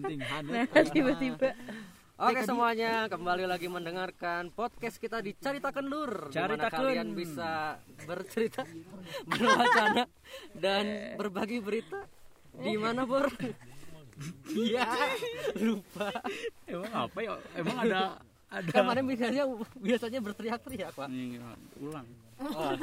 penting 0.00 0.18
nah 0.50 0.84
tiba-tiba 0.88 1.52
Oke 2.20 2.44
semuanya 2.44 3.08
kembali 3.08 3.48
lagi 3.48 3.64
mendengarkan 3.64 4.52
podcast 4.52 5.00
kita 5.00 5.24
di 5.24 5.32
Carita 5.40 5.72
Kendur 5.72 6.28
di 6.28 6.36
mana 6.36 6.68
Caritakeun. 6.68 6.76
kalian 6.76 7.08
bisa 7.16 7.80
bercerita, 8.04 8.60
berwacana 9.32 10.04
dan 10.52 11.16
berbagi 11.16 11.64
berita 11.64 12.04
di 12.60 12.76
mana 12.76 13.08
Bor? 13.08 13.24
Iya 14.52 14.84
lupa. 15.64 16.12
Emang 16.68 16.92
apa 16.92 17.18
ya? 17.24 17.40
Emang 17.56 17.76
ada 17.88 18.20
ada 18.52 18.68
Kemarin 18.68 19.08
biasanya 19.08 19.44
biasanya 19.80 20.20
berteriak-teriak 20.20 20.92
pak. 20.92 21.08
Nih, 21.08 21.40
ulang. 21.80 22.04
Oh, 22.36 22.76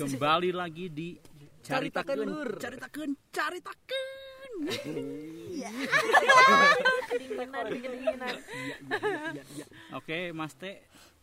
Kembali 0.00 0.48
lagi 0.48 0.88
di 0.88 1.20
Carita 1.60 2.00
Caritakeun. 2.00 2.24
Kendur. 2.24 2.48
Caritakeun, 2.56 3.10
caritakeun. 3.28 4.23
Kedinginan 7.04 8.34
Oke, 9.92 10.30
Mas 10.30 10.54
T. 10.54 10.64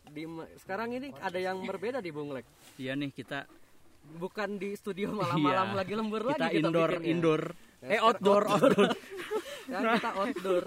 di 0.04 0.26
sekarang 0.58 0.92
ini 0.92 1.08
ada 1.18 1.38
yang 1.38 1.62
berbeda 1.62 1.98
di 1.98 2.10
Bunglek. 2.10 2.44
Iya 2.76 2.92
nih 2.92 3.10
kita 3.10 3.48
Bukan 4.02 4.58
di 4.58 4.74
studio 4.74 5.14
malam-malam 5.14 5.68
Iya. 5.68 5.78
lagi 5.78 5.94
lembur 5.94 6.22
kita 6.26 6.50
lagi 6.50 6.58
indoor 6.58 6.90
bikinnya. 6.90 7.06
indoor. 7.08 7.42
Ya, 7.78 7.86
Eh 7.86 7.96
sekarang 7.96 8.02
outdoor 8.02 8.42
outdoor. 8.44 8.88
Sekarang 9.62 9.94
kita 9.94 10.10
outdoor. 10.12 10.64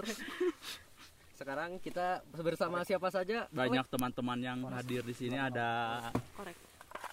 Sekarang 1.36 1.70
kita 1.76 2.06
bersama 2.32 2.80
siapa 2.80 3.12
saja? 3.12 3.44
Banyak 3.52 3.86
teman-teman 3.86 4.38
yang 4.40 4.58
hadir 4.72 5.04
di 5.04 5.12
sini 5.12 5.36
ada 5.36 5.68
korek 6.32 6.56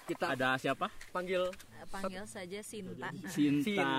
Kita 0.03 0.35
ada 0.35 0.59
siapa? 0.59 0.91
panggil 1.16 1.48
panggil 1.88 2.23
saja 2.27 2.59
Sinta 2.59 3.07
Sinta. 3.31 3.63
Sinta. 3.63 3.91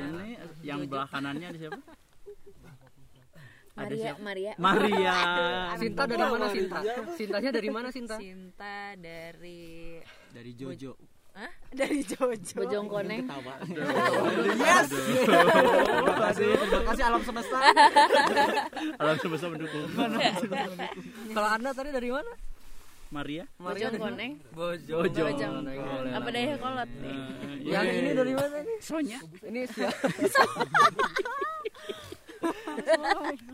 Ini 0.00 0.28
yang 0.64 0.88
belah 0.88 1.08
kanannya 1.08 1.46
ada 1.52 1.58
siapa? 1.60 1.80
Ada 3.76 3.84
Maria 3.84 4.00
siapa? 4.00 4.18
Maria 4.24 4.52
Maria. 4.56 5.16
Sinta 5.80 6.02
dari 6.08 6.24
mana 6.24 6.46
Sinta? 6.48 6.78
Sintanya 7.16 7.50
dari 7.52 7.68
mana 7.68 7.88
Sinta? 7.92 8.16
Sinta 8.16 8.76
dari 8.96 10.00
dari 10.32 10.50
Jojo 10.56 10.92
Hah? 11.30 11.52
dari 11.70 12.02
Jojo 12.02 12.66
Bojongkoneng 12.66 13.22
yes 14.66 14.90
terima 14.90 16.16
kasih 16.26 16.48
terima 16.58 16.84
kasih 16.90 17.04
alam 17.06 17.22
semesta 17.22 17.58
Alam 18.98 19.16
semesta 19.22 19.46
mendukung. 19.46 19.86
Kalau 21.30 21.48
Anda 21.48 21.70
tadi 21.70 21.90
dari 21.94 22.10
mana? 22.10 22.49
Maria. 23.10 23.44
Maria 23.58 23.90
mana? 23.90 24.38
Bojo. 24.54 25.02
Bojo. 25.02 25.24
Boleh 25.26 26.14
apa 26.14 26.28
daya 26.30 26.54
kolot 26.62 26.90
nih 27.02 27.10
Eh, 27.10 27.74
Yang 27.74 27.84
iya. 27.84 27.98
ini 27.98 28.10
dari 28.14 28.32
mana 28.38 28.56
nih? 28.62 28.76
Sonya. 28.80 29.18
Ini? 29.42 29.60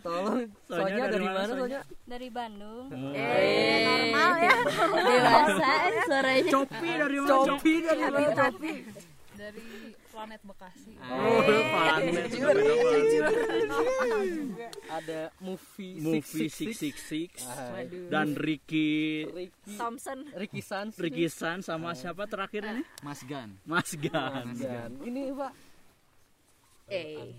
Tolong. 0.04 0.46
Sonya 0.68 0.86
Sonya 0.86 1.04
dari 1.08 1.12
dari 1.12 1.26
mana, 1.26 1.42
Sonya? 1.42 1.58
Sonya? 1.58 1.80
dari 2.06 2.28
Bandung. 2.30 2.86
Eh, 3.16 3.82
normal 3.82 4.32
ya 4.38 4.54
dewasa 4.94 5.70
suaranya 6.06 6.50
Copi 6.52 6.91
dari 6.94 7.18
mana? 7.18 7.32
Copi 7.34 7.72
dari 7.82 8.00
mana? 8.04 8.30
Copi. 8.30 8.72
Dari 9.36 9.62
planet 10.17 10.41
Bekasi. 10.48 10.97
Oh, 10.97 11.45
planet. 11.45 12.33
Ada 14.89 15.28
movie 15.45 16.00
Movie 16.00 16.48
Six 16.48 16.72
Six 16.81 16.97
Six 17.05 17.31
dan 18.09 18.33
Ricky 18.33 19.28
Ricky 19.28 19.77
Thompson. 19.77 20.25
Ricky 20.33 20.64
Sans. 20.64 20.89
Ricky 20.97 21.28
San 21.28 21.61
sama 21.61 21.92
siapa 21.92 22.25
terakhir 22.25 22.64
ini? 22.64 22.81
Mas 23.05 23.20
Gan. 23.28 23.61
Mas 23.69 23.92
Gan. 23.92 24.56
Dan 24.56 24.97
ini 25.05 25.37
Pak. 25.37 25.53
eh. 26.89 27.37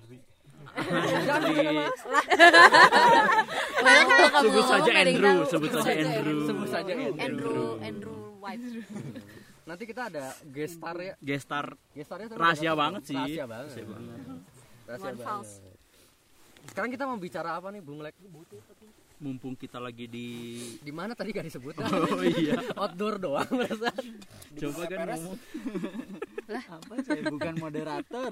Sebut 4.38 4.66
saja 4.70 4.92
Andrew, 5.02 5.38
sebut 5.50 5.72
saja 5.73 5.92
Andrew. 5.98 6.39
Sebut 6.45 6.67
saja 6.70 6.94
Andrew. 7.17 7.81
Andrew 7.81 8.38
White 8.38 8.61
Nanti 9.67 9.83
kita 9.83 10.08
ada 10.08 10.32
guest 10.48 10.80
star 10.80 10.95
ya. 10.95 11.14
Gestar 11.20 11.76
Guest 11.92 12.08
starnya 12.08 12.28
tuh 12.32 12.38
rahasia 12.39 12.72
banget 12.72 13.02
sih. 13.04 13.20
Rahasia 13.20 13.45
banget. 13.45 13.67
Rahasia 13.67 13.83
banget. 13.83 14.20
Rahasia 14.88 15.14
banget. 15.20 15.48
Sekarang 16.72 16.89
kita 16.95 17.04
mau 17.04 17.20
bicara 17.20 17.50
apa 17.60 17.67
nih 17.76 17.82
Bung 17.83 18.00
Lek? 18.00 18.16
Mumpung 19.17 19.60
kita 19.60 19.82
lagi 19.82 20.08
di 20.08 20.28
Di 20.80 20.94
mana 20.95 21.11
tadi 21.20 21.36
gak 21.36 21.52
disebut? 21.52 21.83
Oh 21.83 22.23
iya. 22.23 22.55
Outdoor 22.80 23.20
doang 23.20 23.50
perasaan. 23.50 24.04
Coba 24.55 24.82
kan 24.88 25.00
ngomong. 25.20 25.38
apa 26.48 26.94
saya 27.04 27.23
bukan 27.36 27.54
moderator 27.60 28.32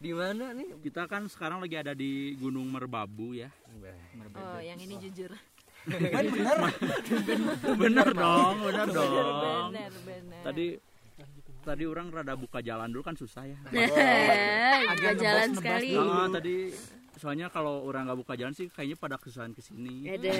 Di 0.00 0.12
mana 0.16 0.56
nih? 0.56 0.80
Kita 0.80 1.04
kan 1.04 1.28
sekarang 1.28 1.60
lagi 1.60 1.76
ada 1.76 1.92
di 1.92 2.32
Gunung 2.40 2.72
Merbabu 2.72 3.36
ya. 3.36 3.52
oh 4.32 4.60
yang 4.64 4.80
ini 4.80 4.96
jujur 4.96 5.36
kan 5.86 6.24
bener. 6.30 6.58
Bener. 7.74 8.08
Dong, 8.14 8.56
bener 8.62 8.86
dong. 8.92 9.68
Tadi 10.42 10.66
tadi 11.62 11.84
orang 11.86 12.10
rada 12.10 12.34
buka 12.34 12.58
jalan 12.58 12.90
dulu 12.90 13.02
kan 13.06 13.14
susah 13.14 13.46
ya. 13.46 13.58
agak 14.92 15.14
jalan 15.18 15.48
sekali. 15.54 15.94
Ah, 15.94 16.26
tadi 16.30 16.56
soalnya 17.22 17.46
kalau 17.54 17.86
orang 17.86 18.10
nggak 18.10 18.18
buka 18.18 18.34
jalan 18.34 18.50
sih 18.50 18.66
kayaknya 18.66 18.98
pada 18.98 19.14
kesusahan 19.14 19.54
ke 19.54 19.62
sini. 19.62 20.10
ada 20.10 20.32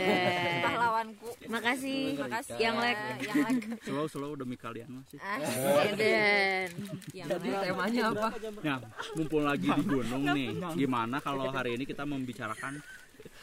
pahlawanku. 0.67 1.31
Makasih 1.47 2.19
makasih. 2.19 2.59
yang 2.59 2.75
ya, 2.75 2.83
like 2.83 3.03
yang 3.23 3.37
like 3.47 3.63
Slow 3.87 4.07
slow 4.11 4.33
demi 4.35 4.59
kalian 4.59 4.91
masih. 4.91 5.23
ah, 5.23 5.39
Eden. 5.87 6.69
Yang 7.15 7.29
Jadi 7.39 7.49
temanya 7.55 8.03
apa? 8.11 8.29
Nah, 8.67 8.79
mumpung 9.15 9.45
lagi 9.47 9.69
di 9.71 9.83
gunung 9.87 10.23
nih, 10.35 10.49
gimana 10.75 11.23
kalau 11.23 11.47
hari 11.55 11.79
ini 11.79 11.87
kita 11.87 12.03
membicarakan 12.03 12.83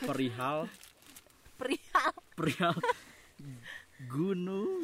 perihal 0.03 0.67
perihal 1.59 2.11
perihal 2.39 2.75
gunung. 4.07 4.79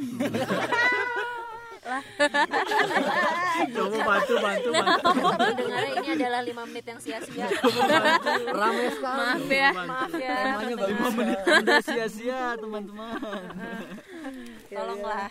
Coba 3.76 3.98
bantu 4.02 4.34
bantu 4.42 4.70
bantu. 4.74 5.10
dengarnya 5.62 5.92
ini 6.02 6.10
adalah 6.18 6.42
lima 6.42 6.64
menit 6.66 6.86
yang 6.90 7.00
sia-sia 7.00 7.46
Rame 8.50 8.86
sekali. 8.98 9.22
maaf 9.22 9.46
ya 9.46 9.70
maaf 9.72 10.14
ya 10.18 10.38
lima 10.66 11.08
menit 11.14 11.40
anda 11.46 11.78
sia-sia 11.86 12.58
teman-teman 12.58 13.22
tolonglah 14.68 15.30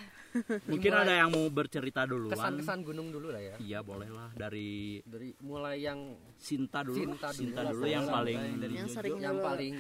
Mungkin 0.67 0.91
ada 0.91 1.15
yang 1.15 1.31
mau 1.31 1.47
bercerita 1.47 2.03
duluan. 2.11 2.35
Kesan-kesan 2.35 2.83
gunung 2.83 3.15
dulu 3.15 3.31
lah 3.31 3.39
ya. 3.39 3.55
Iya 3.63 3.87
boleh 3.87 4.11
lah 4.11 4.35
dari 4.35 4.99
Dari 5.07 5.31
mulai 5.39 5.79
yang 5.79 6.19
Sinta 6.35 6.83
dulu. 6.83 6.99
Sinta 6.99 7.31
dulu. 7.31 7.39
Sinta 7.39 7.61
dulu 7.71 7.87
yang 7.87 8.03
paling 8.11 8.39
yang 8.67 8.91
sering 8.91 9.23
yang 9.23 9.39
dulu 9.39 9.47
paling 9.47 9.75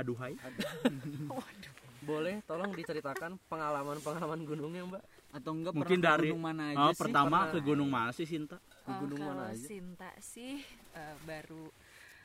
aduhai. 0.00 0.34
boleh 2.00 2.40
tolong 2.42 2.72
diceritakan 2.72 3.36
pengalaman-pengalaman 3.46 4.40
gunungnya, 4.42 4.82
Mbak. 4.88 5.02
atau 5.30 5.50
enggak 5.52 5.72
Mungkin 5.76 5.98
pernah 6.00 6.10
ke 6.10 6.16
dari 6.16 6.28
gunung 6.28 6.42
mana 6.42 6.62
aja 6.66 6.80
oh, 6.80 6.90
sih 6.90 6.98
pertama 6.98 7.36
Pernah. 7.38 7.52
ke 7.52 7.58
gunung 7.60 7.88
mana 7.88 8.10
sih 8.10 8.26
Sinta? 8.26 8.56
Ke 8.58 8.92
gunung 8.98 9.20
Oh, 9.20 9.26
mana 9.26 9.36
kalau 9.36 9.52
aja? 9.52 9.62
Sinta 9.62 10.10
sih 10.18 10.52
eh, 10.90 11.14
baru 11.22 11.64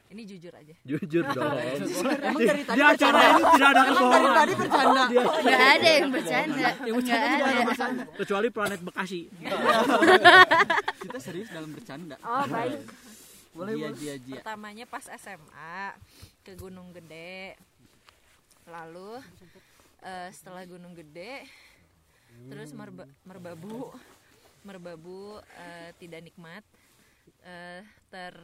ini 0.06 0.22
jujur 0.24 0.54
aja 0.54 0.74
Jujur 0.82 1.24
dong. 1.28 1.54
Emang 2.30 2.42
dari 2.42 2.62
tadi 2.62 2.78
Di 2.78 2.84
acara 2.86 3.20
ini 3.26 3.42
tidak 3.44 3.70
ada 3.70 3.82
kebohongan. 3.84 4.32
tadi 4.32 4.54
bercanda. 4.56 5.02
nggak 5.12 5.62
ada 5.66 5.90
yang 5.92 6.10
bercanda 6.10 6.56
nggak 6.56 7.60
ada 7.60 8.04
Kecuali 8.16 8.48
planet 8.50 8.80
Bekasi. 8.82 9.22
kita 11.04 11.20
serius 11.20 11.50
dalam 11.52 11.70
bercanda 11.70 12.16
oh 12.22 12.46
baik 12.48 12.80
Boleh, 13.56 13.96
dia 13.96 14.20
dia 14.20 14.36
pertamanya 14.36 14.84
pas 14.84 15.08
SMA 15.16 15.80
ke 16.44 16.52
Gunung 16.60 16.92
Gede. 16.92 17.56
Lalu 18.68 19.24
eh, 20.04 20.30
setelah 20.36 20.68
Gunung 20.68 20.92
Gede 20.94 21.48
terus 22.52 22.76
merba- 22.76 23.08
merbabu 23.24 23.96
merbabu 24.68 25.40
eh, 25.56 25.96
tidak 25.96 26.20
nikmat 26.20 26.64
eh, 27.48 27.80
ter 28.12 28.36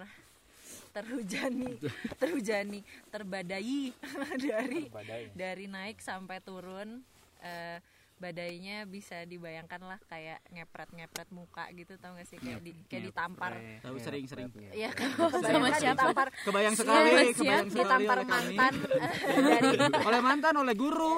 terhujani 0.95 1.75
terhujani 2.21 2.79
terbadai 3.11 3.91
dari 4.47 4.87
dari 5.35 5.65
naik 5.67 5.99
sampai 5.99 6.39
turun 6.39 7.03
eh, 7.43 7.83
badainya 8.21 8.85
bisa 8.85 9.25
dibayangkan 9.25 9.81
lah 9.81 9.97
kayak 10.05 10.45
ngepret 10.53 10.93
ngepret 10.93 11.29
muka 11.33 11.65
gitu 11.73 11.97
tau 11.97 12.13
gak 12.13 12.29
sih? 12.29 12.37
Kayak 12.37 12.61
di, 12.61 12.71
kayak 12.85 13.09
ditampar. 13.09 13.57
Tahu 13.81 13.97
sering-sering. 13.97 14.53
Ya 14.77 14.93
kan 14.93 15.09
sama 15.17 15.73
siapa? 15.73 16.05
Ditampar 16.05 16.27
kebayang 16.45 16.75
Siap, 16.77 16.85
sekali 16.85 17.09
siap, 17.09 17.37
kebayang 17.41 17.69
sekali. 17.73 17.81
Ditampar 17.81 18.17
oleh 18.21 18.29
mantan. 18.29 18.73
Eh, 18.77 19.39
dari 19.49 19.69
oleh 20.05 20.21
mantan 20.21 20.53
oleh 20.61 20.75
guru. 20.77 21.15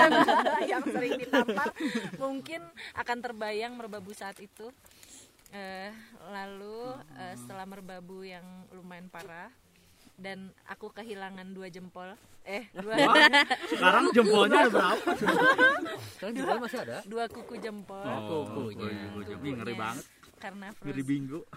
Yang 0.72 0.84
sering 0.96 1.12
ditampar. 1.20 1.68
Mungkin 2.16 2.60
akan 2.96 3.16
terbayang 3.20 3.72
merbabu 3.76 4.16
saat 4.16 4.40
itu. 4.40 4.72
Eh, 5.52 5.92
lalu 6.32 6.94
eh, 7.20 7.34
setelah 7.34 7.66
merbabu 7.66 8.22
yang 8.22 8.46
lumayan 8.70 9.10
parah 9.10 9.50
dan 10.20 10.38
aku 10.64 10.92
kehilangan 10.92 11.50
dua 11.50 11.66
jempol 11.66 12.12
eh 12.42 12.68
dua 12.72 12.92
Sekarang 13.66 14.12
jempolnya 14.12 14.58
ada 14.60 14.70
berapa? 14.70 15.10
Sekarang 16.12 16.34
juga 16.34 16.52
masih 16.58 16.78
ada. 16.82 16.96
dua 17.04 17.24
kuku 17.26 17.56
jempol 17.56 18.04
Oh, 18.04 18.44
Kukunya. 18.44 18.92
kuku 19.10 19.20
jempol. 19.26 19.56
Ngeri 19.56 19.74
banget. 19.74 20.04
karena 20.36 20.68
Ngeri 20.76 21.02
bingo. 21.02 21.40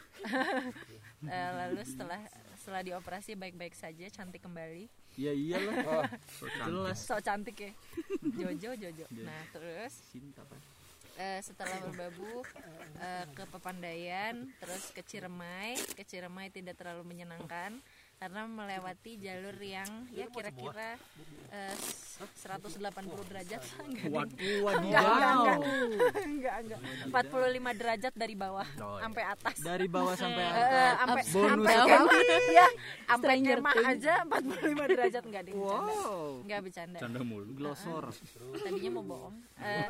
Eh, 1.24 1.50
lalu 1.56 1.88
setelah 1.88 2.19
setelah 2.54 2.83
dioperasi 2.83 3.39
baik-baik 3.39 3.71
saja 3.71 4.12
cantik 4.12 4.44
kembali 4.44 4.92
Ya 5.15 5.31
iyalah. 5.31 6.04
Jelas. 6.68 7.00
so 7.00 7.15
cantik 7.18 7.56
ya 7.56 7.71
Jojo 8.19 8.75
Jojo 8.75 9.06
nah 9.15 9.39
terus 9.56 10.04
Cinta 10.12 10.44
eh, 11.15 11.39
setelah 11.39 11.80
berbabu 11.80 12.44
eh, 13.00 13.24
ke 13.31 13.44
Pepandayan 13.48 14.51
terus 14.60 14.92
ke 14.92 15.00
Ciremai 15.00 15.80
ke 15.95 16.04
Ciremai 16.04 16.51
tidak 16.51 16.75
terlalu 16.75 17.07
menyenangkan 17.07 17.80
karena 18.24 18.48
melewati 18.48 19.20
jalur 19.20 19.52
yang 19.60 19.90
ya 20.10 20.24
kira-kira 20.25 20.96
eh, 21.52 21.75
180 22.40 22.80
derajat 23.28 23.60
enggak. 23.84 24.08
Waduh, 24.08 24.80
enggak 24.80 25.04
enggak 25.04 25.58
enggak 26.24 26.56
enggak 26.56 26.80
45 27.12 27.80
derajat 27.84 28.14
dari 28.16 28.31
bawah 28.34 28.64
Oh, 28.80 28.96
iya. 28.96 29.04
sampai 29.04 29.24
atas 29.28 29.56
Dari 29.60 29.88
bawah 29.88 30.16
sampai 30.16 30.40
Eh, 30.40 30.56
atas. 30.56 30.96
sampai 30.96 31.24
Bonus 31.28 31.68
sampai 31.68 31.75
ya 32.50 32.68
sampai 33.04 33.20
Stranger 33.20 33.58
kemah 33.60 33.75
aja 33.84 34.14
45 34.24 34.88
derajat 34.90 35.24
enggak 35.25 35.42
deh 35.44 35.54
bercanda 35.54 35.92
Wow. 35.92 36.30
enggak 36.42 36.60
bercanda 36.64 36.98
Canda 36.98 37.20
mulu. 37.22 37.46
Glosor. 37.52 38.06
tadinya 38.56 38.90
mau 38.94 39.04
bohong 39.04 39.36
Eh, 39.60 39.88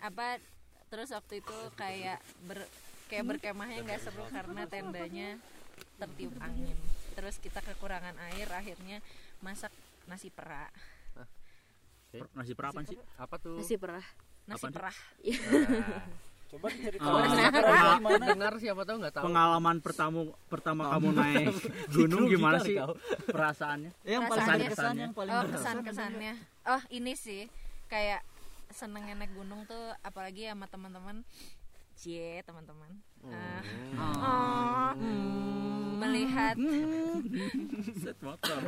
apa 0.00 0.40
terus 0.88 1.12
waktu 1.12 1.34
itu 1.38 1.56
kayak 1.74 2.16
ber 2.42 2.64
kayak 3.06 3.24
berkemahnya 3.26 3.84
nggak 3.84 4.00
seru 4.00 4.24
karena 4.26 4.64
tendanya 4.64 5.36
tertiup 5.96 6.32
angin 6.38 6.76
terus 7.18 7.42
kita 7.42 7.58
kekurangan 7.58 8.14
air 8.30 8.46
akhirnya 8.46 9.02
masak 9.42 9.74
nasi 10.06 10.30
perak 10.30 10.70
Per- 12.08 12.30
Nasi 12.32 12.52
perapan 12.56 12.82
sih? 12.88 12.96
Apa 13.20 13.36
tuh? 13.36 13.60
Nasi 13.60 13.76
perah. 13.76 14.06
nasi 14.48 14.64
Apaan 14.64 14.72
perah. 14.72 14.96
Coba 16.48 16.72
diceritain. 16.72 17.04
Oh, 17.04 17.20
nasi 17.20 17.44
perah 17.52 18.00
gimana? 18.00 18.24
Dengar 18.32 18.52
siapa 18.56 18.82
tahu 18.88 18.96
nggak 19.04 19.14
tahu. 19.20 19.24
Pengalaman 19.28 19.76
pertama 19.84 20.18
pertama 20.48 20.82
kamu 20.96 21.08
naik 21.12 21.52
gunung 22.00 22.24
gimana 22.24 22.56
sih 22.64 22.80
perasaannya? 23.28 23.92
Yang 24.08 24.22
paling 24.24 24.40
Perasaannya. 24.40 24.64
berkesan 24.72 24.94
yang 24.96 25.12
paling 25.12 25.34
oh 25.36 25.42
berkesan. 25.44 25.76
kesan 25.76 25.76
kesannya. 25.84 26.32
oh 26.64 26.82
ini 26.88 27.12
sih. 27.12 27.44
Kayak 27.92 28.24
senengnya 28.72 29.12
naik 29.12 29.36
gunung 29.36 29.68
tuh 29.68 29.92
apalagi 30.00 30.48
sama 30.48 30.64
teman-teman. 30.64 31.28
Cie 31.92 32.40
teman-teman. 32.48 32.88
Ah, 33.28 34.94
oh, 34.96 35.76
melihat 35.98 36.54
Set 38.02 38.18
motor. 38.20 38.60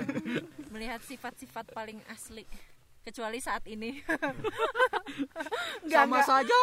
melihat 0.69 1.01
sifat-sifat 1.01 1.71
paling 1.71 1.99
asli 2.07 2.45
kecuali 3.01 3.41
saat 3.41 3.65
ini 3.65 3.97
Sama 5.91 6.21
saja. 6.23 6.61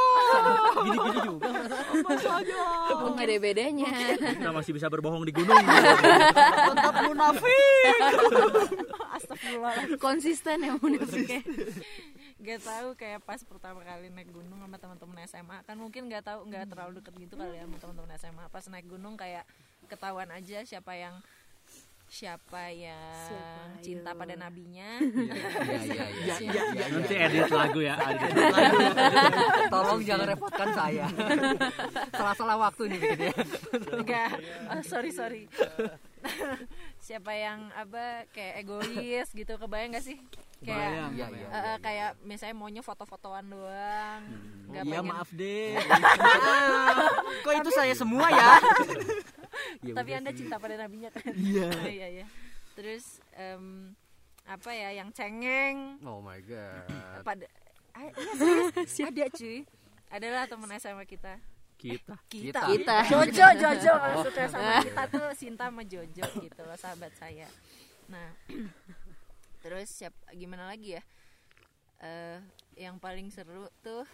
Gini-gini 0.79 1.19
juga. 1.25 1.49
Oh, 2.93 3.11
nggak 3.11 3.25
ada 3.25 3.35
bedanya. 3.41 3.89
Kita 4.15 4.51
masih 4.53 4.71
bisa 4.71 4.87
berbohong 4.87 5.25
di 5.25 5.33
gunung. 5.33 5.57
Tetap 5.57 6.95
munafik. 7.03 7.99
astagfirullah 9.17 9.97
Konsisten 9.97 10.61
ya 10.61 10.77
munafiknya. 10.77 11.41
gak 12.37 12.61
tahu 12.61 12.93
kayak 12.93 13.25
pas 13.25 13.41
pertama 13.41 13.81
kali 13.81 14.13
naik 14.13 14.29
gunung 14.29 14.61
sama 14.61 14.77
teman-teman 14.77 15.25
SMA 15.25 15.57
kan 15.65 15.73
mungkin 15.73 16.05
nggak 16.05 16.21
tahu 16.21 16.45
nggak 16.45 16.69
terlalu 16.69 17.01
deket 17.01 17.13
gitu 17.17 17.33
kali 17.33 17.57
ya 17.57 17.65
sama 17.65 17.77
teman-teman 17.81 18.11
SMA 18.15 18.45
pas 18.47 18.63
naik 18.69 18.85
gunung 18.85 19.17
kayak 19.17 19.41
ketahuan 19.87 20.29
aja 20.29 20.61
siapa 20.63 20.93
yang 20.93 21.15
siapa 22.07 22.71
yang 22.71 22.95
Siapa, 23.27 23.83
cinta 23.83 24.15
ayo. 24.15 24.19
pada 24.23 24.35
nabinya 24.39 24.95
Iya 25.03 25.81
iya 25.83 26.05
iya. 26.23 26.35
Ya, 26.39 26.53
ya, 26.55 26.63
ya. 26.71 26.85
Nanti 26.87 27.15
edit 27.19 27.51
lagu 27.51 27.79
ya. 27.83 27.95
edit. 27.99 28.31
Tolong 29.75 29.99
jangan 30.07 30.25
repotkan 30.31 30.69
saya. 30.71 31.05
Salah-salah 32.15 32.55
waktu 32.63 32.95
nih 32.95 32.99
bikinnya. 33.03 33.35
enggak 33.91 34.29
oh, 34.71 34.83
sorry 34.87 35.11
sorry 35.11 35.43
siapa 37.03 37.31
yang 37.35 37.71
apa 37.75 38.23
kayak 38.31 38.63
egois 38.63 39.27
gitu 39.31 39.53
kebayang 39.59 39.95
gak 39.95 40.07
sih 40.07 40.17
kayak 40.63 40.89
Bayang. 40.91 41.11
Iya 41.13 41.27
iya. 41.29 41.47
eh, 41.47 41.59
eh, 41.59 41.77
kayak 41.83 42.09
misalnya 42.23 42.55
maunya 42.55 42.81
foto-fotoan 42.83 43.45
doang 43.51 44.21
nggak 44.67 44.83
Iya 44.83 44.91
pengen 44.99 45.07
maaf 45.11 45.29
deh. 45.31 45.79
Maaf. 45.79 47.13
Kok 47.45 47.53
itu 47.63 47.69
saya 47.71 47.93
semua 47.95 48.27
ya? 48.31 48.59
Iya, 49.83 49.93
tapi 49.95 50.11
anda 50.13 50.31
sih. 50.33 50.37
cinta 50.43 50.55
pada 50.57 50.75
nabinya 50.77 51.09
kan? 51.13 51.23
Iya. 51.49 51.69
iya 51.87 52.07
iya. 52.21 52.25
Terus 52.73 53.21
em, 53.33 53.93
apa 54.47 54.69
ya 54.71 54.89
yang 54.95 55.09
cengeng? 55.11 55.99
Oh 56.05 56.21
my 56.23 56.39
god. 56.45 56.87
pada 57.25 57.45
ah, 57.93 58.07
iya 58.09 58.31
serius 58.87 59.01
ada 59.03 59.25
cuy. 59.33 59.57
Adalah 60.07 60.43
teman 60.47 60.71
SMA 60.79 61.03
kita. 61.03 61.35
Kita. 61.77 62.15
kita, 62.25 62.61
Kita. 62.73 62.97
Jojo 63.05 63.47
Jojo 63.53 63.93
maksudnya 64.01 64.45
sama 64.49 64.81
kita 64.81 65.03
tuh 65.13 65.25
Sinta 65.37 65.69
sama 65.69 65.85
Jojo 65.85 66.25
gitu 66.41 66.61
loh 66.65 66.77
sahabat 66.79 67.13
saya. 67.21 67.45
Nah 68.09 68.33
terus 69.63 69.89
siap 69.93 70.13
gimana 70.33 70.65
lagi 70.65 70.97
ya? 70.97 71.03
Eh 72.01 72.39
yang 72.77 72.97
paling 73.01 73.29
seru 73.33 73.69
tuh 73.81 74.05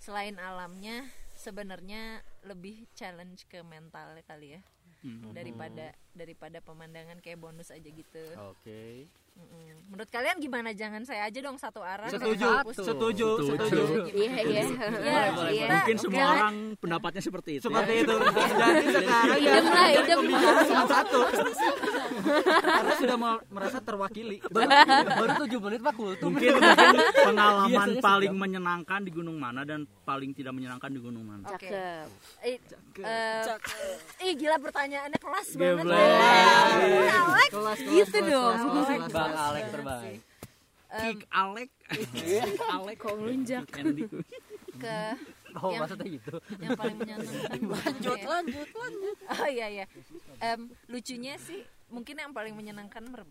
selain 0.00 0.36
alamnya 0.40 1.04
sebenarnya 1.38 2.18
lebih 2.42 2.90
challenge 2.98 3.46
ke 3.46 3.62
mental 3.62 4.18
kali 4.26 4.58
ya 4.58 4.62
Hmm. 4.98 5.30
daripada 5.30 5.94
daripada 6.10 6.58
pemandangan 6.58 7.22
kayak 7.22 7.38
bonus 7.38 7.70
aja 7.70 7.86
gitu 7.86 8.24
Oke. 8.50 9.06
Mm-mm. 9.38 9.56
menurut 9.88 10.10
kalian 10.10 10.36
gimana 10.36 10.70
jangan 10.72 11.00
saya 11.00 11.24
aja 11.24 11.38
dong 11.38 11.56
satu 11.56 11.80
arah 11.80 12.06
Setuju, 12.06 12.44
satu. 12.60 12.70
setuju, 12.76 13.28
Setuju. 13.40 13.64
setuju. 13.64 13.82
Iya, 14.12 14.36
iya. 14.42 14.62
Iya, 14.62 15.22
Iya. 15.48 15.66
Mungkin 15.72 15.96
semua 15.96 16.20
Oke. 16.20 16.34
orang 16.34 16.54
pendapatnya 16.76 17.18
seperti 17.20 17.50
itu. 17.56 17.64
Seperti 17.64 17.92
ya. 17.94 18.02
itu. 18.04 18.14
Jadi 18.58 18.86
sekarang 18.92 19.38
Idem 19.38 19.64
lah, 19.64 19.86
jadi 19.88 20.02
idem. 20.04 20.18
pembicara 20.20 20.60
cuma 20.68 20.84
satu. 20.86 21.18
Karena 22.52 22.94
sudah 22.94 23.16
me- 23.16 23.42
merasa 23.48 23.78
terwakili. 23.80 24.36
Baru, 24.44 24.68
baru 25.08 25.32
7 25.40 25.64
menit 25.64 25.80
Pak 25.80 25.94
kultum. 25.94 26.30
Mungkin 26.30 26.52
mungkin 26.52 26.96
pengalaman 27.28 27.88
paling 27.98 28.34
menyenangkan 28.34 29.00
di 29.00 29.10
gunung 29.10 29.36
mana 29.36 29.64
dan 29.64 29.80
paling 30.02 30.30
tidak 30.32 30.52
menyenangkan 30.52 30.90
di 30.90 31.00
gunung 31.00 31.24
mana. 31.24 31.48
Oke. 31.48 31.64
Cakep. 31.64 32.04
Eh, 32.44 32.58
eh, 33.00 33.46
ih 34.22 34.34
gila 34.34 34.56
pertanyaannya 34.58 35.16
kelas 35.16 35.48
banget. 35.54 35.86
Kelas, 35.88 37.48
kelas, 37.48 37.78
Gitu 37.80 38.18
kelas, 38.18 38.28
dong. 38.28 38.56
Bang 39.28 39.38
Alek 39.46 39.64
terbaik. 39.68 40.20
Kick 40.88 41.20
Alek. 41.28 41.70
Alek 42.70 42.96
Kok 42.96 43.14
melunjak? 43.14 43.64
Ke 43.68 44.96
Oh 45.56 45.72
Yang- 45.72 45.80
maksudnya 45.82 46.08
gitu. 46.12 46.34
yang 46.60 46.76
paling 46.76 46.96
menyenangkan 46.96 47.58
lanjut 47.72 48.20
lanjut 48.20 48.68
lanjut 48.68 49.16
oh 49.26 49.48
iya 49.48 49.66
iya 49.66 49.84
Em, 50.38 50.68
lucunya 50.86 51.40
sih 51.40 51.64
mungkin 51.88 52.14
yang 52.14 52.30
paling 52.30 52.52
menyenangkan 52.52 53.00
mer 53.02 53.24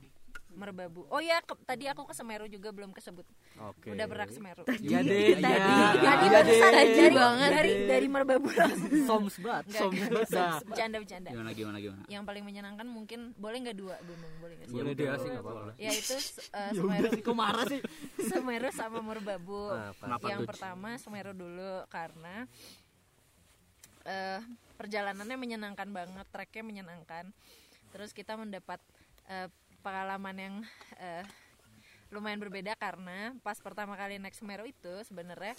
merbabu 0.58 1.06
oh 1.06 1.18
ya 1.20 1.38
ke- 1.40 1.62
tadi 1.64 1.86
aku 1.86 2.04
ke 2.04 2.12
Semeru 2.12 2.46
juga 2.46 2.70
belum 2.70 2.90
kesebut 2.90 3.24
Oke. 3.64 3.90
udah 3.90 4.06
berak 4.06 4.30
Semeru 4.30 4.66
Iya 4.76 5.00
deh, 5.00 5.32
iya. 5.32 5.38
tadi 5.38 5.74
Iya 5.96 6.12
barusan 6.28 6.72
deh. 6.74 6.88
dari 6.90 7.14
banget. 7.14 7.50
dari 7.52 7.72
dari 7.86 8.08
merbabu 8.08 8.50
langsung 8.50 8.92
Soms 9.00 9.36
banget. 9.38 9.66
Soms 9.72 10.02
banget 10.04 10.30
dah. 10.30 10.58
bercanda 10.62 10.98
bercanda 10.98 11.30
Gimana 11.30 11.52
gimana 11.52 11.78
gimana. 11.78 12.04
yang 12.08 12.24
paling 12.24 12.44
menyenangkan 12.44 12.86
mungkin 12.86 13.20
boleh 13.34 13.58
nggak 13.62 13.78
dua 13.78 13.96
gunung 14.02 14.34
boleh 14.38 14.54
nggak 14.56 14.68
sih 14.68 14.76
Boleh 14.76 14.94
dia 14.94 15.14
sih 15.16 15.30
enggak 15.30 15.44
apa-apa. 15.44 15.72
ya 15.78 15.92
itu 15.92 16.16
eh, 16.52 16.72
Semeru 16.74 17.08
Kok 17.20 17.36
marah 17.36 17.66
sih? 17.66 17.82
Semeru 18.20 18.70
sama 18.72 19.00
Merbabu. 19.00 19.70
Nah, 19.70 19.94
yang 20.24 20.42
tuh? 20.42 20.50
pertama 20.50 20.98
Semeru 20.98 21.32
dulu 21.32 21.70
karena 21.88 22.50
eh 24.04 24.40
perjalanannya 24.74 25.36
menyenangkan 25.36 25.90
banget, 25.90 26.26
treknya 26.28 26.64
menyenangkan. 26.64 27.26
Terus 27.90 28.12
kita 28.12 28.36
mendapat 28.36 28.80
eh, 29.28 29.50
pengalaman 29.88 30.36
yang 30.36 30.56
eh, 31.00 31.24
lumayan 32.12 32.44
berbeda 32.44 32.75
karena 32.75 33.32
pas 33.39 33.56
pertama 33.63 33.96
kali 33.96 34.20
naik 34.20 34.36
Semeru 34.36 34.67
itu 34.67 34.94
sebenarnya 35.08 35.56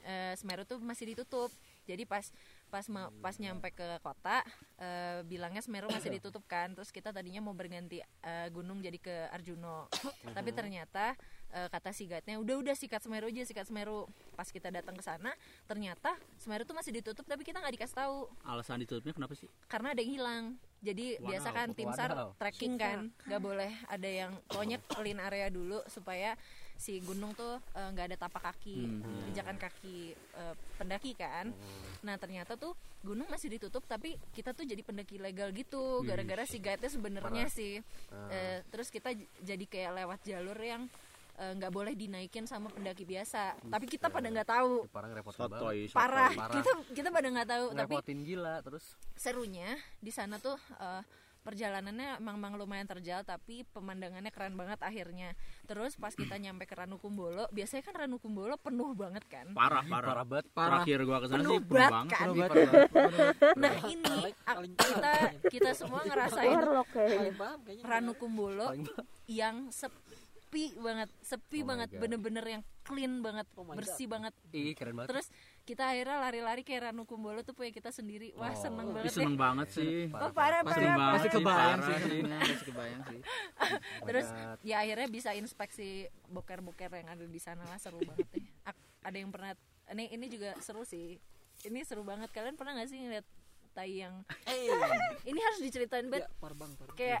eh, 0.00 0.32
Semeru 0.40 0.64
tuh 0.64 0.80
masih 0.80 1.12
ditutup. 1.12 1.52
Jadi 1.84 2.08
pas 2.08 2.24
pas 2.72 2.82
ma- 2.88 3.12
pas 3.22 3.36
nyampe 3.36 3.68
ke 3.76 4.00
kota 4.00 4.40
eh, 4.80 5.20
bilangnya 5.28 5.60
Semeru 5.60 5.92
masih 5.92 6.08
ditutup 6.16 6.40
kan. 6.48 6.72
Terus 6.72 6.88
kita 6.88 7.12
tadinya 7.12 7.44
mau 7.44 7.52
berganti 7.52 8.00
eh, 8.00 8.48
gunung 8.48 8.80
jadi 8.80 8.96
ke 8.96 9.28
Arjuno. 9.28 9.92
Tapi 10.36 10.50
ternyata 10.56 11.12
eh, 11.50 11.68
kata 11.68 11.90
si 11.90 12.04
guide-nya 12.04 12.38
udah 12.38 12.56
udah 12.58 12.74
sikat 12.74 13.00
Semeru 13.00 13.26
aja 13.26 13.42
sikat 13.42 13.66
Semeru. 13.66 14.06
Pas 14.34 14.46
kita 14.46 14.68
datang 14.68 14.92
ke 14.92 15.02
sana 15.02 15.30
ternyata 15.64 16.14
Semeru 16.36 16.62
tuh 16.62 16.74
masih 16.74 16.92
ditutup 16.92 17.22
tapi 17.22 17.42
kita 17.42 17.58
nggak 17.58 17.74
dikasih 17.74 17.96
tahu 17.96 18.26
Alasan 18.42 18.80
ditutupnya 18.80 19.12
kenapa 19.12 19.34
sih? 19.34 19.48
karena 19.66 19.92
ada 19.92 20.00
yang 20.00 20.12
hilang. 20.12 20.44
Jadi 20.76 21.18
biasa 21.18 21.48
kan 21.50 21.68
tim 21.72 21.88
SAR 21.90 22.12
trekking 22.36 22.76
kan, 22.76 23.08
nggak 23.24 23.42
boleh 23.42 23.72
ada 23.88 24.06
yang 24.06 24.30
pokoknya 24.46 24.78
clean 24.86 25.18
area 25.26 25.48
dulu 25.48 25.80
supaya 25.88 26.36
si 26.76 27.00
gunung 27.00 27.32
tuh 27.32 27.56
eh, 27.72 27.88
nggak 27.90 28.06
ada 28.12 28.16
tapak 28.20 28.42
kaki, 28.44 28.84
Hmm. 28.84 29.24
pijakan 29.32 29.56
kaki 29.56 30.12
eh, 30.12 30.54
pendaki 30.76 31.16
kan. 31.16 31.50
Nah 32.04 32.20
ternyata 32.20 32.54
tuh 32.54 32.76
gunung 33.00 33.26
masih 33.26 33.48
ditutup 33.48 33.82
tapi 33.88 34.20
kita 34.30 34.52
tuh 34.52 34.68
jadi 34.68 34.84
pendaki 34.84 35.16
legal 35.16 35.48
gitu, 35.50 36.04
gara-gara 36.04 36.44
si 36.44 36.60
guide-nya 36.60 36.92
sebenarnya 36.92 37.48
sih. 37.48 37.80
Eh, 38.28 38.60
terus 38.68 38.92
kita 38.92 39.10
jadi 39.40 39.64
kayak 39.64 40.04
lewat 40.04 40.20
jalur 40.22 40.58
yang 40.60 40.86
nggak 41.36 41.68
boleh 41.68 41.92
dinaikin 41.92 42.44
sama 42.44 42.66
pendaki 42.66 43.04
biasa 43.04 43.60
tapi 43.62 43.84
kita 43.84 44.08
pada 44.08 44.26
nggak 44.26 44.48
tahu 44.48 44.88
Parah. 44.88 45.08
Sotoy, 45.26 45.28
sotoy. 45.28 45.78
parah 45.90 46.30
parah. 46.30 46.54
kita 46.54 46.70
kita 46.92 47.08
pada 47.10 47.28
nggak 47.28 47.48
tahu 47.48 47.64
tapi 47.68 47.76
Ngerepotin 47.78 48.18
gila 48.22 48.54
terus. 48.60 48.96
serunya 49.14 49.68
di 49.96 50.08
sana 50.08 50.36
tuh 50.36 50.56
eh, 50.74 51.04
perjalanannya 51.42 52.18
emang, 52.18 52.34
emang 52.34 52.52
lumayan 52.56 52.88
terjal 52.88 53.22
tapi 53.22 53.62
pemandangannya 53.68 54.28
keren 54.28 54.54
banget 54.54 54.82
akhirnya 54.82 55.30
terus 55.62 55.94
pas 55.94 56.10
kita 56.10 56.34
nyampe 56.42 56.64
ke 56.64 56.74
Ranukumbolo 56.74 57.46
biasanya 57.48 57.82
kan 57.82 57.94
Ranukumbolo 57.96 58.56
penuh 58.56 58.90
banget 58.92 59.22
kan 59.26 59.54
Parah, 59.54 59.84
parah. 59.84 60.10
Parah 60.12 60.26
banget. 60.26 60.46
Terakhir 60.50 60.98
gua 61.02 61.18
ke 61.20 61.26
sana 61.26 61.38
Penuh 61.38 61.52
sih 61.52 61.60
penuh 61.60 61.70
banget 61.70 61.92
banget. 61.92 62.10
kan? 62.10 62.26
Parah 62.26 62.34
banget. 62.34 63.34
nah 63.54 63.72
ini 63.86 64.14
kita 64.74 65.12
kita 65.46 65.70
semua 65.72 66.00
ngerasain. 66.02 66.58
Ranukumbolo 67.80 68.66
Paling 68.66 68.84
ba- 68.88 69.06
yang 69.26 69.56
sepi 69.70 70.05
banget 70.74 71.08
sepi 71.20 71.60
Oh 71.60 71.66
banget 71.66 71.88
bener-bener 71.92 72.44
yang 72.48 72.62
clean 72.80 73.20
banget 73.20 73.46
Oh 73.52 73.66
bersih 73.68 74.06
banget 74.06 74.32
Ih, 74.50 74.72
keren 74.72 74.94
banget. 74.94 75.08
terus 75.08 75.26
kita 75.62 75.86
akhirnya 75.86 76.16
lari-lari 76.18 76.62
ke 76.62 76.72
Ranukumbolo 76.74 77.42
tuh 77.42 77.52
punya 77.52 77.70
kita 77.70 77.90
sendiri 77.90 78.32
wah 78.32 78.48
Oh. 78.48 78.56
seneng 78.56 78.88
banget 78.88 79.04
deh 79.04 79.14
seneng 79.14 79.36
banget 79.36 79.68
sih. 79.70 80.08
oh 80.08 80.30
parah 80.30 80.60
parah 80.62 80.80
banget 80.88 81.12
pasti 81.12 81.28
sih, 81.28 81.34
kebayang 81.34 81.80
sih. 81.80 81.94
Pasti 82.24 82.64
kebayang 82.64 83.02
sih. 83.04 83.20
terus 84.08 84.26
God. 84.28 84.58
ya 84.62 84.76
akhirnya 84.78 85.08
bisa 85.08 85.30
inspeksi 85.32 85.88
boker-boker 86.26 86.90
yang 86.90 87.08
ada 87.08 87.24
di 87.24 87.38
sana 87.38 87.62
lah 87.62 87.76
seru 87.76 88.00
banget 88.00 88.26
deh 88.30 88.44
Ak- 88.62 88.84
ada 89.02 89.16
yang 89.16 89.28
pernah 89.28 89.52
ini 89.88 90.10
ini 90.10 90.26
juga 90.26 90.56
seru 90.58 90.82
sih 90.82 91.18
ini 91.62 91.80
seru 91.82 92.02
banget 92.02 92.30
kalian 92.30 92.54
pernah 92.54 92.74
nggak 92.74 92.88
sih 92.88 92.98
ngeliat 92.98 93.26
tai 93.72 93.92
yang 93.98 94.24
ini 95.28 95.36
harus 95.36 95.60
diceritain 95.60 96.06
bet 96.06 96.22
Ya, 96.22 96.28
parbang, 96.38 96.72
parbang. 96.74 96.96
kayak 96.96 97.20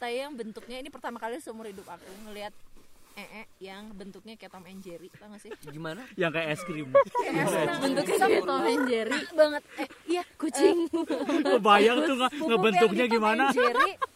tai 0.00 0.16
yang 0.16 0.32
bentuknya 0.32 0.80
ini 0.80 0.88
pertama 0.88 1.20
kali 1.20 1.36
seumur 1.44 1.68
hidup 1.68 1.84
aku 1.84 2.08
ngeliat 2.24 2.56
ee 3.20 3.44
yang 3.60 3.92
bentuknya 3.92 4.32
kayak 4.32 4.48
Tom 4.48 4.64
and 4.64 4.80
Jerry 4.80 5.12
tau 5.12 5.28
gak 5.28 5.44
sih 5.44 5.52
Gimana? 5.68 6.08
Yang 6.16 6.30
kayak 6.40 6.48
es 6.56 6.62
krim. 6.64 6.88
Bentuknya 6.88 8.16
kayak 8.16 8.46
Tom 8.48 8.64
and 8.64 8.84
Jerry. 8.88 9.20
banget 9.36 9.62
eh 9.76 9.88
iya 10.08 10.22
Kucing. 10.40 10.88
Kebayang 11.52 11.98
tuh 12.08 12.16
pupuk 12.16 12.48
ngebentuknya 12.48 13.04
gimana? 13.12 13.42
Jerry 13.52 14.00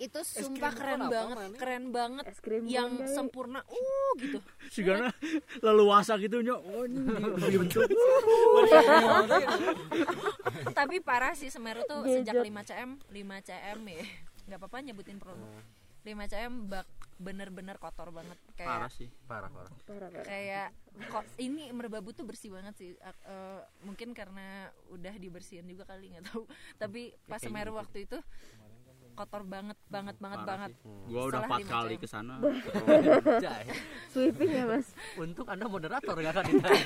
itu 0.00 0.16
sumpah 0.24 0.72
keren 0.72 1.00
apa, 1.06 1.12
banget 1.12 1.36
Mane? 1.36 1.56
keren 1.60 1.84
banget 1.92 2.24
Es 2.24 2.40
krim 2.40 2.64
yang 2.64 2.88
Bondi. 2.88 3.12
sempurna 3.12 3.60
uh 3.68 4.10
gitu 4.16 4.40
Si 4.74 4.80
Gana 4.80 5.12
leluasa 5.60 6.16
gitu 6.16 6.40
nyok. 6.40 6.60
Oh, 6.72 6.88
ini 6.88 7.04
dibentuk. 7.52 7.84
tapi 10.72 11.04
parah 11.04 11.36
sih 11.36 11.52
Semeru 11.52 11.84
tuh 11.84 12.00
sejak 12.08 12.32
5 12.32 12.48
cm 12.48 12.90
5 13.12 13.48
cm 13.52 13.80
ya 13.92 14.04
nggak 14.42 14.58
apa-apa 14.58 14.76
nyebutin 14.82 15.16
produk 15.16 15.48
5 16.00 16.16
cm 16.26 16.54
bak 16.66 16.88
bener-bener 17.16 17.76
kotor 17.76 18.08
banget 18.08 18.40
Parah 18.56 18.88
kayak 18.88 18.96
sih. 18.96 19.08
Parah, 19.28 19.52
parah. 19.52 19.68
kayak 20.24 20.72
kok 21.06 21.28
ini 21.36 21.68
merbabu 21.70 22.10
tuh 22.10 22.24
bersih 22.24 22.48
banget 22.48 22.72
sih 22.74 22.96
Ak- 22.96 23.20
eh, 23.22 23.60
mungkin 23.82 24.10
karena 24.10 24.64
udah 24.88 25.12
dibersihin 25.14 25.68
juga 25.68 25.84
kali 25.84 26.08
nggak 26.10 26.24
tahu 26.26 26.48
tapi 26.78 27.12
pas 27.26 27.36
Semeru 27.36 27.76
waktu 27.76 28.08
itu 28.08 28.16
kotor 29.12 29.44
banget 29.44 29.76
banget 29.86 30.16
banget 30.16 30.40
Parah 30.40 30.48
banget 30.48 30.70
sih. 30.72 30.88
Gua 31.04 31.22
udah 31.28 31.40
empat 31.44 31.58
lima 31.60 31.68
kali 31.68 31.94
ke 31.94 32.06
sana. 32.08 32.34
Sweeping 34.12 34.50
ya 34.50 34.64
mas. 34.64 34.88
Untuk 35.14 35.44
Anda 35.44 35.68
moderator 35.68 36.14
gak 36.14 36.32
akan 36.32 36.44
ditanya. 36.48 36.84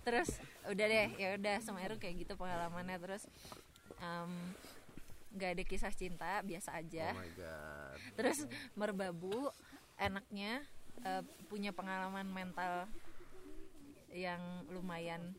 terus 0.00 0.28
udah 0.64 0.86
deh 0.86 1.08
ya 1.16 1.28
udah 1.34 1.56
Semeru 1.58 1.98
kayak 1.98 2.14
gitu 2.16 2.32
pengalamannya 2.34 2.94
terus 2.96 3.26
em, 3.98 4.30
nggak 5.28 5.50
ada 5.52 5.62
kisah 5.62 5.90
cinta 5.90 6.40
biasa 6.40 6.70
aja 6.74 7.10
Oh 7.10 7.18
my 7.18 7.30
god. 7.32 7.96
terus 8.14 8.38
merbabu 8.72 9.50
enaknya 9.96 10.62
eh, 11.00 11.22
punya 11.46 11.70
pengalaman 11.70 12.24
mental 12.24 12.86
yang 14.10 14.40
lumayan 14.68 15.34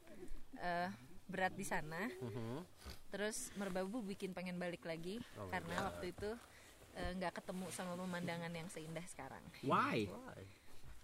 eh, 0.55 0.89
berat 1.25 1.53
di 1.53 1.63
sana 1.63 2.07
Mhm. 2.19 2.61
terus 3.09 3.49
merbabu 3.55 3.99
bikin 4.01 4.31
pengen 4.31 4.55
balik 4.55 4.83
lagi 4.83 5.17
Oh 5.35 5.47
karena 5.47 5.75
God. 5.77 5.85
waktu 5.87 6.05
itu 6.11 6.29
eh, 6.93 7.11
nggak 7.15 7.33
ketemu 7.35 7.65
sama 7.69 7.93
pemandangan 7.95 8.49
yang 8.49 8.67
seindah 8.67 9.03
sekarang 9.05 9.41
Why? 9.61 10.05
Why? 10.05 10.43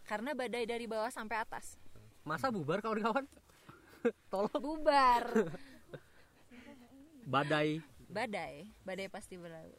karena 0.04 0.32
badai 0.32 0.64
dari 0.64 0.84
bawah 0.84 1.08
sampai 1.08 1.40
atas 1.40 1.80
Masa 2.24 2.48
bubar 2.48 2.80
kawan-kawan? 2.80 3.28
Tolong. 4.32 4.60
bubar 4.60 5.24
Badai. 7.24 7.80
Badai 8.14 8.54
badai 8.82 9.08
pasti 9.08 9.36
berlalu 9.36 9.74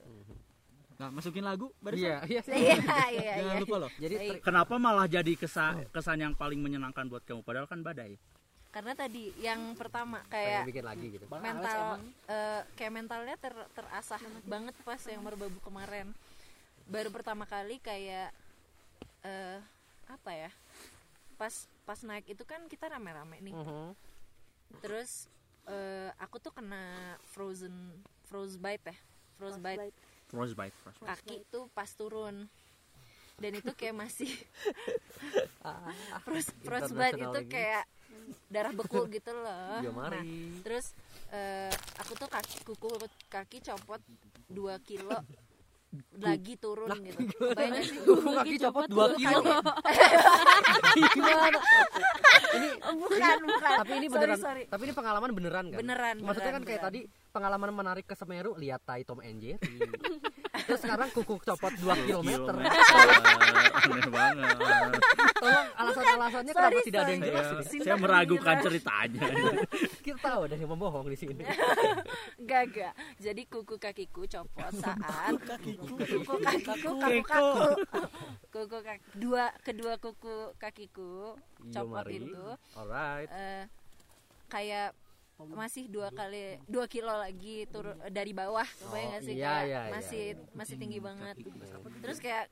Nah, 0.94 1.10
masukin 1.10 1.42
lagu 1.42 1.74
barusan. 1.82 2.22
Iya, 2.22 2.22
iya. 2.22 2.42
iya 2.46 2.76
iya 3.10 3.32
Jangan 3.42 3.50
iya 3.50 3.62
lupa 3.66 3.76
loh. 3.82 3.90
Jadi 3.98 4.14
ter- 4.14 4.38
Kenapa 4.40 4.78
malah 4.78 5.10
jadi 5.10 5.32
kesan 5.34 5.90
kesan 5.90 6.22
yang 6.22 6.34
paling 6.34 6.62
menyenangkan 6.62 7.10
buat 7.10 7.26
kamu? 7.26 7.42
Padahal 7.42 7.66
kan 7.66 7.82
badai. 7.82 8.14
karena 8.70 8.90
tadi 8.90 9.30
yang 9.38 9.74
pertama 9.74 10.18
pengen 10.26 10.34
kayak 10.34 10.66
bikin 10.66 10.82
lagi 10.82 11.06
gitu. 11.08 11.26
mental 11.30 12.02
eh, 12.26 12.62
kayak 12.74 12.90
mentalnya 12.92 13.36
ter 13.38 13.54
terasah 13.70 14.18
banget 14.42 14.74
pas 14.82 14.98
yang 15.06 15.22
merbabu 15.22 15.62
kemarin 15.62 16.10
baru 16.84 17.10
pertama 17.10 17.46
kali 17.46 17.78
kayak 17.78 18.34
eh 19.22 19.58
apa 20.06 20.30
ya 20.30 20.50
pas 21.34 21.54
pas 21.82 22.02
naik 22.02 22.26
itu 22.28 22.42
kan 22.42 22.66
kita 22.66 22.90
rame-rame 22.90 23.38
nih 23.42 23.54
Mhm. 23.54 23.94
terus 24.78 25.30
eh, 25.66 26.10
aku 26.18 26.42
tuh 26.42 26.50
kena 26.50 27.14
frozen 27.30 28.02
frostbite 28.34 28.82
ya 28.84 28.96
frostbite 29.38 29.94
Frostbite. 30.26 30.74
frostbite. 30.82 31.06
kaki 31.06 31.36
tuh 31.46 31.70
pas 31.70 31.86
turun 31.86 32.50
dan 33.36 33.50
itu 33.52 33.70
kayak 33.70 33.94
masih 33.96 34.26
frost 36.26 36.50
frostbite 36.58 37.14
itu 37.14 37.40
ini. 37.40 37.46
kayak 37.46 37.84
darah 38.46 38.70
beku 38.70 39.06
gitu 39.08 39.30
loh 39.30 39.78
Ya 39.78 39.90
nah 39.90 40.22
terus 40.62 40.90
eh, 41.30 41.70
aku 41.98 42.14
tuh 42.14 42.26
kaki 42.26 42.62
kuku 42.62 42.86
kaki 43.28 43.58
copot 43.60 44.02
2 44.50 44.54
kilo 44.82 45.18
lagi 46.16 46.58
turun 46.58 46.90
gitu 47.00 47.22
Kebayang 47.32 47.70
nggak 47.70 47.84
sih 47.84 47.98
Kuku 48.02 48.30
kaki 48.34 48.54
copot 48.60 48.86
2 48.86 49.14
kilo. 49.14 49.42
Gimana? 51.08 51.58
bukan 52.96 53.38
bukan 53.44 53.74
Tapi 53.78 53.92
ini 53.92 54.06
Sorry, 54.06 54.14
beneran. 54.16 54.38
sorry. 54.38 54.62
Tapi 54.66 54.82
ini 54.84 54.92
pengalaman 54.92 55.30
beneran 55.30 55.64
kan? 55.70 55.78
Beneran, 55.78 56.16
Maksudnya 56.18 56.34
beneran, 56.44 56.54
kan 56.56 56.62
kayak 56.64 56.80
beneran. 56.82 57.06
tadi 57.06 57.23
pengalaman 57.34 57.74
menarik 57.74 58.06
ke 58.06 58.14
Semeru 58.14 58.54
lihat 58.54 58.78
tai 58.80 59.02
Tom 59.02 59.18
and 59.18 59.42
Jerry. 59.42 59.58
Terus 60.64 60.80
sekarang 60.80 61.10
kuku 61.10 61.34
copot 61.36 61.74
2 61.74 62.06
km. 62.06 62.30
Aneh 62.54 64.06
banget. 64.06 64.56
Tolong 65.34 65.68
alasan-alasannya 65.76 66.52
kenapa 66.54 66.70
sorry, 66.70 66.86
tidak 66.86 67.00
ada 67.02 67.10
yang 67.10 67.22
jelas 67.26 67.44
Iya, 67.44 67.58
ini? 67.66 67.82
saya 67.82 67.96
meragukan 67.98 68.56
ceritanya. 68.62 69.22
Kita 70.06 70.18
tahu 70.22 70.40
ada 70.46 70.54
yang 70.54 70.70
membohong 70.70 71.10
di 71.10 71.18
sini. 71.18 71.42
Gak. 72.40 72.94
Jadi 73.18 73.42
kuku 73.44 73.76
kakiku 73.76 74.24
copot 74.24 74.72
saat 74.78 75.34
kuku 75.34 75.94
kakiku 75.98 76.34
kaku 76.38 76.90
Keko. 77.02 77.26
kaku. 77.26 77.42
Kuku 78.48 78.78
kaki 78.78 79.02
dua 79.18 79.50
kedua 79.60 79.98
kuku 79.98 80.54
kakiku 80.56 81.34
Iya, 81.60 81.82
copot 81.82 82.06
itu 82.08 82.44
Alright. 82.78 83.28
eh, 83.28 83.64
kayak 84.46 84.94
masih 85.34 85.90
dua 85.90 86.14
kali 86.14 86.62
dua 86.70 86.86
kilo 86.86 87.10
lagi 87.10 87.66
turun 87.66 87.98
dari 88.06 88.30
bawah 88.30 88.62
kebayang 88.78 89.10
nggak 89.18 89.22
sih? 89.26 89.34
iya, 89.34 89.50
kayak 89.50 89.66
iya, 89.66 89.80
iya, 89.82 89.92
masih 89.92 90.24
masih 90.54 90.74
tinggi 90.78 90.98
banget. 91.02 91.34
terus 91.98 92.18
kayak 92.22 92.46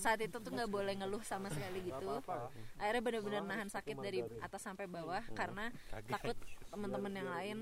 saat 0.00 0.20
itu 0.24 0.36
tuh 0.40 0.48
nggak 0.48 0.70
boleh 0.72 0.96
ngeluh 0.96 1.20
sama 1.20 1.52
sekali 1.52 1.84
gitu. 1.84 2.08
akhirnya 2.80 3.02
benar-benar 3.04 3.42
nahan 3.44 3.68
sakit 3.68 3.96
dari 4.00 4.24
atas 4.40 4.64
sampai 4.64 4.88
bawah 4.88 5.20
karena 5.36 5.68
takut 6.08 6.36
teman-teman 6.72 7.12
yang 7.12 7.28
lain 7.28 7.56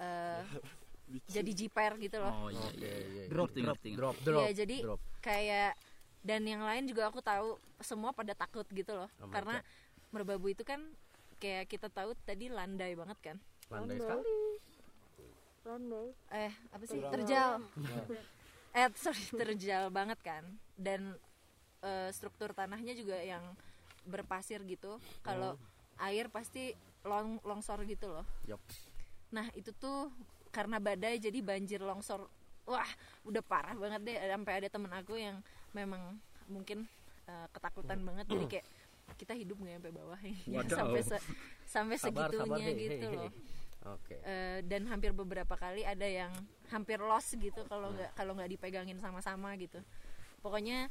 eh, 0.00 0.42
jadi 1.36 1.50
jiper 1.52 1.96
gitu 2.00 2.20
loh. 2.20 2.48
Oh 2.48 2.48
iya. 2.52 2.68
Oke, 2.68 2.84
iya. 2.84 3.24
Drop, 3.32 3.48
drop, 3.56 3.78
Drop, 3.80 4.16
drop. 4.20 4.42
Iya, 4.44 4.52
jadi 4.64 4.76
drop. 4.84 5.00
kayak 5.24 5.72
dan 6.20 6.44
yang 6.44 6.60
lain 6.60 6.84
juga 6.84 7.08
aku 7.08 7.24
tahu 7.24 7.56
semua 7.80 8.12
pada 8.12 8.36
takut 8.36 8.68
gitu 8.68 8.92
loh. 8.92 9.08
Oh 9.24 9.32
karena 9.32 9.64
merbabu 10.12 10.52
itu 10.52 10.64
kan 10.64 10.80
kayak 11.38 11.70
kita 11.70 11.88
tahu 11.88 12.12
tadi 12.26 12.50
landai 12.50 12.98
banget 12.98 13.18
kan 13.22 13.36
Landai 13.68 13.98
sekali. 14.00 14.36
eh 16.32 16.52
apa 16.72 16.84
sih? 16.88 17.00
Terjal. 17.00 17.50
Eh 18.68 18.84
sorry 19.00 19.24
terjal 19.32 19.88
banget 19.88 20.20
kan. 20.20 20.44
Dan 20.76 21.16
eh, 21.80 22.12
struktur 22.12 22.52
tanahnya 22.52 22.92
juga 22.92 23.16
yang 23.16 23.40
berpasir 24.04 24.60
gitu. 24.68 25.00
Kalau 25.24 25.56
air 25.98 26.28
pasti 26.28 26.76
long 27.02 27.40
longsor 27.42 27.82
gitu 27.88 28.12
loh. 28.12 28.26
Yup. 28.44 28.60
nah 29.28 29.44
itu 29.52 29.76
tuh 29.76 30.08
karena 30.52 30.80
badai 30.80 31.16
jadi 31.16 31.40
banjir 31.40 31.80
longsor. 31.80 32.28
Wah 32.68 32.92
udah 33.24 33.40
parah 33.40 33.74
banget 33.74 34.00
deh. 34.04 34.16
Sampai 34.20 34.52
ada 34.60 34.68
temen 34.68 34.92
aku 34.92 35.16
yang 35.16 35.40
memang 35.72 36.20
mungkin 36.46 36.84
eh, 37.24 37.46
ketakutan 37.52 38.04
banget. 38.04 38.28
Jadi 38.28 38.44
kayak 38.52 38.66
kita 39.14 39.32
hidup 39.32 39.56
nggak 39.56 39.78
sampai 39.78 39.92
bawah 39.94 40.20
ya 40.20 40.60
sampai 40.78 41.00
se- 41.00 41.24
sampai 41.64 41.96
Sabar, 41.96 42.28
sabar, 42.28 42.30
segitunya 42.30 42.66
hei, 42.66 42.76
gitu 42.76 42.94
hei, 43.00 43.08
hei. 43.08 43.18
loh 43.18 43.32
Oke. 43.88 44.20
Eh, 44.20 44.58
dan 44.62 44.84
hampir 44.84 45.14
beberapa 45.14 45.54
kali 45.54 45.80
ada 45.80 46.04
yang 46.04 46.28
hampir 46.68 46.98
lost 47.00 47.32
gitu 47.32 47.62
kalau 47.64 47.88
nggak 47.88 48.10
kalau 48.12 48.34
nggak 48.34 48.50
dipegangin 48.50 48.98
sama-sama 48.98 49.54
gitu 49.54 49.80
pokoknya 50.38 50.90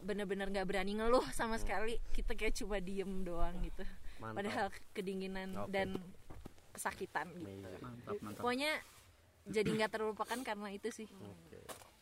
bener-bener 0.00 0.48
nggak 0.48 0.66
berani 0.66 0.92
ngeluh 0.94 1.22
sama 1.30 1.56
sekali 1.56 2.00
kita 2.10 2.32
kayak 2.32 2.56
cuma 2.56 2.80
diem 2.80 3.22
doang 3.22 3.54
gitu 3.60 3.84
Mantap. 4.18 4.34
padahal 4.34 4.66
kedinginan 4.90 5.50
Oke. 5.58 5.70
dan 5.70 5.88
kesakitan 6.70 7.28
gitu 7.34 7.68
mantap 7.78 8.16
mantap 8.18 8.34
pokoknya 8.36 8.72
jadi 9.46 9.68
nggak 9.70 9.92
terlupakan 9.92 10.38
karena 10.42 10.68
itu 10.70 10.88
sih 10.90 11.08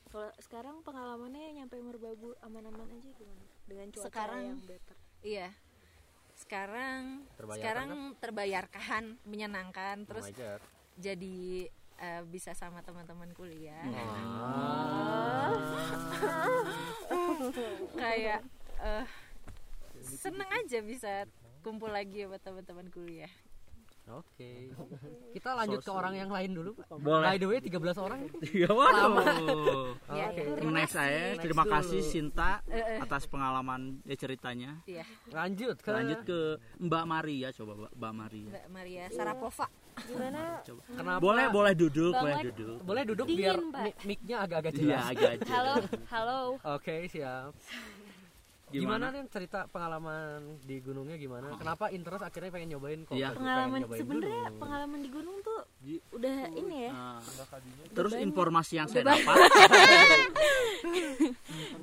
Kalau 0.07 0.31
sekarang 0.39 0.81
pengalamannya 0.81 1.51
nyampe 1.53 1.77
Merbabu 1.77 2.33
aman-aman 2.41 2.89
aja 2.89 3.11
gimana? 3.13 3.43
Dengan 3.67 3.87
cuaca 3.91 4.07
Sekarang- 4.07 4.45
yang 4.49 4.61
better. 4.65 4.97
Iya. 5.27 5.51
Sekarang 6.39 7.27
Terbayarkan 7.35 7.59
sekarang 7.59 7.91
terbayarkan 8.23 9.05
menyenangkan 9.27 10.07
terus 10.07 10.31
Wajar. 10.31 10.63
jadi 10.95 11.67
eh, 11.99 12.23
bisa 12.31 12.55
sama 12.55 12.87
teman-teman 12.87 13.35
kuliah. 13.35 13.83
Kayak 17.99 18.47
eh, 18.79 19.07
seneng 20.07 20.47
aja 20.55 20.79
bisa 20.87 21.13
kumpul 21.67 21.91
lagi 21.91 22.23
sama 22.23 22.39
teman-teman 22.39 22.87
kuliah 22.95 23.33
Oke. 24.09 24.71
Kita 25.35 25.51
lanjut 25.53 25.83
ke 25.83 25.91
orang 25.91 26.15
yang 26.15 26.31
lain 26.31 26.51
dulu, 26.53 26.79
Pak. 26.79 26.95
Boleh. 26.97 27.27
By 27.27 27.37
the 27.37 27.47
way, 27.47 27.59
13 27.59 27.75
orang. 27.99 28.21
ya 28.55 28.71
waduh 28.71 29.99
ya 30.09 30.31
Oke. 30.31 30.43
terima 30.55 30.73
next 30.77 30.95
kasih 30.95 31.11
saya 31.11 31.23
terima 31.37 31.63
Next 31.63 31.75
kasih 31.75 31.99
dulu. 31.99 32.11
Sinta 32.13 32.51
Eh, 32.67 32.79
eh. 32.79 32.99
atas 32.99 33.23
pengalaman 33.27 33.81
ya 34.03 34.15
ceritanya 34.15 34.71
Iya, 34.85 35.03
Lanjut 35.29 35.77
ke 35.77 35.91
lanjut 35.91 36.21
ke 36.23 36.39
Mbak 36.79 37.05
Maria 37.05 37.49
coba 37.53 37.73
Mbak- 37.91 38.15
Maria 38.15 38.49
Mbak 38.49 38.67
Maria 38.71 39.05
Sarapova. 39.11 39.67
Gimana? 39.99 40.61
coba 40.63 40.81
Kenapa? 40.87 41.19
boleh 41.19 41.47
boleh 41.49 41.73
duduk 41.75 42.13
boleh 42.13 42.35
Banget. 42.37 42.45
duduk 42.53 42.79
Boleh 42.85 43.03
duduk 43.03 43.27
Dingin, 43.27 43.39
biar 43.41 43.57
mic-nya 44.05 44.37
agak-agak 44.39 44.73
iya 44.73 44.79
jelas. 44.79 45.05
agak 45.09 45.31
aja 45.33 45.47
Halo, 45.51 45.75
halo. 46.07 46.41
Oke, 46.71 46.97
siap. 47.09 47.51
Gimana 48.67 49.15
nih 49.15 49.23
cerita 49.31 49.71
pengalaman 49.71 50.59
di 50.67 50.83
gunungnya 50.83 51.15
gimana? 51.15 51.55
Kenapa 51.55 51.87
interest 51.95 52.27
akhirnya 52.27 52.51
pengen 52.51 52.75
nyobain 52.75 53.07
kok? 53.07 53.15
Iya. 53.15 53.31
pengen 53.31 53.39
Pengalaman 53.39 53.79
nyobain 53.87 54.01
sebenarnya 54.03 54.43
pengalaman 54.59 54.99
di 55.07 55.11
gunung 55.15 55.37
tuh 55.47 55.61
udah 56.19 56.51
ini 56.51 56.91
ya. 56.91 56.93
Nah, 56.93 57.23
terus 57.95 58.19
banyak. 58.19 58.27
informasi 58.27 58.73
yang 58.83 58.91
saya 58.91 59.07
dapat 59.07 59.39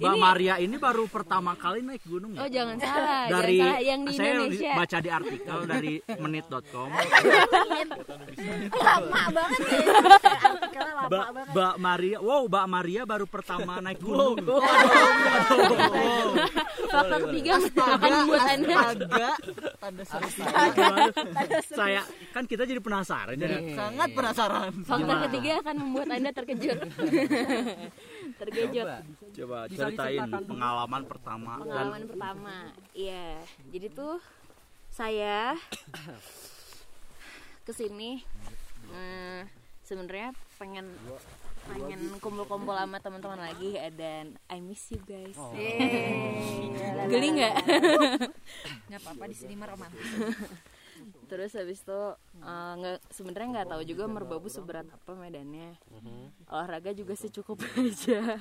Mbak 0.04 0.16
Maria 0.20 0.60
ini 0.60 0.76
baru 0.76 1.08
pertama 1.08 1.56
kali 1.56 1.80
naik 1.88 2.04
gunung 2.04 2.36
ya? 2.36 2.44
Oh 2.44 2.50
jangan 2.52 2.76
salah, 2.76 3.32
dari 3.32 3.64
jangan 3.64 3.72
salah 3.72 3.80
yang 3.80 4.02
di 4.04 4.14
saya 4.14 4.32
Indonesia. 4.36 4.76
baca 4.76 4.98
di 5.00 5.10
artikel 5.10 5.58
dari 5.64 5.94
menit.com 6.20 6.90
lama 8.84 9.22
banget 9.32 9.60
ya. 9.72 9.80
Mbak 11.08 11.28
banget. 11.32 11.48
Mbak 11.56 11.76
Maria 11.80 12.18
wow 12.20 12.44
Mbak 12.52 12.66
Maria 12.68 13.02
baru 13.08 13.24
pertama 13.24 13.80
naik 13.80 14.04
gunung 14.04 14.36
Faktor 16.74 17.20
ketiga 17.30 17.52
akan 17.74 18.10
membuat 18.24 18.44
anda 18.50 18.76
agak 18.94 19.36
tanda 19.82 20.04
seru 20.06 20.28
saya 21.74 22.02
kan 22.34 22.44
kita 22.50 22.64
jadi 22.66 22.82
penasaran 22.82 23.36
jadi 23.38 23.56
sangat 23.78 24.10
penasaran 24.14 24.72
faktor 24.86 25.06
Gimana? 25.06 25.24
ketiga 25.30 25.52
akan 25.62 25.76
membuat 25.80 26.08
anda 26.14 26.32
terkejut. 26.34 26.80
Terkejut. 28.42 28.88
Coba. 28.88 28.98
coba 29.36 29.58
ceritain 29.70 30.30
pengalaman 30.48 31.02
pertama 31.06 31.52
dan 31.60 31.68
Pengalaman 31.68 32.04
pertama, 32.08 32.56
iya. 32.96 33.38
Jadi 33.70 33.88
tuh 33.94 34.18
saya 34.94 35.58
ke 37.68 37.72
sini 37.74 38.22
eh, 38.94 39.42
sebenarnya 39.84 40.32
pengen 40.60 40.86
pengen 41.64 42.02
kumpul-kumpul 42.20 42.76
sama 42.76 42.98
teman-teman 43.00 43.40
lagi 43.40 43.76
dan 43.96 44.36
I 44.52 44.60
miss 44.60 44.92
you 44.92 45.00
guys. 45.04 45.38
Yeay. 45.56 47.08
Geli 47.12 47.28
nggak? 47.40 47.56
nggak 48.92 49.02
apa-apa 49.02 49.24
di 49.32 49.36
sini 49.36 49.54
mah 49.56 49.72
romantis 49.72 50.04
Terus 51.32 51.52
habis 51.58 51.82
itu 51.82 52.02
eh, 52.44 52.72
nggak 52.80 52.98
sebenarnya 53.12 53.50
nggak 53.60 53.70
tahu 53.76 53.82
juga 53.88 54.04
merbabu 54.06 54.48
seberat 54.48 54.88
apa 54.88 55.12
medannya. 55.16 55.76
Olahraga 56.52 56.92
juga 56.94 57.16
sih 57.18 57.32
cukup 57.32 57.64
aja. 57.80 58.38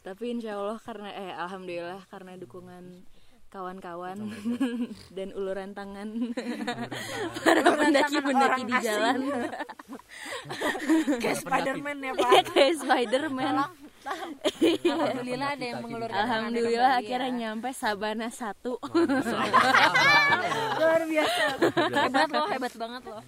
Tapi 0.00 0.24
insya 0.32 0.56
Allah 0.56 0.78
karena 0.80 1.08
eh 1.12 1.32
alhamdulillah 1.34 2.02
karena 2.08 2.36
dukungan 2.36 3.04
kawan-kawan 3.56 4.18
dan 5.16 5.28
uluran 5.32 5.72
tangan. 5.72 6.08
Para 7.40 7.60
pendaki-pendaki 7.64 8.62
di 8.68 8.74
jalan. 8.84 9.16
Kayak 11.16 11.36
Spiderman 11.40 11.96
ya 12.04 12.12
pak? 12.12 12.52
kayak 12.52 12.74
Spiderman. 12.84 13.54
Alhamdulillah 14.84 15.48
ada 15.56 15.64
yang 15.64 15.80
mengulurkan 15.80 16.14
Alhamdulillah 16.20 16.90
tangan 16.92 17.00
akhirnya 17.00 17.30
nyampe 17.32 17.68
Sabana 17.72 18.28
satu. 18.28 18.76
ya. 18.76 19.48
luar 20.76 21.02
biasa. 21.08 21.42
Hebat 21.96 22.28
loh 22.28 22.48
hebat 22.52 22.74
banget 22.76 23.02
loh 23.08 23.24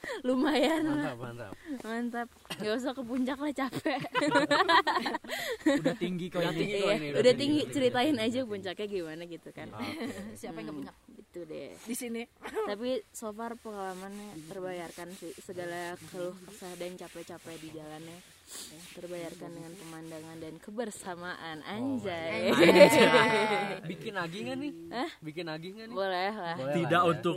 Lumayan 0.26 0.82
Mantap, 0.82 1.16
mantap. 1.16 1.52
mantap. 1.80 2.28
Gak 2.56 2.74
usah 2.74 2.92
ke 2.92 3.02
puncak 3.02 3.36
lah 3.36 3.52
capek. 3.52 4.00
udah 5.80 5.94
tinggi 5.96 6.26
kok 6.26 6.40
Udah 6.40 6.50
ini 6.50 6.58
tinggi 6.58 6.76
kok 6.76 6.86
Iya, 6.86 6.96
ini. 6.96 7.08
udah 7.14 7.34
tinggi 7.34 7.60
ceritain 7.68 8.16
aja 8.16 8.40
puncaknya 8.42 8.86
gimana 8.86 9.22
gitu 9.24 9.48
kan. 9.50 9.68
siapa 10.40 10.58
yang 10.58 10.66
nggak 10.66 10.76
punya 10.76 10.92
Gitu 11.10 11.40
deh. 11.44 11.70
di 11.78 11.94
sini 11.94 12.22
Tapi 12.42 13.06
so 13.08 13.30
far 13.30 13.54
pengalamannya 13.54 14.46
terbayarkan 14.46 15.08
sih 15.12 15.30
segala 15.36 15.94
keluh 16.08 16.34
kesah 16.44 16.74
dan 16.74 16.96
capek-capek 16.96 17.54
di 17.56 17.68
jalannya 17.70 18.18
terbayarkan 18.90 19.50
dengan 19.54 19.72
pemandangan 19.78 20.36
dan 20.42 20.54
kebersamaan 20.58 21.58
anjay. 21.62 22.50
Bikin 23.90 24.12
nagih 24.18 24.40
nggak 24.46 24.58
nih? 24.58 24.72
Bikin 25.22 25.44
nagih 25.46 25.70
nggak 25.78 25.86
nih? 25.88 25.96
Boleh 25.96 26.32
lah. 26.34 26.56
Boleh 26.58 26.74
tidak 26.74 26.90
lah 26.90 27.06
ya. 27.06 27.12
untuk 27.14 27.36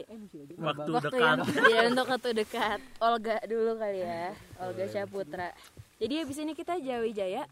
waktu, 0.57 0.89
Waktu 0.89 0.91
dekat 0.97 1.21
yang 1.21 1.39
ya 1.69 1.81
untuk 1.87 2.07
waktu 2.09 2.29
dekat. 2.33 2.79
Olga 2.97 3.37
dulu 3.45 3.71
kali 3.77 4.01
ya. 4.01 4.33
Olga 4.57 4.85
Syaputra. 4.89 5.49
Jadi 6.01 6.13
habis 6.19 6.37
ini 6.41 6.51
kita 6.51 6.81
Jawi 6.81 7.13
Jaya 7.13 7.45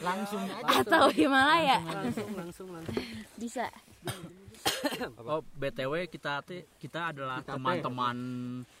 langsung 0.00 0.40
aja 0.40 0.80
atau 0.80 1.12
Himalaya 1.12 1.84
Langsung, 1.84 2.32
langsung, 2.32 2.68
langsung. 2.72 2.96
bisa. 3.36 3.68
Oh 5.28 5.42
btw 5.56 5.94
kita 6.10 6.42
kita 6.78 7.00
adalah 7.14 7.42
teman-teman 7.44 8.16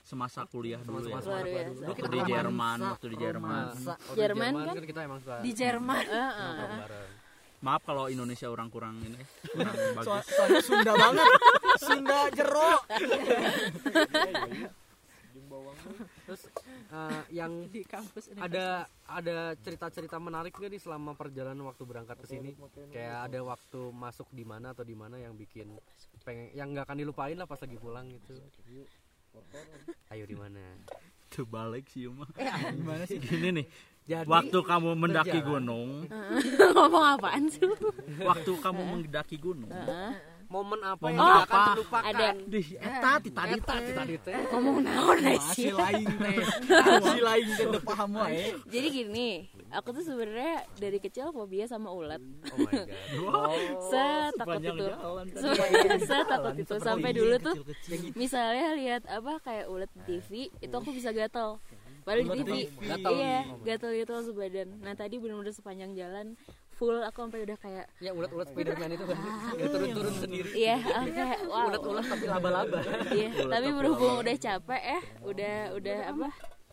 semasa 0.02 0.44
kuliah 0.48 0.80
dulu 0.82 1.06
ya. 1.06 1.20
Luar 1.20 1.44
biasa. 1.44 1.84
waktu 1.88 2.08
di 2.08 2.20
Jerman 2.24 2.78
waktu 2.82 3.06
di 3.08 3.16
Jerman. 3.16 3.64
Oh, 3.74 3.96
di 3.96 4.18
Jerman 4.18 4.52
kan? 4.64 4.74
kita 4.84 5.00
emang 5.04 5.18
suka 5.22 5.34
di 5.44 5.52
Jerman. 5.54 6.04
Heeh. 6.04 6.52
bareng. 6.58 7.10
maaf 7.58 7.82
kalau 7.82 8.06
Indonesia 8.06 8.46
orang 8.46 8.70
kurang 8.70 9.02
ini. 9.02 9.18
Kurang 9.50 9.74
bagus. 9.98 10.30
Soalnya 10.30 10.62
Sunda 10.62 10.92
banget. 10.94 11.26
Sunda 11.82 12.18
jero 12.30 12.72
Terus 16.26 16.42
eh, 16.92 17.22
yang 17.32 17.52
di 17.74 17.82
kampus 17.84 18.32
ini 18.32 18.38
ada 18.40 18.84
ada 19.08 19.56
cerita-cerita 19.58 20.16
menarik 20.20 20.54
nggak 20.54 20.68
nih 20.70 20.82
selama 20.82 21.14
perjalanan 21.16 21.64
waktu 21.66 21.82
berangkat 21.84 22.16
ke 22.22 22.26
sini? 22.28 22.54
Kayak 22.92 23.32
ada 23.32 23.40
waktu 23.44 23.80
masuk 23.92 24.28
di 24.32 24.44
mana 24.44 24.76
atau 24.76 24.84
di 24.84 24.94
mana 24.94 25.16
yang 25.18 25.34
bikin 25.34 25.72
pengen 26.22 26.52
yang 26.52 26.72
nggak 26.72 26.84
akan 26.88 26.98
dilupain 27.00 27.36
lah 27.36 27.48
pas 27.48 27.60
lagi 27.60 27.76
pulang 27.80 28.06
gitu. 28.12 28.36
Ayo 30.10 30.24
di 30.24 30.36
mana? 30.36 30.60
terbalik 31.28 31.84
sih 31.92 32.08
mah 32.08 32.28
gimana 32.72 33.04
sih 33.04 33.20
gini 33.20 33.60
nih 33.60 33.66
Jadi 34.08 34.24
waktu 34.24 34.58
kamu 34.64 34.90
mendaki 34.96 35.38
berjalan. 35.44 35.48
gunung 35.52 35.90
Ngomong 36.74 37.04
apaan 37.20 37.44
sih 37.52 37.68
waktu 38.24 38.52
kamu 38.56 38.82
mendaki 38.96 39.36
gunung 39.36 39.68
momen 40.48 40.80
apa 40.80 41.04
Momen 41.04 41.20
yang 41.20 41.44
akan 41.44 41.60
terlupakan? 41.72 42.08
Ada 42.08 42.26
di 42.40 42.60
eta 42.74 43.12
ti 43.20 43.30
tadi 43.30 43.52
Eta, 43.60 43.74
teh 43.76 43.92
tadi 43.92 44.14
teh. 44.16 44.34
ngomong 44.48 44.76
naon 44.80 45.16
masih 45.20 45.52
sih? 45.52 45.70
lain 45.70 46.06
teh 46.08 46.36
masih 46.68 47.22
lain 47.22 47.46
teh 47.52 47.64
udah 47.72 47.82
paham 47.84 48.10
wae 48.16 48.56
Jadi 48.66 48.86
gini, 48.88 49.28
aku 49.68 49.88
tuh 49.92 50.04
sebenarnya 50.04 50.56
dari 50.74 50.98
kecil 50.98 51.30
fobia 51.30 51.68
sama 51.68 51.92
ulat. 51.92 52.20
Oh 52.48 52.58
my 52.58 52.72
god. 52.72 52.88
Setakut 53.92 54.56
sepanjang 54.56 54.76
itu. 54.76 54.86
setakut 56.02 56.54
itu 56.56 56.74
sampai 56.80 57.10
dulu 57.12 57.34
tuh 57.38 57.54
kecil-kecil. 57.60 58.16
misalnya 58.16 58.72
lihat 58.72 59.02
apa 59.04 59.40
kayak 59.40 59.66
ulat 59.68 59.90
di 59.92 60.00
TV, 60.08 60.30
itu 60.58 60.74
aku 60.74 60.90
bisa 60.90 61.12
gatel. 61.12 61.60
Padahal 62.02 62.24
di 62.24 62.40
TV, 62.40 62.52
Gatal. 62.80 63.10
iya, 63.12 63.44
gatel 63.62 63.92
gitu 63.94 64.10
langsung 64.10 64.32
badan. 64.32 64.68
Nah 64.80 64.96
tadi 64.96 65.20
benar-benar 65.20 65.52
sepanjang 65.52 65.92
jalan 65.92 66.40
full 66.78 66.94
aku 66.96 67.18
sampai 67.20 67.42
udah 67.42 67.58
kayak 67.58 67.86
Ya 67.98 68.10
ulat-ulat 68.10 68.46
Spiderman 68.48 68.90
itu 68.90 69.04
kan. 69.04 69.18
Ya 69.58 69.66
turun-turun 69.66 70.14
sendiri. 70.14 70.48
iya 70.54 70.76
aku 70.78 71.10
kayak 71.10 71.38
wow 71.44 71.66
Ulat-ulat 71.68 72.04
tapi 72.06 72.24
laba-laba. 72.24 72.78
iya 73.10 73.28
tapi 73.52 73.68
berhubung 73.68 74.14
udah 74.18 74.36
capek 74.36 74.82
ya 74.86 75.00
udah 75.22 75.56
udah 75.74 75.98
apa 76.08 76.28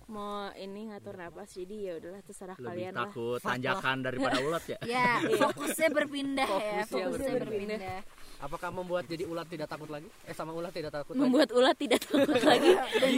mau 0.05 0.53
ini 0.53 0.85
ngatur 0.85 1.17
napas 1.17 1.49
jadi 1.51 1.75
ya 1.81 1.93
udahlah 1.97 2.21
terserah 2.21 2.53
lebih 2.53 2.67
kalian 2.67 2.93
lah 2.93 3.09
takut 3.09 3.39
tanjakan 3.41 3.97
daripada 3.99 4.37
ulat 4.39 4.63
ya 4.63 4.77
Ya, 4.95 5.09
fokusnya 5.17 5.89
berpindah 5.89 6.45
ya, 6.45 6.61
Fokusnya 6.85 6.85
fokusnya 6.85 7.33
berpindah. 7.35 7.79
berpindah. 7.81 8.01
Apakah 8.37 8.69
membuat 8.69 9.05
jadi 9.05 9.23
ulat 9.23 9.47
tidak 9.47 9.67
takut 9.67 9.87
lagi? 9.87 10.07
Eh 10.23 10.31
sama 10.31 10.51
ulat 10.51 10.69
tidak 10.69 10.91
takut 10.91 11.13
lagi? 11.13 11.23
membuat 11.23 11.49
ulat 11.51 11.75
tidak 11.75 11.99
takut 12.01 12.43
lagi 12.51 12.71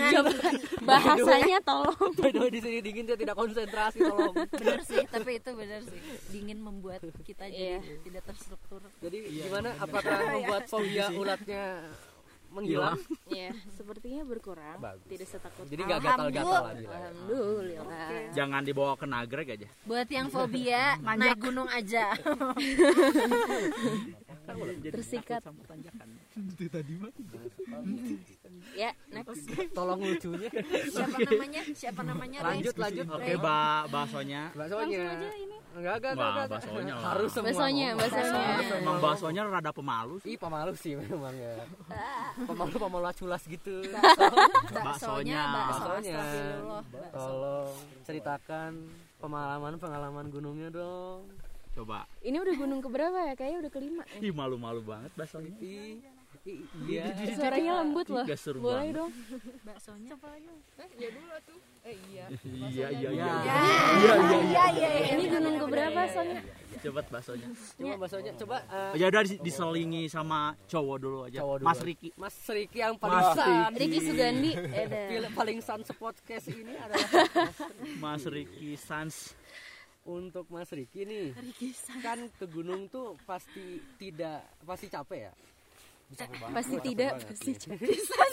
coba 0.07 0.31
bahasanya 0.89 1.59
tolong 1.61 2.11
By 2.15 2.29
the 2.29 2.39
way, 2.39 2.49
di 2.49 2.59
sini 2.59 2.77
dingin 2.79 3.03
dia 3.03 3.17
tidak 3.17 3.35
konsentrasi 3.35 3.99
tolong. 4.01 4.33
Bener 4.47 4.79
sih, 4.81 5.03
tapi 5.07 5.31
itu 5.37 5.49
bener 5.51 5.81
sih. 5.83 5.99
Dingin 6.29 6.59
membuat 6.59 7.01
kita 7.21 7.45
jadi 7.45 7.77
Iya. 7.77 7.99
tidak 8.01 8.23
terstruktur. 8.25 8.81
Jadi 8.99 9.17
gimana? 9.41 9.73
Apakah 9.77 10.15
membuat 10.35 10.63
fobia 10.65 11.09
ulatnya 11.11 11.83
menghilang? 12.51 12.97
ya 13.39 13.51
sepertinya 13.75 14.23
berkurang 14.23 14.79
Bagus. 14.79 15.07
tidak 15.09 15.27
setakut 15.27 15.65
Jadi 15.67 15.81
nggak 15.83 16.01
gatal-gatal 16.03 16.61
lagi 16.63 16.85
lah. 16.85 16.99
ya. 16.99 17.07
alhamdulillah 17.11 18.11
jangan 18.33 18.61
dibawa 18.63 18.93
ke 18.97 19.05
nagrek 19.05 19.47
aja 19.53 19.67
Buat 19.87 20.07
yang 20.11 20.27
fobia, 20.31 20.95
naik 21.19 21.39
gunung 21.39 21.69
aja. 21.71 22.13
tersikat 24.95 25.43
ya 28.73 28.91
next 29.13 29.45
Tolong 29.71 29.99
lucunya. 30.01 30.49
Siapa 30.89 31.17
namanya? 31.21 31.61
Siapa 31.71 32.01
namanya? 32.03 32.37
Lanjut 32.43 32.75
Ray? 32.75 32.83
lanjut. 32.83 33.05
oke 33.07 33.33
ba 33.39 33.59
baksonya 33.87 34.41
Baksonya. 34.57 35.03
Enggak, 35.77 35.95
enggak, 36.01 36.13
enggak. 36.17 36.47
baksonya 36.49 36.93
lah. 36.97 37.05
Harus 37.13 37.29
semua. 37.29 37.47
Baksonya, 37.53 37.87
baksonya. 37.93 38.55
Emang 38.81 38.97
baksonya 38.97 39.41
rada 39.45 39.69
pemalu 39.69 40.15
sih 40.25 40.33
Ih, 40.33 40.37
pemalu 40.41 40.73
sih 40.73 40.93
memang 40.97 41.35
ya. 41.37 41.53
Pemalu 42.49 42.75
pemalu 42.81 43.07
culas 43.13 43.43
gitu. 43.45 43.85
Baksonya, 44.73 45.41
Baksonya. 45.69 46.17
Tolong 47.13 47.69
ceritakan 48.09 48.71
pengalaman-pengalaman 49.21 50.25
gunungnya 50.33 50.69
dong. 50.73 51.29
coba 51.77 52.09
ini 52.25 52.41
udah 52.41 52.57
gunung 52.57 52.81
keberapa 52.81 53.13
ya 53.21 53.33
kayaknya 53.37 53.69
udah 53.69 53.71
kelima 53.77 54.01
ya. 54.09 54.25
ih 54.25 54.33
malu-malu 54.33 54.81
banget 54.81 55.13
baksonya 55.13 55.53
iya. 56.87 57.03
suaranya 57.35 57.71
lembut 57.83 58.07
loh. 58.07 58.25
Boleh 58.25 58.91
banget. 58.91 58.95
dong. 58.95 59.11
Baksonya. 59.67 60.09
iya. 61.87 62.25
Iya 62.43 62.87
iya 62.91 63.09
Iya, 63.11 63.27
iya, 64.47 64.65
iya. 64.75 64.89
ini 65.15 65.23
gunung 65.31 65.55
keberapa 65.59 66.01
soalnya 66.11 66.41
coba 66.77 67.01
baksonya? 67.09 67.47
Coba 67.75 67.95
baksonya. 67.99 68.31
Coba 68.37 68.57
eh, 68.69 68.91
ya 69.01 69.05
udah 69.09 69.21
dis- 69.25 69.41
diselingi 69.41 70.03
sama 70.07 70.53
cowok 70.69 70.97
dulu 71.01 71.19
aja. 71.27 71.39
Cowok 71.41 71.55
dulu. 71.61 71.67
Mas. 71.67 71.79
Riki. 71.81 72.09
Mas 72.15 72.35
Riki 72.47 72.77
yang 72.79 72.95
paling 72.99 73.17
Mas 73.17 73.35
san. 73.35 73.71
Ricky 73.75 73.99
Sugandi. 74.03 74.51
Pilih 75.09 75.31
paling 75.33 75.59
sans 75.63 75.87
podcast 75.95 76.45
ini 76.51 76.73
adalah 76.77 77.07
Mas 77.99 78.23
Riki. 78.27 78.77
Sans. 78.77 79.15
Untuk 80.07 80.47
Mas 80.47 80.71
Riki 80.71 81.03
nih. 81.03 81.35
Kan 81.99 82.31
ke 82.39 82.45
gunung 82.47 82.87
tuh 82.87 83.19
pasti 83.27 83.83
tidak 83.99 84.47
pasti 84.63 84.87
capek 84.87 85.27
ya. 85.27 85.33
Pasti 86.55 86.75
tidak 86.79 87.19
pasti 87.19 87.51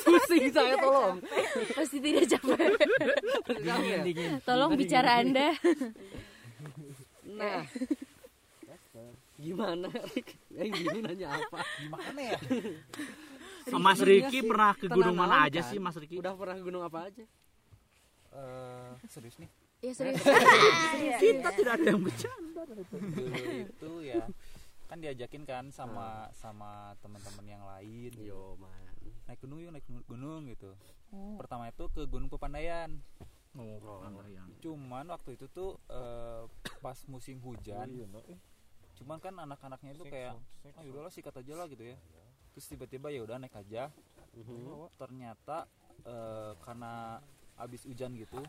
Pusing 0.07 0.47
saya 0.57 0.75
tolong. 0.79 1.19
pasti 1.75 1.99
tidak 1.99 2.25
capek 2.31 2.71
Capek 3.51 4.15
ya? 4.15 4.39
tolong 4.47 4.71
bicara 4.79 5.19
anda 5.21 5.51
Nah. 7.35 7.67
Gimana 9.45 9.91
Rik? 10.15 10.39
Yang 10.55 10.71
gini 10.79 10.99
nanya 11.03 11.35
apa? 11.37 11.59
Gimana 11.83 12.21
ya? 12.23 12.39
Mas 13.77 13.99
Riki 14.01 14.41
sih, 14.41 14.47
pernah 14.47 14.73
ke 14.79 14.87
gunung 14.87 15.19
mana 15.19 15.51
aja 15.51 15.61
kan? 15.61 15.69
sih 15.69 15.79
Mas 15.83 15.99
Riki 15.99 16.17
Udah 16.23 16.33
pernah 16.39 16.55
ke 16.55 16.63
gunung 16.63 16.87
apa 16.87 17.11
aja? 17.11 17.25
Eh, 18.35 18.91
serius 19.11 19.35
nih. 19.43 19.51
ya 19.85 19.93
serius 19.93 20.23
kita 21.21 21.49
tidak 21.61 21.73
ada 21.77 21.87
yang 21.93 22.01
bercanda 22.01 22.63
Dulu 22.65 22.81
itu 23.69 23.91
ya 24.01 24.25
kan 24.85 24.99
diajakin 25.01 25.42
kan 25.49 25.64
sama 25.73 26.29
sama 26.37 26.92
teman-teman 27.01 27.47
yang 27.47 27.64
lain. 27.64 28.12
Yo 28.20 28.57
man. 28.61 28.70
Naik 29.25 29.40
gunung 29.40 29.59
yuk, 29.61 29.73
naik 29.73 29.87
gunung 30.05 30.49
gitu. 30.49 30.77
Pertama 31.40 31.70
itu 31.70 31.85
ke 31.92 32.03
Gunung 32.11 32.29
Pepandayan. 32.29 33.01
oh, 33.87 34.03
yang 34.27 34.51
Cuman 34.59 35.07
waktu 35.14 35.38
itu 35.38 35.47
tuh 35.49 35.79
eh, 35.87 36.42
pas 36.83 36.99
musim 37.07 37.38
hujan. 37.40 37.87
Cuman 38.99 39.18
kan 39.23 39.35
anak-anaknya 39.38 39.94
itu 39.94 40.05
kayak 40.07 40.35
ah 40.75 40.83
yaudahlah 40.83 41.12
sikat 41.14 41.35
aja 41.38 41.55
lah 41.55 41.66
gitu 41.70 41.87
ya. 41.87 41.97
Terus 42.55 42.66
tiba-tiba 42.66 43.14
ya 43.14 43.23
udah 43.23 43.38
naik 43.38 43.55
aja. 43.55 43.94
Ternyata 44.99 45.70
eh, 46.03 46.53
karena 46.61 47.23
abis 47.55 47.87
hujan 47.87 48.18
gitu. 48.18 48.42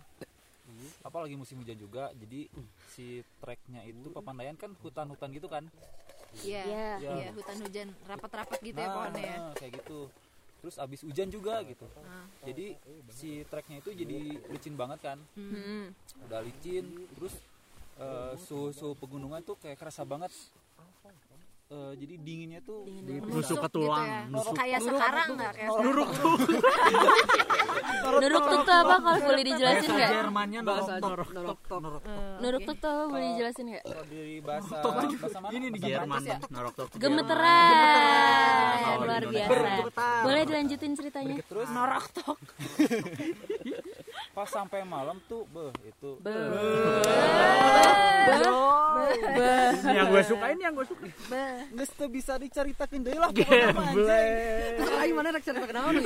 Apalagi 1.05 1.37
musim 1.37 1.61
hujan 1.61 1.77
juga, 1.77 2.09
jadi 2.17 2.49
si 2.89 3.21
treknya 3.37 3.85
itu 3.85 4.09
Pepandayan 4.09 4.57
kan 4.57 4.73
hutan-hutan 4.81 5.29
gitu 5.29 5.45
kan. 5.45 5.69
Iya, 6.43 6.63
Iya. 6.67 6.93
iya, 6.99 7.29
hutan 7.31 7.57
hujan 7.63 7.87
rapat-rapat 8.03 8.59
gitu 8.59 8.75
ya 8.75 8.89
pohonnya 8.91 9.23
ya. 9.23 9.37
nah, 9.39 9.53
kayak 9.55 9.71
gitu. 9.79 9.99
Terus 10.65 10.75
abis 10.81 10.99
hujan 11.05 11.27
juga 11.29 11.61
gitu. 11.63 11.85
Nah. 12.01 12.25
Jadi 12.43 12.75
si 13.13 13.45
treknya 13.47 13.77
itu 13.79 13.89
jadi 13.93 14.17
licin 14.49 14.75
banget 14.75 14.99
kan. 15.05 15.17
Hmm. 15.37 15.93
Udah 16.25 16.41
licin, 16.41 16.85
terus 17.15 17.33
eh, 17.95 18.33
suhu 18.35 18.73
suhu 18.73 18.93
pegunungan 18.97 19.39
tuh 19.45 19.55
kayak 19.61 19.77
kerasa 19.79 20.03
banget. 20.03 20.33
Eh, 21.65 21.97
jadi 21.97 22.21
dinginnya 22.21 22.61
tuh 22.61 22.85
nusuk 22.85 23.57
ke 23.57 23.65
gitu 23.65 23.89
tulang 23.89 24.05
ya. 24.05 24.29
nusuk. 24.29 24.53
Kayak 24.53 24.85
sekarang 24.85 25.27
nggak? 25.33 25.51
Kayak 25.57 25.69
nuruk. 25.81 26.09
Tuh 26.13 26.37
Nuruk 28.21 28.43
tuk 28.45 28.61
tuh 28.69 28.75
apa? 28.85 28.95
Kalau 29.01 29.17
boleh 29.25 29.43
dijelasin 29.49 29.89
nggak? 29.89 30.11
Jermannya 30.13 30.59
Bahasa 30.61 31.01
norok 31.01 31.29
norok 31.33 31.57
tok. 31.65 31.81
Nuruk 32.37 32.61
tuk 32.69 32.77
tuh 32.77 32.85
apa 32.85 33.03
boleh 33.09 33.27
dijelasin 33.33 33.65
nggak? 33.65 33.81
kalau 33.81 34.05
dari 34.05 34.37
bahasa 34.45 34.75
bahasa 34.77 35.39
mana? 35.41 35.57
ini 35.57 35.67
di 35.73 35.79
Jerman. 35.81 36.21
Ya? 36.21 36.37
norok 36.53 36.73
tok 36.77 36.87
Gemeteran. 37.01 37.73
Luar 39.01 39.23
biasa. 39.25 40.05
Boleh 40.21 40.41
dilanjutin 40.45 40.93
ceritanya? 40.93 41.35
Norok 41.49 42.05
tok. 42.13 42.37
Pas 44.35 44.51
sampai 44.51 44.83
malam 44.83 45.15
tuh, 45.31 45.47
beh 45.47 45.71
itu. 45.87 46.19
Ini 49.85 49.95
yang 49.95 50.11
gue 50.11 50.23
suka 50.27 50.45
ini 50.51 50.61
yang 50.67 50.75
gue 50.75 50.83
suka. 50.83 51.07
Nggak 51.71 51.87
tuh 51.95 52.09
bisa 52.11 52.35
diceritakan 52.35 52.99
deh 52.99 53.15
lah 53.15 53.31
Terserah 54.75 55.05
gimana 55.07 55.31
rek 55.31 55.43
cerita 55.45 55.63
kenapa 55.63 55.95
nih? 55.95 56.03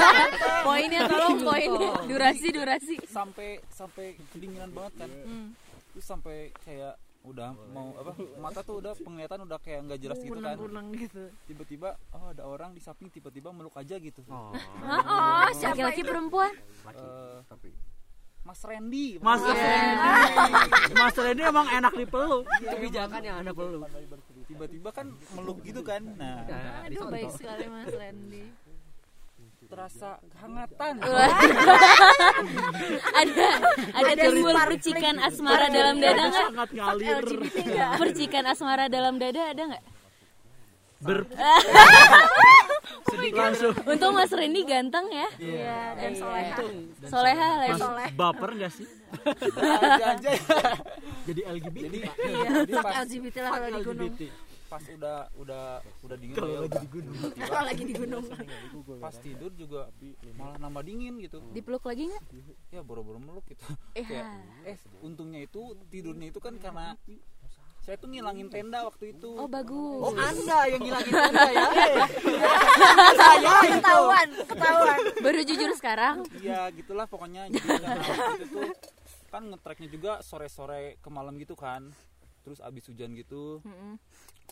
Poinnya 0.66 1.00
tolong 1.06 1.38
poinnya. 1.38 1.90
Durasi 2.10 2.48
durasi. 2.50 2.94
sampai 3.06 3.62
sampai 3.70 4.18
kedinginan 4.34 4.74
banget 4.74 5.06
kan. 5.06 5.10
Terus 5.94 6.06
sampai 6.08 6.50
kayak 6.66 6.98
udah 7.22 7.54
mau 7.70 7.94
apa 7.94 8.12
mata 8.36 8.60
tuh 8.60 8.82
udah 8.82 8.98
penglihatan 8.98 9.46
udah 9.46 9.58
kayak 9.62 9.86
nggak 9.86 10.00
jelas 10.02 10.18
gitu 10.18 10.34
kan 10.36 10.58
gitu. 10.92 11.22
tiba-tiba 11.46 11.94
oh 12.10 12.34
ada 12.34 12.42
orang 12.42 12.74
di 12.74 12.82
samping 12.82 13.06
tiba-tiba 13.08 13.54
meluk 13.54 13.74
aja 13.78 13.94
gitu 13.96 14.26
Oh. 14.26 14.50
Oh, 14.82 15.46
laki-laki 15.46 16.02
perempuan. 16.02 16.50
Eh, 16.88 17.38
Mas 18.42 18.58
Randy 18.66 19.22
Mas 19.22 19.38
Randy 19.38 20.18
Mas 20.98 21.14
Randy 21.14 21.42
emang 21.46 21.66
enak 21.70 21.94
dipeluk 21.94 22.42
Kebijakan 22.50 23.22
yang 23.22 23.36
Anda 23.38 23.54
perlu. 23.54 23.86
tiba-tiba 24.50 24.90
kan 24.90 25.14
meluk 25.38 25.62
gitu 25.62 25.86
kan 25.86 26.02
nah 26.18 26.42
Nah, 26.42 26.90
Aduh 26.90 27.06
baik 27.06 27.30
sekali 27.30 27.70
Mas 27.70 27.94
Randy. 27.94 28.42
Terasa 29.72 30.20
kehangatan. 30.36 31.00
Ada 33.22 33.46
ada 33.96 34.12
timbul 34.20 34.52
percikan 34.52 35.16
asmara 35.16 35.72
dalam 35.72 35.96
dada 35.96 36.28
nggak? 36.28 36.46
sangat 36.52 36.68
ngalir. 36.76 37.24
Percikan 38.04 38.44
asmara 38.52 38.92
dalam 38.92 39.16
dada 39.16 39.48
ada 39.48 39.62
nggak? 39.72 39.84
ber 41.02 41.26
langsung. 43.32 43.74
Untung 43.88 44.12
Mas 44.14 44.30
Randy 44.30 44.62
ganteng 44.62 45.10
ya. 45.10 45.26
Iya, 45.40 45.96
dan 45.98 46.12
soleha. 46.14 46.56
Soleha 47.08 47.48
lagi. 47.58 47.80
Mas 47.80 48.14
baper 48.14 48.50
gak 48.60 48.72
sih? 48.76 48.86
Anjay. 49.98 50.38
Jadi 51.26 51.40
LGBT 51.42 51.82
jadi 51.82 51.98
Iya, 52.06 52.48
LGBT 53.02 53.36
lah 53.42 53.50
kalau 53.56 53.68
di 53.72 53.80
gunung. 53.82 54.14
Pas 54.72 54.80
udah 54.88 55.18
udah 55.36 55.64
udah 56.00 56.16
dingin 56.16 56.32
kalau 56.32 56.64
lagi 56.64 56.78
di 56.80 56.88
gunung 56.88 57.16
Kalau 57.36 57.60
lagi 57.62 57.84
di 57.84 57.92
gunung. 57.92 58.24
pas 58.96 59.14
tidur 59.14 59.52
juga 59.52 59.92
malah 60.32 60.56
nambah 60.56 60.80
dingin 60.80 61.20
gitu 61.20 61.44
Dipeluk 61.52 61.84
lagi 61.84 62.08
nggak? 62.08 62.22
ya 62.72 62.80
boro-boro 62.80 63.20
meluk 63.20 63.44
gitu 63.46 63.60
Eh, 63.92 64.00
kayak 64.00 64.24
eh 64.64 64.76
untungnya 65.00 65.44
itu 65.44 65.60
tidurnya 65.86 66.32
itu 66.32 66.40
kan 66.40 66.56
karena 66.56 66.96
saya 67.78 67.98
tuh 67.98 68.08
ngilangin 68.08 68.46
tenda 68.46 68.86
waktu 68.86 69.10
itu 69.10 69.26
oh 69.28 69.44
bagus. 69.44 70.14
Anda 70.14 70.70
yang 70.70 70.80
ngilangin 70.80 71.14
Anda 71.18 71.48
ya. 71.50 71.66
Ketahuan, 73.68 74.28
ketahuan. 74.46 74.98
Baru 75.18 75.40
jujur 75.42 75.70
sekarang. 75.74 76.22
Iya 76.36 76.70
gitulah 76.72 77.04
pokoknya 77.04 77.50
jadi 77.50 77.68
karena 77.76 77.98
waktu 77.98 78.38
itu 78.38 78.46
tuh 78.48 78.70
kan 79.28 79.42
ngetreknya 79.48 79.88
juga 79.90 80.12
sore-sore 80.20 80.94
ke 80.96 81.08
malam 81.08 81.34
gitu 81.36 81.52
kan 81.52 81.90
terus 82.42 82.58
abis 82.58 82.86
hujan 82.86 83.14
gitu 83.14 83.62
Mm-mm. 83.62 83.96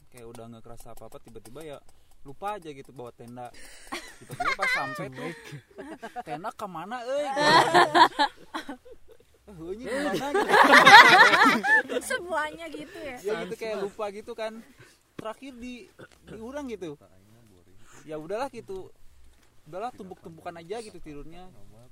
Kayak 0.09 0.27
udah 0.27 0.45
nggak 0.49 0.65
kerasa 0.65 0.97
apa-apa 0.97 1.21
tiba-tiba 1.21 1.61
ya 1.61 1.79
lupa 2.25 2.57
aja 2.57 2.73
gitu 2.73 2.93
bawa 2.93 3.13
tenda. 3.13 3.53
Tiba-tiba 4.21 4.53
pas 4.57 4.71
sampai 4.77 5.07
tuh 5.13 5.33
tenda 6.25 6.51
ke 6.53 6.67
mana 6.69 7.01
eh? 7.05 7.33
Gitu. 9.51 9.91
semuanya 12.07 12.71
gitu 12.71 12.99
ya? 13.03 13.19
Ya 13.19 13.43
gitu 13.43 13.55
kayak 13.59 13.83
lupa 13.83 14.07
gitu 14.15 14.31
kan. 14.39 14.63
Terakhir 15.19 15.59
di 15.59 15.91
diurang 16.31 16.71
gitu. 16.71 16.95
Ya 18.07 18.15
udahlah 18.15 18.47
gitu. 18.55 18.95
Udahlah 19.67 19.91
tumpuk-tumpukan 19.91 20.55
aja 20.55 20.79
gitu 20.79 21.03
tidurnya 21.03 21.51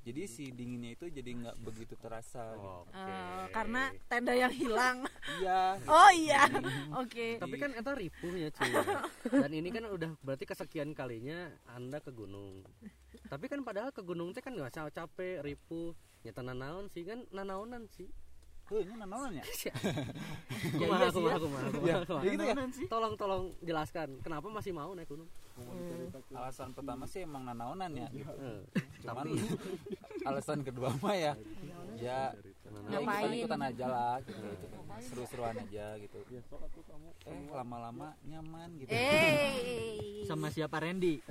jadi 0.09 0.25
si 0.25 0.49
dinginnya 0.57 0.97
itu 0.97 1.05
jadi 1.13 1.31
nggak 1.37 1.57
begitu 1.61 1.93
terasa 2.01 2.57
gitu. 2.57 2.97
Eh, 2.97 3.45
karena 3.53 3.93
tenda 4.09 4.33
yang 4.33 4.49
hilang 4.49 5.05
iya 5.37 5.77
oh 5.85 6.11
iya 6.17 6.49
oke 7.05 7.27
Tapi 7.37 7.57
kan 7.61 7.77
eta 7.77 7.93
ripuh 7.93 8.33
ya 8.33 8.49
cuy. 8.49 8.73
Dan 9.45 9.53
ini 9.53 9.69
kan 9.69 9.85
udah 9.85 10.17
berarti 10.25 10.49
kesekian 10.49 10.97
kalinya 10.97 11.53
Anda 11.69 12.01
ke 12.01 12.09
gunung. 12.09 12.65
Tapi 13.29 13.45
kan 13.53 13.61
padahal 13.61 13.93
ke 13.93 14.01
gunung 14.01 14.33
teh 14.33 14.41
kan 14.41 14.57
nggak 14.57 14.73
usah 14.73 14.89
capek, 14.89 15.45
ripuh, 15.45 15.93
nyata 16.25 16.41
nanaon 16.41 16.89
sih 16.89 17.05
kan 17.05 17.29
nanaonan 17.29 17.85
sih. 17.93 18.09
Tuh, 18.69 18.85
ini 18.85 18.95
nanaon 19.01 19.33
ya? 19.33 19.45
Kumaha, 20.77 21.09
kumaha, 21.09 21.37
kumaha, 21.41 21.67
kumaha, 21.73 21.99
kumaha. 22.05 22.21
Ya 22.21 22.31
gitu 22.37 22.45
ya. 22.45 22.55
Tolong 22.93 23.15
tolong 23.17 23.45
jelaskan 23.65 24.09
kenapa 24.21 24.47
masih 24.53 24.77
mau 24.77 24.93
naik 24.93 25.09
gunung? 25.09 25.29
Alasan 26.37 26.71
pertama 26.77 27.09
sih 27.09 27.25
emang 27.25 27.49
nanaonan 27.49 27.91
ya 27.97 28.07
gitu. 28.13 28.29
Eh, 28.29 28.61
Cuman 29.03 29.27
alasan 30.29 30.61
kedua 30.61 30.93
mah 31.01 31.17
ya 31.17 31.33
ya 31.97 32.31
ya 32.93 32.99
ikutan 33.01 33.33
ikutan 33.33 33.61
aja 33.65 33.85
lah 33.89 34.17
gitu, 34.23 34.39
gitu. 34.45 34.67
seru-seruan 35.09 35.57
aja 35.57 35.87
gitu 35.97 36.19
eh 37.27 37.49
lama-lama 37.49 38.13
nyaman 38.29 38.69
gitu 38.77 38.93
eh 38.93 39.57
Sama 40.29 40.53
siapa 40.53 40.77
Randy? 40.85 41.25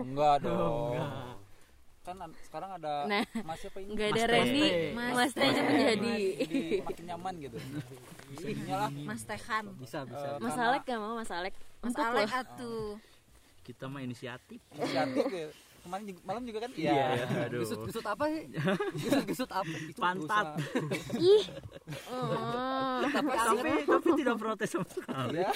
enggak 0.00 0.48
dong 0.48 0.96
kan 2.08 2.16
an- 2.18 2.36
sekarang 2.40 2.70
ada 2.72 2.92
Nah, 3.04 3.22
mas 3.42 3.58
siapa 3.58 3.78
ini? 3.78 3.92
nggak 3.92 4.08
ada 4.08 4.16
Mas 4.16 4.30
Randy 4.30 4.64
mas 4.90 5.12
Mas 5.12 5.32
Teh 5.32 5.44
menjadi 5.46 6.14
jadi. 6.34 6.56
Makin 6.82 7.04
nyaman 7.06 7.34
gitu. 7.38 7.56
Lah. 8.66 8.90
Mas 9.04 9.22
Tehan 9.22 9.64
bisa 9.76 9.98
bisa. 10.02 10.26
eh, 10.26 10.36
Mas 10.38 10.50
karena 10.50 10.68
Alek 10.70 10.82
gak 10.84 10.98
mau? 10.98 11.14
Mas 11.14 11.30
Alek 11.30 11.54
Mas 11.78 11.90
Empuk 11.90 12.04
Alek 12.06 12.30
atuh. 12.34 12.90
Kita 13.62 13.84
mah 13.84 14.00
inisiatif. 14.00 14.60
Inisiatif 14.70 15.24
ya. 15.28 15.48
kemarin 15.78 16.04
juga- 16.06 16.24
malam 16.26 16.42
juga 16.42 16.58
kan? 16.60 16.70
Iya, 16.74 17.04
aduh. 17.42 17.60
Gesut 17.62 17.80
gesut 17.86 18.04
apa 18.04 18.24
sih? 18.26 18.44
Gesut 18.98 19.24
gesut 19.26 19.50
apa? 19.50 19.68
itu 19.70 20.00
Pantat. 20.04 20.46
ih. 21.14 21.44
Oh. 22.04 23.00
tapi 23.02 23.32
tapi 23.32 23.68
tapi 23.82 24.08
tidak 24.14 24.36
protes 24.36 24.68
sama 24.68 24.84
sekali. 24.86 25.40
Ya 25.40 25.48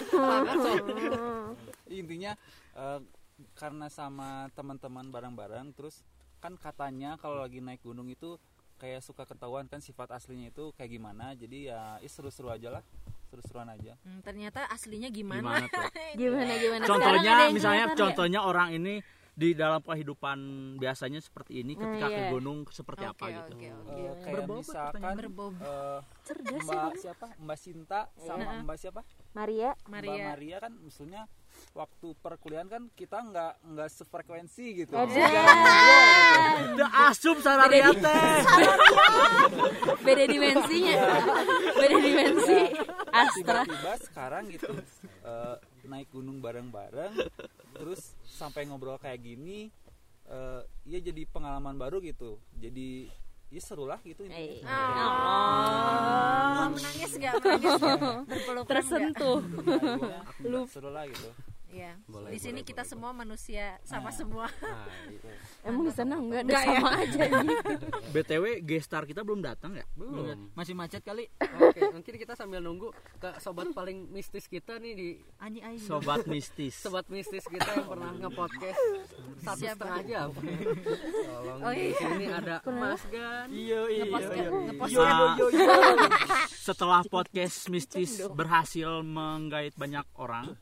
intinya 1.95 2.33
eh, 2.75 2.99
karena 3.53 3.87
sama 3.89 4.29
teman-teman 4.51 5.05
bareng-bareng 5.07 5.73
terus 5.73 6.01
kan 6.43 6.59
katanya 6.59 7.15
kalau 7.23 7.39
lagi 7.39 7.63
naik 7.63 7.87
gunung 7.87 8.11
itu 8.11 8.35
kayak 8.83 8.99
suka 8.99 9.23
ketahuan 9.23 9.71
kan 9.71 9.79
sifat 9.79 10.11
aslinya 10.11 10.51
itu 10.51 10.75
kayak 10.75 10.91
gimana. 10.91 11.39
Jadi 11.39 11.71
ya 11.71 12.03
ih, 12.03 12.11
seru-seru 12.11 12.51
aja 12.51 12.75
lah. 12.75 12.83
Seru-seruan 13.31 13.71
aja. 13.71 13.95
Hmm, 14.03 14.21
ternyata 14.27 14.67
aslinya 14.69 15.09
gimana, 15.09 15.63
Gimana? 15.63 15.67
tuh? 15.71 15.87
gimana 16.21 16.53
gimana? 16.59 16.83
Ada 16.83 16.91
contohnya 16.91 17.33
misalnya 17.49 17.85
kelihatan 17.87 17.95
ya? 17.95 18.03
contohnya 18.03 18.41
orang 18.43 18.69
ini 18.75 18.95
di 19.33 19.57
dalam 19.57 19.81
kehidupan 19.81 20.39
biasanya 20.77 21.17
seperti 21.19 21.61
ini 21.61 21.73
ketika 21.73 22.05
Nah, 22.05 22.13
ke 22.13 22.21
iya. 22.21 22.31
gunung 22.31 22.59
seperti 22.69 23.01
apa 23.03 23.25
Oke, 23.25 23.33
gitu. 23.33 23.53
oke, 23.55 23.65
Eh, 23.65 23.73
oke. 23.73 23.89
kayak 24.21 24.35
Berbobot 24.37 24.61
misalkan. 24.61 25.15
Berbobot. 25.17 25.65
eh, 25.65 26.01
cerdas 26.23 26.53
ya 26.63 26.81
mbak 26.83 26.97
siapa? 26.99 27.27
Mbak 27.39 27.59
Sinta 27.59 28.01
sama 28.15 28.43
Iya. 28.43 28.61
mbak 28.61 28.77
siapa? 28.77 29.01
Maria. 29.33 29.71
Mbak 29.79 29.89
Maria. 29.89 30.25
Maria 30.29 30.57
kan 30.61 30.73
maksudnya 30.77 31.23
waktu 31.73 32.09
perkuliahan 32.15 32.65
kan 32.67 32.83
kita 32.93 33.19
nggak 33.23 33.53
nggak 33.67 33.89
sefrekuensi 33.91 34.65
gitu. 34.79 34.93
Udah 34.93 36.91
asup 37.07 37.41
salaria 37.41 37.89
teh. 37.91 38.37
beda 39.99 40.25
dimensinya. 40.27 40.97
Beda 41.73 41.97
dimensi. 41.99 42.59
Astra. 43.11 43.65
Tiba-tiba 43.65 43.93
sekarang 44.03 44.45
gitu 44.51 44.69
eh, 45.23 45.57
naik 45.85 46.09
gunung 46.11 46.39
bareng-bareng 46.39 47.13
terus 47.73 48.17
sampai 48.25 48.69
ngobrol 48.69 48.99
kayak 49.01 49.21
gini 49.21 49.73
eh, 50.29 50.63
ya 50.87 50.99
jadi 51.01 51.27
pengalaman 51.29 51.77
baru 51.77 52.01
gitu. 52.01 52.41
Jadi 52.57 53.11
ya 53.53 53.61
seru 53.61 53.85
lah 53.85 54.01
gitu 54.01 54.25
Eh. 54.33 54.65
oh. 54.65 56.73
Menangis 56.73 57.13
gak 57.21 57.37
menangis 57.43 57.75
gak 57.81 58.65
tersentuh. 58.65 59.45
Lu 60.41 60.65
seru 60.65 60.89
lah 60.89 61.05
gitu 61.05 61.29
ya 61.73 61.97
Boleh, 62.05 62.29
di 62.29 62.39
sini 62.39 62.61
boleh, 62.61 62.69
kita 62.69 62.83
boleh, 62.83 62.91
semua 62.93 63.11
manusia 63.11 63.65
sama 63.83 64.13
semua 64.13 64.47
Nah, 64.55 64.85
itu. 65.09 65.29
emang 65.67 65.83
di 65.83 65.93
sana 65.93 66.15
enggak 66.15 66.41
ada 66.41 66.47
Enggak 66.47 66.63
ya? 66.63 66.77
sama 66.77 66.91
aja 66.95 67.23
ini 67.33 67.55
btw 68.11 68.45
gestar 68.63 69.03
kita 69.03 69.21
belum 69.21 69.41
datang 69.41 69.73
ya 69.73 69.87
Belum. 69.93 70.53
Masih 70.53 70.73
macet 70.73 71.01
kali. 71.01 71.27
Oke, 71.39 71.81
mungkin 71.89 72.15
kita 72.15 72.35
sambil 72.35 72.61
nunggu 72.61 72.91
ke 73.17 73.31
sobat 73.39 73.71
paling 73.71 74.05
mistis 74.09 74.45
kita 74.45 74.77
nih 74.77 74.93
di 74.93 75.09
Anjing 75.39 75.65
aing. 75.65 75.81
sobat 75.81 76.25
mistis 76.25 76.77
sobat 76.85 77.09
mistis 77.09 77.43
kita 77.43 77.65
yang 77.73 77.87
pernah 77.87 78.13
nge-podcast 78.15 78.79
satu 79.41 79.59
Siapa? 79.59 79.73
setengah 79.75 80.03
jam. 80.05 80.29
Tolong 80.31 81.59
Oh, 81.63 81.73
di 81.73 81.85
iya. 81.85 81.97
sini 81.97 82.27
ada 82.29 82.57
Mas 82.69 83.03
Gan. 83.09 83.47
Iya 83.49 83.81
iya. 83.89 84.05
Ngepost 84.05 84.91
iya. 84.91 85.07
Ah, 85.09 85.35
setelah 86.53 87.01
podcast 87.05 87.67
mistis 87.69 88.21
berhasil 88.29 89.01
menggait 89.01 89.73
banyak 89.75 90.05
orang 90.15 90.55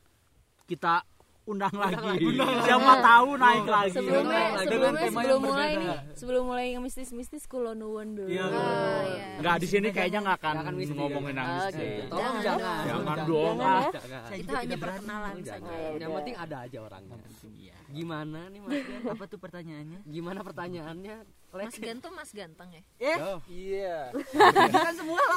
kita 0.71 1.03
undang 1.41 1.73
lagi 1.73 2.21
siapa 2.61 2.93
tahu 3.01 3.29
naik 3.35 3.65
lagi 3.65 3.91
sebelumnya 3.91 4.41
Dengan 4.61 4.61
sebelumnya 4.61 5.01
tema 5.01 5.01
yang 5.01 5.11
sebelum 5.17 5.39
mulai 5.41 5.71
berbeda. 5.73 5.81
ini 5.81 6.15
sebelum 6.15 6.43
mulai 6.45 6.65
mistis 6.79 7.09
mistis 7.11 7.43
kulo 7.43 7.73
nuwun 7.73 8.13
dulu 8.13 8.29
Iya. 8.29 8.45
Ah, 8.45 9.01
iya. 9.03 9.25
nggak 9.41 9.55
di 9.57 9.67
sini 9.67 9.87
kayaknya 9.89 10.19
nggak 10.21 10.37
akan, 10.37 10.53
ngomongin 10.93 11.33
yang 11.33 11.49
Oh, 11.49 11.55
mistis 11.57 11.81
gitu. 11.81 12.03
Tolong 12.07 12.35
Jangan. 12.39 12.81
jangan. 12.85 13.17
dong 13.25 13.57
Jangan. 13.57 13.81
Jangan. 13.91 14.21
Saya 14.21 14.37
kita 14.37 14.53
hanya 14.55 14.77
perkenalan 14.77 15.33
saja 15.41 15.71
ya 15.73 15.89
Yang 15.89 15.97
udah. 15.97 16.09
penting 16.15 16.35
ada 16.37 16.57
aja 16.61 16.77
orangnya. 16.79 17.17
Iya. 17.51 17.75
Gimana 17.91 18.39
nih 18.47 18.59
Mas 18.61 18.79
Gan? 18.79 19.01
Apa 19.09 19.23
tuh 19.27 19.39
pertanyaannya? 19.41 19.99
Gimana 20.07 20.39
pertanyaannya? 20.39 21.15
Mas 21.51 21.75
Gan 21.75 21.97
tuh 21.99 22.11
Mas 22.13 22.31
ganteng 22.31 22.69
ya 22.71 22.81
Oh, 23.19 23.39
iya 23.45 24.07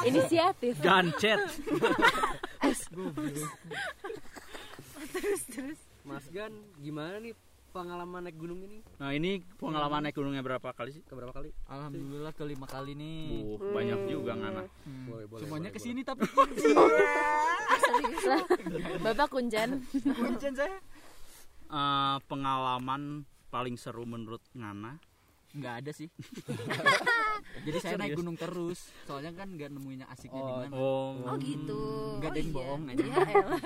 inisiatif 0.05 0.79
gancet 0.79 1.41
Mas 6.05 6.25
Gan, 6.29 6.53
gimana 6.77 7.17
nih 7.17 7.33
pengalaman 7.71 8.23
naik 8.23 8.39
gunung 8.39 8.63
ini? 8.63 8.79
nah 8.95 9.11
ini 9.11 9.43
pengalaman 9.57 10.07
naik 10.07 10.15
gunungnya 10.15 10.39
berapa 10.39 10.71
kali 10.71 10.95
sih 10.95 11.03
Keberapa 11.03 11.35
kali? 11.35 11.51
Alhamdulillah 11.67 12.31
kelima 12.31 12.63
kali 12.65 12.95
nih. 12.95 13.43
Uh, 13.57 13.59
banyak 13.73 13.99
juga 14.07 14.31
ngana 14.33 14.63
Hmm. 14.85 15.05
Boleh, 15.09 15.25
boleh, 15.27 15.41
Semuanya 15.43 15.69
boleh, 15.69 15.75
ke 15.75 15.79
sini 15.83 16.01
tapi 16.01 16.23
serius 17.83 18.23
lah 18.23 18.43
bapak 19.01 19.27
kuncan 19.27 19.81
kuncen 19.91 20.53
saya. 20.55 20.77
Eh, 21.65 22.17
pengalaman 22.29 23.25
paling 23.49 23.75
seru 23.75 24.05
menurut 24.05 24.39
ngana 24.53 25.01
Enggak 25.55 25.73
ada 25.79 25.91
sih. 25.91 26.11
Jadi 27.65 27.77
saya 27.79 27.95
naik 27.95 28.15
gunung 28.15 28.35
terus. 28.35 28.91
Soalnya 29.07 29.31
kan 29.31 29.47
nggak 29.49 29.71
nemuin 29.71 30.03
yang 30.03 30.11
asiknya 30.11 30.41
di 30.41 30.53
mana. 30.53 30.73
oh 30.75 31.15
oh 31.23 31.35
gitu 31.39 31.81
Nggak 32.19 32.29
ada 32.29 32.33
oh, 32.33 32.41
yang 32.41 32.49
iya. 32.49 32.55
bohong 32.55 32.83
aja. 32.85 33.03
ya 33.03 33.15
elah 33.33 33.61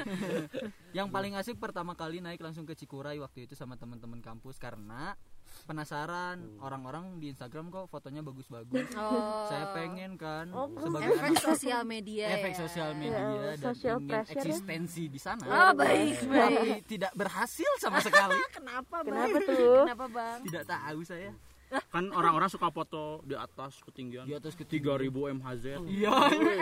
Yang 0.97 1.07
paling 1.09 1.33
asik 1.35 1.57
pertama 1.57 1.93
kali 1.93 2.17
naik 2.19 2.39
langsung 2.39 2.63
ke 2.63 2.73
Cikuray 2.73 3.17
waktu 3.17 3.43
itu 3.43 3.53
sama 3.53 3.73
teman-teman 3.73 4.19
kampus 4.19 4.57
karena 4.57 5.17
penasaran 5.65 6.61
orang-orang 6.61 7.17
di 7.17 7.29
Instagram 7.29 7.69
kok 7.69 7.89
fotonya 7.89 8.21
bagus-bagus. 8.21 8.85
oh 9.01 9.45
Saya 9.45 9.73
pengen 9.73 10.13
kan 10.13 10.45
Oh, 10.49 10.69
sebagai 10.75 11.09
efek 11.11 11.25
anak 11.31 11.41
sosial 11.43 11.81
media 11.83 12.25
efek 12.31 12.53
ya. 12.53 12.59
sosial 12.59 12.89
media 12.93 13.17
Ya, 13.19 13.41
dan 13.49 13.57
social 13.65 13.97
ingin 13.97 14.07
pressure 14.07 14.29
ya. 14.29 14.41
eksistensi 14.45 15.03
di 15.07 15.19
sana. 15.19 15.45
oh 15.45 15.71
baik 15.73 16.21
baik 16.21 16.53
Tapi 16.53 16.69
tidak 16.85 17.11
berhasil 17.13 17.71
sama 17.77 17.97
sekali. 17.99 18.37
kenapa 18.51 19.01
bang 19.01 19.09
kenapa 19.09 19.37
tuh 19.43 19.77
kenapa 19.83 20.05
bang 20.07 20.39
tidak 20.45 20.63
tahu 20.65 20.99
saya. 21.01 21.31
Kan 21.69 22.09
orang-orang 22.09 22.49
suka 22.49 22.73
foto 22.73 23.21
di 23.21 23.37
atas 23.37 23.77
ketinggian 23.85 24.25
Di 24.25 24.33
atas 24.33 24.57
3000 24.57 25.05
mhz 25.37 25.65
Iya, 25.85 26.13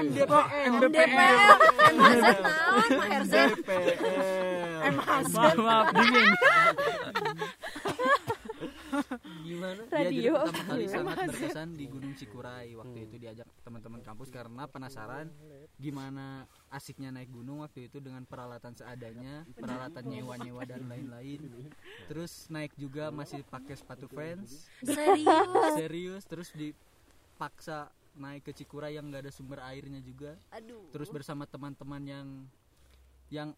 MDPL. 0.04 0.84
MDPL 0.84 1.38
MHZ 2.92 3.36
MHZ. 4.88 5.34
Maaf, 5.38 5.56
maaf, 5.60 5.88
dingin. 5.96 6.28
Gimana? 9.48 9.82
Iya, 9.88 10.12
jadi 10.12 10.18
Radio. 10.20 10.34
pertama 10.36 10.64
kali 10.68 10.86
sangat 10.92 11.18
berkesan 11.32 11.70
di 11.80 11.86
Gunung 11.88 12.14
Cikuray 12.20 12.68
waktu 12.76 12.98
itu 13.08 13.16
diajak 13.16 13.48
teman-teman 13.64 14.02
kampus 14.04 14.28
karena 14.28 14.64
penasaran 14.68 15.28
gimana 15.80 16.44
asiknya 16.68 17.10
naik 17.16 17.32
gunung 17.32 17.64
waktu 17.64 17.88
itu 17.88 18.04
dengan 18.04 18.28
peralatan 18.28 18.76
seadanya, 18.76 19.48
peralatan 19.56 20.04
nyewa-nyewa 20.04 20.64
dan 20.68 20.84
lain-lain. 20.92 21.72
Terus 22.12 22.52
naik 22.52 22.76
juga 22.76 23.08
masih 23.10 23.42
pakai 23.48 23.76
sepatu 23.80 24.12
Vans, 24.12 24.68
serius 24.84 25.72
serius 25.80 26.24
terus 26.28 26.50
dipaksa 26.52 27.88
naik 28.18 28.50
ke 28.50 28.52
Cikuray 28.52 28.98
yang 28.98 29.08
nggak 29.08 29.30
ada 29.30 29.32
sumber 29.32 29.62
airnya 29.64 30.02
juga. 30.02 30.36
aduh 30.52 30.90
Terus 30.92 31.08
bersama 31.14 31.46
teman-teman 31.46 32.04
yang 32.04 32.28
yang 33.30 33.50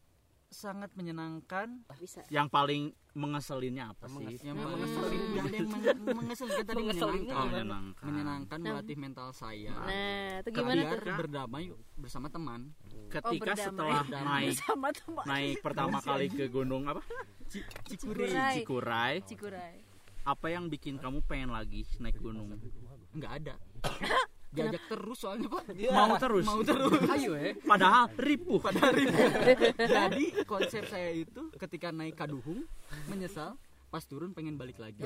sangat 0.50 0.90
menyenangkan. 0.94 1.86
Bisa. 1.96 2.26
Yang 2.28 2.48
paling 2.50 2.84
mengeselinnya 3.14 3.92
apa 3.92 4.06
sih? 4.08 4.38
yang 4.42 4.56
mengeselin. 4.56 5.20
nggak 5.30 5.46
ada 5.46 5.56
yang 5.56 5.70
meng- 5.70 6.18
mengeselin. 6.18 6.56
Tadi 6.62 6.82
menyenangkan. 6.82 7.36
Oh, 7.36 7.46
menyenangkan. 7.46 8.04
menyenangkan 8.04 8.58
melatih 8.60 8.98
mental 8.98 9.30
saya. 9.32 9.72
Nah 9.72 10.42
itu 10.42 10.50
gimana 10.52 10.82
biar 10.84 11.00
tuh 11.00 11.16
berdamai 11.16 11.64
bersama 11.96 12.28
teman. 12.28 12.74
Ketika 13.08 13.30
Oh, 13.30 13.38
berdamai. 13.38 13.64
setelah 13.64 14.02
naik 14.06 14.58
naik 15.26 15.56
pertama 15.62 15.98
kali 16.00 16.28
ke 16.28 16.46
gunung 16.48 16.86
apa? 16.86 17.02
Cikuray. 17.86 18.62
Cikuray. 18.62 19.14
Cikuray. 19.24 19.76
Apa 20.22 20.50
yang 20.50 20.68
bikin 20.68 20.98
kamu 20.98 21.26
pengen 21.26 21.50
lagi 21.50 21.86
naik 21.98 22.18
gunung? 22.18 22.54
nggak 23.10 23.32
ada 23.42 23.56
diajak 24.50 24.84
terus 24.90 25.18
soalnya 25.22 25.48
pak. 25.50 25.64
Mau 25.94 26.14
terus. 26.18 26.46
mau 26.46 26.62
terus. 26.66 27.02
Ayo 27.14 27.38
ya 27.38 27.54
Padahal 27.62 28.10
ripuh. 28.18 28.58
Padahal 28.58 28.94
jadi 29.78 30.26
konsep 30.50 30.84
saya 30.90 31.14
itu 31.14 31.54
ketika 31.58 31.94
naik 31.94 32.18
kaduhung 32.18 32.66
menyesal 33.06 33.58
pas 33.90 34.06
turun 34.06 34.38
pengen 34.38 34.54
balik 34.54 34.78
lagi. 34.78 35.02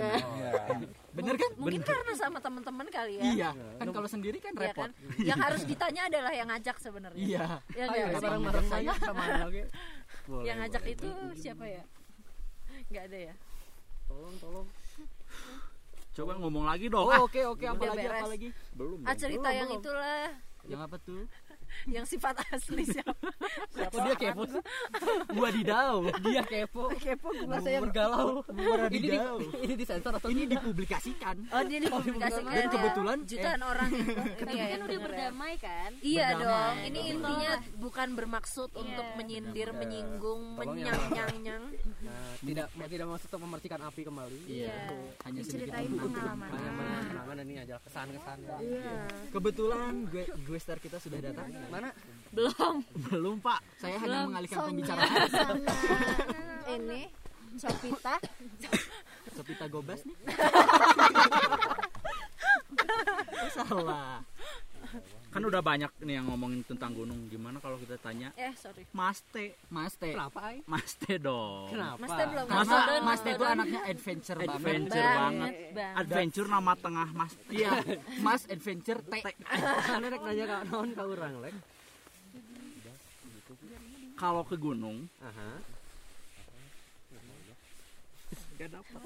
Bener. 1.16 1.36
Kan? 1.40 1.52
Mungkin 1.56 1.84
karena 1.88 2.14
sama 2.20 2.44
teman-teman 2.44 2.88
kali 2.92 3.16
ya. 3.20 3.24
Iya. 3.24 3.50
Kan 3.80 3.88
kalau 3.96 4.08
sendiri 4.12 4.44
kan 4.44 4.52
Iya 4.60 4.76
repot. 4.76 4.92
kan? 4.92 4.92
yang 5.24 5.40
harus 5.40 5.64
ditanya 5.64 6.12
adalah 6.12 6.32
yang 6.36 6.48
ngajak 6.52 6.78
sebenarnya. 6.84 7.20
Iya. 7.24 7.46
Ya 7.80 7.84
ayo 7.88 8.04
nggak 8.12 8.20
sih? 8.20 8.26
bareng-bareng 8.28 8.68
saya 8.68 8.92
oke 9.48 9.64
boleh 10.24 10.44
yang 10.48 10.58
ngajak 10.64 10.84
boleh. 10.84 10.96
itu 10.96 11.10
siapa 11.40 11.66
ya? 11.68 11.84
Nggak 12.92 13.04
ada 13.08 13.20
ya? 13.32 13.34
Tolong 14.08 14.36
tolong 14.44 14.68
Coba 16.14 16.38
ngomong 16.38 16.70
lagi 16.70 16.94
dong. 16.94 17.10
oh 17.10 17.26
oke 17.26 17.42
oke 17.42 17.66
apa 17.66 17.84
lagi 17.90 18.06
apa 18.06 18.28
lagi 18.30 18.50
belum. 18.78 19.02
ah 19.02 19.16
cerita 19.18 19.50
yang 19.50 19.70
itulah 19.74 20.30
yang 20.70 20.82
apa 20.86 20.96
tuh 21.02 21.26
yang 21.90 22.06
sifat 22.08 22.40
asli 22.54 22.84
siapa? 22.88 23.28
Kok 23.74 24.00
dia 24.06 24.16
kepo 24.16 24.44
sih? 24.48 24.62
wadidaw 25.34 26.06
Dia 26.24 26.44
kepo. 26.46 26.94
kepo 26.96 27.28
gua 27.46 27.60
Saya 27.60 27.80
bergalau. 27.84 28.46
Ini 28.94 29.08
di, 29.10 29.18
ini 29.66 29.74
disensor 29.78 30.14
atau 30.16 30.30
ini 30.30 30.46
dipublikasikan. 30.48 31.36
Oh 31.52 31.62
dia 31.66 31.80
dipublikasikan. 31.82 32.52
dan 32.54 32.68
kebetulan 32.70 33.18
jutaan 33.26 33.62
orang 33.66 33.92
tapi 34.14 34.54
iya, 34.56 34.66
kan 34.76 34.80
udah 34.86 35.00
berdamai 35.00 35.54
kan? 35.58 35.90
Iya 36.04 36.28
Berdamai. 36.36 36.44
dong, 36.44 36.76
ini 36.92 37.00
intinya 37.16 37.52
bukan 37.80 38.08
bermaksud 38.16 38.70
untuk 38.74 39.08
menyindir, 39.18 39.70
menyinggung, 39.74 40.42
ya, 40.54 40.58
menyang-nyang-nyang. 40.64 41.64
Nah, 42.04 42.32
tidak 42.44 42.68
tidak 42.74 43.08
maksud 43.10 43.28
untuk 43.32 43.42
memercikan 43.48 43.80
api 43.88 44.02
kembali. 44.06 44.40
iya. 44.48 44.76
Hanya 45.26 45.42
sedikit 45.46 45.74
ceritain 45.74 45.92
pengalaman. 45.96 46.50
Hanya 46.52 46.72
kenangan 47.08 47.38
ini 47.48 47.56
aja 47.60 47.76
kesan-kesan. 47.84 48.38
kebetulan 49.34 49.94
gue 50.10 50.24
gue 50.28 50.60
star 50.60 50.78
kita 50.78 50.98
sudah 51.00 51.20
datang 51.24 51.50
Mana? 51.72 51.90
belum. 52.34 52.82
Belum, 53.14 53.38
Pak. 53.38 53.62
saya 53.78 53.94
hanya 54.02 54.26
mengalihkan 54.26 54.58
Sonya 54.58 54.70
pembicaraan. 54.74 55.30
Sama. 55.30 55.70
Ini 56.74 57.02
Sopita. 57.62 58.18
Sopita 59.38 59.70
Gobas 59.70 60.02
nih. 60.10 60.18
Salah 63.54 64.26
Kan 65.34 65.42
udah 65.42 65.66
banyak 65.66 65.90
nih 66.06 66.22
yang 66.22 66.30
ngomongin 66.30 66.62
tentang 66.62 66.94
gunung. 66.94 67.26
Gimana 67.26 67.58
kalau 67.58 67.82
kita 67.82 67.98
tanya 67.98 68.30
Eh, 68.38 68.54
sorry. 68.54 68.86
Mas 68.94 69.26
T? 69.34 69.58
Mas 69.68 69.98
T 69.98 70.14
Kenapa, 70.14 70.40
Ai? 70.46 70.62
Mas 70.70 70.94
T 70.94 71.18
dong. 71.18 71.74
Kenapa? 71.74 71.98
Mas 71.98 72.12
Teh 72.14 72.26
belum 72.30 72.46
Mas, 72.46 72.68
masuk. 72.70 73.02
Mas 73.02 73.20
T 73.20 73.28
itu 73.28 73.44
anaknya 73.44 73.82
adventure, 73.84 74.38
Adventure 74.38 75.02
banget 75.02 75.18
banget. 75.18 75.54
Bang. 75.74 75.94
Adventure 75.98 76.48
nama 76.48 76.74
tengah 76.78 77.10
Mas 77.12 77.34
iya 77.50 77.72
Mas 78.22 78.42
adventure 78.46 79.02
T 79.02 79.14
Ane 79.90 80.06
rek 80.08 80.22
nanya 80.22 80.46
ka 80.46 80.58
naon 80.70 80.90
ka 80.94 81.04
urang 81.04 81.42
lek. 81.42 81.56
Kalau 84.14 84.46
ke 84.46 84.56
gunung, 84.56 85.10
Aha. 85.20 85.50
Nggak 88.54 88.70
dapet. 88.70 89.02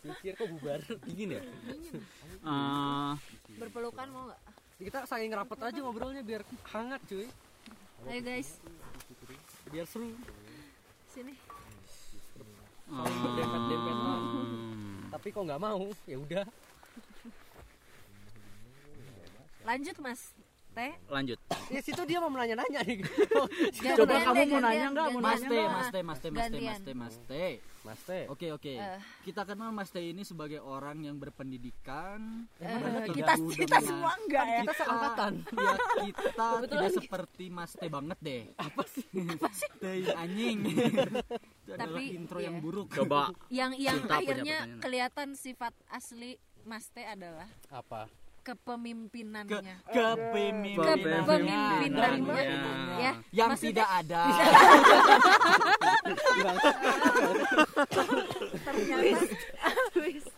Mikir 0.00 0.32
kok 0.34 0.48
bubar. 0.48 0.80
Dingin 1.04 1.36
ya? 1.36 1.42
eh, 2.40 3.12
Berpelukan 3.60 4.08
mau 4.08 4.32
nggak? 4.32 4.40
Kita 4.78 5.02
saking 5.10 5.34
rapet 5.34 5.58
aja 5.58 5.78
ngobrolnya 5.82 6.22
biar 6.22 6.46
hangat 6.70 7.02
cuy. 7.10 7.26
Ayo 8.06 8.20
guys, 8.22 8.62
Biar 9.74 9.82
seru. 9.90 10.14
sini. 11.10 11.34
Saling 12.86 13.50
hmm, 13.66 15.10
Tapi 15.10 15.34
kok 15.34 15.42
nggak 15.42 15.58
mau, 15.58 15.90
ya 16.06 16.16
udah. 16.22 16.46
Lanjut 19.66 19.98
Mas. 19.98 20.37
Teh. 20.78 20.92
lanjut. 21.08 21.38
Ya 21.68 21.80
situ 21.82 22.02
dia 22.04 22.18
mau 22.18 22.30
nanya-nanya 22.30 22.80
nih. 22.82 23.02
Coba 23.02 24.06
Gantian 24.06 24.22
kamu 24.22 24.30
mau 24.30 24.34
gantian, 24.38 24.62
nanya 24.62 24.86
nggak? 24.88 25.06
Mau 25.10 25.20
Mas 25.20 25.40
gantian. 25.40 25.50
T 25.50 25.52
nanya 25.52 25.68
Mas 25.68 25.88
T 25.88 25.96
Mas 25.98 26.18
T 26.18 26.26
Mas 26.30 26.30
T 26.30 26.30
Mas 26.30 26.38
Gantian. 26.38 26.78
T 26.78 26.88
Mas 26.94 27.16
T 27.18 27.32
Mas 27.80 28.00
Teh. 28.02 28.24
Oke 28.28 28.46
oke 28.50 28.74
Eh. 28.74 29.00
kita 29.22 29.42
kenal 29.42 29.70
Mas 29.70 29.88
T 29.88 29.98
ini 29.98 30.22
sebagai 30.22 30.60
orang 30.60 31.00
yang 31.00 31.16
berpendidikan 31.16 32.46
Eh, 32.58 33.10
kita 33.10 33.34
kita 33.48 33.78
semua 33.80 34.12
enggak 34.16 34.44
ya? 34.46 34.60
Kita 34.62 34.74
seangkatan. 34.76 35.32
ya 35.48 35.72
kita 36.04 36.46
tidak 36.64 36.90
seperti 36.94 37.44
Mas 37.48 37.72
T 37.72 37.82
banget 37.86 38.18
deh 38.20 38.42
apa 38.54 38.82
sih 38.84 39.06
apa 39.08 39.48
sih 39.50 39.70
anjing 40.12 40.58
Tapi, 41.68 42.02
intro 42.14 42.38
iya. 42.38 42.48
yang 42.48 42.60
buruk 42.60 42.88
Coba 42.90 43.32
Yang 43.48 43.72
yang 43.78 43.98
akhirnya 44.06 44.56
kelihatan 44.78 45.32
sifat 45.34 45.72
asli 45.88 46.36
Mas 46.62 46.88
Teh 46.88 47.04
adalah 47.04 47.48
Apa? 47.68 48.08
Ke 48.48 48.56
kepemimpinannya. 48.56 49.76
kepemimpinannya. 49.92 51.20
Kepemimpinannya. 51.20 52.44
Ya, 52.96 53.12
yang 53.28 53.52
maksudnya- 53.52 53.84
tidak 53.84 53.88
ada 53.92 54.24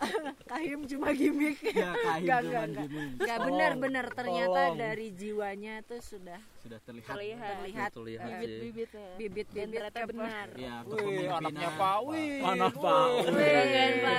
Kahim 0.51 0.83
cuma 0.83 1.15
gimmick. 1.15 1.63
ya 1.71 1.95
kahim 1.95 2.27
Enggak, 2.27 2.41
cuman 2.43 2.67
enggak, 2.67 2.87
gini 2.91 3.03
Enggak 3.15 3.39
benar-benar 3.39 4.07
ternyata 4.11 4.61
dari 4.75 5.07
jiwanya 5.15 5.75
tuh 5.87 6.03
sudah 6.03 6.41
sudah 6.61 6.79
terlihat 6.83 7.09
terlihat. 7.09 7.55
terlihat 7.57 7.89
Betul 7.89 8.05
lihat 8.05 8.21
eh, 8.21 8.29
sih. 8.29 8.37
bibit-bibit 8.37 8.91
ya. 8.91 9.01
dan 9.01 9.17
bibit-bibit 9.17 9.71
ternyata 9.71 10.01
benar. 10.11 10.49
Ya 10.59 10.75
Wih, 10.85 11.27
anaknya 11.31 11.69
Pak 11.73 11.99
Wih. 12.05 12.41
Anak 12.43 12.75
Pak. 12.75 12.83
Bau 12.83 13.17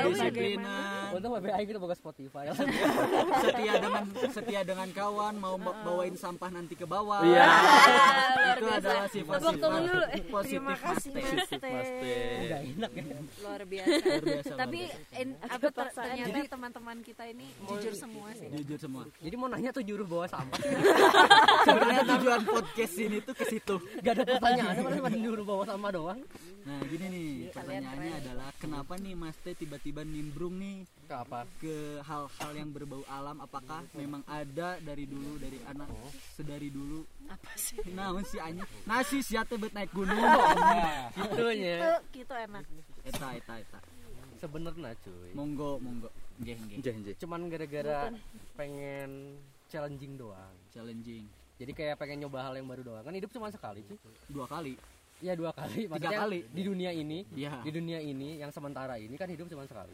kedisiplinan 0.02 1.10
Untung 1.12 1.32
BBI 1.36 1.64
kita 1.68 1.78
boga 1.78 1.96
Spotify. 2.00 2.44
setia 3.44 3.74
dengan 3.78 4.04
setia 4.32 4.62
dengan 4.64 4.88
kawan 4.90 5.36
mau 5.36 5.56
ba- 5.60 5.78
bawain 5.84 6.16
sampah 6.16 6.50
nanti 6.50 6.74
ke 6.74 6.88
bawah. 6.88 7.22
Iya. 7.22 7.46
itu 8.56 8.66
adalah 8.66 9.06
sifat-sifat. 9.12 9.60
Positif 10.32 10.60
Terima 10.62 10.76
kasih 10.80 11.10
Mas 11.12 11.90
enak 12.72 12.92
ya. 12.96 13.04
Luar 13.44 13.62
biasa. 13.68 14.54
Tapi 14.56 14.80
apa 15.46 15.68
ter- 15.68 15.92
ternyata 16.24 16.52
teman-teman 16.52 16.98
kita 17.00 17.24
ini 17.26 17.48
jujur 17.64 17.94
semua 17.94 18.28
sih. 18.32 18.48
jujur 18.54 18.78
semua 18.78 19.04
Jadi 19.18 19.36
mau 19.36 19.48
nanya 19.48 19.70
tuh 19.70 19.82
juru 19.82 20.04
bawa 20.04 20.26
sampah. 20.26 20.60
sebenarnya 21.66 22.04
tujuan 22.08 22.42
podcast 22.54 22.96
ini 22.96 23.18
tuh 23.20 23.34
ke 23.34 23.46
situ 23.46 23.76
Gak 24.00 24.14
ada 24.14 24.24
pertanyaan, 24.28 24.74
ada 24.78 24.92
cuma 24.94 25.10
juru 25.12 25.42
bawa 25.42 25.64
sampah 25.64 25.92
doang. 25.92 26.20
nah 26.62 26.78
gini 26.84 27.06
nih 27.08 27.30
pertanyaannya 27.50 28.14
adalah 28.20 28.50
kenapa 28.56 28.94
nih 28.96 29.14
Mas 29.14 29.34
Teh 29.38 29.54
tiba-tiba 29.54 30.02
nimbrung 30.02 30.56
nih 30.56 30.86
Ke 31.04 31.16
apa? 31.18 31.44
ke 31.58 31.76
hal-hal 32.02 32.52
yang 32.54 32.70
berbau 32.70 33.02
alam 33.08 33.38
apakah 33.38 33.82
memang 33.92 34.22
ada 34.24 34.78
dari 34.78 35.04
dulu 35.04 35.38
dari 35.38 35.58
anak 35.66 35.90
sedari 36.32 36.70
dulu 36.70 37.02
Apa 37.28 37.52
sih? 37.56 37.82
nah 37.92 38.14
si 38.22 38.38
anjing 38.38 38.62
nasi 38.84 39.20
siate 39.20 39.56
bet 39.56 39.72
naik 39.72 39.90
gunung 39.90 40.14
Itunya. 41.18 41.76
Itu 41.78 41.92
gitu 42.16 42.34
enak. 42.36 42.64
eta 43.02 43.28
eta 43.34 43.54
eta 43.58 43.80
Sebenarnya 44.42 44.92
cuy. 45.06 45.32
monggo 45.38 45.78
monggo 45.78 46.10
nggih 46.42 46.58
nggih 46.82 46.94
Nggih. 46.98 47.16
Cuman 47.22 47.46
gara-gara 47.48 48.10
pengen 48.58 49.38
challenging 49.70 50.18
doang. 50.18 50.56
challenging 50.74 51.30
Jadi 51.62 51.72
kayak 51.78 52.02
pengen 52.02 52.26
nyoba 52.26 52.50
hal 52.50 52.58
yang 52.58 52.66
baru 52.66 52.82
doang. 52.82 53.04
Kan 53.06 53.14
hidup 53.14 53.30
cuma 53.30 53.54
sekali 53.54 53.86
cuy. 53.86 53.98
dua 54.34 54.50
kali 54.50 54.74
Ya 55.22 55.38
dua 55.38 55.54
kali. 55.54 55.86
Maksudnya 55.86 56.18
kali. 56.18 56.40
Di 56.50 56.62
dunia 56.66 56.90
ini, 56.90 57.22
Iya. 57.38 57.62
di 57.62 57.70
dunia 57.70 58.02
ini 58.02 58.42
yang 58.42 58.50
sementara 58.50 58.98
ini 58.98 59.14
kan 59.22 59.30
hidup 59.30 59.46
cuma 59.46 59.70
sekali. 59.70 59.94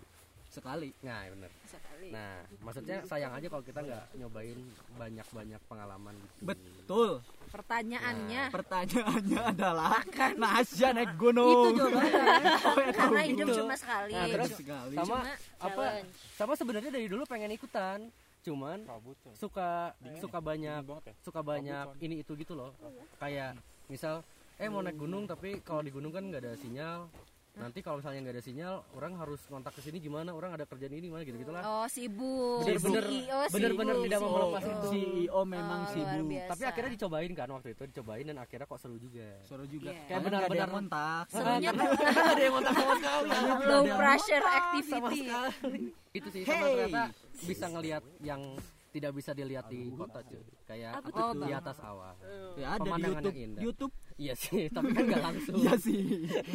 Sekali 0.58 0.89
Nah, 1.06 1.20
ya 1.22 1.30
bener. 1.38 1.52
Sekali. 1.70 2.10
Nah, 2.10 2.34
maksudnya 2.65 2.98
sayang 3.06 3.34
aja 3.38 3.48
kalau 3.48 3.63
kita 3.63 3.80
nggak 3.86 4.06
nyobain 4.17 4.60
banyak-banyak 4.98 5.62
pengalaman 5.70 6.13
gitu. 6.17 6.41
betul 6.41 7.12
Pertanyaannya 7.48 8.43
pertanyaannya 8.52 9.41
adalah 9.56 10.04
nah 10.36 10.60
Asia 10.60 10.91
naik 10.91 11.15
gunung 11.15 11.48
itu 11.48 11.70
jawabannya. 11.80 12.26
Karena 13.00 13.22
hidup 13.24 13.48
gitu. 13.48 13.58
cuma 13.63 13.76
sekali. 13.80 14.12
Nah, 14.12 14.26
terus 14.28 14.52
sekali 14.58 14.96
sama 14.98 15.06
Cuma 15.06 15.20
apa? 15.63 15.84
Sama 16.36 16.54
sebenarnya 16.60 16.91
dari 16.91 17.08
dulu 17.08 17.24
pengen 17.24 17.56
ikutan. 17.56 18.12
Cuman 18.43 18.84
suka 19.36 19.96
suka 20.20 20.39
banyak 20.39 20.84
suka 21.24 21.39
banyak 21.39 21.86
ini 22.04 22.26
itu 22.26 22.36
gitu 22.36 22.58
loh. 22.58 22.76
Kayak 23.22 23.56
misal 23.88 24.28
eh 24.58 24.67
mau 24.67 24.82
naik 24.82 24.98
gunung 24.98 25.30
tapi 25.30 25.62
kalau 25.62 25.86
di 25.86 25.93
gunung 25.93 26.10
kan 26.10 26.26
nggak 26.26 26.41
ada 26.41 26.54
sinyal 26.58 27.06
nanti 27.58 27.80
kalau 27.80 27.98
misalnya 27.98 28.20
nggak 28.22 28.36
ada 28.36 28.43
sinyal 28.43 28.74
orang 28.93 29.13
harus 29.15 29.41
kontak 29.43 29.74
ke 29.74 29.82
sini 29.82 29.97
gimana 29.97 30.30
orang 30.30 30.53
ada 30.53 30.64
kerjaan 30.64 30.91
ini 30.91 31.08
gimana 31.08 31.24
gitu 31.24 31.38
gitulah 31.38 31.64
Oh 31.64 31.88
sibuk. 31.88 32.62
Bener-bener- 32.62 33.03
CEO 33.03 33.39
bener-bener 33.49 33.95
tidak 34.03 34.20
mau 34.20 34.32
melepas 34.32 34.64
itu. 34.64 34.88
CEO 34.89 35.41
memang 35.43 35.80
Oh, 35.80 35.91
sibuk 35.91 36.41
tapi 36.47 36.64
akhirnya 36.64 36.91
dicobain 36.93 37.32
kan 37.34 37.47
waktu 37.49 37.70
itu 37.72 37.84
dicobain 37.88 38.24
dan 38.24 38.38
akhirnya 38.38 38.66
kok 38.66 38.78
seru 38.78 38.97
juga 38.97 39.28
seru 39.41 39.66
juga 39.66 39.89
Iya. 39.89 40.01
kayak 40.08 40.22
Benar-benar. 40.24 40.70
kontak 40.70 41.26
Serunya 41.28 41.70
ada 42.32 42.38
yang 42.38 42.53
kontak 42.53 42.74
sama 42.74 42.93
sekali 42.95 43.30
low 43.66 43.84
pressure 43.91 44.45
activity. 44.45 45.20
itu 46.14 46.28
sih 46.30 46.41
sama 46.43 46.53
Hey. 46.55 46.74
ternyata 46.78 47.03
bisa 47.39 47.66
ngelihat 47.68 48.03
yang 48.22 48.41
tidak 48.88 49.11
bisa 49.13 49.31
dilihat 49.31 49.67
di 49.67 49.91
kota 49.91 50.23
cuy. 50.23 50.41
Kayak 50.63 50.91
apa 50.99 51.07
tuh? 51.07 51.27
tuh? 51.33 51.43
di 51.43 51.51
atas 51.51 51.77
awan 51.79 52.15
ya 52.55 52.67
ada 52.67 52.79
di 52.79 52.89
Pemandangan 52.89 53.03
YouTube. 53.21 53.35
yang 53.35 53.45
indah. 53.47 53.61
YouTube? 53.61 53.93
Iya 54.17 54.33
sih 54.33 54.63
tapi 54.71 54.89
kan 54.95 55.03
nggak 55.05 55.23
langsung. 55.23 55.55
Iya 55.59 55.73
sih. 55.77 56.01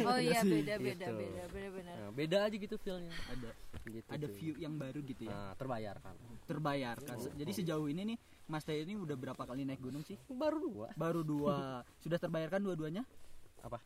Oh 0.03 0.19
iya 0.19 0.39
beda 0.43 0.73
beda 0.77 1.07
Gitu. 1.07 1.19
beda 1.19 1.43
beda 1.47 1.69
benar. 1.71 1.95
Nah, 1.95 2.11
beda 2.11 2.37
aja 2.43 2.55
gitu 2.57 2.75
feelnya. 2.77 3.11
Ada 3.29 3.49
gitu, 3.83 4.07
ada 4.09 4.27
cuy. 4.27 4.35
view 4.37 4.53
yang 4.57 4.73
baru 4.75 4.99
gitu 5.01 5.21
ya? 5.27 5.31
Nah, 5.31 5.51
terbayar 5.55 5.95
kan. 5.99 6.15
Terbayarkan 6.43 7.15
jadi 7.33 7.51
sejauh 7.53 7.87
ini 7.87 8.01
nih 8.13 8.17
Mas 8.43 8.63
Teh 8.63 8.75
ini 8.75 8.99
udah 8.99 9.15
berapa 9.15 9.39
kali 9.39 9.63
naik 9.63 9.79
gunung 9.79 10.03
sih? 10.03 10.19
Baru 10.27 10.59
dua. 10.59 10.87
Baru 10.93 11.21
dua. 11.23 11.81
Sudah 12.03 12.19
terbayarkan 12.19 12.59
dua-duanya? 12.59 13.03
Apa? 13.63 13.79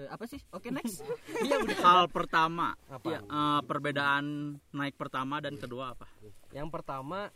Eh, 0.00 0.08
apa 0.08 0.24
sih? 0.24 0.40
Oke 0.56 0.72
next. 0.72 1.04
Hal 1.84 2.08
pertama, 2.08 2.72
Apa? 2.88 3.04
ya, 3.12 3.20
eh, 3.20 3.60
perbedaan 3.68 4.56
naik 4.72 4.96
pertama 4.96 5.36
dan 5.44 5.60
kedua 5.60 5.92
apa? 5.92 6.08
yang 6.52 6.68
pertama 6.68 7.28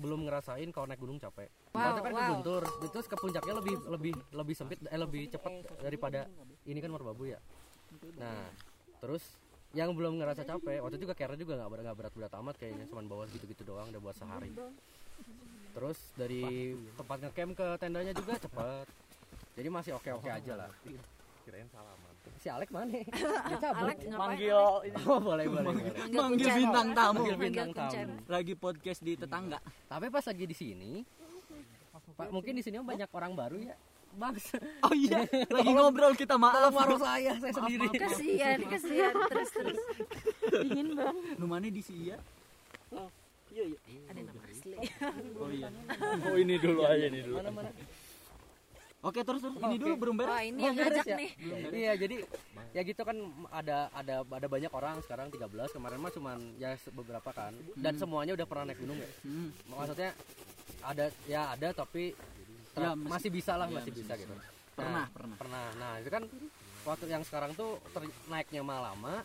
belum 0.00 0.26
ngerasain 0.26 0.68
kalau 0.72 0.88
naik 0.88 1.00
gunung 1.00 1.20
capek. 1.20 1.52
Wow, 1.76 1.78
Kalau 1.78 2.00
kan 2.02 2.12
ke 2.12 2.16
wow. 2.16 2.30
Guntur 2.34 2.62
terus 2.90 3.06
ke 3.06 3.16
puncaknya 3.20 3.54
lebih 3.60 3.74
lebih 3.86 4.12
lebih 4.32 4.54
sempit 4.56 4.78
eh 4.88 5.00
lebih 5.00 5.28
cepat 5.28 5.52
daripada 5.84 6.26
ini 6.64 6.80
kan 6.80 6.90
merbabu 6.90 7.28
ya. 7.28 7.38
Nah 8.16 8.48
terus 9.04 9.22
yang 9.76 9.94
belum 9.94 10.18
ngerasa 10.18 10.42
capek 10.42 10.82
waktu 10.82 10.98
itu 10.98 11.04
juga 11.06 11.14
kira 11.14 11.38
juga 11.38 11.54
nggak 11.60 11.70
berat 11.70 11.84
nggak 11.86 11.98
berat 12.00 12.12
berat 12.16 12.32
amat 12.42 12.54
kayaknya 12.58 12.84
cuman 12.90 13.04
bawa 13.06 13.24
gitu 13.30 13.44
gitu 13.46 13.62
doang 13.62 13.92
udah 13.92 14.02
buat 14.02 14.16
sehari. 14.16 14.50
Terus 15.70 15.98
dari 16.18 16.74
tempat 16.98 17.18
ngecamp 17.22 17.52
ke 17.54 17.66
tendanya 17.78 18.12
juga 18.16 18.34
cepet. 18.40 18.86
Jadi 19.54 19.68
masih 19.68 19.92
oke 19.94 20.10
oke 20.16 20.30
aja 20.32 20.52
lah 20.56 20.70
si 22.40 22.48
Alek 22.48 22.70
mana? 22.70 22.88
Dia 22.88 23.04
cabut. 23.62 23.84
Alek 23.84 23.98
ngapain? 24.02 24.16
Manggil 24.32 24.56
Oh 25.04 25.20
boleh 25.20 25.44
boleh. 25.44 25.60
boleh. 25.62 25.62
Manggil 25.62 25.92
manggil 26.10 26.46
kuncen. 26.46 26.58
bintang 26.58 26.88
tamu 26.90 27.12
Manggil 27.14 27.36
Manggil 27.36 27.44
bintang 27.44 27.70
tamu. 27.70 28.14
lagi 28.26 28.54
podcast 28.54 29.00
di 29.00 29.12
tetangga 29.14 29.58
Tapi 29.84 30.06
pas 30.08 30.24
lagi 30.24 30.44
di 30.44 30.56
sini, 30.56 30.92
Pak 32.10 32.28
mungkin 32.30 32.52
di 32.52 32.62
sini 32.62 32.80
banyak 32.80 33.08
orang 33.10 33.32
baru 33.34 33.58
ya. 33.62 33.76
Bang, 34.10 34.34
oh 34.86 34.90
iya 34.92 35.22
lagi 35.46 35.70
ngobrol 35.70 36.12
kita 36.12 36.34
maaf 36.34 36.74
warung 36.74 36.98
saya 36.98 37.30
saya 37.36 37.54
sendiri. 37.54 37.86
Kasihan 37.94 38.58
kasihan 38.64 39.14
terus 39.28 39.50
terus. 39.52 39.78
dingin 40.50 40.98
bang 40.98 41.16
Numane 41.38 41.68
di 41.68 41.78
sia 41.78 42.18
Ada 42.90 44.20
nama 44.20 44.42
asli. 44.44 44.74
oh 45.36 45.50
iya 45.50 45.68
Oh 46.24 46.34
ini 46.34 46.54
dulu 46.56 46.82
aja 46.82 47.04
ini 47.04 47.20
dulu. 47.20 47.38
Mana 47.38 47.50
mana? 47.52 47.70
Oke 49.00 49.16
terus 49.18 49.40
terus 49.40 49.54
ini 49.56 49.76
dulu 49.76 49.94
belum 49.98 50.14
beres 50.14 50.28
Wah 50.30 50.42
ini 50.42 50.60
yang 50.60 50.74
ngajak 50.74 51.04
ya? 51.04 51.16
nih. 51.16 51.30
Iya, 51.70 51.92
jadi 51.96 52.16
ya 52.70 52.80
gitu 52.82 53.00
kan 53.00 53.16
ada 53.50 53.88
ada 53.90 54.14
ada 54.22 54.46
banyak 54.46 54.68
orang 54.70 55.00
sekarang 55.00 55.26
13 55.28 55.48
kemarin 55.72 55.98
mah 55.98 56.12
cuman 56.12 56.38
ya 56.56 56.70
beberapa 56.90 57.30
kan 57.30 57.50
dan 57.74 57.96
semuanya 57.96 58.32
udah 58.32 58.46
pernah 58.46 58.64
naik 58.66 58.78
gunung 58.78 58.96
ya. 58.96 59.10
Hmm. 59.22 59.48
Maksudnya 59.66 60.10
ada 60.82 61.04
ya 61.24 61.40
ada 61.50 61.68
tapi 61.72 62.12
ter- 62.70 62.82
Ya, 62.82 62.92
masih- 62.92 63.08
masih 63.08 63.30
bisa 63.32 63.52
lah 63.54 63.66
ya, 63.66 63.74
masih 63.74 63.90
masih 63.90 63.92
bisa 63.98 64.12
bisa. 64.12 64.20
gitu. 64.20 64.34
Pernah, 64.72 64.92
Nah, 64.94 65.06
pernah. 65.10 65.36
Pernah. 65.36 65.64
Nah, 65.74 65.92
itu 65.98 66.08
kan 66.08 66.22
waktu 66.82 67.04
yang 67.08 67.22
sekarang 67.22 67.50
tuh 67.52 67.70
ter- 67.90 68.08
naiknya 68.26 68.62
malah 68.62 68.92
lama 68.92 69.24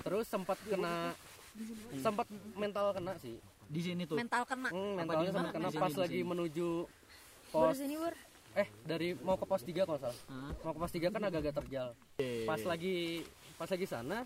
terus 0.00 0.24
sempat 0.24 0.54
kena 0.64 1.12
sempat 1.96 2.26
mental 2.54 2.90
kena 2.92 3.18
sih. 3.18 3.36
di 3.66 3.80
sini 3.80 4.02
tuh 4.02 4.14
Mental 4.14 4.42
kena. 4.42 4.66
Hmm, 4.68 4.94
mentalnya 4.96 5.30
sempat 5.30 5.50
kena 5.52 5.68
Di 5.68 5.72
sini, 5.72 5.82
pas 5.82 5.92
di 5.92 5.98
lagi 6.00 6.20
menuju 6.24 6.68
pos 7.50 7.74
sini 7.76 7.94
bur 7.94 8.14
eh 8.58 8.68
dari 8.82 9.14
mau 9.18 9.38
ke 9.38 9.46
pos 9.46 9.62
3 9.62 9.86
kalau 9.86 10.00
salah. 10.00 10.18
Hah? 10.26 10.52
Mau 10.66 10.72
ke 10.74 10.80
pos 10.82 10.92
3 10.92 11.14
kan 11.14 11.22
agak-agak 11.22 11.54
terjal. 11.62 11.88
Pas 12.48 12.60
lagi 12.66 13.22
pas 13.54 13.68
lagi 13.70 13.86
sana 13.86 14.24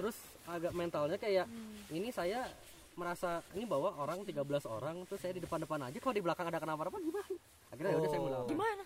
terus 0.00 0.16
agak 0.48 0.72
mentalnya 0.72 1.20
kayak 1.20 1.46
ini 1.92 2.08
saya 2.08 2.48
merasa 2.94 3.42
ini 3.58 3.66
bawa 3.66 3.94
orang 4.00 4.22
13 4.22 4.38
orang 4.70 5.02
terus 5.04 5.20
saya 5.20 5.34
di 5.34 5.42
depan-depan 5.42 5.90
aja 5.90 5.98
kalau 5.98 6.14
di 6.14 6.22
belakang 6.22 6.46
ada 6.48 6.58
kenapa-napa 6.62 6.98
gimana? 7.02 7.36
Akhirnya 7.74 7.90
ya 7.90 7.98
udah 7.98 8.10
saya 8.10 8.20
melawan 8.22 8.46
gimana? 8.46 8.84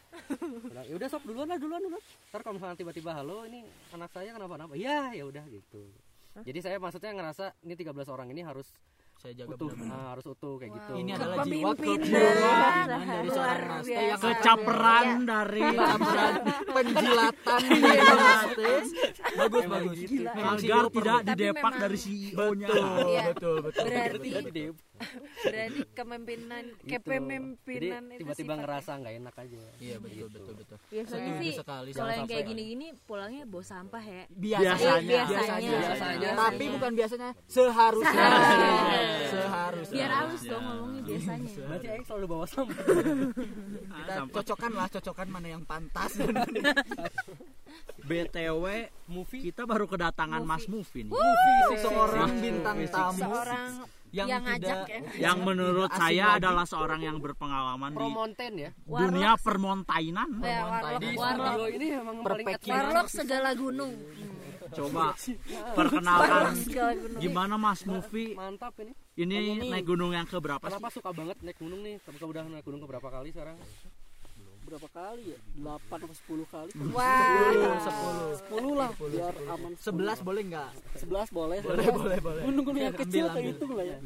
Ya 0.88 0.94
udah 0.96 1.08
sok 1.12 1.24
duluan 1.28 1.46
lah 1.48 1.58
duluan 1.60 1.80
duluan. 1.84 2.02
Ntar 2.32 2.40
kalau 2.40 2.54
misalnya 2.56 2.76
tiba-tiba 2.80 3.10
halo 3.12 3.44
ini 3.44 3.68
anak 3.92 4.10
saya 4.12 4.32
kenapa-napa? 4.32 4.74
Ya 4.74 5.12
ya 5.12 5.24
udah 5.28 5.44
gitu. 5.48 5.82
Jadi 6.38 6.58
saya 6.62 6.76
maksudnya 6.78 7.12
ngerasa 7.18 7.52
ini 7.66 7.74
13 7.74 8.14
orang 8.14 8.28
ini 8.30 8.46
harus 8.46 8.70
saya 9.18 9.32
jaga 9.34 9.50
utuh. 9.52 9.66
benar-benar. 9.68 9.90
Nah, 9.92 10.06
harus 10.08 10.24
utuh 10.24 10.54
kayak 10.56 10.70
gitu. 10.72 10.92
Ini 10.94 11.10
adalah 11.12 11.36
jiwa 11.40 11.70
Kepemimpinan. 11.74 12.06
kepemimpinan 12.08 12.86
dari 12.86 13.28
seorang 13.28 13.28
Luar 13.28 13.58
Mas 13.68 13.82
Teh 13.82 13.90
biasa. 13.90 14.04
yang 14.06 14.20
Kecaperan 14.22 15.06
dari 15.20 15.62
campuran 15.80 16.34
penjilatan 16.68 17.60
Mas 17.98 18.42
Teh. 18.48 18.80
bagus 19.34 19.64
bagus. 19.66 19.98
Memang 20.08 20.54
agar 20.54 20.84
tidak 20.88 21.18
didepak 21.26 21.74
dari 21.76 21.98
CEO-nya. 21.98 22.68
Iya. 23.04 23.22
betul. 23.28 23.56
Betul 23.60 23.84
Berarti 23.84 24.62
berarti 25.44 25.80
kepemimpinan 25.94 26.64
gitu. 26.74 26.90
kepemimpinan 26.90 28.02
itu 28.14 28.20
tiba-tiba 28.26 28.54
ngerasa 28.58 28.90
nggak 28.98 29.14
enak 29.22 29.34
aja. 29.38 29.58
Iya 29.78 29.96
betul 30.02 30.28
betul 30.30 30.54
betul. 30.58 30.76
Biasanya 30.90 31.32
sih 31.38 31.50
sekali 31.54 31.90
kalau 31.94 32.12
yang 32.12 32.28
kayak 32.28 32.44
gini-gini 32.46 32.86
pulangnya 33.06 33.42
bawa 33.46 33.64
sampah 33.64 34.02
ya. 34.02 34.24
Biasanya 34.30 35.02
Biasanya. 35.02 35.70
Biasanya. 35.78 36.30
tapi 36.36 36.64
bukan 36.72 36.92
biasanya 36.94 37.30
seharusnya. 37.46 38.26
Seharusnya. 39.28 39.96
Biar 39.96 40.10
halus 40.10 40.42
dong 40.44 40.62
ngomongnya 40.62 41.02
biasanya. 41.06 41.50
Berarti 41.68 41.86
Aing 41.88 42.04
selalu 42.06 42.26
bawa 42.26 42.46
sampah. 42.46 42.78
Kita 43.88 44.22
cocokkan 44.32 44.72
lah 44.74 44.86
cocokkan 44.90 45.26
mana 45.30 45.48
yang 45.52 45.62
pantas. 45.64 46.12
BTW 48.08 48.64
movie? 49.12 49.42
kita 49.52 49.68
baru 49.68 49.84
kedatangan 49.84 50.40
Mas 50.40 50.64
Mufin 50.72 51.12
seorang 51.76 52.32
bintang 52.40 52.78
tamu. 52.88 53.20
Seorang 53.20 53.70
yang, 54.10 54.28
yang 54.28 54.42
ngajak 54.44 54.78
tidak 54.88 54.88
ya. 54.88 55.00
yang 55.30 55.38
menurut 55.44 55.90
saya 55.92 56.26
lagi. 56.34 56.38
adalah 56.40 56.64
seorang 56.64 57.00
yang 57.04 57.16
berpengalaman 57.20 57.90
di 57.92 57.98
promonten 57.98 58.52
ya 58.56 58.70
dunia 58.84 59.30
permontainan. 59.40 60.28
Ya, 60.40 60.60
warlock, 60.64 61.00
di 61.00 61.08
warlock, 61.16 61.68
ini 61.76 61.86
emang 61.92 62.16
paling 62.24 62.26
Perpekin. 62.26 62.56
advance. 62.56 62.72
warlock 62.72 63.08
segala 63.12 63.50
gunung. 63.52 63.92
Coba 64.68 65.16
perkenalkan 65.72 66.52
gimana 67.16 67.54
Mas 67.56 67.88
Mufi 67.88 68.36
mantap 68.36 68.76
ini 68.84 68.92
ini 69.16 69.64
naik 69.64 69.88
gunung 69.88 70.12
yang 70.12 70.28
keberapa 70.28 70.60
sih? 70.68 70.76
kenapa 70.76 70.92
suka 70.92 71.10
banget 71.10 71.40
naik 71.40 71.56
gunung 71.56 71.80
nih 71.80 71.96
kamu 72.04 72.20
udah 72.20 72.42
naik 72.52 72.64
gunung 72.68 72.80
keberapa 72.84 73.08
kali 73.08 73.32
sekarang 73.32 73.56
berapa 74.68 74.88
kali 74.92 75.32
ya? 75.32 75.38
8 75.56 76.04
atau 76.04 76.16
10 76.28 76.44
kali. 76.52 76.70
Wah. 76.92 78.36
10 78.36 78.52
lah 78.76 78.90
biar 78.94 79.34
aman. 79.48 79.72
11 79.74 80.20
boleh 80.20 80.42
nggak 80.52 80.70
11 81.00 81.32
boleh. 81.32 81.58
boleh 81.64 81.88
boleh 81.88 82.18
boleh 82.20 82.42
Gunung-gunung 82.44 82.82
yang 82.84 82.96
kecil 82.96 83.24
ambil. 83.32 83.36
kehitung 83.40 83.72
lah 83.72 83.84
ya. 83.88 83.98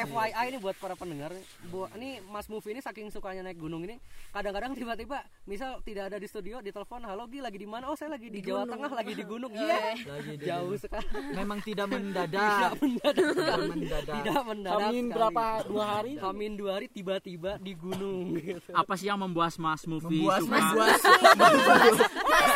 FYI 0.00 0.44
ini 0.48 0.58
buat 0.58 0.76
para 0.80 0.94
pendengar 0.96 1.30
bu 1.68 1.84
ini 1.96 2.24
Mas 2.26 2.48
Mufi 2.48 2.72
ini 2.72 2.80
saking 2.80 3.12
sukanya 3.12 3.44
naik 3.44 3.60
gunung 3.60 3.84
ini 3.84 4.00
kadang-kadang 4.32 4.72
tiba-tiba 4.72 5.20
misal 5.44 5.84
tidak 5.84 6.08
ada 6.08 6.16
di 6.16 6.26
studio 6.26 6.64
ditelepon 6.64 7.04
halo 7.04 7.28
Gi 7.28 7.44
lagi 7.44 7.58
di 7.60 7.68
mana 7.68 7.92
oh 7.92 7.96
saya 7.96 8.16
lagi 8.16 8.32
di, 8.32 8.40
Jawa 8.40 8.64
Tengah 8.64 8.90
lagi 8.90 9.12
di 9.12 9.24
gunung 9.26 9.52
iya 9.52 9.92
lagi 10.00 10.34
di 10.34 10.46
jauh 10.46 10.74
sekali 10.74 11.06
memang 11.36 11.58
tidak 11.60 11.86
mendadak 11.86 12.72
tidak 12.80 13.60
mendadak 13.68 14.14
tidak 14.16 14.40
mendadak 14.46 14.80
Amin 14.80 15.04
sekali. 15.06 15.16
berapa 15.16 15.44
dua 15.66 15.84
hari? 15.84 16.12
Amin 16.20 16.52
dua 16.56 16.70
hari 16.80 16.86
tiba-tiba 16.88 17.60
di 17.60 17.72
gunung 17.74 18.34
gitu. 18.38 18.70
Apa 18.72 18.94
sih 18.96 19.10
yang 19.10 19.20
membuat 19.20 19.52
Mas 19.60 19.84
Mufi 19.90 20.22
membuas 20.22 20.40
suka? 20.46 20.58
membuas 21.42 21.96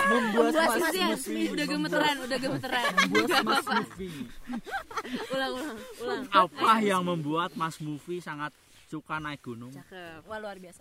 membuas 0.05 0.53
Buat 0.55 0.55
mas 0.55 0.78
masih 0.78 1.01
ya, 1.03 1.09
Mufi 1.11 1.41
udah 1.51 1.66
gemeteran, 1.66 2.16
udah 2.22 2.39
gemeteran. 2.39 2.91
membuas 2.95 3.43
mas 3.43 3.66
Mufi 3.66 4.09
ulang, 5.35 5.53
ulang, 5.59 5.78
ulang. 6.01 6.22
Apa 6.30 6.72
yang 6.80 7.03
membuat 7.03 7.51
Mas 7.59 7.76
Mufi 7.82 8.22
sangat 8.22 8.55
suka 8.87 9.18
naik 9.18 9.43
gunung? 9.43 9.74
Cakep. 9.74 10.22
Wah 10.30 10.39
luar 10.39 10.57
biasa. 10.62 10.80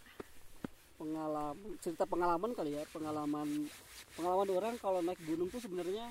Pengalaman 0.93 1.73
cerita 1.81 2.05
pengalaman 2.05 2.51
kali 2.53 2.77
ya, 2.77 2.83
pengalaman 2.93 3.67
pengalaman 4.13 4.49
orang 4.53 4.75
kalau 4.77 5.01
naik 5.01 5.19
gunung 5.25 5.49
tuh 5.49 5.59
sebenarnya 5.59 6.05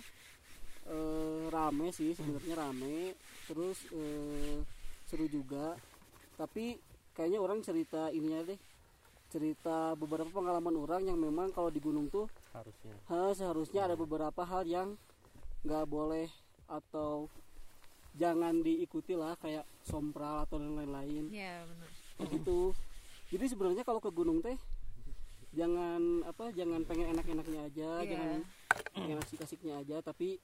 eh, 0.90 1.44
rame 1.48 1.94
sih, 1.94 2.12
sebenarnya 2.12 2.54
rame. 2.58 3.14
Terus 3.46 3.78
eh, 3.94 4.58
seru 5.06 5.30
juga. 5.30 5.78
Tapi 6.36 6.76
kayaknya 7.14 7.38
orang 7.38 7.62
cerita 7.62 8.10
ininya 8.10 8.42
deh. 8.42 8.58
Cerita 9.32 9.96
beberapa 9.96 10.28
pengalaman 10.28 10.76
orang 10.76 11.02
yang 11.04 11.16
memang 11.16 11.48
kalau 11.48 11.66
di 11.66 11.80
gunung 11.80 12.06
tuh 12.06 12.28
harusnya 12.52 12.92
Ha, 13.08 13.32
seharusnya 13.32 13.80
ada 13.82 13.96
beberapa 13.96 14.42
hal 14.42 14.62
yang 14.62 14.92
nggak 15.62 15.86
boleh 15.86 16.28
atau 16.68 17.32
jangan 18.12 18.60
diikuti 18.60 19.14
lah 19.14 19.32
kayak 19.34 19.64
sompral 19.82 20.44
atau 20.44 20.60
yang 20.60 20.76
lain-lain 20.76 21.32
Ya 21.32 21.64
benar. 21.64 21.88
gitu 22.28 22.76
jadi 23.28 23.48
sebenarnya 23.48 23.82
kalau 23.82 23.98
ke 23.98 24.10
gunung 24.10 24.38
teh 24.38 24.60
jangan 25.50 26.00
apa 26.22 26.48
jangan 26.50 26.84
pengen 26.84 27.08
enak-enaknya 27.10 27.60
aja 27.66 27.90
Iya. 27.98 28.08
jangan 28.08 28.38
yang 29.02 29.18
asik-asiknya 29.18 29.74
aja 29.78 29.96
tapi 30.02 30.36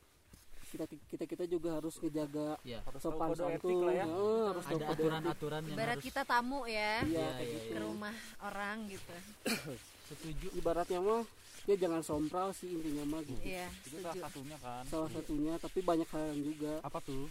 kita 0.69 0.85
kita 1.09 1.25
kita 1.25 1.45
juga 1.45 1.69
harus 1.77 1.95
ngejaga 1.97 2.49
Iya. 2.63 2.79
sopan 2.99 3.29
tahu 3.29 3.33
kode 3.33 3.43
santun 3.59 3.83
ya. 3.89 4.05
Heeh, 4.05 4.43
harus 4.47 4.65
ada 4.65 4.85
aturan-aturan 4.89 5.61
yang 5.63 5.75
Ibarat 5.75 5.95
harus 5.95 6.05
kita 6.05 6.23
tamu 6.23 6.61
ya 6.65 6.95
Iya, 7.01 7.29
kayak 7.31 7.41
iya, 7.41 7.57
gitu. 7.59 7.69
ke 7.69 7.79
rumah 7.81 8.15
orang 8.39 8.77
gitu. 8.87 9.15
setuju 10.09 10.47
ibaratnya 10.55 11.01
mah 11.01 11.23
dia 11.65 11.77
jangan 11.77 12.01
sompral 12.01 12.49
sih 12.51 12.69
intinya 12.71 13.05
mah 13.07 13.21
gitu. 13.21 13.41
Iya, 13.43 13.69
itu 13.83 13.97
salah 13.99 14.17
satunya 14.23 14.57
kan 14.57 14.83
salah 14.87 15.11
satunya 15.11 15.53
tapi 15.59 15.79
banyak 15.81 16.09
hal 16.09 16.23
yang 16.31 16.41
juga 16.43 16.73
apa 16.81 16.99
tuh 17.03 17.29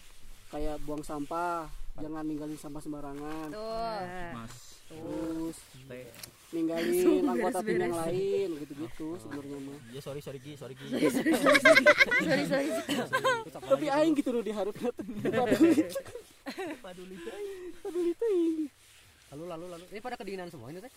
kayak 0.47 0.77
buang 0.83 1.01
sampah 1.01 1.65
jangan 1.97 2.23
ninggalin 2.23 2.55
sampah 2.55 2.79
sembarangan 2.79 3.47
Tuh. 3.49 4.05
mas 4.31 4.53
terus 4.87 5.57
ninggalin 6.47 7.27
anggota 7.27 7.59
tim 7.59 7.75
yang 7.77 7.91
lain 7.93 8.49
gitu-gitu 8.57 9.07
sebenarnya 9.17 9.57
mah. 9.61 9.77
Ya 9.91 9.99
sorry 9.99 10.21
sorry 10.21 10.39
ki 10.39 10.55
sorry 10.55 10.73
ki 10.73 10.85
Sorry, 12.17 12.45
sorry. 12.45 12.67
tapi 13.51 13.85
aing 13.85 14.13
gitu 14.13 14.31
loh 14.31 14.39
diharap 14.39 14.71
paduli 14.73 15.27
paduli 15.27 15.73
paduli 16.79 18.11
teuing. 18.15 18.71
lalu 19.29 19.43
lalu 19.45 19.65
lalu. 19.69 19.85
Ini 19.89 19.99
pada 19.99 20.15
kedinginan 20.15 20.47
semua 20.47 20.69
ini 20.69 20.79
teh? 20.79 20.93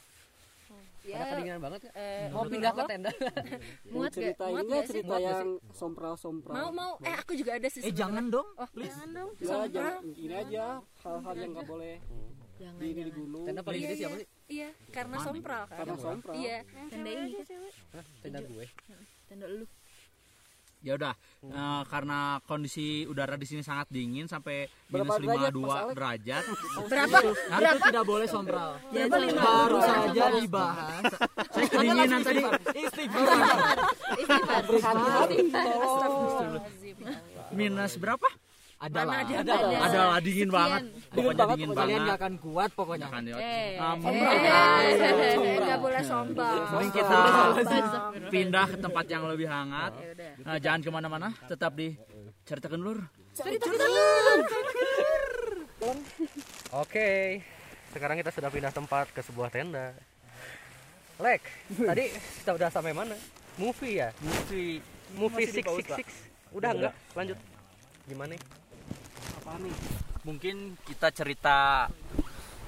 Pada 0.71 1.03
Ya, 1.03 1.19
kedinginan 1.35 1.59
banget 1.59 1.81
ya 1.83 1.91
eh, 1.97 2.29
mau 2.31 2.45
pindah 2.45 2.71
ke 2.71 2.83
tenda? 2.87 3.11
Muat 3.91 4.07
gak? 4.07 4.15
cerita 4.15 4.45
Muat 4.47 4.63
ini 4.63 4.71
gak 4.71 4.79
sih? 4.81 4.91
cerita 4.93 5.17
yang 5.19 5.49
sompral 5.73 6.15
sompral 6.15 6.55
Mau 6.55 6.71
mau. 6.71 6.93
Eh 7.01 7.17
aku 7.17 7.33
juga 7.35 7.57
ada 7.57 7.67
sih. 7.67 7.81
eh 7.81 7.91
jangan 7.91 8.29
dong 8.29 8.47
Oh, 8.55 8.69
jangan 8.71 9.09
dong. 9.11 9.31
ya 9.35 9.47
Sompral. 9.49 9.67
jangan. 9.69 10.03
Ini 10.15 10.35
aja 10.37 10.65
hal-hal 11.01 11.35
yang 11.37 11.51
nggak 11.51 11.67
boleh 11.67 11.95
Jangan. 12.55 12.79
di 12.79 12.87
ini 12.87 13.03
di 13.03 13.13
gunung 13.13 13.45
tenda 13.45 13.63
paling 13.65 13.81
Iya, 13.81 13.89
gede 13.89 13.97
siapa 13.99 14.15
iya. 14.15 14.21
sih 14.21 14.29
Iya, 14.51 14.69
karena 14.91 15.17
sompral 15.21 15.63
kan. 15.65 15.77
karena 15.79 15.95
sompral 15.97 16.35
Iya, 16.35 16.59
tenda 16.91 17.11
ini. 17.13 17.39
Hah, 17.95 18.05
tenda 18.21 18.41
gue 18.43 18.67
Tenda 19.25 19.47
lu. 19.47 19.63
Ya 20.81 20.97
udah, 20.97 21.13
eh, 21.45 21.83
karena 21.87 22.19
kondisi 22.43 23.05
udara 23.05 23.37
di 23.37 23.45
sini 23.45 23.61
sangat 23.61 23.93
dingin 23.93 24.25
sampai 24.25 24.65
minus 24.89 25.13
Berapa 25.13 25.21
derajat, 25.21 25.53
52 25.53 25.61
Mas 25.61 25.77
Alex? 25.77 25.93
derajat. 25.95 26.43
Berapa? 26.89 27.17
Nah, 27.21 27.59
itu 27.61 27.79
tidak 27.85 28.05
boleh 28.07 28.25
sompral 28.27 28.71
Berapa 28.89 29.17
lima? 29.21 29.43
baru 29.45 29.79
saja 29.79 30.25
dibahas 30.35 31.05
Saya 31.53 31.67
kedinginan 31.69 32.21
tadi. 32.25 32.43
Istighfar. 32.75 33.29
Astagfirullahaladzim. 35.21 36.97
Minus 37.53 37.93
berapa? 37.95 38.29
Adalah 38.81 39.15
ada? 39.21 39.35
adalah 39.45 39.61
Ada. 39.61 39.87
Adalah 39.93 40.19
dingin 40.25 40.49
banget. 40.49 40.83
Pokoknya 41.13 41.37
banget, 41.37 41.57
dingin 41.61 41.71
kalian 41.77 41.85
banget. 41.85 42.01
nggak 42.01 42.17
akan 42.17 42.35
kuat 42.41 42.71
pokoknya 42.73 43.07
Akan 43.13 43.23
ya. 43.29 43.37
Eh, 43.37 43.71
Um, 43.77 43.99
eh, 44.09 45.37
nggak 45.61 45.81
boleh 45.85 46.01
sombong. 46.01 46.65
Mending 46.73 46.93
kita 46.97 47.17
pindah 48.33 48.67
ke 48.73 48.77
tempat 48.81 49.05
yang 49.13 49.23
lebih 49.29 49.49
hangat. 49.53 49.93
Udah. 49.93 50.33
Nah, 50.49 50.57
jangan 50.57 50.81
ke 50.81 50.91
mana-mana, 50.91 51.29
tetap 51.45 51.77
di 51.77 51.93
ceritakan 52.49 52.81
lur. 52.81 52.99
Oke, 56.73 57.41
sekarang 57.93 58.17
kita 58.17 58.31
sudah 58.33 58.49
pindah 58.49 58.73
tempat 58.73 59.13
ke 59.13 59.21
sebuah 59.21 59.53
tenda. 59.53 59.93
Lek, 61.21 61.45
tadi 61.69 62.09
kita 62.41 62.57
udah 62.57 62.69
sampai 62.73 62.97
mana? 62.97 63.13
Movie 63.61 64.01
ya? 64.01 64.09
Movie 64.25 64.81
Movie 65.21 65.47
Six 65.53 65.69
Six 65.69 65.89
Six. 66.01 66.09
Udah 66.57 66.73
enggak? 66.73 66.95
Lanjut. 67.13 67.37
Gimana? 68.09 68.41
Apa 69.41 69.57
nih? 69.57 69.75
Mungkin 70.29 70.77
kita 70.85 71.09
cerita 71.09 71.89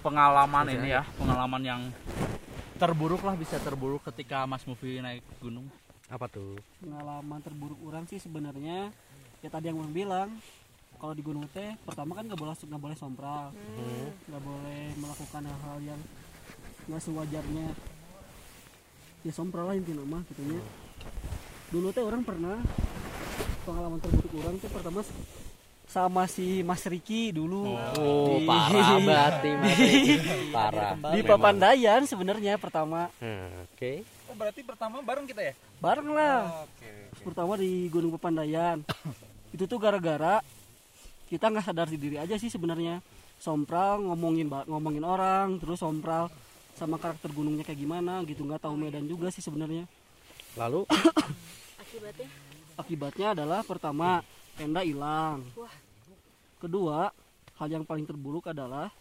pengalaman 0.01 0.73
ini 0.73 0.97
ya, 0.97 1.05
pengalaman 1.21 1.63
yang 1.63 1.83
terburuk 2.81 3.23
lah 3.23 3.37
bisa 3.37 3.61
terburuk 3.61 4.03
ketika 4.09 4.49
Mas 4.49 4.65
Movie 4.65 5.05
naik 5.05 5.23
gunung. 5.39 5.69
Apa 6.09 6.29
tuh? 6.29 6.61
pengalaman 6.83 7.41
terburuk 7.41 7.81
orang 7.89 8.05
sih 8.05 8.21
sebenarnya 8.21 8.93
ya 9.41 9.49
tadi 9.49 9.73
yang 9.73 9.81
orang 9.81 9.95
bilang 9.97 10.29
kalau 11.01 11.17
di 11.17 11.25
gunung 11.25 11.49
teh 11.49 11.73
pertama 11.89 12.13
kan 12.13 12.29
nggak 12.29 12.37
boleh 12.37 12.53
nggak 12.53 12.83
boleh 12.85 12.97
sompral 13.01 13.49
nggak 14.29 14.43
boleh 14.45 14.83
melakukan 15.01 15.43
hal-hal 15.49 15.79
yang 15.81 16.01
nggak 16.89 17.03
sewajarnya. 17.05 17.69
Ya 19.23 19.33
sompral 19.33 19.71
lah 19.71 19.77
intinya 19.79 20.05
mah 20.05 20.23
gitu 20.29 20.43
ya. 20.45 20.61
Dulu 21.73 21.89
teh 21.95 22.05
orang 22.05 22.27
pernah 22.27 22.59
pengalaman 23.65 24.03
terburuk 24.03 24.33
orang 24.43 24.55
tuh 24.61 24.69
pertama 24.69 25.01
sama 25.93 26.25
si 26.25 26.65
Mas 26.65 26.81
Riki 26.89 27.37
dulu. 27.37 27.77
Oh, 28.01 28.41
Di- 28.41 28.49
parah 28.49 28.97
berarti 28.97 29.51
Mas. 29.61 29.77
Parah. 30.57 30.93
di 31.13 31.21
Papandayan 31.21 32.09
sebenarnya 32.09 32.57
pertama. 32.57 33.13
Hmm, 33.21 33.69
Oke. 33.69 34.01
oh 34.33 34.35
berarti 34.35 34.65
pertama 34.65 35.05
bareng 35.05 35.29
kita 35.29 35.45
ya? 35.45 35.55
Bareng 35.85 36.09
lah. 36.17 36.65
Oke 36.65 37.03
pertama 37.23 37.55
di 37.55 37.87
Gunung 37.87 38.11
Pepandayan 38.19 38.83
itu 39.55 39.65
tuh 39.69 39.79
gara-gara 39.79 40.43
kita 41.31 41.49
nggak 41.49 41.65
sadar 41.65 41.89
diri 41.89 42.17
aja 42.19 42.37
sih 42.37 42.49
sebenarnya. 42.49 43.05
Sompral 43.37 44.01
ngomongin 44.07 44.47
ngomongin 44.49 45.03
orang 45.03 45.59
terus 45.59 45.83
sompral 45.83 46.31
sama 46.73 46.97
karakter 46.97 47.29
gunungnya 47.37 47.65
kayak 47.69 47.81
gimana 47.81 48.25
gitu. 48.25 48.45
Nggak 48.45 48.65
tahu 48.65 48.75
medan 48.81 49.05
juga 49.05 49.29
sih 49.29 49.45
sebenarnya. 49.45 49.85
Lalu? 50.57 50.85
Akibatnya? 51.83 52.29
Akibatnya 52.77 53.27
adalah 53.37 53.61
pertama 53.65 54.21
tenda 54.57 54.85
hilang 54.85 55.41
kedua 56.63 57.11
hal 57.59 57.69
yang 57.69 57.83
paling 57.83 58.07
terburuk 58.07 58.47
adalah 58.51 58.95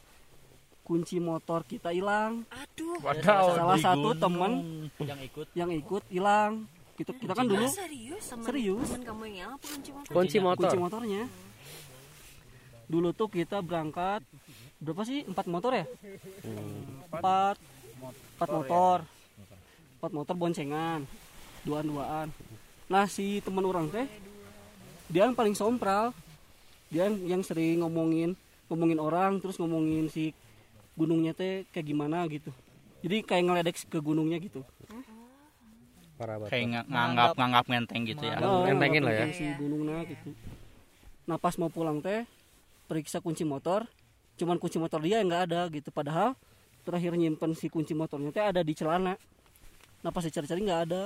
kunci 0.82 1.22
motor 1.22 1.62
kita 1.64 1.94
hilang. 1.94 2.42
Aduh. 2.50 2.98
Wadaw, 3.06 3.46
salah 3.54 3.78
satu 3.78 4.10
teman 4.18 4.52
yang 4.98 5.22
ikut? 5.22 5.48
yang 5.54 5.70
ikut 5.70 6.04
hilang. 6.10 6.66
Kita 6.98 7.14
kita 7.14 7.34
kan 7.38 7.46
dulu 7.46 7.66
serius? 7.70 8.24
Temen, 8.26 8.46
serius. 8.46 8.88
Temen 8.90 9.06
kamu 9.06 9.22
yang 9.30 9.36
hilang 9.38 9.52
apa 9.56 9.66
kunci 9.70 9.90
motor? 9.94 10.12
kunci 10.12 10.38
motor. 10.42 10.62
kunci 10.66 10.78
motornya. 10.82 11.24
Dulu 12.92 13.10
tuh 13.16 13.30
kita 13.32 13.58
berangkat 13.62 14.22
berapa 14.82 15.02
sih? 15.06 15.24
Empat 15.30 15.46
motor 15.46 15.72
ya? 15.78 15.86
Empat. 17.14 17.56
Empat 18.36 18.50
motor. 18.50 18.98
Empat 20.02 20.12
motor 20.12 20.36
boncengan. 20.36 21.06
Duaan 21.62 21.86
duaan 21.86 22.28
nah 22.92 23.08
si 23.08 23.40
teman 23.40 23.64
orang 23.64 23.88
teh 23.88 24.04
dia 25.08 25.24
yang 25.24 25.32
paling 25.32 25.56
sompral 25.56 26.12
dia 26.92 27.08
yang, 27.08 27.40
yang 27.40 27.42
sering 27.42 27.80
ngomongin 27.80 28.36
ngomongin 28.68 29.00
orang 29.00 29.40
terus 29.40 29.56
ngomongin 29.56 30.08
si 30.08 30.36
gunungnya 30.96 31.32
teh 31.32 31.64
kayak 31.72 31.88
gimana 31.88 32.28
gitu. 32.28 32.52
Jadi 33.02 33.24
kayak 33.24 33.44
ngeledek 33.48 33.76
ke 33.88 33.98
gunungnya 33.98 34.38
gitu. 34.38 34.62
Parah 36.20 36.38
banget. 36.38 36.52
Kayak 36.54 36.66
nga- 36.70 36.88
nganggap 36.88 37.30
nganggap 37.34 37.66
ngenteng 37.66 38.04
gitu 38.06 38.24
ya. 38.28 38.38
Oh, 38.44 38.68
Ngentengin 38.68 39.02
lah 39.02 39.14
ya. 39.16 39.26
si 39.34 39.46
gunungnya 39.56 40.04
gitu. 40.06 40.30
Nah 41.26 41.40
pas 41.40 41.56
mau 41.58 41.72
pulang 41.72 42.04
teh 42.04 42.28
periksa 42.86 43.24
kunci 43.24 43.42
motor. 43.42 43.88
Cuman 44.38 44.60
kunci 44.60 44.78
motor 44.78 45.02
dia 45.02 45.24
yang 45.24 45.32
nggak 45.32 45.44
ada 45.50 45.62
gitu. 45.72 45.90
Padahal 45.90 46.36
terakhir 46.84 47.16
nyimpen 47.16 47.56
si 47.56 47.72
kunci 47.72 47.96
motornya 47.96 48.30
teh 48.30 48.44
ada 48.44 48.62
di 48.62 48.76
celana. 48.76 49.16
Nah 50.04 50.12
pas 50.12 50.22
dicari-cari 50.22 50.62
nggak 50.62 50.82
ada. 50.92 51.02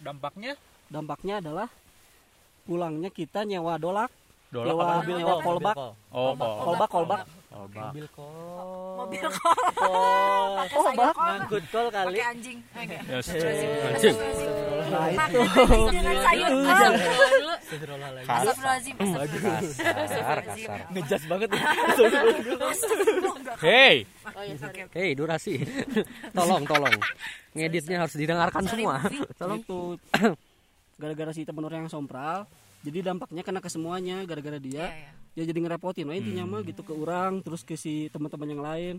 Dampaknya? 0.00 0.54
Dampaknya 0.86 1.42
adalah 1.42 1.68
pulangnya 2.64 3.10
kita 3.10 3.42
nyewa 3.42 3.76
dolak 3.76 4.10
Dolak 4.46 4.72
nyewa, 4.72 4.84
apa? 4.86 5.10
nyewa 5.10 5.34
kolbak 5.42 5.76
Oh, 6.14 6.32
kolbak 6.36 6.88
kolbak 6.88 7.20
Kolbak. 7.56 7.88
mobil 7.88 8.06
kol 8.12 9.00
mobil 9.00 9.24
kolbak 10.68 11.14
ngangkut 11.16 11.64
kol 11.66 11.86
kali 11.88 12.14
pakai 12.14 12.24
anjing. 12.30 12.58
Yes. 13.08 13.26
Anjing. 13.32 14.16
nah 14.86 15.08
itu 15.08 15.40
dengan 15.90 16.16
sayur 16.20 16.50
Itu. 16.52 16.92
Astagfirullahaladzim. 17.56 18.26
Kas- 18.28 18.46
Astagfirullahaladzim. 18.46 18.96
Kasar, 19.82 20.38
kasar. 20.44 20.78
ngejas 20.92 21.22
banget 21.26 21.48
ya 21.50 21.62
Hey, 23.58 23.96
Oh 24.26 24.42
ya. 24.42 24.54
Hei, 24.92 25.10
durasi. 25.14 25.64
tolong, 26.30 26.62
tolong. 26.62 26.92
Ngeditnya 27.50 28.04
harus 28.04 28.14
didengarkan 28.14 28.62
semua. 28.64 29.00
Tolong. 29.34 29.58
itu 29.58 29.80
gara-gara 30.96 31.32
si 31.32 31.42
temen 31.42 31.62
orang 31.62 31.84
yang 31.84 31.92
sompral 31.92 32.44
jadi 32.84 33.12
dampaknya 33.12 33.42
kena 33.46 33.60
ke 33.62 33.70
semuanya 33.70 34.24
gara-gara 34.28 34.60
dia. 34.60 34.90
Iya, 34.90 35.12
iya. 35.36 35.42
ya 35.42 35.42
jadi 35.52 35.58
ngerepotin 35.64 36.08
nah 36.08 36.16
intinya 36.16 36.44
mah 36.44 36.60
gitu 36.64 36.82
ke 36.82 36.92
orang 36.92 37.40
terus 37.40 37.64
ke 37.64 37.78
si 37.78 38.08
teman-teman 38.12 38.48
yang 38.48 38.62
lain. 38.62 38.94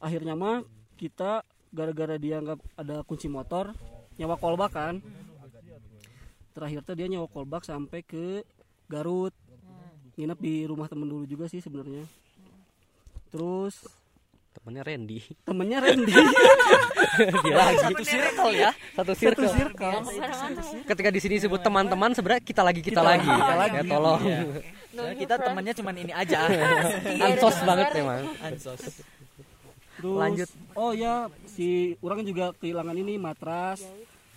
Akhirnya 0.00 0.36
mah 0.36 0.64
kita 1.00 1.44
gara-gara 1.74 2.16
dia 2.20 2.38
nggak 2.38 2.58
ada 2.78 3.02
kunci 3.02 3.26
motor 3.26 3.74
nyawa 4.16 4.38
kolbak 4.38 4.72
kan. 4.72 5.02
Terakhir 6.54 6.86
tuh 6.86 6.94
dia 6.94 7.10
nyawa 7.10 7.26
kolbak 7.26 7.66
sampai 7.66 8.06
ke 8.06 8.46
Garut. 8.86 9.34
Nginep 10.14 10.38
di 10.38 10.54
rumah 10.70 10.86
temen 10.86 11.10
dulu 11.10 11.26
juga 11.26 11.50
sih 11.50 11.58
sebenarnya. 11.58 12.06
Terus 13.34 13.82
Temennya 14.54 14.82
Randy. 14.86 15.18
temennya 15.42 15.78
Randy 15.82 16.14
Dia 17.44 17.54
lagi 17.58 17.78
satu 17.82 18.04
circle 18.06 18.52
ya. 18.54 18.70
Satu 18.94 19.12
satu 19.12 19.44
circle. 19.50 19.50
circle 19.50 19.98
Ketika 20.86 21.08
di 21.10 21.20
sini 21.20 21.36
sebut 21.42 21.60
teman-teman 21.60 22.14
sebenarnya 22.14 22.42
kita 22.42 22.62
lagi 22.62 22.80
kita, 22.80 23.02
lagi. 23.02 23.26
kita 23.26 23.54
lagi. 23.54 23.76
Ya 23.76 23.84
tolong. 23.84 24.22
Kita 24.94 25.34
temannya 25.42 25.74
cuman 25.74 25.94
ini 26.06 26.14
aja 26.14 26.46
Ansos 27.18 27.58
banget 27.66 27.98
emang. 27.98 28.30
ansos 28.38 29.02
Terus, 29.98 30.18
Lanjut. 30.22 30.48
Oh 30.78 30.94
ya, 30.94 31.26
si 31.50 31.98
orang 31.98 32.22
juga 32.22 32.54
kehilangan 32.62 32.94
ini 32.94 33.18
matras. 33.18 33.82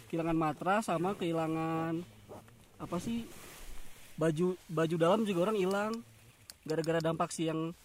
kehilangan 0.09 0.33
matras 0.33 0.87
sama 0.87 1.13
kehilangan 1.13 1.99
apa 2.79 2.97
sih 2.97 3.27
baju 4.15 4.55
baju 4.65 4.95
dalam 4.95 5.21
juga 5.27 5.51
orang 5.51 5.57
hilang 5.59 5.93
gara-gara 6.63 7.03
dampak 7.03 7.27
sih 7.29 7.51
yang 7.51 7.75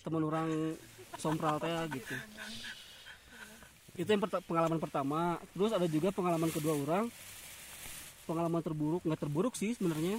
temen 0.00 0.22
orang 0.22 0.78
sompral 1.22 1.62
teh 1.62 1.70
gitu. 1.94 2.14
Itu 3.94 4.08
yang 4.10 4.22
pengalaman 4.26 4.82
pertama. 4.82 5.38
Terus 5.54 5.70
ada 5.70 5.86
juga 5.86 6.10
pengalaman 6.10 6.50
kedua 6.50 6.74
orang. 6.74 7.06
Pengalaman 8.26 8.62
terburuk 8.64 9.06
nggak 9.06 9.20
terburuk 9.22 9.54
sih 9.54 9.78
sebenarnya. 9.78 10.18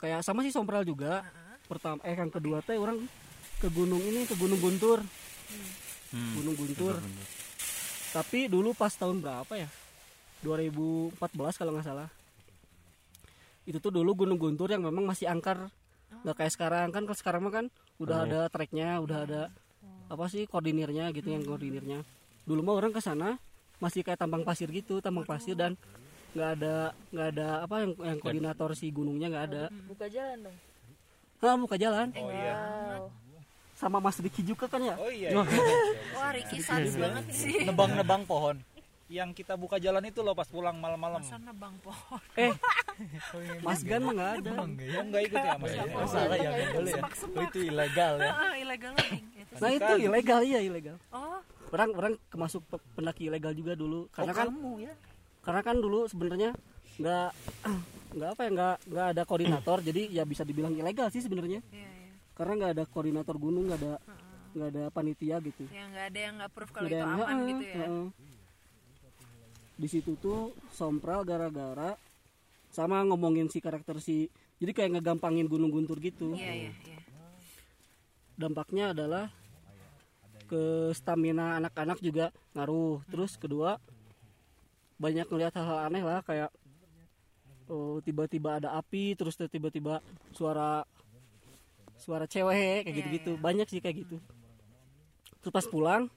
Kayak 0.00 0.24
sama 0.24 0.40
sih 0.40 0.54
sompral 0.54 0.88
juga. 0.88 1.26
Pertama 1.68 2.00
eh 2.08 2.16
yang 2.16 2.32
kedua 2.32 2.64
teh 2.64 2.80
orang 2.80 3.04
ke 3.60 3.68
gunung 3.68 4.00
ini 4.00 4.24
ke 4.24 4.32
gunung 4.38 4.56
guntur. 4.56 5.04
Hmm. 6.08 6.32
gunung 6.40 6.56
guntur. 6.56 6.96
Tapi 8.16 8.48
dulu 8.48 8.72
pas 8.72 8.92
tahun 8.96 9.20
berapa 9.20 9.52
ya? 9.52 9.68
2014 10.40 11.18
kalau 11.60 11.76
nggak 11.76 11.84
salah. 11.84 12.08
Itu 13.68 13.84
tuh 13.84 13.92
dulu 13.92 14.24
gunung 14.24 14.40
guntur 14.40 14.70
yang 14.72 14.80
memang 14.86 15.04
masih 15.04 15.28
angker. 15.28 15.68
Nggak 16.24 16.36
kayak 16.40 16.52
sekarang. 16.54 16.88
Kan 16.94 17.04
kalau 17.04 17.18
sekarang 17.18 17.40
mah 17.44 17.52
kan 17.52 17.66
udah 17.98 18.24
ada 18.24 18.40
treknya 18.48 19.02
udah 19.02 19.18
ada 19.26 19.42
apa 20.08 20.24
sih 20.26 20.48
koordinirnya 20.48 21.12
gitu 21.12 21.28
yang 21.28 21.44
koordinirnya. 21.44 22.02
Dulu 22.48 22.60
mah 22.64 22.74
orang 22.80 22.92
ke 22.92 23.00
sana 23.00 23.36
masih 23.78 24.02
kayak 24.02 24.18
tambang 24.18 24.42
pasir 24.42 24.66
gitu 24.72 24.98
tambang 24.98 25.22
pasir 25.22 25.54
dan 25.54 25.78
nggak 26.34 26.50
ada 26.58 26.74
nggak 27.14 27.28
ada 27.36 27.48
apa 27.64 27.74
yang 27.84 27.92
yang 28.02 28.18
koordinator 28.18 28.70
si 28.74 28.88
gunungnya 28.88 29.28
nggak 29.28 29.46
ada. 29.52 29.64
Buka 29.86 30.06
jalan 30.08 30.48
dong. 30.48 30.56
Ah 31.38 31.54
buka 31.54 31.76
jalan. 31.78 32.08
Oh 32.16 32.30
iya. 32.32 32.58
Sama 33.78 34.02
Mas 34.02 34.18
Riki 34.18 34.42
juga 34.42 34.66
kan 34.66 34.82
ya? 34.82 34.98
Oh 34.98 35.06
iya, 35.06 35.30
Wah, 35.38 35.46
Wah 36.18 36.30
Ricky 36.34 36.58
sadis 36.58 36.98
banget 36.98 37.30
sih. 37.30 37.62
nebang-nebang 37.62 38.26
pohon 38.26 38.58
yang 39.08 39.32
kita 39.32 39.56
buka 39.56 39.76
jalan 39.76 40.04
itu 40.04 40.20
loh 40.20 40.32
pas 40.32 40.44
pulang 40.44 40.76
malam-malam. 40.76 41.24
Sana 41.24 41.50
bang 41.50 41.72
pohon. 41.80 42.20
eh. 42.36 42.52
Mas 43.66 43.80
Gan 43.80 44.02
mah 44.02 44.12
nggak 44.12 44.30
ada. 44.38 44.50
Oh 44.52 44.66
enggak 45.00 45.22
ikut 45.24 45.38
ya 45.38 45.54
mas? 45.56 45.72
Masalah 45.88 46.36
ya 46.36 46.48
nggak 46.50 46.68
boleh 46.74 46.92
ya. 46.92 47.02
Oh, 47.06 47.42
itu 47.42 47.58
ilegal 47.64 48.14
ya. 48.18 48.32
Ilegal 48.58 48.92
nah 49.58 49.70
itu 49.70 49.92
ilegal 49.98 50.40
iya 50.42 50.60
ilegal. 50.60 50.96
Oh, 51.08 51.40
orang 51.70 51.90
orang 51.94 52.12
kemasuk 52.28 52.60
pe- 52.64 52.82
pendaki 52.92 53.26
ilegal 53.26 53.50
juga 53.52 53.72
dulu. 53.72 54.06
Karena 54.10 54.30
oh 54.30 54.36
kan 54.36 54.46
kamu 54.46 54.72
ya? 54.82 54.94
karena 55.40 55.60
kan 55.62 55.76
dulu 55.78 56.04
sebenarnya 56.04 56.50
nggak 56.98 57.28
nggak 58.12 58.28
apa 58.28 58.40
ya 58.40 58.50
nggak 58.52 58.74
nggak 58.86 59.06
ada 59.08 59.22
koordinator. 59.24 59.78
Jadi 59.80 60.02
ya 60.10 60.22
bisa 60.22 60.42
dibilang 60.42 60.74
ilegal 60.74 61.08
sih 61.08 61.18
sebenarnya. 61.18 61.62
Iya 61.70 61.88
iya. 61.88 62.12
karena 62.34 62.52
nggak 62.56 62.72
ada 62.72 62.84
koordinator 62.84 63.34
gunung 63.34 63.66
nggak 63.66 63.78
ada 63.78 63.92
nggak 64.52 64.68
ada 64.68 64.84
panitia 64.90 65.36
gitu. 65.40 65.64
Ya 65.70 65.86
nggak 65.86 66.04
ada 66.08 66.18
yang 66.20 66.34
nggak 66.36 66.50
proof 66.52 66.70
kalau 66.70 66.86
itu 66.86 66.92
ada 66.92 67.00
yang- 67.00 67.14
aman 67.16 67.36
gitu 67.48 67.64
ya. 67.64 67.86
Di 69.78 69.86
situ 69.86 70.18
tuh 70.18 70.50
sompral 70.74 71.22
gara-gara 71.22 71.94
sama 72.68 73.00
ngomongin 73.06 73.46
si 73.46 73.62
karakter 73.62 74.02
si 74.02 74.26
jadi 74.58 74.74
kayak 74.74 74.98
ngegampangin 74.98 75.46
gunung 75.46 75.70
guntur 75.70 76.02
gitu. 76.02 76.34
Iya 76.34 76.68
iya 76.68 76.72
iya. 76.74 76.98
dampaknya 78.34 78.90
adalah 78.90 79.30
ke 80.50 80.90
stamina 80.94 81.58
anak-anak 81.62 82.02
juga 82.02 82.34
ngaruh. 82.58 82.98
Terus 83.06 83.38
kedua 83.38 83.78
banyak 84.98 85.30
ngelihat 85.30 85.54
hal-hal 85.54 85.78
aneh 85.86 86.02
lah 86.02 86.26
kayak 86.26 86.50
oh, 87.70 88.02
tiba-tiba 88.02 88.58
ada 88.58 88.74
api 88.74 89.14
terus 89.14 89.38
tiba-tiba 89.38 90.02
suara 90.34 90.82
suara 91.98 92.26
cewek 92.26 92.82
kayak 92.82 92.90
Iya, 92.90 92.96
gitu-gitu. 92.98 93.32
iya. 93.38 93.42
banyak 93.42 93.66
sih 93.70 93.78
kayak 93.78 93.96
gitu. 94.06 94.16
Terus 95.38 95.52
pas 95.54 95.66
pulang 95.70 96.10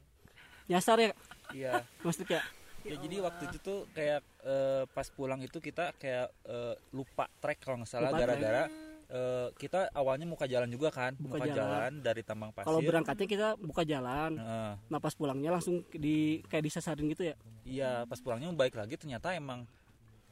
nyasar 0.65 0.97
ya? 0.97 1.11
Iya. 1.53 1.85
Maksudnya 2.01 2.27
kayak 2.37 2.45
ya 2.83 2.95
jadi 2.97 3.15
waktu 3.21 3.43
itu 3.47 3.57
tuh 3.59 3.79
kayak 3.91 4.19
eh, 4.41 4.83
pas 4.87 5.07
pulang 5.07 5.39
itu 5.39 5.57
kita 5.57 5.93
kayak 5.95 6.27
eh, 6.45 6.75
lupa 6.91 7.29
trek 7.37 7.57
kalau 7.57 7.79
nggak 7.79 7.89
salah 7.89 8.09
gara-gara 8.09 8.65
eh, 9.07 9.47
kita 9.55 9.91
awalnya 9.91 10.23
muka 10.23 10.45
jalan 10.45 10.65
juga 10.67 10.89
kan 10.89 11.13
Buka 11.15 11.37
muka 11.37 11.45
jalan. 11.45 11.57
jalan. 11.57 11.91
dari 11.99 12.21
tambang 12.21 12.51
pasir. 12.51 12.65
kalau 12.65 12.79
berangkatnya 12.79 13.27
kita 13.27 13.47
buka 13.55 13.83
jalan. 13.83 14.31
Heeh. 14.35 14.71
nah 14.87 14.99
pas 14.99 15.11
pulangnya 15.11 15.51
langsung 15.51 15.83
di 15.91 16.39
kayak 16.47 16.63
disasarin 16.63 17.05
gitu 17.07 17.27
ya? 17.27 17.35
Iya 17.61 17.91
pas 18.05 18.17
pulangnya 18.17 18.49
baik 18.51 18.73
lagi 18.73 18.95
ternyata 18.95 19.35
emang 19.35 19.67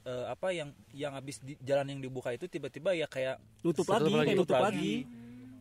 eh, 0.03 0.25
apa 0.25 0.49
yang 0.49 0.71
yang 0.89 1.11
habis 1.11 1.43
di 1.43 1.59
jalan 1.59 1.91
yang 1.91 1.99
dibuka 1.99 2.31
itu 2.31 2.47
tiba-tiba 2.47 2.95
ya 2.95 3.05
kayak 3.05 3.35
nutup 3.61 3.83
Tutup 3.83 3.93
lagi 3.93 4.09
lagi, 4.09 4.25
kayak 4.25 4.39
nutup 4.39 4.47
tutup 4.49 4.65
lagi. 4.65 4.93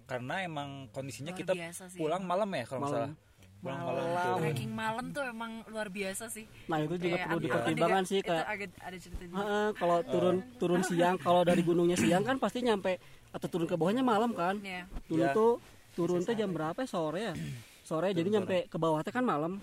karena 0.09 0.35
emang 0.41 0.69
kondisinya 0.89 1.37
Luar 1.37 1.41
kita 1.43 1.53
pulang 1.95 2.23
malam 2.25 2.49
ya 2.49 2.65
kalau 2.65 2.81
nggak 2.81 2.93
salah 2.95 3.13
malam 3.61 4.05
itu 4.07 4.31
Trekking 4.39 4.73
malam 4.73 5.05
tuh 5.11 5.25
emang 5.25 5.67
luar 5.67 5.89
biasa 5.89 6.27
sih. 6.27 6.47
nah 6.65 6.79
itu 6.79 6.95
juga 6.97 7.11
Kayak 7.13 7.27
perlu 7.27 7.41
dipertimbangkan 7.41 8.05
sih 8.05 8.19
kayak 8.21 8.47
ada 8.79 8.97
cerita 8.97 9.23
juga. 9.25 9.45
Kalau 9.75 9.99
turun 10.05 10.37
turun 10.57 10.81
siang 10.81 11.17
kalau 11.17 11.43
dari 11.43 11.61
gunungnya 11.61 11.95
siang 11.95 12.23
kan 12.23 12.37
pasti 12.37 12.61
nyampe 12.61 13.03
atau 13.29 13.47
turun 13.47 13.67
ke 13.67 13.75
bawahnya 13.75 14.01
malam 14.01 14.31
kan 14.33 14.57
Iya. 14.59 14.87
dulu 15.05 15.21
Ya. 15.21 15.33
tuh 15.33 15.53
turun 15.93 16.23
teh 16.23 16.33
jam 16.33 16.49
berapa 16.49 16.79
ya? 16.79 16.89
sore 16.89 17.21
ya 17.21 17.35
sore 17.83 18.11
jadi 18.11 18.29
nyampe 18.31 18.67
ke 18.67 18.77
bawah 18.77 19.03
teh 19.03 19.11
kan 19.11 19.23
malam 19.23 19.59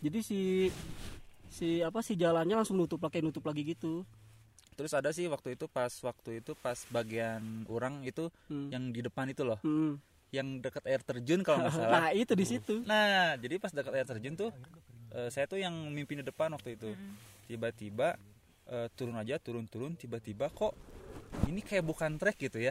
jadi 0.00 0.18
si 0.20 0.72
si 1.48 1.80
apa 1.80 2.00
si 2.00 2.14
jalannya 2.14 2.56
langsung 2.56 2.74
nutup 2.74 2.98
lagi 2.98 3.20
nutup 3.20 3.44
lagi 3.44 3.62
gitu 3.64 4.02
terus 4.72 4.90
ada 4.90 5.12
sih 5.12 5.28
waktu 5.28 5.54
itu 5.54 5.68
pas 5.68 5.92
waktu 6.00 6.40
itu 6.40 6.56
pas 6.56 6.78
bagian 6.88 7.42
orang 7.66 8.00
itu 8.02 8.32
Hmm. 8.46 8.72
yang 8.72 8.88
di 8.88 9.00
depan 9.00 9.28
itu 9.28 9.44
loh 9.44 9.60
Hmm. 9.60 10.00
Yang 10.30 10.58
dekat 10.58 10.82
air 10.84 11.00
terjun 11.00 11.40
kalau 11.40 11.58
nggak 11.60 11.74
salah 11.80 11.90
nah 12.00 12.10
itu 12.12 12.32
di 12.32 12.44
situ 12.44 12.82
Nah, 12.82 13.34
jadi 13.34 13.54
pas 13.56 13.70
dekat 13.70 13.92
air 13.92 14.06
terjun 14.06 14.34
tuh 14.34 14.50
eh, 15.10 15.28
saya 15.28 15.44
tuh 15.44 15.58
yang 15.58 15.74
mimpin 15.88 16.18
di 16.18 16.24
depan 16.24 16.50
waktu 16.50 16.74
itu. 16.74 16.94
Tiba-tiba 17.44 18.14
eh, 18.64 18.86
turun 18.92 19.14
aja, 19.14 19.36
turun-turun, 19.36 19.94
tiba-tiba 19.94 20.46
kok 20.48 20.70
ini 21.44 21.58
kayak 21.60 21.82
bukan 21.82 22.14
trek 22.14 22.38
gitu 22.38 22.58
ya. 22.60 22.70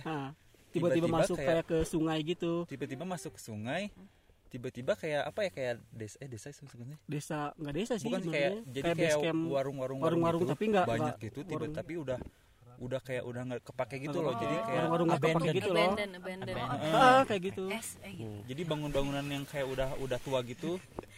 tiba-tiba 0.70 1.04
Tiba-tiba 1.04 1.08
masuk 1.10 1.36
kayak- 1.36 1.50
kayak 1.50 1.66
ke 1.66 1.78
sungai 1.84 2.20
gitu 2.22 2.54
Tiba-tiba 2.64 3.04
masuk 3.04 3.32
ke 3.34 3.42
sungai, 3.42 3.84
tiba-tiba 4.48 4.94
kayak 4.94 5.24
apa 5.26 5.40
ya 5.42 5.52
kayak 5.52 5.74
desa 5.90 6.16
eh 6.18 6.28
desa 6.28 6.48
sih 6.50 6.64
sebenarnya. 6.64 6.98
desa 7.06 7.52
nggak 7.54 7.74
desa 7.76 7.94
sih 7.96 8.08
Bukan 8.08 8.22
sih 8.22 8.32
kayak 8.32 8.52
jadi 8.68 8.90
kayak 8.94 9.18
warung-warung 9.46 10.00
warung-warung 10.00 10.42
gitu, 10.42 10.52
tapi 10.52 10.64
nggak 10.70 10.88
banyak 10.88 11.16
gitu 11.22 11.40
tiba 11.44 11.60
warung. 11.60 11.76
tapi 11.76 11.94
udah 11.98 12.20
udah 12.80 13.00
kayak 13.04 13.24
udah 13.28 13.42
nggak 13.44 13.62
kepake 13.62 13.96
gitu 14.02 14.18
loh. 14.20 14.34
Jadi 14.34 14.56
kayak 14.56 14.80
warung-warung 14.88 15.08
nggak 15.08 15.20
kepake 15.20 15.36
abandoned. 15.36 15.58
gitu 15.60 15.70
loh 15.70 15.84
abandon 15.84 16.10
abandon 16.16 16.56
ah, 16.96 17.22
kayak 17.28 17.42
gitu 17.52 17.64
eh, 17.70 17.84
gitu. 18.16 18.28
Jadi 18.48 18.62
bangun-bangunan 18.64 19.26
yang 19.28 19.44
kayak 19.44 19.68
udah 19.68 19.90
udah 20.00 20.18
tua 20.18 20.40
gitu. 20.42 20.72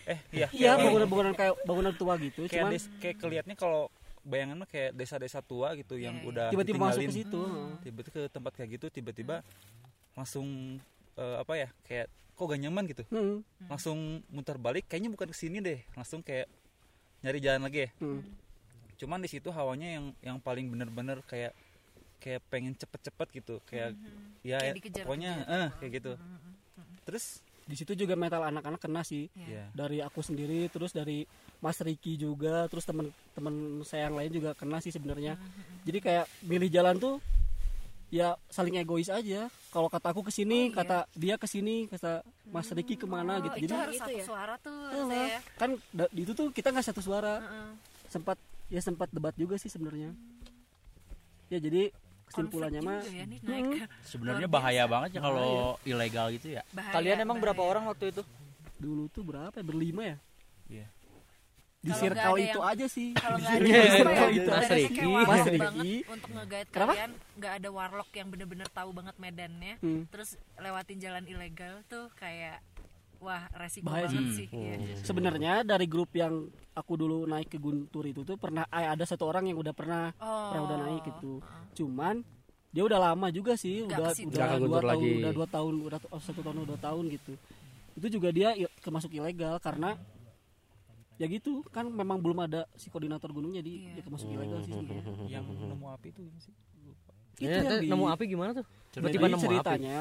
Eh 0.10 0.20
iya. 0.34 0.48
iya 0.52 0.72
bangunan-bangunan 0.76 1.34
kayak 1.34 1.54
bangunan 1.64 1.94
tua 1.94 2.14
gitu 2.18 2.50
kayak 2.50 2.66
cuman 2.66 2.74
des, 2.74 2.86
kayak 2.98 3.16
kelihatannya 3.22 3.58
kalau 3.58 3.94
bayangan 4.22 4.58
mah 4.58 4.70
kayak 4.70 4.94
desa-desa 4.94 5.42
tua 5.42 5.74
gitu 5.74 5.98
yang 5.98 6.18
Iya, 6.18 6.22
iya. 6.22 6.30
udah 6.30 6.46
tiba-tiba 6.50 6.78
masuk 6.82 7.02
ke 7.06 7.14
situ 7.14 7.42
tiba-tiba 7.82 8.10
ke 8.12 8.22
tempat 8.30 8.52
kayak 8.54 8.70
gitu 8.78 8.86
tiba-tiba 8.90 9.36
langsung 10.14 10.78
eh, 11.16 11.36
apa 11.38 11.54
ya 11.56 11.68
kayak 11.86 12.06
kok 12.34 12.46
gak 12.48 12.62
nyaman 12.62 12.84
gitu 12.86 13.04
Hmm. 13.10 13.46
langsung 13.66 13.98
muter 14.30 14.58
balik 14.58 14.86
kayaknya 14.86 15.10
bukan 15.10 15.30
ke 15.30 15.38
sini 15.38 15.58
deh 15.58 15.82
langsung 15.94 16.22
kayak 16.22 16.50
nyari 17.22 17.38
jalan 17.38 17.62
lagi 17.62 17.86
ya 17.86 17.90
Hmm. 17.98 18.22
Cuman 19.02 19.18
di 19.18 19.28
situ 19.28 19.50
hawanya 19.50 19.88
yang 19.92 20.06
yang 20.22 20.38
paling 20.38 20.70
bener-bener 20.70 21.26
kayak 21.26 21.58
kayak 22.18 22.38
pengen 22.48 22.78
cepet-cepet 22.78 23.28
gitu. 23.34 23.58
Kayak 23.66 23.98
ya 24.42 24.56
Kayak 24.56 24.62
ya, 24.62 24.78
dikejar-kejar. 24.78 25.06
pokoknya 25.06 25.32
eh 25.44 25.68
kayak 25.76 25.92
gitu. 25.98 26.14
Terus? 27.02 27.26
Di 27.62 27.74
situ 27.74 27.94
juga 27.96 28.14
metal 28.14 28.42
anak-anak 28.44 28.78
kena 28.78 29.02
sih. 29.02 29.26
Ya 29.34 29.70
dari 29.72 30.00
aku 30.00 30.22
sendiri 30.22 30.68
terus 30.68 30.92
dari 30.92 31.26
Mas 31.58 31.78
Riki 31.80 32.14
juga 32.16 32.66
terus 32.68 32.86
temen-temen 32.86 33.56
saya 33.82 34.06
yang 34.06 34.18
lain 34.18 34.32
juga 34.32 34.54
kena 34.54 34.78
sih 34.78 34.92
sebenarnya. 34.92 35.34
Jadi 35.82 35.98
kayak 35.98 36.26
milih 36.44 36.70
jalan 36.70 36.98
tuh 36.98 37.18
ya 38.12 38.36
saling 38.50 38.76
egois 38.76 39.08
aja. 39.08 39.48
Kalau 39.72 39.88
kata 39.88 40.12
aku 40.12 40.22
ke 40.22 40.30
sini 40.30 40.68
iya. 40.68 40.76
kata 40.76 40.98
dia 41.16 41.36
ke 41.38 41.48
sini 41.48 41.88
kata 41.88 42.22
Mas 42.46 42.68
Riki 42.68 43.00
ke 43.00 43.08
mana 43.08 43.40
Oh, 43.40 43.46
gitu 43.48 43.56
itu 43.58 43.66
jadi 43.66 43.76
harus 43.80 43.96
gitu 43.96 44.04
satu 44.04 44.14
ya? 44.14 44.26
suara 44.26 44.54
tuh 44.60 44.78
saya. 45.08 45.40
kan 45.56 45.70
da- 45.90 46.12
itu 46.12 46.32
tuh 46.34 46.48
kita 46.52 46.70
nggak 46.70 46.86
satu 46.86 47.02
suara. 47.02 47.40
Heeh. 47.40 47.72
sempat 48.12 48.36
ya 48.72 48.80
sempat 48.80 49.12
debat 49.12 49.36
juga 49.36 49.56
sih 49.56 49.68
sebenarnya 49.68 50.16
ya 51.48 51.60
jadi 51.60 51.92
kesimpulannya 52.26 52.80
mah 52.80 53.04
ya 53.04 53.28
naik. 53.28 53.92
Sebenarnya 54.08 54.48
bahaya 54.48 54.88
banget 54.88 55.20
ya 55.20 55.22
kalau 55.22 55.76
ilegal 55.84 56.32
gitu 56.32 56.56
ya. 56.56 56.64
Bahaya, 56.72 56.96
Kalian 56.96 57.18
emang 57.22 57.38
berapa 57.38 57.52
bahaya. 57.54 57.72
orang 57.76 57.84
waktu 57.86 58.08
itu? 58.10 58.24
dulu 58.80 59.06
tuh 59.08 59.22
berapa 59.22 59.52
ya 59.52 59.62
berlima 59.62 60.02
ya 60.02 60.18
Iya. 60.68 60.88
di 61.78 61.92
circle 61.92 62.34
ada 62.34 62.42
itu 62.42 62.58
yang- 62.58 62.72
aja 62.72 62.86
sih 62.88 63.08
Kalau 63.14 63.38
Di 63.38 63.44
nggak 63.44 63.54
ada 63.54 63.68
circle 63.92 64.02
apa 64.02 64.24
ya, 64.24 64.30
itu 64.32 64.50
Mas 64.50 64.70
Riki, 64.72 65.02
Mas 65.06 65.46
Riki 65.46 65.60
banget 65.60 65.86
untuk 66.08 66.30
Kenapa? 66.72 66.90
kalian 66.90 67.12
nggak 67.36 67.54
ada 67.58 67.70
warlock 67.70 68.10
yang 68.12 68.28
bener-bener 68.28 68.68
tahu 68.72 68.90
banget 68.92 69.16
medannya 69.18 69.74
Hmm. 69.78 70.08
terus 70.08 70.30
lewatin 70.56 70.98
jalan 70.98 71.24
ilegal 71.26 71.84
tuh 71.86 72.10
kayak 72.16 72.58
wah 73.22 73.46
resiko 73.54 73.86
Bahaya 73.86 74.08
banget 74.08 74.34
sih. 74.34 74.38
sih 74.44 74.48
Iya. 74.52 74.98
sebenarnya 75.00 75.54
dari 75.62 75.86
grup 75.86 76.10
yang 76.12 76.34
aku 76.72 76.94
dulu 76.96 77.24
naik 77.24 77.48
ke 77.48 77.58
Guntur 77.58 78.02
itu 78.04 78.22
tuh 78.22 78.36
pernah 78.36 78.66
eh, 78.68 78.88
ada 78.88 79.04
satu 79.04 79.24
orang 79.24 79.46
yang 79.46 79.56
udah 79.56 79.72
pernah 79.72 80.10
oh. 80.18 80.50
pernah 80.50 80.64
udah 80.66 80.78
naik 80.82 81.02
gitu 81.06 81.38
cuman 81.76 82.26
dia 82.68 82.82
udah 82.82 83.00
lama 83.04 83.28
juga 83.30 83.54
sih 83.54 83.84
Nggak 83.84 83.94
udah 83.94 84.10
udah 84.10 84.46
dua 84.50 84.58
Guntur 84.58 84.82
tahun 84.82 84.90
lagi. 84.98 85.12
udah 85.16 85.32
dua 85.32 85.48
tahun 85.48 85.74
udah 85.84 86.00
oh, 86.10 86.20
satu 86.20 86.40
tahun 86.42 86.56
dua 86.66 86.80
tahun 86.80 87.04
gitu 87.12 87.34
itu 87.92 88.08
juga 88.10 88.30
dia 88.30 88.50
kemasuk 88.80 89.12
ilegal 89.12 89.60
karena 89.60 89.94
ya 91.16 91.28
gitu 91.28 91.62
kan 91.68 91.86
memang 91.86 92.18
belum 92.18 92.42
ada 92.42 92.66
si 92.74 92.90
koordinator 92.90 93.30
gunungnya 93.30 93.62
di 93.62 93.86
Iya. 93.86 94.00
dia 94.00 94.10
masuk 94.10 94.28
ilegal 94.28 94.60
sih 94.60 94.74
sebenarnya. 94.74 95.30
yang 95.30 95.46
nemu 95.46 95.86
api 95.92 96.08
itu 96.10 96.20
gimana 96.24 96.42
sih 96.42 96.54
Itu 97.34 97.44
Ya, 97.44 97.54
yang 97.54 97.66
teh, 97.68 97.80
di- 97.80 97.90
nemu 97.90 98.06
api 98.08 98.24
gimana 98.26 98.52
tuh 98.52 98.66
tiba-tiba 98.90 99.06
Jadi 99.20 99.30
nemu 99.30 99.38
api 99.40 99.46
ceritanya 99.46 99.98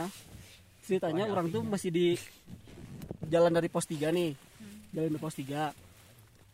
ceritanya 0.81 1.25
orang 1.27 1.47
tuh 1.49 1.62
masih 1.62 1.91
di 1.91 2.07
jalan 3.31 3.51
dari 3.51 3.70
pos 3.70 3.87
3 3.87 4.11
nih. 4.11 4.35
Jalan 4.91 5.09
dari 5.09 5.20
pos 5.20 5.35
3 5.35 5.70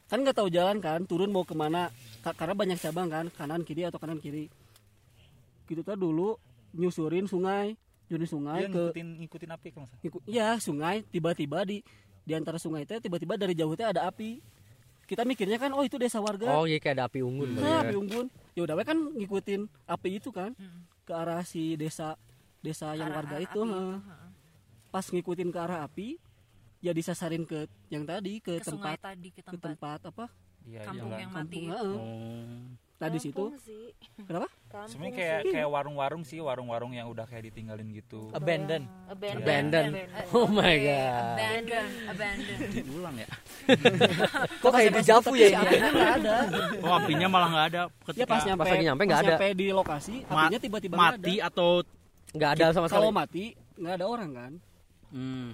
kan 0.06 0.22
nggak 0.22 0.38
tahu 0.38 0.46
jalan 0.46 0.78
kan 0.78 1.02
turun 1.02 1.32
mau 1.32 1.42
ke 1.42 1.52
mana. 1.52 1.90
Ka- 2.20 2.30
karena 2.32 2.54
banyak 2.54 2.78
cabang 2.78 3.08
kan 3.08 3.26
kanan 3.32 3.64
kiri 3.64 3.82
atau 3.82 3.96
kanan 3.96 4.20
kiri. 4.20 4.46
Gitu 5.66 5.82
tuh 5.82 5.96
dulu 5.96 6.38
nyusurin 6.72 7.26
sungai 7.26 7.74
nyusurin 8.06 8.28
sungai 8.28 8.60
Dia 8.60 8.70
ke 8.70 8.82
ngikutin 8.86 9.08
ngikutin 9.18 9.50
api 9.50 9.68
salah. 9.72 9.90
Iku- 9.98 10.22
Iya 10.24 10.48
sungai 10.58 11.02
tiba-tiba 11.04 11.64
di 11.64 11.82
di 12.22 12.32
antara 12.34 12.58
sungai 12.58 12.82
itu 12.82 12.94
tiba-tiba 13.00 13.34
dari 13.34 13.54
jauh 13.54 13.72
itu 13.72 13.82
ada 13.82 14.06
api. 14.06 14.38
Kita 15.06 15.22
mikirnya 15.22 15.56
kan 15.56 15.70
oh 15.70 15.82
itu 15.82 15.96
desa 15.96 16.18
warga. 16.18 16.50
Oh 16.52 16.66
iya 16.66 16.76
kayak 16.76 16.98
ada 16.98 17.04
api 17.06 17.22
unggun 17.22 17.54
nah, 17.54 17.82
ya. 17.82 17.88
api 17.88 17.94
unggun. 17.94 18.26
Ya 18.54 18.62
udah 18.62 18.74
we 18.74 18.84
kan 18.84 18.98
ngikutin 18.98 19.60
api 19.86 20.08
itu 20.18 20.30
kan 20.30 20.54
ke 21.02 21.12
arah 21.14 21.42
si 21.42 21.74
desa 21.74 22.14
desa 22.58 22.94
yang 22.94 23.10
Arah- 23.10 23.22
warga 23.22 23.36
arah 23.38 23.46
itu 23.46 23.60
api 23.62 23.78
pas 24.86 25.04
ngikutin 25.04 25.48
ke 25.50 25.58
arah 25.58 25.80
api 25.82 26.18
ya 26.86 26.92
disasarin 26.94 27.42
ke 27.42 27.66
yang 27.90 28.06
tadi 28.06 28.38
ke, 28.38 28.62
ke 28.62 28.70
tempat. 28.70 29.02
tadi 29.02 29.28
ke 29.34 29.42
ke 29.42 29.50
tempat 29.50 29.74
tempat 29.74 30.00
apa? 30.14 30.26
Iya, 30.66 30.82
kampung 30.82 31.10
iya. 31.14 31.22
yang 31.22 31.30
kampung 31.30 31.64
mati. 31.66 31.78
Heeh. 31.78 32.42
nah 32.96 33.08
di 33.12 33.20
situ. 33.20 33.44
Kampung 33.52 33.62
sih. 33.62 33.84
kenapa? 34.24 34.48
Kampung 34.66 34.90
Sebenarnya 34.90 35.14
kayak 35.14 35.40
kayak 35.52 35.68
warung-warung 35.68 36.22
sih, 36.26 36.38
warung-warung 36.42 36.92
yang 36.96 37.06
udah 37.06 37.26
kayak 37.26 37.50
ditinggalin 37.50 37.86
gitu. 37.94 38.30
abandon. 38.34 38.86
Abandon. 39.06 39.42
abandon. 39.42 39.84
Oh 40.34 40.48
my 40.50 40.74
god. 40.78 41.34
abandon 41.38 41.88
abandon. 42.10 42.58
Ulang 42.98 43.16
ya? 43.18 43.28
Kok 44.62 44.70
kayak 44.74 44.90
di 44.94 45.02
Javu 45.06 45.32
ya? 45.38 45.48
Ini 45.50 45.58
apinya 45.58 45.90
nggak 45.90 46.12
ada. 46.22 46.34
Oh 46.82 46.92
apinya 46.98 47.26
malah 47.30 47.48
nggak 47.50 47.66
ada 47.74 47.82
ya 47.86 48.04
ketika 48.10 48.26
pas 48.30 48.42
nyampe 48.46 48.62
pas 48.62 48.70
lagi 48.70 48.84
nyampe 48.86 49.02
nggak 49.06 49.20
ada. 49.22 49.34
nyampe 49.34 49.48
di 49.54 49.66
lokasi 49.74 50.14
ma- 50.26 50.46
apinya 50.46 50.58
tiba-tiba 50.62 50.94
mati 50.94 51.34
ada. 51.38 51.48
atau 51.50 51.70
nggak 52.34 52.50
ada 52.58 52.66
sama 52.74 52.86
sekali. 52.86 52.96
kalau 52.98 53.10
mati 53.10 53.44
nggak 53.76 53.94
ada 54.02 54.06
orang 54.06 54.30
kan? 54.34 54.52
Hmm. 55.14 55.48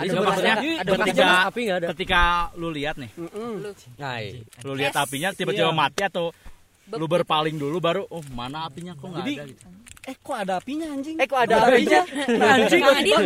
Ada 0.00 0.20
maksudnya 0.24 0.56
ada 0.80 0.90
ketika 1.04 1.26
api 1.46 1.62
ada 1.68 1.86
ketika 1.92 2.20
lu 2.56 2.68
lihat 2.72 2.96
nih 2.96 3.10
Mm-mm. 3.14 3.52
nah, 4.00 4.16
iya. 4.18 4.40
lu 4.64 4.72
lihat 4.72 4.94
apinya 4.96 5.28
tiba-tiba 5.30 5.68
Iya. 5.68 5.76
mati 5.76 6.02
atau 6.02 6.32
lu 6.90 7.06
berpaling 7.06 7.54
dulu 7.54 7.78
baru 7.78 8.02
oh 8.08 8.24
mana 8.32 8.66
apinya 8.66 8.96
kok 8.98 9.06
nggak 9.06 9.22
ada 9.22 9.44
gitu 9.46 9.66
eh 10.00 10.16
kok 10.16 10.32
ada 10.32 10.52
apinya 10.58 10.86
anjing 10.90 11.16
eh 11.20 11.26
kok 11.28 11.40
ada 11.44 11.56
apinya 11.68 12.00
anjing 12.56 12.82
Bang 12.82 12.98
Adit, 12.98 13.20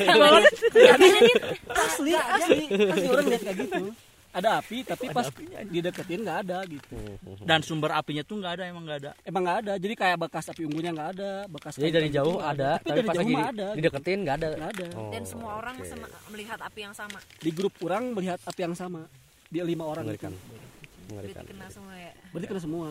Bang 0.00 0.22
Adit, 0.32 1.38
asli 1.70 2.12
asli 2.16 2.64
asli 2.72 3.06
orang 3.12 3.26
lihat 3.30 3.42
kayak 3.44 3.56
gitu 3.68 3.84
ada 4.34 4.58
api 4.58 4.82
tapi 4.82 5.14
pas 5.14 5.30
dideketin 5.70 6.26
nggak 6.26 6.38
ada 6.44 6.58
gitu. 6.66 6.98
Dan 7.46 7.62
sumber 7.62 7.94
apinya 7.94 8.26
tuh 8.26 8.42
nggak 8.42 8.52
ada 8.58 8.64
emang 8.66 8.82
nggak 8.82 8.98
ada. 9.06 9.10
Emang 9.22 9.42
nggak 9.46 9.58
ada 9.62 9.72
jadi 9.78 9.94
kayak 9.94 10.16
bekas 10.26 10.50
api 10.50 10.66
unggunnya 10.66 10.90
nggak 10.90 11.10
ada 11.14 11.30
bekas 11.46 11.78
jadi 11.78 11.92
dari 11.94 12.08
jauh 12.10 12.42
ada 12.42 12.82
tapi, 12.82 12.88
tapi 12.90 12.98
dari 12.98 13.06
pas 13.06 13.14
jauh 13.14 13.22
lagi 13.24 13.34
ada. 13.54 13.66
dideketin 13.78 14.18
nggak 14.26 14.36
ada. 14.42 14.48
Nggak 14.58 14.72
ada. 14.74 14.86
Oh, 14.98 15.10
dan 15.14 15.22
semua 15.22 15.50
orang 15.62 15.76
oke. 15.78 15.86
sema- 15.86 16.12
melihat 16.34 16.58
api 16.58 16.80
yang 16.82 16.94
sama? 16.94 17.18
Di 17.38 17.50
grup 17.54 17.74
orang 17.86 18.02
melihat 18.10 18.38
api 18.42 18.60
yang 18.66 18.74
sama. 18.74 19.06
Dia 19.54 19.62
lima 19.62 19.86
orang 19.86 20.02
mengerikan. 20.02 20.34
Itu 20.34 21.14
mengerikan. 21.14 21.46
berarti 21.46 21.54
kena 21.54 21.68
semua 21.70 21.94
ya? 21.94 22.12
Berarti 22.34 22.46
kena 22.50 22.60
semua 22.60 22.86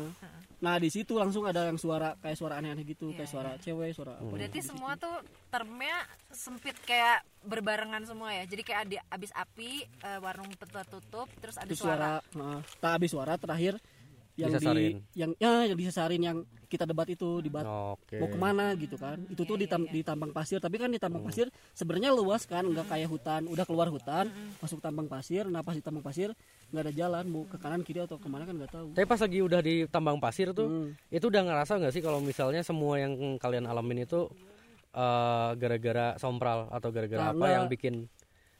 nah 0.63 0.79
di 0.79 0.87
situ 0.87 1.19
langsung 1.19 1.43
ada 1.43 1.67
yang 1.67 1.75
suara 1.75 2.15
kayak 2.23 2.39
suara 2.39 2.55
aneh-aneh 2.55 2.87
gitu 2.87 3.11
Iya, 3.11 3.19
kayak 3.19 3.29
suara 3.29 3.51
cewek 3.59 3.91
suara 3.91 4.15
apa 4.15 4.31
berarti 4.31 4.59
gitu. 4.63 4.71
semua 4.71 4.95
tuh 4.95 5.11
termnya 5.51 5.95
sempit 6.31 6.71
kayak 6.87 7.19
berbarengan 7.43 8.07
semua 8.07 8.31
ya? 8.31 8.47
Jadi 8.47 8.63
kayak 8.63 8.83
di 8.87 8.95
abis 9.11 9.35
api 9.35 9.83
eh, 9.83 10.19
warung 10.23 10.47
tertutup 10.55 11.27
terus 11.43 11.59
ada 11.59 11.67
itu 11.67 11.75
suara 11.75 12.23
suara. 12.23 12.39
nah, 12.39 12.59
tak 12.79 12.91
habis 12.95 13.11
suara 13.11 13.35
terakhir 13.35 13.75
yang 14.35 14.49
Disasarin. 14.49 14.81
di 14.81 14.89
yang 15.13 15.31
ya 15.37 15.51
yang 15.63 15.77
disasarin 15.77 16.17
yang 16.19 16.37
kita 16.65 16.83
debat 16.83 17.05
itu 17.05 17.37
debat 17.39 17.61
oke. 17.61 18.17
mau 18.17 18.25
ke 18.25 18.39
mana 18.39 18.73
gitu 18.73 18.97
kan. 18.97 19.21
Itu 19.27 19.43
tuh 19.43 19.55
di, 19.55 19.65
tam- 19.65 19.85
di 19.85 20.01
tambang 20.01 20.29
pasir 20.29 20.57
tapi 20.57 20.75
kan 20.75 20.87
di 20.87 20.97
tambang 20.97 21.21
pasir 21.21 21.45
sebenarnya 21.71 22.09
luas 22.09 22.43
kan 22.43 22.63
nggak 22.63 22.87
kayak 22.87 23.05
hutan 23.07 23.45
udah 23.45 23.61
keluar 23.61 23.87
hutan 23.87 24.25
masuk 24.57 24.79
tambang 24.79 25.05
pasir 25.05 25.45
nah 25.45 25.61
pas 25.61 25.71
di 25.71 25.79
tambang 25.79 26.01
pasir 26.01 26.33
nggak 26.69 26.81
ada 26.81 26.91
jalan 26.91 27.23
mau 27.25 27.43
ke 27.43 27.55
kanan 27.55 27.81
kiri 27.81 28.01
atau 28.01 28.17
ke 28.17 28.25
mana 28.25 28.43
kan 28.43 28.55
nggak 28.55 28.71
tahu. 28.71 28.87
Tapi 28.91 29.05
pas 29.05 29.19
lagi 29.19 29.39
udah 29.39 29.59
di 29.59 29.75
tambang 29.85 30.17
pasir 30.17 30.49
tuh 30.49 30.65
Hmm. 30.65 30.89
itu 31.07 31.21
udah 31.23 31.41
ngerasa 31.43 31.77
nggak 31.77 31.91
sih 31.91 32.01
kalau 32.01 32.17
misalnya 32.19 32.61
semua 32.61 32.97
yang 32.97 33.13
kalian 33.37 33.63
alamin 33.63 34.01
itu 34.03 34.25
eh, 34.91 35.49
gara-gara 35.55 36.17
sompral 36.17 36.69
atau 36.69 36.89
gara-gara 36.89 37.17
Nah, 37.19 37.29
apa 37.29 37.37
enggak. 37.39 37.53
yang 37.55 37.65
bikin 37.67 37.93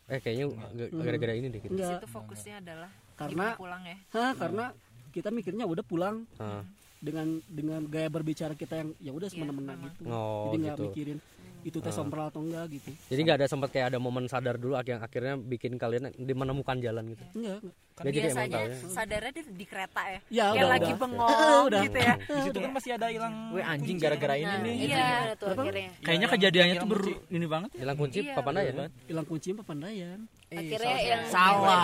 eh 0.03 0.19
kayaknya 0.19 0.45
ga- 0.71 0.91
gara-gara 0.99 1.33
ini 1.33 1.47
deh 1.47 1.59
gitu 1.59 1.73
di 1.73 1.81
situ 1.81 2.05
fokusnya 2.07 2.59
adalah 2.59 2.89
Karena- 3.13 3.53
pulang 3.55 3.81
ya. 3.83 3.97
Hah, 4.11 4.33
karena 4.35 4.65
kita 5.13 5.29
mikirnya 5.29 5.63
udah 5.63 5.81
pulang 5.81 6.25
Ah. 6.35 6.65
dengan 6.97 7.27
dengan 7.45 7.85
gaya 7.85 8.07
berbicara 8.07 8.53
kita 8.53 8.73
yang 8.75 8.89
ya 8.97 9.11
udah 9.11 9.27
Iya, 9.27 9.33
semena-mena 9.33 9.73
memang. 9.73 9.91
gitu 9.93 10.01
Oh, 10.05 10.49
jadi 10.49 10.55
nggak 10.57 10.73
gitu. 10.73 10.85
mikirin 10.89 11.19
itu 11.63 11.79
tes 11.79 11.91
sompral 11.91 12.27
atau 12.27 12.41
enggak 12.41 12.67
gitu 12.73 12.91
jadi 13.07 13.19
nggak 13.23 13.37
ada 13.39 13.47
sempat 13.47 13.69
kayak 13.69 13.87
ada 13.87 13.97
momen 13.97 14.25
sadar 14.25 14.55
dulu 14.57 14.75
yang 14.81 14.99
akhirnya 14.99 15.37
bikin 15.37 15.77
kalian 15.77 16.11
di 16.11 16.33
menemukan 16.33 16.75
jalan 16.77 17.07
gitu 17.07 17.23
enggak 17.33 17.59
enggak. 17.61 17.75
Ya, 17.93 18.01
jadi 18.01 18.17
emang 18.17 18.25
biasanya 18.25 18.59
ya. 18.59 18.75
sadarnya 18.89 19.31
di, 19.31 19.41
di 19.53 19.65
kereta 19.65 20.01
ya 20.03 20.19
ya 20.27 20.43
kayak 20.43 20.51
udah 20.57 20.67
lagi 20.67 20.83
udah 20.85 20.99
bengong 20.99 21.63
Udah. 21.63 21.81
gitu 21.83 21.97
ya 21.99 22.13
Di 22.19 22.41
situ 22.41 22.57
kan 22.57 22.71
masih 22.73 22.91
ada 22.93 23.07
hilang. 23.07 23.33
Weh 23.49 23.63
anjing 23.63 23.97
gara-gara 23.97 24.35
ini 24.35 24.43
Nah, 24.45 24.59
nih 24.59 24.73
Iya. 24.73 24.87
gimana 24.89 25.33
tuh 25.33 25.47
akhirnya? 25.53 25.89
kayaknya 25.99 26.27
kejadiannya 26.29 26.75
tuh 26.75 26.89
ber 26.89 27.01
ini 27.29 27.45
banget 27.45 27.69
ya. 27.69 27.79
hilang 27.79 27.97
kunci 27.97 28.19
Iya, 28.19 28.33
papan 28.33 28.53
ya 28.57 28.73
hilang 29.05 29.25
kunci 29.25 29.49
pepandayan 29.53 30.19
Akhirnya 30.53 30.97
yang 31.01 31.23
salah 31.27 31.81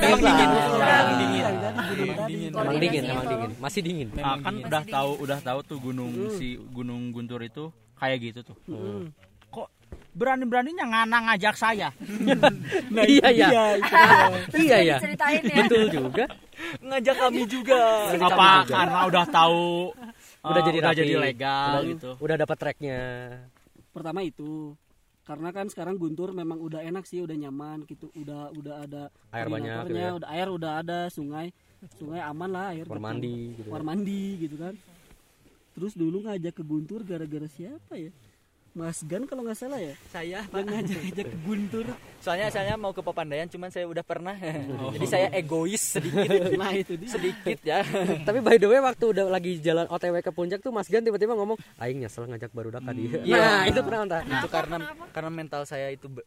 Emang 0.00 0.20
dingin. 0.20 0.48
Emang 0.54 1.16
dingin. 1.18 1.44
dingin. 2.24 2.50
emang 2.54 2.78
dingin 2.80 3.02
emang 3.04 3.26
dingin 3.26 3.50
masih 3.58 3.80
dingin 3.82 4.08
Nah, 4.14 4.38
kan 4.40 4.54
udah 4.60 4.82
tahu 4.86 5.10
udah 5.20 5.38
tahu 5.40 5.58
tuh 5.62 5.78
gunung 5.80 6.12
si 6.34 6.56
gunung 6.72 7.12
Guntur 7.12 7.40
itu 7.42 7.68
kayak 7.94 8.18
gitu 8.22 8.40
tuh 8.42 8.56
Mm. 8.64 9.12
kok 9.48 9.68
berani-beraninya 10.12 10.84
ngana 10.84 11.18
ngajak 11.30 11.54
saya 11.54 11.88
Nah, 12.90 13.04
iya 13.04 13.28
ya 13.30 13.48
iya 14.56 14.78
ya 14.82 14.96
ceritain 14.98 15.42
ya 15.44 15.56
betul 15.62 15.84
juga 15.90 16.24
ngajak 16.80 17.16
kami 17.18 17.42
juga 17.46 17.80
apa 18.18 18.50
karena 18.66 19.00
udah 19.06 19.24
tahu 19.28 19.92
Udah 20.44 20.60
eh, 20.60 20.64
jadi 20.68 20.78
udah 20.84 20.92
jadi 20.92 21.14
legal 21.16 21.72
udah, 21.72 21.88
gitu 21.88 22.10
udah 22.20 22.36
dapat 22.36 22.56
tracknya 22.60 23.00
pertama 23.90 24.20
itu 24.20 24.76
karena 25.24 25.48
kan 25.56 25.66
sekarang 25.72 25.96
Guntur 25.96 26.36
memang 26.36 26.60
udah 26.60 26.84
enak 26.84 27.08
sih 27.08 27.24
udah 27.24 27.32
nyaman 27.32 27.88
gitu 27.88 28.12
udah 28.12 28.52
udah 28.52 28.74
ada 28.84 29.02
Air 29.32 29.48
banyak 29.48 29.88
gitu 29.88 29.96
ya. 29.96 30.12
udah 30.20 30.28
air 30.28 30.48
udah 30.52 30.72
ada 30.84 30.98
sungai 31.08 31.48
sungai 31.96 32.20
aman 32.20 32.50
lah 32.52 32.64
air 32.76 32.84
kamar 32.84 33.00
gitu. 33.00 33.04
mandi 33.08 33.34
gitu 33.56 33.68
kamar 33.72 33.84
mandi 33.84 34.24
gitu 34.40 34.56
kan 34.60 34.74
terus 35.74 35.92
dulu 35.96 36.28
ngajak 36.28 36.54
ke 36.54 36.62
Guntur 36.62 37.00
gara-gara 37.08 37.48
siapa 37.48 37.96
ya 37.96 38.12
Mas 38.74 39.00
Gan 39.00 39.22
kalau 39.22 39.46
nggak 39.46 39.54
salah 39.56 39.78
ya? 39.78 39.94
Saya 40.08 40.42
yang 40.42 40.66
ngajak-ngajak 40.66 41.26
ke 41.26 41.38
Guntur. 41.40 41.86
Soalnya 42.18 42.50
saya 42.50 42.74
mau 42.74 42.90
ke 42.90 43.00
Papandayan 43.00 43.46
cuman 43.46 43.70
saya 43.70 43.86
udah 43.86 44.02
pernah. 44.02 44.34
Jadi 44.90 45.06
saya 45.06 45.30
egois 45.30 45.94
sedikit. 45.94 46.50
Nah 46.58 46.74
itu 46.74 46.98
dia. 46.98 47.06
Sedikit 47.08 47.58
ya. 47.62 47.86
Tapi 48.20 48.38
by 48.40 48.56
the 48.56 48.66
way 48.66 48.82
waktu 48.82 49.04
udah 49.08 49.30
lagi 49.30 49.58
jalan 49.58 49.86
OTW 49.86 50.18
ke 50.20 50.28
puncak 50.28 50.58
tuh 50.58 50.68
Mas 50.68 50.86
Gan 50.86 51.00
tiba-tiba 51.00 51.32
ngomong 51.32 51.54
aing 51.78 52.02
nyesel 52.02 52.26
ngajak 52.26 52.50
baru 52.50 52.68
dak 52.68 52.82
dia 52.90 53.22
Iya. 53.24 53.38
nah 53.38 53.62
itu 53.64 53.78
pernah 53.78 54.00
entah 54.02 54.22
itu 54.22 54.48
karena 54.48 54.76
karena 55.08 55.30
mental 55.30 55.62
saya 55.62 55.88
itu 55.88 56.10
be- 56.10 56.26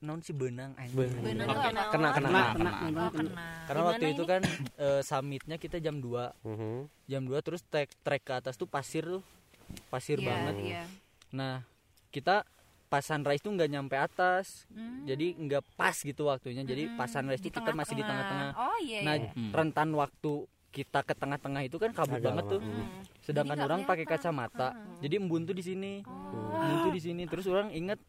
non 0.00 0.18
si 0.18 0.32
benang 0.32 0.72
anjing. 0.74 0.96
Benang. 0.96 1.46
Kena 1.46 1.52
kena 1.52 2.10
kena. 2.10 2.10
Kena, 2.16 2.40
kena, 2.50 2.70
Oh, 2.72 2.80
kena. 2.82 3.04
kena. 3.12 3.44
karena 3.68 3.82
waktu 3.84 4.04
itu 4.10 4.22
kan 4.24 4.40
eh, 4.74 5.00
summitnya 5.02 5.56
kita 5.56 5.76
jam 5.76 6.00
2 6.00 6.40
Mhm. 6.42 6.72
jam 7.04 7.22
2 7.22 7.36
terus 7.38 7.60
trek 7.62 7.92
trek 8.00 8.22
ke 8.22 8.32
atas 8.34 8.56
tuh 8.56 8.64
pasir 8.64 9.04
tuh. 9.04 9.20
Pasir 9.88 10.16
Iya, 10.16 10.26
banget. 10.26 10.54
iya. 10.58 10.84
nah 11.30 11.64
kita 12.12 12.44
pas 12.92 13.00
sunrise 13.00 13.40
tuh 13.40 13.56
nggak 13.56 13.70
nyampe 13.72 13.96
atas. 13.96 14.68
Hmm. 14.68 15.08
jadi 15.08 15.32
nggak 15.32 15.64
pas 15.80 15.96
gitu 15.96 16.28
waktunya. 16.28 16.60
Jadi 16.60 16.92
pas 16.92 17.08
sunrise 17.08 17.40
Di 17.40 17.48
tuh 17.48 17.64
kita 17.64 17.72
masih 17.72 17.96
di 17.96 18.04
tengah-tengah. 18.04 18.50
Oh 18.52 18.78
iya. 18.84 19.00
nah 19.00 19.14
iya. 19.16 19.32
rentan 19.32 19.88
waktu 19.96 20.44
kita 20.72 21.04
ke 21.04 21.12
tengah-tengah 21.16 21.68
itu 21.68 21.76
kan 21.76 21.92
kabut 21.92 22.20
Agak 22.20 22.32
banget 22.32 22.44
lama. 22.48 22.52
tuh. 22.52 22.60
Hmm. 22.60 22.88
sedangkan 23.24 23.58
orang 23.64 23.80
pakai 23.88 24.04
kacamata. 24.04 24.76
Jadi 25.00 25.14
embun 25.16 25.48
tuh 25.48 25.56
di 25.56 25.64
sini. 25.64 26.04
Embun 26.04 26.78
tuh 26.84 26.92
di 26.92 27.00
sini. 27.00 27.22
Terus 27.24 27.48
orang 27.48 27.72
inget 27.72 28.00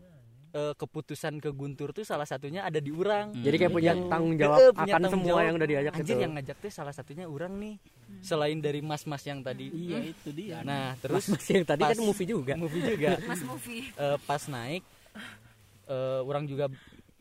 eh, 0.53 0.73
keputusan 0.73 1.37
ke 1.37 1.49
Guntur 1.49 1.89
tuh 1.91 2.01
salah 2.03 2.23
satunya 2.23 2.61
ada 2.61 2.77
di 2.77 2.89
orang 2.89 3.33
jadi 3.35 3.57
kayak 3.57 3.73
punya 3.73 3.93
tanggung 4.05 4.35
jawab 4.35 4.57
Eh, 4.59 4.69
punya 4.71 4.83
akan 4.87 5.01
tanggung 5.01 5.13
semua 5.19 5.29
jawab. 5.31 5.43
yang 5.43 5.55
udah 5.55 5.67
diajak 5.67 5.91
anjir 5.91 6.05
gitu. 6.07 6.21
yang 6.21 6.33
ngajak 6.33 6.57
tuh 6.59 6.71
salah 6.71 6.91
satunya 6.91 7.25
orang 7.25 7.53
nih 7.55 7.75
selain 8.19 8.57
dari 8.57 8.79
mas-mas 8.79 9.23
yang 9.23 9.39
tadi. 9.39 9.67
Iya 9.67 9.99
itu 10.07 10.29
dia. 10.31 10.61
Nah 10.61 10.93
terus 10.95 11.25
Mas 11.27 11.45
yang 11.47 11.63
tadi 11.63 11.81
kan 11.81 11.91
pas- 11.91 11.99
movie 11.99 12.27
juga. 12.27 12.53
Movie 12.53 12.85
juga. 12.87 13.17
Mas 13.27 13.41
Movie. 13.41 13.89
Eh, 13.91 14.17
pas 14.21 14.43
naik 14.45 14.83
eh, 15.85 16.21
orang 16.21 16.45
juga 16.45 16.69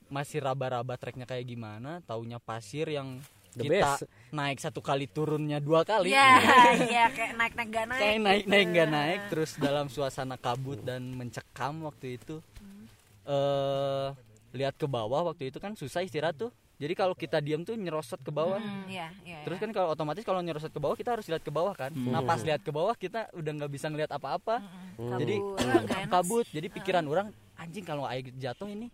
masih 0.07 0.39
raba-raba 0.39 0.95
treknya 0.95 1.25
kayak 1.25 1.47
gimana 1.47 1.99
taunya 2.03 2.37
pasir 2.39 2.87
yang 2.87 3.17
The 3.53 3.65
kita 3.65 3.85
best. 3.99 4.09
naik 4.31 4.59
satu 4.59 4.81
kali 4.81 5.05
turunnya 5.07 5.57
dua 5.59 5.83
kali. 5.83 6.09
Iya, 6.09 6.41
iya 6.83 7.05
kayak 7.09 7.33
naik-naik 7.35 7.69
gak 7.71 7.87
naik. 7.87 8.01
kayak 8.01 8.19
naik 8.19 8.45
naik 8.47 8.67
nggak 8.71 8.89
naik 8.91 9.21
terus 9.29 9.51
dalam 9.57 9.87
suasana 9.87 10.37
kabut 10.37 10.81
dan 10.81 11.05
mencekam 11.11 11.81
waktu 11.83 12.17
itu 12.17 12.41
eh 13.25 14.09
lihat 14.53 14.77
ke 14.77 14.85
bawah 14.85 15.33
waktu 15.33 15.49
itu 15.49 15.57
kan 15.57 15.73
susah 15.73 16.05
istirahat 16.05 16.37
tuh. 16.37 16.53
Jadi 16.77 16.99
kalau 16.99 17.15
kita 17.15 17.39
diam 17.39 17.63
tuh 17.63 17.79
nyerosot 17.79 18.19
ke 18.19 18.35
bawah. 18.35 18.59
Hmm, 18.59 18.91
iya, 18.91 19.07
iya. 19.23 19.39
terus 19.47 19.63
kan 19.63 19.71
kalau 19.71 19.95
otomatis 19.95 20.27
kalau 20.27 20.43
nyerosot 20.43 20.75
ke 20.75 20.83
bawah 20.83 20.99
kita 20.99 21.15
harus 21.15 21.31
lihat 21.31 21.41
ke 21.41 21.53
bawah 21.55 21.71
kan. 21.79 21.95
Nah 21.95 22.27
pas 22.27 22.43
lihat 22.43 22.59
ke 22.59 22.75
bawah 22.75 22.93
kita 22.99 23.31
udah 23.39 23.53
nggak 23.55 23.71
bisa 23.71 23.87
ngelihat 23.87 24.11
apa-apa. 24.11 24.59
Jadi 24.99 25.39
Kabur. 25.39 25.63
Wah, 25.63 25.81
nggak 25.87 26.01
enak 26.03 26.11
kabut. 26.11 26.45
Jadi 26.51 26.67
pikiran 26.69 27.05
orang 27.07 27.27
anjing 27.55 27.87
kalau 27.87 28.03
air 28.11 28.27
jatuh 28.35 28.67
ini 28.67 28.91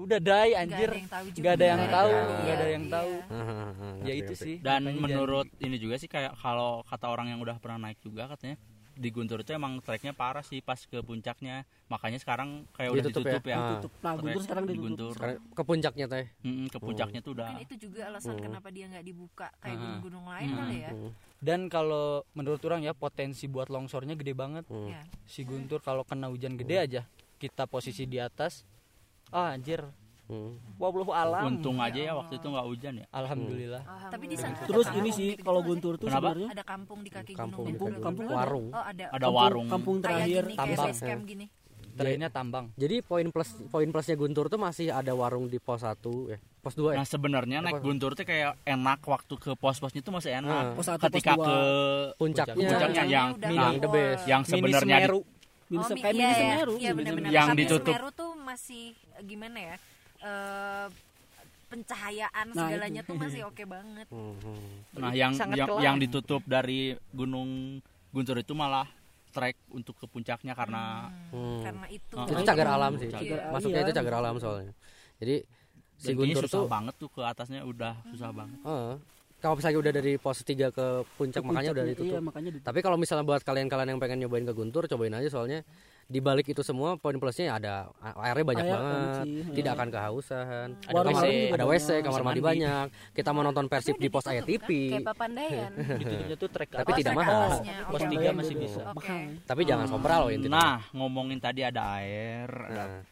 udah 0.00 0.16
die 0.16 0.56
anjir. 0.56 0.88
ada 0.88 0.96
yang 0.96 1.10
tahu 1.12 1.26
juga. 1.28 1.40
nggak 1.44 1.52
ada 1.52 1.66
yang 1.66 1.82
tahu 1.84 2.08
ada. 2.08 2.24
nggak 2.24 2.56
ada 2.56 2.64
Iya, 2.64 2.72
yang 2.72 2.84
iya. 2.88 2.94
tahu. 2.96 3.12
Ngerti, 4.00 4.08
ya 4.08 4.14
itu 4.16 4.32
sih. 4.32 4.56
Dan 4.64 4.80
menurut 4.96 5.48
ini 5.60 5.76
juga 5.76 5.94
sih 6.00 6.08
kayak 6.08 6.32
kalau 6.40 6.80
kata 6.88 7.06
orang 7.12 7.28
yang 7.28 7.40
udah 7.44 7.60
pernah 7.60 7.76
naik 7.84 8.00
juga 8.00 8.32
katanya 8.32 8.56
di 9.00 9.08
Guntur 9.08 9.40
itu 9.40 9.50
emang 9.50 9.80
treknya 9.80 10.12
parah 10.12 10.44
sih 10.44 10.60
pas 10.60 10.76
ke 10.76 11.00
puncaknya 11.00 11.64
makanya 11.88 12.20
sekarang 12.20 12.68
kayak 12.70 12.92
udah 12.92 13.02
Ditutup 13.02 13.24
ditutup 13.24 13.42
ya? 13.42 13.50
ya, 13.50 13.56
Ah. 13.56 13.68
Tutup. 13.74 13.92
Nah, 13.98 14.12
Guntur 14.14 14.42
sekarang 14.44 14.64
di 14.64 14.68
ditutup. 14.70 14.84
Guntur 14.86 15.12
Sekarang 15.16 15.36
ke 15.50 15.62
puncaknya 15.64 16.06
teh 16.06 16.26
Mm-mm, 16.40 16.66
ke 16.68 16.78
puncaknya 16.78 17.20
tuh 17.20 17.32
udah 17.32 17.48
Mungkin 17.50 17.64
itu 17.64 17.74
juga 17.80 18.00
alasan 18.06 18.36
Hmm. 18.36 18.44
kenapa 18.44 18.68
dia 18.68 18.84
nggak 18.86 19.02
dibuka 19.02 19.48
kayak 19.56 19.76
gunung-gunung 19.76 20.24
lain 20.26 20.46
Hmm. 20.46 20.58
kali 20.60 20.76
ya. 20.78 20.92
Hmm. 20.92 21.12
dan 21.40 21.60
kalau 21.66 22.06
menurut 22.30 22.60
orang 22.62 22.84
ya 22.84 22.92
potensi 22.92 23.48
buat 23.48 23.66
longsornya 23.66 24.12
gede 24.12 24.36
banget 24.36 24.68
Hmm. 24.68 24.92
Ya. 24.92 25.00
si 25.24 25.40
Guntur 25.42 25.80
kalau 25.80 26.04
kena 26.04 26.28
hujan 26.28 26.54
gede 26.54 26.76
aja 26.76 27.02
kita 27.40 27.64
posisi 27.64 28.04
di 28.04 28.20
atas 28.20 28.68
ah 29.30 29.48
anjir 29.50 29.80
Hmm. 30.30 30.54
wabluh 30.76 31.10
alam 31.10 31.42
untung 31.50 31.76
aja 31.76 31.98
ya 32.00 32.12
waktu 32.14 32.38
itu 32.38 32.46
nggak 32.46 32.62
hujan 32.64 32.92
ya 32.96 33.06
alhamdulillah 33.10 33.82
Tapi 34.06 34.24
di 34.24 34.36
sana 34.36 34.54
Terus 34.62 34.86
ada 34.86 34.94
ini 34.94 35.02
kampung 35.04 35.18
sih 35.18 35.28
gitu 35.32 35.42
kalau? 35.42 35.60
Guntur 35.60 35.92
tuh 35.94 36.06
Kenapa? 36.06 36.22
sebenarnya 36.30 36.48
ada 36.50 36.64
kampung 36.64 36.98
di 37.00 37.10
kaki 37.10 37.32
kampung 37.32 37.66
gunung. 37.66 37.74
Kampung- 37.74 37.90
gitu. 37.90 38.00
kampung 38.00 38.26
warung 38.30 38.66
Oh, 38.68 38.78
ada. 38.80 39.04
ada 39.04 39.18
kampung- 39.18 39.34
warung 39.36 39.66
kampung 39.66 39.96
Kayak 39.96 40.06
terakhir 40.06 40.30
gini, 40.40 40.54
kayak 40.54 40.60
tambang. 40.70 40.86
base 40.88 41.02
camp 41.02 41.22
gini. 41.24 41.46
terakhirnya 41.90 42.30
tambang 42.30 42.66
jadi 42.74 42.96
poin 43.02 43.26
plus 43.28 43.50
poin 43.66 43.88
plusnya 43.90 44.14
Guntur 44.14 44.46
tuh 44.46 44.56
masih 44.56 44.88
ada 44.88 45.12
warung 45.12 45.44
di 45.44 45.58
pos 45.58 45.82
1 45.82 45.98
ya 46.28 46.38
pos 46.56 46.72
2 46.72 46.94
ya 46.94 46.96
Nah 46.96 47.04
sebenarnya 47.04 47.58
naik 47.60 47.82
Guntur 47.82 48.14
tuh 48.14 48.22
kayak 48.22 48.56
enak 48.62 49.02
waktu 49.02 49.34
ke 49.34 49.50
pos-posnya 49.52 50.00
tuh 50.00 50.14
masih 50.14 50.30
enak. 50.34 50.72
Pos 50.72 50.86
satu, 50.86 51.02
Ketika 51.02 51.34
pos 51.34 51.40
dua. 51.40 51.46
ke 51.46 51.58
puncaknya 52.16 52.54
puncaknya 52.54 53.04
yang 53.04 53.28
yang 53.42 53.74
the 53.76 53.88
best. 53.88 54.22
yang 54.24 54.42
sebenarnya 54.44 54.96
di- 54.96 55.04
Semeru 55.04 55.20
Mini 55.66 55.78
Oh, 55.78 55.86
kayak 55.88 56.02
iya, 56.02 56.10
mini 56.10 56.18
iya. 56.18 56.34
Semeru 56.34 56.72
Iya. 56.74 56.90
Yang 57.30 57.46
Tapi 57.46 57.60
ditutup. 57.60 57.94
Semeru 57.94 58.08
tuh 58.12 58.30
masih 58.36 58.84
gimana 59.22 59.58
ya? 59.60 59.76
Eh, 60.20 60.86
pencahayaan 61.66 62.46
Nah, 62.48 62.66
segalanya 62.66 63.00
tuh 63.00 63.14
masih 63.14 63.46
oke 63.46 63.62
banget. 63.64 64.06
Hmm. 64.10 64.34
nah 64.92 65.12
yang 65.12 65.30
Sangat 65.32 65.54
yang, 65.56 65.68
kelam. 65.70 65.80
yang 65.80 65.96
ditutup 65.96 66.42
dari 66.44 66.80
Gunung 67.08 67.78
Guntur 68.10 68.36
itu 68.36 68.52
malah 68.52 68.90
trek 69.30 69.54
untuk 69.70 69.94
ke 69.94 70.04
puncaknya 70.04 70.52
karena 70.52 71.06
Hmm. 71.30 71.62
Karena 71.62 71.86
itu. 71.88 72.10
Oh, 72.12 72.26
itu 72.26 72.42
cagar 72.42 72.68
alam 72.70 72.92
sih 72.96 73.06
Cagar- 73.06 73.48
masuknya 73.48 73.76
iya. 73.76 73.86
itu 73.86 73.92
cagar 73.94 74.14
alam 74.16 74.34
soalnya 74.36 74.74
jadi 75.16 75.46
si 75.94 76.10
dan 76.10 76.14
Guntur 76.16 76.42
susah 76.42 76.56
tuh 76.56 76.66
banget 76.66 76.94
tuh 76.98 77.08
ke 77.08 77.22
atasnya 77.22 77.60
udah 77.62 77.94
susah 78.08 78.30
banget. 78.30 78.58
Heeh. 78.60 78.94
kalau 79.38 79.54
misalnya 79.54 79.78
udah 79.78 79.92
dari 79.94 80.12
pos 80.16 80.42
3 80.42 80.68
ke 80.68 80.86
puncak 81.14 81.40
makanya 81.40 81.70
udah 81.72 81.84
ditutup 81.86 82.12
Iya, 82.12 82.20
makanya 82.20 82.50
ditutup. 82.50 82.66
tapi 82.66 82.78
kalau 82.82 82.96
misalnya 82.98 83.24
buat 83.24 83.40
kalian-kalian 83.40 83.88
yang 83.88 84.00
pengen 84.02 84.18
nyobain 84.20 84.42
ke 84.42 84.52
Guntur 84.52 84.84
cobain 84.84 85.14
aja 85.14 85.30
soalnya 85.30 85.62
di 86.10 86.18
balik 86.18 86.50
itu 86.50 86.66
semua 86.66 86.98
poin 86.98 87.14
plusnya 87.22 87.46
ya 87.46 87.54
ada 87.62 87.74
airnya 88.18 88.42
banyak 88.42 88.66
Air 88.66 88.74
banget 88.74 89.08
sih, 89.22 89.34
tidak 89.54 89.72
akan 89.78 89.88
kehausan 89.94 90.68
Ada 90.82 91.00
WC, 91.06 91.24
ada 91.54 91.64
WC 91.70 91.88
kamar 92.02 92.20
mandi 92.26 92.42
banyak 92.42 92.86
kita 93.14 93.30
mau 93.30 93.46
nonton 93.46 93.70
persib 93.70 93.94
di 93.94 94.10
pos 94.10 94.26
kayak 94.26 94.42
papandayan 95.06 95.70
tuh 96.42 96.50
trek 96.50 96.66
ke 96.66 96.76
Tapi 96.82 96.90
atas. 96.90 96.98
tidak 96.98 97.14
mahal. 97.14 97.50
pos 97.86 98.02
Oke. 98.02 98.10
tiga 98.10 98.30
masih 98.34 98.54
bisa 98.58 98.82
tapi 99.46 99.62
jangan 99.62 99.86
sompral 99.86 100.26
loh 100.26 100.32
intinya 100.34 100.58
Nah 100.58 100.76
ngomongin 100.90 101.38
tadi 101.38 101.62
ada 101.62 102.02
air, 102.02 102.50
ada 102.50 102.84
Nah, 102.90 103.06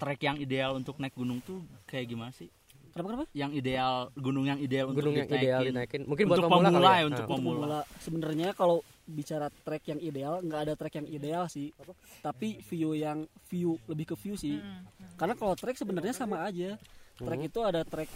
trek 0.00 0.20
yang 0.24 0.40
ideal 0.40 0.80
untuk 0.80 0.96
naik 0.96 1.12
gunung 1.12 1.44
tuh 1.44 1.60
kayak 1.84 2.08
gimana 2.08 2.32
sih? 2.32 2.48
Kenapa 2.90 3.06
kenapa? 3.12 3.26
Yang 3.36 3.50
ideal 3.60 3.94
gunung 4.16 4.48
yang 4.48 4.58
ideal 4.58 4.86
gunung 4.90 5.12
untuk 5.12 5.28
yang 5.28 5.28
ideal 5.28 5.60
dinaikin. 5.60 5.70
dinaikin 5.70 6.00
mungkin 6.08 6.24
buat 6.24 6.38
Untuk 6.40 6.48
pemula, 6.48 6.64
kali 6.64 6.72
pemula 6.72 6.90
ya 6.90 6.96
ya, 6.96 7.04
untuk 7.04 7.20
Nah. 7.20 7.28
Untuk 7.28 7.36
pemula. 7.36 7.54
pemula 7.60 7.80
sebenarnya 8.00 8.48
kalau 8.56 8.76
bicara 9.10 9.50
trek 9.50 9.82
yang 9.90 10.00
ideal 10.00 10.38
nggak 10.40 10.60
ada 10.64 10.74
trek 10.78 10.94
yang 11.02 11.08
ideal 11.10 11.44
sih. 11.50 11.74
Tapi 12.22 12.62
view 12.62 12.94
yang 12.94 13.26
view 13.50 13.76
lebih 13.90 14.14
ke 14.14 14.16
view 14.16 14.38
sih. 14.38 14.62
Hmm. 14.62 14.86
karena 15.18 15.34
kalau 15.36 15.54
trek 15.58 15.76
sebenarnya 15.76 16.14
sama 16.14 16.46
aja. 16.46 16.78
Trek 17.20 17.40
itu 17.52 17.60
ada 17.60 17.84
trek 17.84 18.08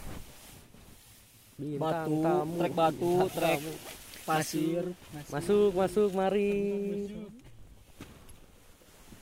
Bintang 1.55 1.79
batu 1.79 2.15
tamu. 2.19 2.55
trek 2.59 2.73
batu 2.75 3.13
trek 3.31 3.61
pasir. 4.27 4.85
Masuk 5.31 5.71
masuk 5.77 6.11
mari. 6.11 6.51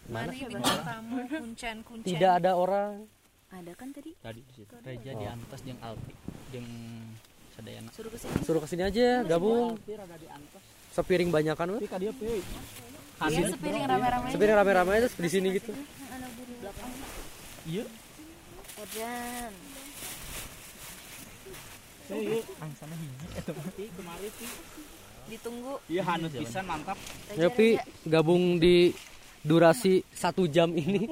Mari 0.08 0.38
bintang 0.48 0.80
tamu 0.80 1.16
kuncen 1.28 1.76
kuncen. 1.84 2.08
tidak 2.08 2.32
ada 2.40 2.56
orang. 2.56 3.04
Ada 3.52 3.72
kan 3.76 3.92
tadi? 3.92 4.16
Tadi 4.16 4.40
di 4.40 4.52
situ. 4.56 4.72
Reja 4.80 5.12
di 5.12 5.26
atas 5.28 5.60
jeung 5.60 5.80
Alpi 5.84 6.14
jeung 6.56 6.68
Sadayana. 7.52 7.90
Suruh 7.92 8.08
ke 8.08 8.16
sini 8.16 8.32
suruh 8.48 8.60
ke 8.64 8.68
sini 8.68 8.82
aja 8.88 9.08
gabung 9.28 9.76
sepiring 10.93 11.32
banyakan 11.32 11.80
tapi 11.80 11.88
dia 11.88 12.12
pe 12.12 12.28
iya 13.30 13.47
sepiring 13.49 13.84
rame-rame. 13.86 14.26
Sepiring 14.34 14.57
rame-rame 14.59 14.90
aja 14.99 15.09
di 15.09 15.30
sini 15.30 15.49
gitu. 15.57 15.72
Iya. 17.62 17.84
Edan. 18.82 19.53
Angsana 22.59 22.95
hiji 22.99 23.26
eta 23.38 23.51
mah 23.55 24.16
Ditunggu. 25.30 25.74
Iya 25.86 26.03
hanus 26.03 26.32
pisan 26.34 26.64
mantap. 26.66 26.99
Nyopi 27.38 27.78
gabung 28.05 28.59
di 28.59 28.90
durasi 29.47 30.03
satu 30.11 30.51
jam 30.51 30.74
ini. 30.74 31.07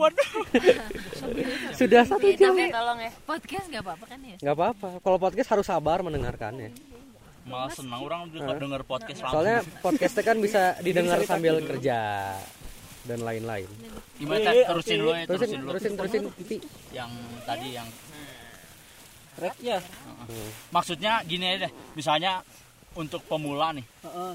Sudah 1.78 2.02
satu 2.04 2.26
Eh, 2.26 2.34
jam. 2.34 2.52
Tapi 2.58 2.74
tolong 2.74 2.98
ya. 3.00 3.10
Podcast 3.22 3.66
nggak 3.70 3.82
apa-apa 3.86 4.04
kan 4.10 4.18
ya? 4.26 4.36
nggak 4.42 4.54
apa-apa. 4.58 4.88
Kalau 4.98 5.18
podcast 5.22 5.48
harus 5.54 5.66
sabar 5.70 6.02
mendengarkannya 6.02 6.89
Malah 7.42 7.70
senang 7.70 8.00
orang 8.00 8.20
denger, 8.28 8.56
denger 8.58 8.82
podcast 8.84 9.18
langsung. 9.18 9.34
soalnya 9.34 9.58
podcastnya 9.80 10.22
kan 10.22 10.36
bisa 10.38 10.62
didengar 10.78 11.18
sambil 11.24 11.58
kerja 11.60 11.98
dan 13.02 13.18
lain-lain 13.18 13.64
Gimana 14.14 14.44
Tat? 14.44 14.54
terusin 14.68 14.96
dulu 14.98 15.10
ya, 15.10 15.24
terusin 15.24 15.26
terusin 15.26 15.58
dulu. 15.58 15.70
terusin 15.70 15.92
terusin. 15.96 16.22
Yang 16.92 17.10
tadi 17.42 17.68
yang 17.72 17.88
trek 19.32 19.56
ya 19.58 19.78
maksudnya 20.68 21.12
gini 21.24 21.44
aja 21.46 21.58
deh. 21.64 21.72
Misalnya 21.96 22.32
untuk 22.92 23.24
pemula 23.24 23.72
nih, 23.72 23.86
Heeh. 24.04 24.32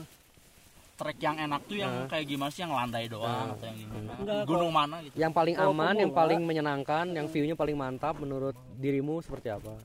trek 0.96 1.18
yang 1.20 1.36
enak 1.38 1.62
tuh 1.66 1.78
yang 1.78 2.08
kayak 2.08 2.26
gimana 2.26 2.50
sih 2.50 2.64
yang 2.64 2.74
landai 2.74 3.06
doang 3.06 3.52
atau 3.52 3.66
yang 3.68 3.78
gimana? 3.78 4.12
Enggak, 4.16 4.42
Gunung 4.46 4.72
mana 4.72 4.96
gitu. 5.04 5.14
yang 5.14 5.30
paling 5.30 5.56
aman 5.56 5.94
yang 5.94 6.10
pemula- 6.10 6.20
paling 6.24 6.40
menyenangkan 6.42 7.06
yang 7.12 7.28
view-nya 7.28 7.54
paling 7.54 7.76
mantap 7.76 8.16
menurut 8.16 8.56
dirimu 8.76 9.20
seperti 9.20 9.52
apa 9.52 9.76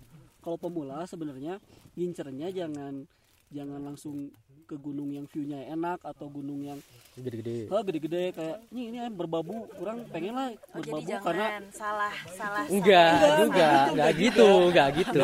kalau 0.40 0.56
pemula 0.56 1.04
sebenarnya 1.04 1.60
ngincernya 1.94 2.48
jangan 2.50 3.04
jangan 3.50 3.80
langsung 3.82 4.30
ke 4.64 4.78
gunung 4.78 5.10
yang 5.10 5.26
view-nya 5.26 5.66
enak 5.66 5.98
atau 6.06 6.30
gunung 6.30 6.62
yang 6.62 6.78
gede-gede. 7.18 7.66
Oh, 7.74 7.82
gede-gede 7.82 8.30
kayak 8.30 8.62
ini 8.70 8.94
ini 8.94 8.98
berbabu. 9.10 9.66
Kurang 9.74 10.06
pengen 10.08 10.30
lah 10.30 10.54
Oh, 10.70 10.78
jadi 10.78 10.94
berbabu 10.94 11.08
jangan 11.10 11.24
karena 11.26 11.46
salah 11.74 12.14
salah. 12.30 12.64
enggak 12.70 13.10
juga 13.42 13.68
enggak 13.90 14.10
gitu 14.14 14.48
enggak 14.70 14.88
gitu. 14.94 15.20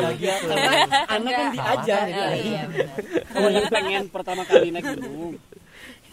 Anak 1.07 1.31
kan 1.31 1.47
diajar 1.55 1.99
Oh, 2.03 2.31
iya, 2.35 2.61
benar. 2.67 2.99
kalau 3.31 3.49
yang 3.55 3.67
pengen 3.71 4.03
pertama 4.11 4.43
kali 4.43 4.67
naik 4.75 4.87
gunung 4.99 5.39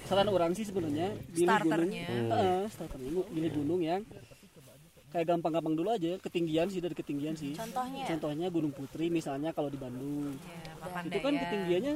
saran 0.04 0.28
orang 0.28 0.52
sih 0.52 0.68
sebenarnya 0.68 1.16
pilih 1.32 1.48
gunung. 1.48 1.58
Starternya. 1.58 2.06
Heeh, 2.06 2.60
starternya 2.70 3.10
pilih 3.24 3.50
gunung 3.56 3.80
yang 3.82 4.00
kayak 5.14 5.30
gampang-gampang 5.30 5.78
dulu 5.78 5.94
aja 5.94 6.18
ketinggian 6.18 6.66
sih 6.66 6.82
dari 6.82 6.90
ketinggian 6.98 7.38
sih. 7.38 7.54
Contohnya. 7.54 8.02
contohnya 8.10 8.46
Gunung 8.50 8.74
Putri 8.74 9.06
misalnya 9.06 9.54
kalau 9.54 9.70
di 9.70 9.78
Bandung. 9.78 10.34
Ya, 10.42 10.74
itu 11.06 11.18
kan 11.22 11.34
ketinggiannya 11.38 11.94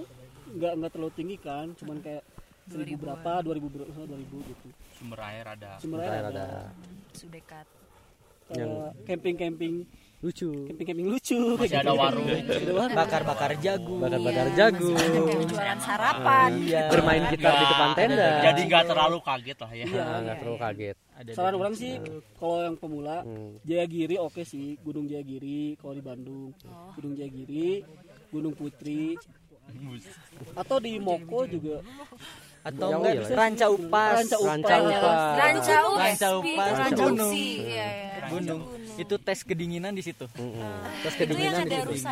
nggak 0.54 0.72
nggak 0.78 0.90
terlalu 0.94 1.12
tinggi 1.18 1.36
kan 1.42 1.66
cuman 1.74 1.98
kayak 1.98 2.22
seribu 2.70 3.04
berapa 3.04 3.42
dua 3.42 3.54
ribu 3.58 3.66
berapa 3.74 3.90
dua 3.90 4.18
ribu 4.22 4.38
gitu. 4.46 4.70
Sumber 4.94 5.18
air 5.26 5.44
ada. 5.50 5.70
sumber 5.82 5.98
Air 6.06 6.12
air 6.14 6.24
ada. 6.30 6.44
ada. 6.46 6.58
Sudekat. 7.10 7.66
Camping-camping 9.02 9.82
lucu. 10.18 10.50
Camping-camping 10.66 11.08
lucu. 11.08 11.38
Masih 11.54 11.78
ada 11.78 11.94
warung. 11.94 12.26
bakar-bakar 12.90 13.54
jagung. 13.62 14.02
Bakar-bakar 14.02 14.46
Iya, 14.48 14.56
jagung 14.58 14.98
jualan 15.46 15.78
sarapan. 15.78 16.50
iya. 16.58 16.90
Bermain 16.90 17.22
gitar 17.30 17.54
di 17.54 17.64
depan 17.64 17.88
tenda. 17.94 18.28
Jadi 18.42 18.60
nggak 18.66 18.84
terlalu 18.84 19.18
kaget 19.22 19.58
lah 19.62 19.70
ya. 19.72 19.86
Ah, 19.94 20.18
nggak 20.20 20.36
terlalu 20.42 20.58
kaget. 20.58 20.96
Ada 21.14 21.30
saran 21.34 21.54
orang 21.54 21.74
sih 21.74 21.92
kalau 22.34 22.58
yang 22.62 22.76
pemula 22.76 23.22
Hmm. 23.22 23.58
Jayagiri 23.62 24.16
oke 24.16 24.42
sih 24.42 24.78
Gunung 24.80 25.06
Jayagiri 25.06 25.74
kalau 25.76 25.94
di 25.94 26.02
Bandung. 26.02 26.50
Gunung 26.94 27.14
Jayagiri 27.14 27.82
Gunung 28.30 28.54
Putri. 28.54 29.14
Atau 30.54 30.80
di 30.80 30.96
Moko 30.96 31.44
juga 31.44 31.84
atau 32.66 32.88
enggak 33.00 33.12
iya 33.14 33.22
ranca 33.34 33.66
upas. 33.70 34.12
Ranca 34.18 34.36
Upas. 34.38 34.48
Ranca 34.50 34.76
Upas. 34.82 35.34
Ranca 35.38 35.76
Upas. 35.86 35.98
Ranca 35.98 36.28
Upas. 36.38 36.72
Ranca 36.78 37.04
Gunung. 37.06 37.32
Gunung. 38.28 38.60
Itu 38.98 39.14
tes 39.22 39.46
kedinginan 39.46 39.94
di 39.94 40.02
situ. 40.02 40.26
Terus 40.26 41.14
yang 41.14 41.20
kedinginan 41.22 41.54
ada 41.54 41.64
di 41.86 41.96
situ 42.02 42.10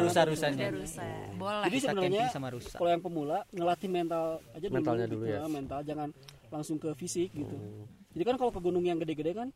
rusa-rusanya 0.00 0.64
ada 0.64 0.72
rusa 0.72 1.04
Boleh. 1.36 1.62
jadi 1.68 1.76
sebenarnya 1.84 2.24
sama 2.32 2.48
rusa 2.48 2.72
kalau 2.72 2.90
yang 2.90 3.02
pemula 3.04 3.38
ngelatih 3.52 3.90
mental 3.92 4.40
aja 4.56 4.66
dulu 4.66 4.76
Mentalnya 4.80 5.06
dulu 5.06 5.24
gitu 5.28 5.36
ya. 5.36 5.40
mental. 5.44 5.78
Jangan 5.84 6.08
langsung 6.48 6.76
ke 6.80 6.90
fisik 6.96 7.30
gitu. 7.36 7.56
Jadi 8.16 8.24
kan 8.24 8.36
kalau 8.40 8.48
ke 8.48 8.60
gunung 8.64 8.80
yang 8.88 8.96
gede-gede 8.96 9.36
kan 9.36 9.48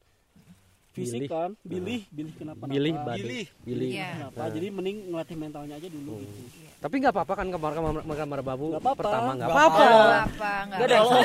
fisik 0.90 1.22
Bilih. 1.22 1.30
kan 1.30 1.50
bilih 1.62 2.00
bilih 2.10 2.32
kenapa 2.34 2.62
Bilih 2.66 2.92
kenapa. 2.92 3.08
badai. 3.08 3.42
Bilih. 3.62 3.88
Iya. 3.88 4.08
kenapa 4.12 4.42
jadi 4.50 4.66
mending 4.68 4.96
ngelatih 5.06 5.36
mentalnya 5.36 5.74
aja 5.76 5.88
dulu 5.88 6.14
gitu 6.18 6.42
Tapi 6.80 6.94
nggak 6.96 7.12
apa-apa 7.12 7.32
kan 7.36 7.46
kamar 7.46 7.70
kamar 7.72 7.92
kamar 8.16 8.40
babu 8.42 8.66
Nggak 8.70 8.82
apa-apa. 8.82 8.98
pertama 8.98 9.30
nggak 9.36 9.48
apa-apa. 9.48 9.84
Nggak 9.84 10.24
apa 10.24 10.50
ada 10.80 10.96
apa. 10.98 11.18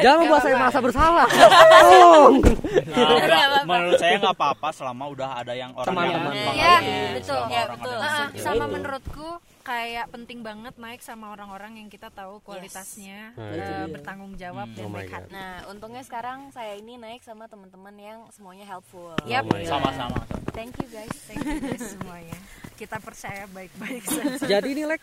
Jangan 0.00 0.18
membuat 0.18 0.40
saya 0.40 0.54
merasa 0.56 0.78
bersalah. 0.80 1.26
Tolong. 1.28 2.34
Nah, 2.94 3.62
menurut 3.64 3.98
saya 3.98 4.14
nggak 4.16 4.34
apa-apa 4.34 4.68
selama 4.70 5.04
udah 5.08 5.30
ada 5.36 5.52
yang 5.52 5.70
orang 5.72 5.88
Teman-teman. 5.88 6.32
Iya, 6.32 6.42
menghargai, 6.42 7.14
betul. 7.14 7.40
Ya, 7.48 7.62
betul. 7.68 7.98
Ah, 7.98 8.26
sama 8.34 8.64
menurutku 8.66 9.28
kayak 9.64 10.06
penting 10.08 10.40
banget 10.40 10.76
naik 10.76 11.00
sama 11.00 11.28
orang-orang 11.30 11.76
yang 11.76 11.88
kita 11.88 12.06
tahu 12.08 12.36
kualitasnya 12.40 13.32
Nah, 13.32 13.48
eh, 13.48 13.56
itu 13.56 13.72
dia. 13.74 13.88
bertanggung 13.90 14.36
jawab 14.36 14.68
Oh 14.68 14.76
dan 14.76 14.86
baik 14.90 15.08
God. 15.08 15.16
hati. 15.18 15.30
Nah, 15.30 15.52
untungnya 15.66 16.02
sekarang 16.02 16.38
saya 16.50 16.72
ini 16.74 16.94
naik 16.94 17.20
sama 17.20 17.44
teman-teman 17.44 17.94
yang 17.94 18.18
semuanya 18.30 18.64
helpful. 18.66 19.16
Yap. 19.24 19.44
Oh 19.46 19.56
sama-sama 19.62 20.20
Thank 20.52 20.76
you 20.78 20.88
guys. 20.88 21.10
Thank 21.24 21.42
you 21.42 21.58
guys 21.58 21.82
semuanya. 21.90 22.36
Kita 22.76 22.96
percaya 22.98 23.48
baik-baik 23.48 24.02
saja. 24.04 24.36
Jadi 24.50 24.68
ini 24.70 24.84
Lek 24.84 25.00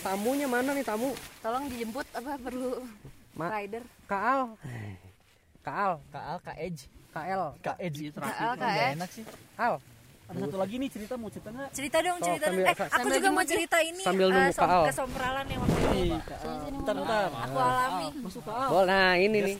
tamunya 0.00 0.46
mana 0.46 0.72
nih 0.72 0.82
tamu? 0.82 1.12
Tolong 1.38 1.68
dijemput 1.68 2.06
apa 2.10 2.34
perlu 2.34 2.80
Ma- 3.32 3.52
rider? 3.52 3.84
Kaal. 4.06 4.56
Kaal. 5.60 6.00
KL 6.08 6.38
K 6.40 6.48
Edge 6.56 6.80
KL. 7.10 7.44
K 7.58 7.68
Edge 7.78 8.00
itu 8.06 8.16
KL, 8.16 8.52
nggak 8.54 8.72
KL. 8.72 8.94
enak 8.96 9.10
sih 9.10 9.24
Al. 9.54 9.76
Ada 10.26 10.38
satu 10.42 10.56
lagi 10.56 10.74
nih 10.76 10.88
cerita 10.88 11.14
mau 11.14 11.30
cerita 11.30 11.48
nggak 11.48 11.68
Cerita 11.70 11.96
dong, 12.00 12.16
Sok, 12.16 12.26
cerita 12.26 12.44
dong. 12.44 12.52
sambil- 12.52 12.66
Eh, 12.66 12.74
sa- 12.74 12.84
aku 12.84 12.96
sambil 12.98 13.16
juga 13.16 13.30
mau 13.30 13.44
cerita 13.44 13.76
ini 13.80 14.02
Sambil 14.02 14.26
eh, 14.26 14.32
nunggu 14.32 14.52
som- 14.52 14.66
Kaal. 14.66 14.84
kesompralan 14.84 15.44
yang 15.46 15.60
waktu 15.60 15.76
itu 15.76 15.88
nih 15.88 16.10
bentar 16.68 16.94
bentar 16.96 17.28
aku 17.30 17.56
alami. 17.56 18.06
masuk 18.20 18.42
ke 18.42 18.50
al 18.52 18.68
Boleh. 18.68 18.86
Nah, 18.88 19.12
ini 19.16 19.38
nih. 19.40 19.54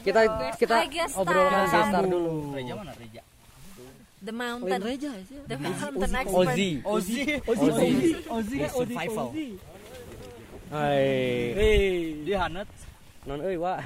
Kita 0.00 0.20
kita 0.54 0.74
Hai, 0.76 0.86
guest 0.88 1.14
obrol 1.16 1.46
star. 1.46 1.66
gestar 1.66 2.04
dulu. 2.04 2.30
Reja 2.52 2.74
mana 2.74 2.92
Reja 2.94 3.22
The 4.22 4.30
Mountain. 4.32 4.80
Reja 4.80 5.10
sih 5.26 5.38
The 5.42 5.56
Mountain 5.58 6.12
Expert. 6.14 6.54
Ozi. 6.54 6.70
Ozi 6.84 7.18
Ozi 7.42 7.66
Ozi 7.66 7.66
Ozi 7.66 8.10
Ozi 8.30 8.56
Survival. 8.70 9.26
Ozi 9.28 9.48
Hai. 10.70 11.04
hei 11.52 11.82
dia 12.22 12.38
hanet 12.40 12.68
Non 13.22 13.38
euy, 13.38 13.54
Wa. 13.54 13.78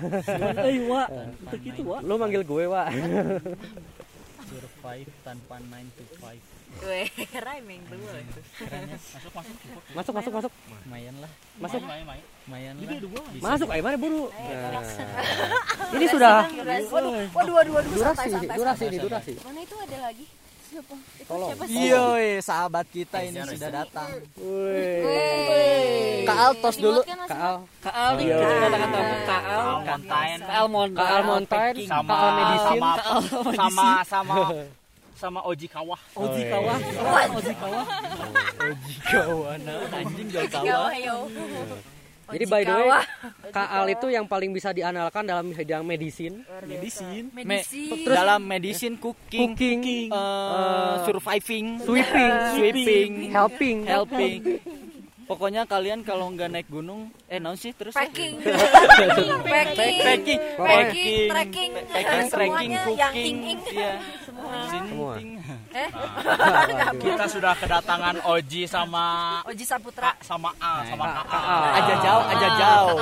eh 0.63 0.81
wa 0.87 1.05
untuk 1.13 1.61
itu 1.61 1.83
wa 1.83 2.01
Lu 2.01 2.17
manggil 2.17 2.41
gue, 2.41 2.65
Wa. 2.67 2.89
survive 4.47 5.09
tanpa 5.21 5.55
9 5.59 5.69
to 5.93 6.05
5 6.19 6.39
Weh, 6.83 7.07
rhyming 7.33 7.81
dulu. 7.87 8.05
kerennya 8.59 8.99
masuk 8.99 9.33
masuk 9.33 9.55
cukup 9.57 9.83
Masuk, 9.95 10.13
masuk, 10.13 10.33
masuk. 10.35 10.53
lumayan 10.85 11.15
lah 11.19 11.31
Masuk. 11.57 11.81
main 11.81 12.05
main 12.05 12.23
lumayan 12.45 12.75
lah. 12.77 13.01
Masuk, 13.39 13.69
ayo 13.71 13.83
mana 13.83 13.97
buru. 13.97 14.23
Nah. 14.29 14.83
Ini 15.95 16.07
sudah 16.07 16.45
Waduh, 16.87 17.13
waduh, 17.33 17.53
waduh, 17.55 17.73
waduh, 17.73 17.91
durasi, 17.91 18.29
santai, 18.29 18.29
santai, 18.29 18.57
durasi 18.57 18.85
durasi. 18.99 19.33
Mana 19.41 19.61
itu 19.63 19.75
ada 19.75 19.97
lagi? 20.03 20.25
Siapa? 20.77 20.93
Itu 20.93 21.25
Tolong. 21.25 21.49
siapa 21.57 21.65
sih? 21.65 21.89
Iya, 21.89 22.05
sahabat 22.45 22.87
kita 22.93 23.19
ini 23.25 23.41
sudah 23.49 23.71
datang. 23.81 24.13
Wih. 24.37 26.29
Kaal 26.29 26.53
tos 26.61 26.77
dulu. 26.77 27.01
Kaal. 27.25 27.65
Kaal 27.81 28.11
nih 28.21 28.29
tamu 28.29 29.17
Kaal 29.25 29.57
Mountain 29.81 30.39
Kaal 30.45 30.69
Mountain 30.69 31.01
Kaal 31.01 31.23
Mountain, 31.25 31.73
sama 31.89 32.13
Kaal 32.13 32.31
Medicine. 32.37 32.83
sama 33.57 33.89
sama 34.05 34.37
sama 35.17 35.41
Oji 35.49 35.65
Kawah. 35.65 36.01
Ozi 36.13 36.43
Kawah. 36.45 36.77
Ozi 37.41 37.55
Kawah. 37.57 37.87
Kawana 39.09 39.75
anjing 39.97 40.29
jauh 40.29 40.45
Kawah, 40.53 40.93
Jadi 42.27 42.45
by 42.51 42.63
the 42.67 42.75
way, 42.75 42.91
Kaal 43.55 43.87
itu 43.95 44.07
yang 44.11 44.27
paling 44.27 44.51
bisa 44.51 44.75
diandalkan 44.75 45.23
dalam 45.23 45.55
bidang 45.55 45.87
medicine, 45.87 46.43
medicine 46.67 47.31
Medisi. 47.31 48.03
Dalam 48.03 48.43
medicine 48.43 48.99
cooking, 48.99 49.55
cooking, 49.55 50.11
eh, 50.11 50.95
surviving, 51.07 51.67
sweeping, 51.87 52.33
sweeping, 52.59 53.11
helping, 53.31 53.79
helping. 53.87 54.41
Pokoknya 55.31 55.67
kalian 55.67 56.07
kalau 56.07 56.31
nggak 56.31 56.55
naik 56.55 56.71
gunung, 56.71 57.11
eh 57.27 57.43
naon 57.43 57.59
sih 57.59 57.75
terus? 57.75 57.99
Packing. 57.99 58.39
Packing, 58.47 59.43
Packing. 59.43 59.99
packing, 59.99 59.99
Packing, 60.07 60.39
trekking, 60.55 61.27
packing, 61.27 61.73
trekking, 61.91 62.27
semuanya 62.31 62.79
yang 62.87 62.87
cooking, 62.87 63.27
ing-ing. 63.27 63.59
iya. 63.75 63.93
Semua. 64.23 65.19
Sinting. 65.19 65.31
Eh, 65.77 65.89
kita 67.05 67.25
sudah 67.29 67.53
kedatangan 67.53 68.25
Oji 68.25 68.65
sama 68.65 69.05
Oji 69.45 69.61
Saputra. 69.61 70.17
sama 70.25 70.49
A 70.57 70.81
sama 70.89 71.05
Ka- 71.05 71.27
KA 71.29 71.37
Kaal. 71.37 71.63
Aja 71.77 71.95
jauh, 72.01 72.25
aja 72.27 72.49
jauh. 72.57 72.97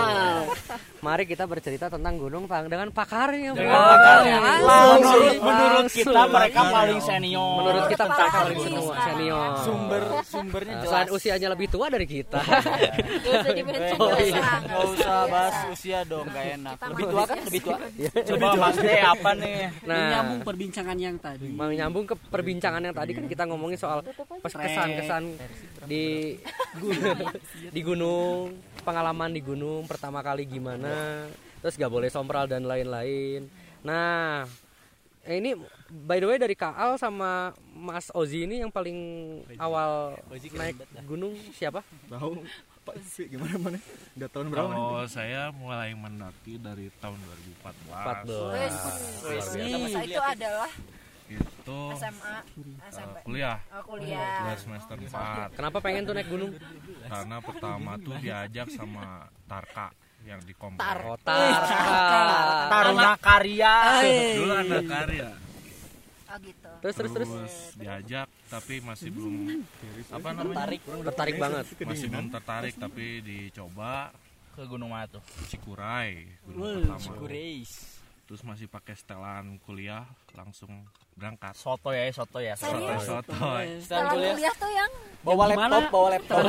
Mari 1.05 1.29
kita 1.29 1.45
bercerita 1.45 1.87
tentang 1.87 2.17
gunung 2.17 2.49
Pang 2.49 2.65
dengan 2.65 2.89
pakarnya. 2.89 3.53
Dengan 3.53 3.77
pakarnya. 3.77 4.39
Langsung. 4.41 4.97
menurut 4.97 5.37
menurut 5.39 5.85
Langsung. 5.85 6.01
kita 6.01 6.23
mereka 6.27 6.61
paling 6.67 6.99
senior 6.99 7.53
Menurut 7.61 7.85
kita 7.87 8.05
mereka 8.07 8.25
paling 8.33 8.57
sekarang. 8.57 9.05
senior. 9.05 9.51
Sumber 9.61 10.03
sumbernya 10.25 10.73
Nah, 10.73 10.81
jelas. 10.81 10.89
selain 10.91 11.09
usianya 11.13 11.49
lebih 11.53 11.69
tua 11.69 11.87
dari 11.87 12.07
kita. 12.07 12.41
Gak 12.41 13.33
usah 13.37 13.53
dimention 13.53 13.97
Oh, 13.97 14.09
gak 14.09 14.21
iya. 14.23 14.41
usah. 14.81 15.19
Bahas 15.27 15.57
usia 15.69 15.99
dong, 16.03 16.25
gak 16.27 16.47
enak. 16.57 16.77
Lebih 16.89 17.05
tua 17.07 17.23
kan? 17.25 17.39
Lebih 17.45 17.61
tua. 17.61 17.77
coba 18.25 18.49
Mas 18.57 18.77
De 18.79 18.95
apa 18.97 19.31
nih 19.35 19.57
Nah, 19.85 19.97
menyambung 20.01 20.41
perbincangan 20.43 20.97
yang 20.97 21.17
tadi 21.19 21.49
mau 21.51 21.69
nyambung 21.69 22.05
ke 22.07 22.15
perbincangan 22.25 22.81
yang 22.81 22.95
tadi 22.95 23.11
kan 23.13 23.25
kita 23.27 23.45
ngomongin 23.45 23.77
soal 23.77 24.01
kesan-kesan 24.41 25.37
di 25.85 26.35
di 27.69 27.81
gunung, 27.81 28.55
pengalaman 28.85 29.33
di 29.33 29.41
gunung 29.41 29.89
pertama 29.89 30.21
kali 30.21 30.45
gimana, 30.45 31.27
terus 31.65 31.75
gak 31.81 31.91
boleh 31.91 32.13
sompral 32.13 32.45
dan 32.45 32.69
lain-lain. 32.69 33.49
Nah, 33.81 34.45
eh, 35.25 35.41
ini 35.41 35.57
by 35.89 36.21
the 36.21 36.29
way 36.29 36.39
dari 36.39 36.53
Kaal 36.55 37.01
sama 37.01 37.57
Mas 37.73 38.13
Ozi 38.13 38.45
ini 38.45 38.61
yang 38.61 38.69
paling 38.69 38.97
awal 39.57 40.21
naik 40.31 40.77
gunung 41.09 41.33
siapa? 41.57 41.81
Tahu 42.13 42.45
Pak 42.85 43.01
sih 43.01 43.25
gimana 43.33 43.57
mana? 43.57 43.81
Udah 44.13 44.29
tahun 44.29 44.47
berapa? 44.53 44.69
nih? 44.69 44.77
Kalau 44.77 45.09
saya 45.09 45.49
mulai 45.57 45.97
mendaki 45.97 46.61
dari 46.61 46.93
tahun 47.01 47.17
2014 47.65 48.29
Masa 49.81 50.05
itu 50.05 50.21
adalah 50.21 50.69
itu 51.37 51.81
SMA, 51.95 52.35
SMP. 52.87 53.17
eh, 53.17 53.23
kuliah 53.23 53.59
Oh, 53.71 53.83
kuliah. 53.87 54.41
kuliah 54.41 54.57
semester 54.57 54.97
4 54.97 55.53
Kenapa 55.53 55.79
pengen 55.79 56.03
tuh 56.03 56.15
naik 56.15 56.29
gunung? 56.29 56.53
karena 57.05 57.37
pertama 57.39 57.91
tuh 57.99 58.17
diajak 58.19 58.67
sama 58.71 59.07
Tarka 59.45 59.89
yang 60.23 60.41
di 60.41 60.53
Komplek. 60.53 61.05
Oh, 61.05 61.19
Tarka. 61.19 61.77
Taruna 62.67 63.13
Karya 63.17 63.75
Dulu 64.35 64.53
anak 64.55 64.83
karya. 64.87 65.29
Oh 66.25 66.39
gitu. 66.41 66.71
Terus 66.81 66.95
terus 66.97 67.13
terus 67.13 67.29
Terus 67.31 67.57
diajak 67.77 68.27
tapi 68.47 68.75
masih 68.81 69.09
belum 69.09 69.35
apa 70.11 70.29
namanya? 70.33 70.67
tertarik 71.05 71.35
banget. 71.37 71.65
Masih 71.81 72.07
belum 72.09 72.27
tertarik 72.29 72.75
tapi 72.75 73.07
dicoba 73.21 74.11
ke 74.51 74.63
Gunung 74.65 74.91
mana 74.91 75.07
tuh 75.07 75.23
Cikuray 75.47 76.25
gunung 76.45 76.87
pertama. 76.87 77.19
Terus 78.25 78.41
masih 78.41 78.67
pakai 78.67 78.95
setelan 78.95 79.61
kuliah 79.61 80.03
langsung 80.33 80.73
berangkat. 81.15 81.53
soto 81.55 81.91
ya 81.91 82.11
soto 82.11 82.39
ya 82.39 82.55
Sotoy 82.55 82.99
sotoy. 82.99 83.65
Setelan 83.79 83.81
Setelah 83.81 84.11
kuliah 84.11 84.33
kuliah 84.35 84.55
tuh 84.55 84.71
yang 84.71 84.91
bawa 85.25 85.45
laptop, 85.49 85.83
bawa 85.89 86.09
laptop. 86.13 86.43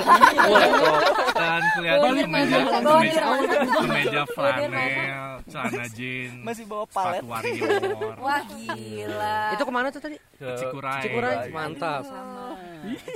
Dan 1.32 1.62
kuliah 1.72 1.96
tuh 1.96 2.10
kemeja 2.18 2.58
kemeja, 2.66 4.22
flanel, 4.28 5.32
celana 5.46 5.86
jeans, 5.90 6.42
Masih 6.42 6.64
bawa 6.66 6.86
palet. 6.88 7.22
sepatu 7.22 7.30
warrior. 7.30 8.16
wah 8.18 8.42
gila. 8.44 9.38
Itu 9.54 9.64
ke 9.64 9.72
mana 9.72 9.88
tuh 9.90 10.02
tadi? 10.02 10.18
Ke 10.36 10.48
Cikuray. 10.58 11.02
Cikuray. 11.04 11.36
Mantap. 11.50 12.04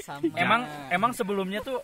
Sama. 0.01 0.33
emang 0.33 0.61
emang 0.89 1.11
sebelumnya 1.13 1.61
tuh 1.61 1.81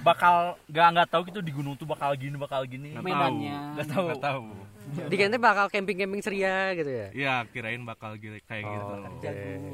bakal 0.00 0.56
gak 0.68 0.88
nggak 0.94 1.08
tahu 1.08 1.22
gitu 1.26 1.40
di 1.40 1.50
gunung 1.50 1.74
tuh 1.74 1.84
bakal 1.84 2.12
gini 2.14 2.36
bakal 2.36 2.64
gini 2.64 2.92
Medannya. 2.94 3.52
tahu. 3.52 3.72
Nggak 3.74 3.88
tahu. 3.88 4.04
Nggak 4.06 4.22
tahu. 4.22 4.42
Di 5.10 5.16
Kente 5.16 5.36
bakal 5.36 5.68
camping-camping 5.68 6.20
ceria 6.20 6.72
gitu 6.74 6.90
ya. 6.90 7.06
Iya, 7.12 7.34
kirain 7.48 7.82
bakal 7.84 8.16
gini- 8.16 8.42
kayak 8.44 8.64
gitu. 8.64 8.94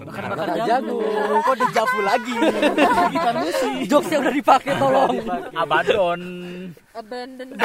Bakar 0.05 0.25
jagung. 0.65 1.01
Kok 1.43 1.57
dejavu 1.59 1.99
lagi? 2.03 2.35
gitar 3.15 3.35
musik 3.39 3.73
Jokesnya 3.87 4.19
udah 4.21 4.35
dipakai 4.35 4.73
tolong. 4.77 5.15
Abadon 5.55 6.23
Abandon 6.95 7.49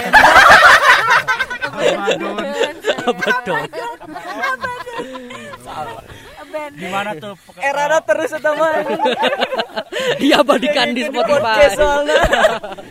Betul. 6.50 6.70
gimana 6.76 7.10
tuh 7.16 7.34
Erana 7.60 8.00
terus 8.02 8.32
atau 8.34 8.54
mah? 8.58 8.74
Diabadikan 10.22 10.88
di 10.92 11.02
Spotify. 11.06 11.38
Podcast 11.40 11.78
soalnya. 11.78 12.20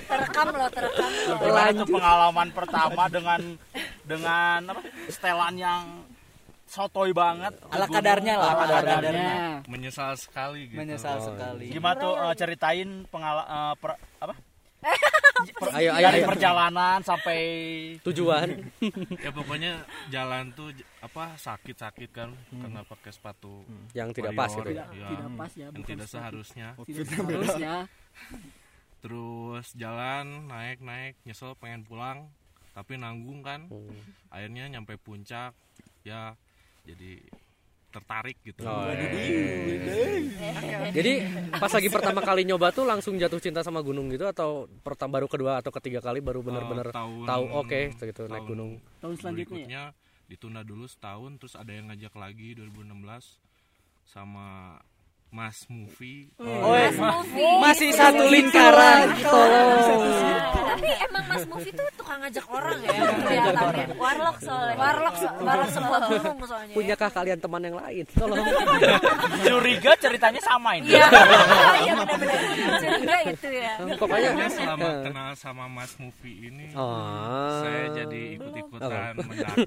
terekam 0.06 0.46
loh, 0.54 0.70
terekam. 0.70 1.10
gimana 1.38 1.70
tuh 1.74 1.86
pengalaman 1.88 2.48
pertama 2.52 3.02
dengan 3.08 3.40
dengan 4.04 4.58
apa 4.70 4.80
setelan 5.08 5.54
yang 5.56 5.82
sotoy 6.68 7.16
banget 7.16 7.56
Ala 7.72 7.86
kadarnya 7.88 8.34
lah, 8.36 8.52
ala 8.54 8.78
kadarnya. 8.84 9.34
Menyesal 9.64 10.14
sekali 10.14 10.68
gitu. 10.68 10.78
Menyesal 10.78 11.16
sekali. 11.24 11.72
gimana 11.72 11.96
tuh 11.96 12.12
eh, 12.14 12.34
ceritain 12.36 12.88
pengalaman 13.08 13.48
apa 13.48 13.74
per- 13.80 14.00
Ayo, 15.70 15.94
ayo, 15.94 16.06
dari 16.10 16.20
ayo. 16.22 16.28
perjalanan 16.28 16.98
sampai 17.06 17.40
Tujuan. 18.02 18.48
ya 19.24 19.30
pokoknya 19.30 19.86
jalan 20.10 20.50
tuh 20.52 20.74
apa 20.98 21.38
sakit-sakit 21.38 22.10
kan 22.10 22.30
karena 22.50 22.82
pakai 22.82 23.10
sepatu 23.14 23.62
Yang 23.94 24.18
tidak 24.18 24.32
warrior, 24.34 24.42
pas 24.42 24.50
gitu 24.50 24.70
ya. 24.74 24.86
ya, 24.90 25.08
Tidak 25.14 25.30
pas 25.38 25.52
ya, 25.54 25.66
yang 25.70 25.84
tidak 25.86 26.08
seharusnya 26.10 26.68
Tidak 26.82 27.06
seharusnya. 27.06 27.74
terus 29.02 29.66
jalan 29.78 30.50
naik 30.50 30.82
naik 30.82 31.14
nyesel 31.22 31.54
pengen 31.54 31.86
pulang 31.86 32.26
tapi 32.74 32.98
nanggung 32.98 33.46
kan 33.46 33.70
akhirnya 34.26 34.66
nyampe 34.66 34.98
puncak 34.98 35.54
ya 36.02 36.34
jadi 36.82 37.22
tertarik 37.88 38.36
gitu 38.42 38.62
Oh, 38.62 38.84
Jadi 40.90 41.12
pas 41.50 41.70
lagi 41.70 41.88
pertama 41.88 42.20
kali 42.20 42.44
nyoba 42.44 42.68
tuh 42.68 42.84
langsung 42.84 43.16
jatuh 43.16 43.38
cinta 43.38 43.60
sama 43.60 43.80
gunung 43.80 44.08
gitu 44.08 44.24
atau 44.24 44.50
pertama 44.80 45.18
baru 45.18 45.26
kedua 45.26 45.58
atau 45.58 45.72
ketiga 45.72 45.98
kali 45.98 46.20
baru 46.20 46.40
bener-bener 46.40 46.86
Eh, 46.86 46.94
tahun- 46.94 47.24
tahu 47.24 47.44
oke 47.56 47.80
gitu 47.94 48.22
naik 48.26 48.38
tahun 48.38 48.46
gunung. 48.46 48.70
Tahun 48.98 49.14
selanjutnya 49.14 49.32
ya? 49.56 49.56
berikutnya 49.58 49.82
ditunda 50.28 50.60
dulu 50.60 50.84
setahun 50.84 51.30
terus 51.36 51.54
ada 51.54 51.72
yang 51.72 51.88
ngajak 51.88 52.12
lagi 52.14 52.52
2016 52.52 53.40
sama 54.04 54.76
Mas 55.28 55.68
Movie 55.68 56.32
Oh, 56.36 56.72
Mas 56.72 56.96
Movie. 56.96 57.56
Masih 57.60 57.90
satu 57.92 58.24
lingkaran. 58.26 59.12
Tolong. 59.18 60.00
Tapi 60.48 60.88
emang 61.02 61.24
Mas 61.26 61.44
Movie 61.44 61.68
tuh 61.70 61.84
tukang 61.94 62.16
ngajak 62.18 62.46
orang 62.46 62.78
ya 62.80 62.90
kelihatannya. 63.14 63.86
Warlock 63.94 64.36
soalnya. 64.40 64.74
Warlock, 64.74 65.14
so- 65.14 65.36
warlock 65.38 65.70
gunung 66.08 66.38
soalnya. 66.42 66.66
ya. 66.66 66.74
Punyakah 66.74 67.10
kalian 67.12 67.38
teman 67.38 67.60
yang 67.62 67.76
lain? 67.76 68.04
Tolong. 68.10 68.40
curiga 69.44 69.92
ceritanya 69.96 70.40
sama 70.40 70.70
ini 70.74 70.86
Iya, 70.90 71.06
iya 71.82 71.92
benar-benar. 71.94 72.40
Curiga 72.78 73.16
itu 73.26 73.48
ya. 73.50 73.72
Pokoknya 73.94 74.30
Pokoknya 74.32 74.48
selama 74.48 74.88
kenal 75.04 75.28
sama 75.34 75.64
Mas 75.66 75.92
Movie 75.94 76.36
ini 76.46 76.66
Oh. 76.72 77.60
saya 77.60 77.84
jadi 77.94 78.22
ikut-ikutan 78.34 79.12
mendaki 79.18 79.66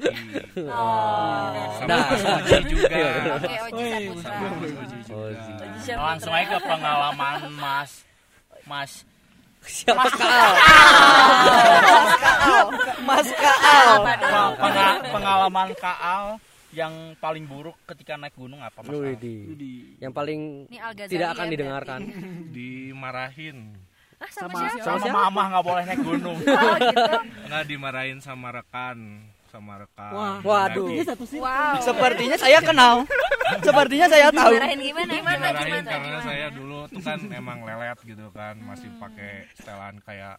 Oh. 0.65 1.53
sama 1.77 1.85
Nah. 1.85 2.05
Mas 2.07 2.23
Oji 2.23 2.57
juga 2.67 2.87
Oke, 3.35 3.55
Oji 3.61 3.85
Saputra. 3.85 4.23
sama 4.23 4.47
Mas 4.57 4.73
Oji 4.73 4.97
juga 5.03 5.50
langsung 5.91 6.31
aja 6.31 6.47
ke 6.49 6.59
pengalaman 6.61 7.39
mas 7.53 7.91
mas 8.63 8.91
Siapa 9.61 9.93
Mas 9.93 10.13
Kaal? 10.17 10.51
Mas 13.05 13.29
Kaal. 13.29 13.93
Penga- 14.57 15.01
pengalaman 15.05 15.69
Kaal 15.77 16.25
yang 16.71 16.93
paling 17.19 17.45
buruk 17.45 17.77
ketika 17.85 18.17
naik 18.17 18.33
gunung 18.33 18.57
apa 18.57 18.81
Mas? 18.81 18.89
Yang 19.99 20.13
paling 20.15 20.41
tidak 21.05 21.29
ya, 21.29 21.33
akan 21.35 21.45
didengarkan. 21.47 21.99
dimarahin 22.49 23.77
Ah, 24.17 24.29
sama, 24.29 24.53
Sama- 24.53 24.69
siapa? 24.71 25.01
Sama 25.01 25.17
mama 25.25 25.41
nggak 25.49 25.65
boleh 25.65 25.83
naik 25.83 26.01
gunung. 26.01 26.37
Oh, 26.37 26.75
gitu. 26.77 27.13
nggak 27.45 27.63
dimarahin 27.65 28.17
sama 28.17 28.53
rekan 28.53 28.97
sama 29.51 29.83
rekan 29.83 30.11
Wah, 30.15 30.37
Waduh. 30.39 30.87
Ini 30.87 31.03
satu 31.03 31.27
sih. 31.27 31.37
Wow. 31.37 31.83
Sepertinya 31.83 32.37
saya 32.39 32.63
kenal. 32.63 33.03
Sepertinya 33.59 34.07
saya 34.07 34.31
tahu. 34.31 34.55
Dimarahin 34.55 34.79
gimana? 34.79 35.11
Gimana? 35.11 35.35
dimarahin 35.51 35.67
Gimana? 35.67 35.89
karena 35.91 36.07
Gimana? 36.07 36.23
saya 36.23 36.47
dulu 36.49 36.79
tuh 36.87 37.01
kan 37.03 37.19
emang 37.27 37.59
lelet 37.67 37.99
gitu 38.01 38.25
kan 38.31 38.55
masih 38.63 38.89
pakai 38.95 39.31
setelan 39.53 39.95
kayak 40.01 40.35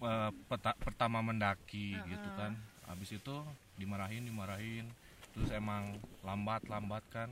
eh, 0.00 0.30
peta- 0.48 0.78
pertama 0.80 1.20
mendaki 1.20 2.00
gitu 2.00 2.28
kan 2.34 2.56
habis 2.88 3.12
itu 3.12 3.36
dimarahin 3.76 4.24
dimarahin 4.24 4.88
terus 5.30 5.52
emang 5.52 5.94
lambat 6.24 6.64
lambat 6.66 7.04
kan 7.12 7.28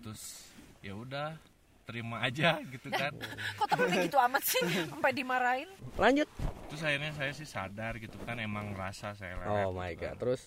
terus 0.00 0.48
ya 0.80 0.96
udah 0.96 1.36
terima 1.82 2.20
aja 2.20 2.60
gitu 2.62 2.88
kan 2.88 3.10
Kok 3.56 3.66
temennya 3.66 4.04
gitu 4.04 4.18
amat 4.20 4.42
sih? 4.42 4.62
Sampai 4.90 5.10
dimarahin. 5.10 5.68
Lanjut. 5.94 6.28
terus 6.66 6.82
akhirnya 6.82 7.10
saya 7.12 7.32
sih 7.32 7.44
sadar 7.44 7.98
gitu 7.98 8.14
kan 8.20 8.38
emang 8.38 8.72
rasa 8.72 9.10
saya 9.12 9.34
lelet 9.36 9.66
Oh 9.66 9.70
my 9.70 9.90
gitu 9.90 10.00
kan. 10.00 10.14
god. 10.14 10.16
Terus 10.18 10.40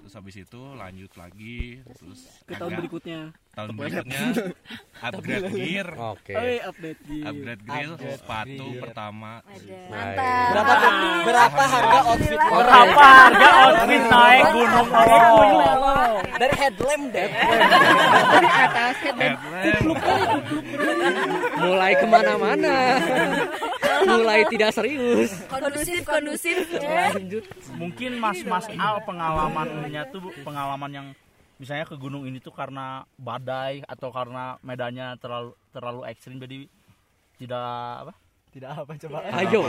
terus 0.00 0.14
habis 0.14 0.36
itu 0.36 0.60
lanjut 0.74 1.12
lagi 1.14 1.58
terus 1.86 2.20
Ke 2.42 2.56
tahun 2.56 2.70
berikutnya. 2.78 3.20
Tahun 3.58 3.74
berikutnya 3.74 4.22
upgrade 5.10 5.50
gear 5.50 5.88
oke. 5.90 6.30
Eh, 6.30 6.62
update 6.62 7.00
gitu. 7.02 7.26
upgrade 7.26 7.62
gear 7.66 7.90
sepatu 7.98 8.66
pertama 8.78 9.42
Mantap. 9.90 10.54
Berapa 10.54 10.74
berapa 11.26 11.62
harga 11.66 11.98
outfit 12.06 12.38
Berapa 12.38 13.02
harga 13.02 13.48
outfit 13.66 14.02
naik 14.06 14.44
gunung 14.54 14.88
Oh. 14.88 16.14
dari 16.38 16.54
headlamp 16.54 17.04
deh. 17.10 17.28
headlamp 19.18 19.98
Mulai 21.58 21.92
ke 21.98 22.06
mana-mana. 22.06 22.74
Mulai 24.06 24.46
tidak 24.46 24.70
serius. 24.70 25.34
Kondusif, 25.50 26.00
kondusif. 26.06 26.56
Lanjut. 26.78 27.44
Mungkin 27.74 28.10
Mas 28.22 28.38
Mas 28.44 28.66
Al 28.70 29.02
pengalamannya 29.02 30.02
tuh 30.14 30.30
pengalaman 30.42 30.90
yang 30.92 31.06
misalnya 31.58 31.84
ke 31.84 31.94
gunung 31.94 32.22
ini 32.22 32.38
tuh 32.38 32.50
karena 32.50 32.86
badai 33.14 33.82
atau 33.84 34.08
karena 34.08 34.56
medannya 34.60 35.18
terlalu 35.18 35.52
terlalu 35.68 36.00
ekstrim 36.06 36.38
jadi 36.38 36.70
tidak 37.36 37.66
apa? 38.00 38.14
Tidak 38.48 38.70
apa 38.72 38.92
coba. 38.96 39.18
Ayo. 39.36 39.62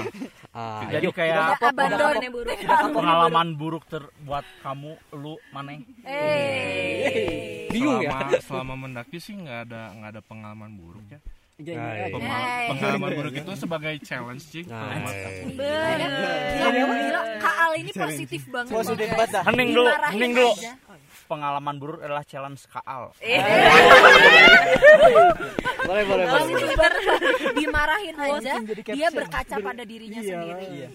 Jadi 0.88 1.04
Ayo. 1.04 1.12
kayak 1.12 1.60
Abandon 1.60 2.16
ya 2.16 2.30
buruk. 2.32 2.58
pengalaman 2.90 3.48
buruk 3.54 3.84
ter 3.86 4.02
buat 4.20 4.42
kamu 4.60 4.92
lu 5.14 5.36
maneh 5.50 5.84
Eh. 6.04 7.68
Bingung 7.70 8.00
ya. 8.00 8.16
selama, 8.16 8.40
selama 8.42 8.74
mendaki 8.80 9.18
sih 9.18 9.36
nggak 9.36 9.60
ada 9.68 9.82
nggak 9.94 10.10
ada 10.10 10.22
pengalaman 10.24 10.72
buruk 10.74 11.06
ya 11.08 11.20
Iya, 11.60 11.76
Nah, 11.76 11.92
iya. 11.92 12.08
iya. 12.08 12.68
Pengalaman 12.72 13.10
buruk 13.14 13.34
itu 13.36 13.52
sebagai 13.54 13.94
challenge 14.00 14.48
sih 14.48 14.64
Nah, 14.64 14.96
Bener. 14.96 16.00
Gila, 16.56 16.70
gila. 16.72 17.22
Kak 17.38 17.56
Al 17.60 17.72
ini 17.76 17.92
positif 17.92 18.42
banget. 18.48 18.72
Positif 18.72 19.08
banget 19.12 19.44
hening 19.44 19.70
dulu 19.70 19.90
hening 20.08 20.32
dulu. 20.32 20.52
Pengalaman 21.30 21.78
buruk 21.78 22.02
adalah 22.02 22.26
challenge 22.26 22.66
kaal 22.66 23.14
Eh. 23.20 23.38
boleh 25.80 26.04
boleh 26.04 26.26
boleh. 26.26 26.26
Banget. 26.74 26.94
Dimarahin 27.54 28.16
aja. 28.18 28.54
Dia 28.90 29.08
berkaca 29.10 29.56
pada 29.56 29.84
dirinya 29.84 30.20
Iya. 30.20 30.30
sendiri. 30.34 30.66
Iya. 30.76 30.90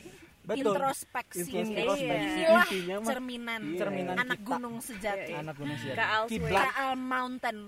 Betul. 0.45 0.77
Introspeksi. 0.77 1.41
Introspeksi. 1.49 2.37
Inilah 2.37 2.67
Intinya 2.67 2.97
mah- 2.99 3.09
cerminan, 3.09 3.61
Cerminan 3.75 4.17
anak 4.19 4.39
kita. 4.39 4.49
gunung 4.51 4.77
sejati. 4.79 5.33
Anak 5.33 5.55
gunung 5.57 5.77
sih. 5.79 5.89
Kaal 5.95 6.23
Kiblat. 6.29 6.53
Kak 6.61 6.73
Al 6.77 6.95
Mountain. 6.99 7.59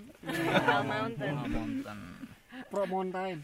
Kaal 0.60 0.82
Mountain. 0.84 1.34
Pro 2.66 2.82
mountain. 2.84 3.38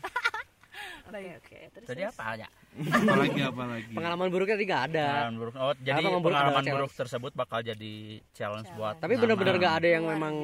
Oke 1.06 1.36
oke. 1.36 1.58
Terus 1.70 1.86
Jadi 1.86 2.02
apa 2.02 2.22
aja? 2.32 2.46
Apalagi 2.72 3.40
apalagi 3.44 3.92
Pengalaman 3.92 4.28
buruknya 4.32 4.56
tadi 4.56 4.64
nggak 4.64 4.84
ada. 4.92 5.06
Pengalaman 5.06 5.36
buruk. 5.36 5.54
Oh, 5.60 5.74
jadi 5.76 6.00
Apa 6.00 6.08
memburuk 6.08 6.32
pengalaman 6.32 6.64
buruk 6.72 6.92
tersebut 6.96 7.32
bakal 7.36 7.58
jadi 7.60 7.94
challenge 8.32 8.70
buat 8.74 8.94
Tapi 8.96 9.14
benar-benar 9.20 9.54
nggak 9.60 9.74
ada 9.84 9.88
yang 9.92 10.04
memang 10.08 10.34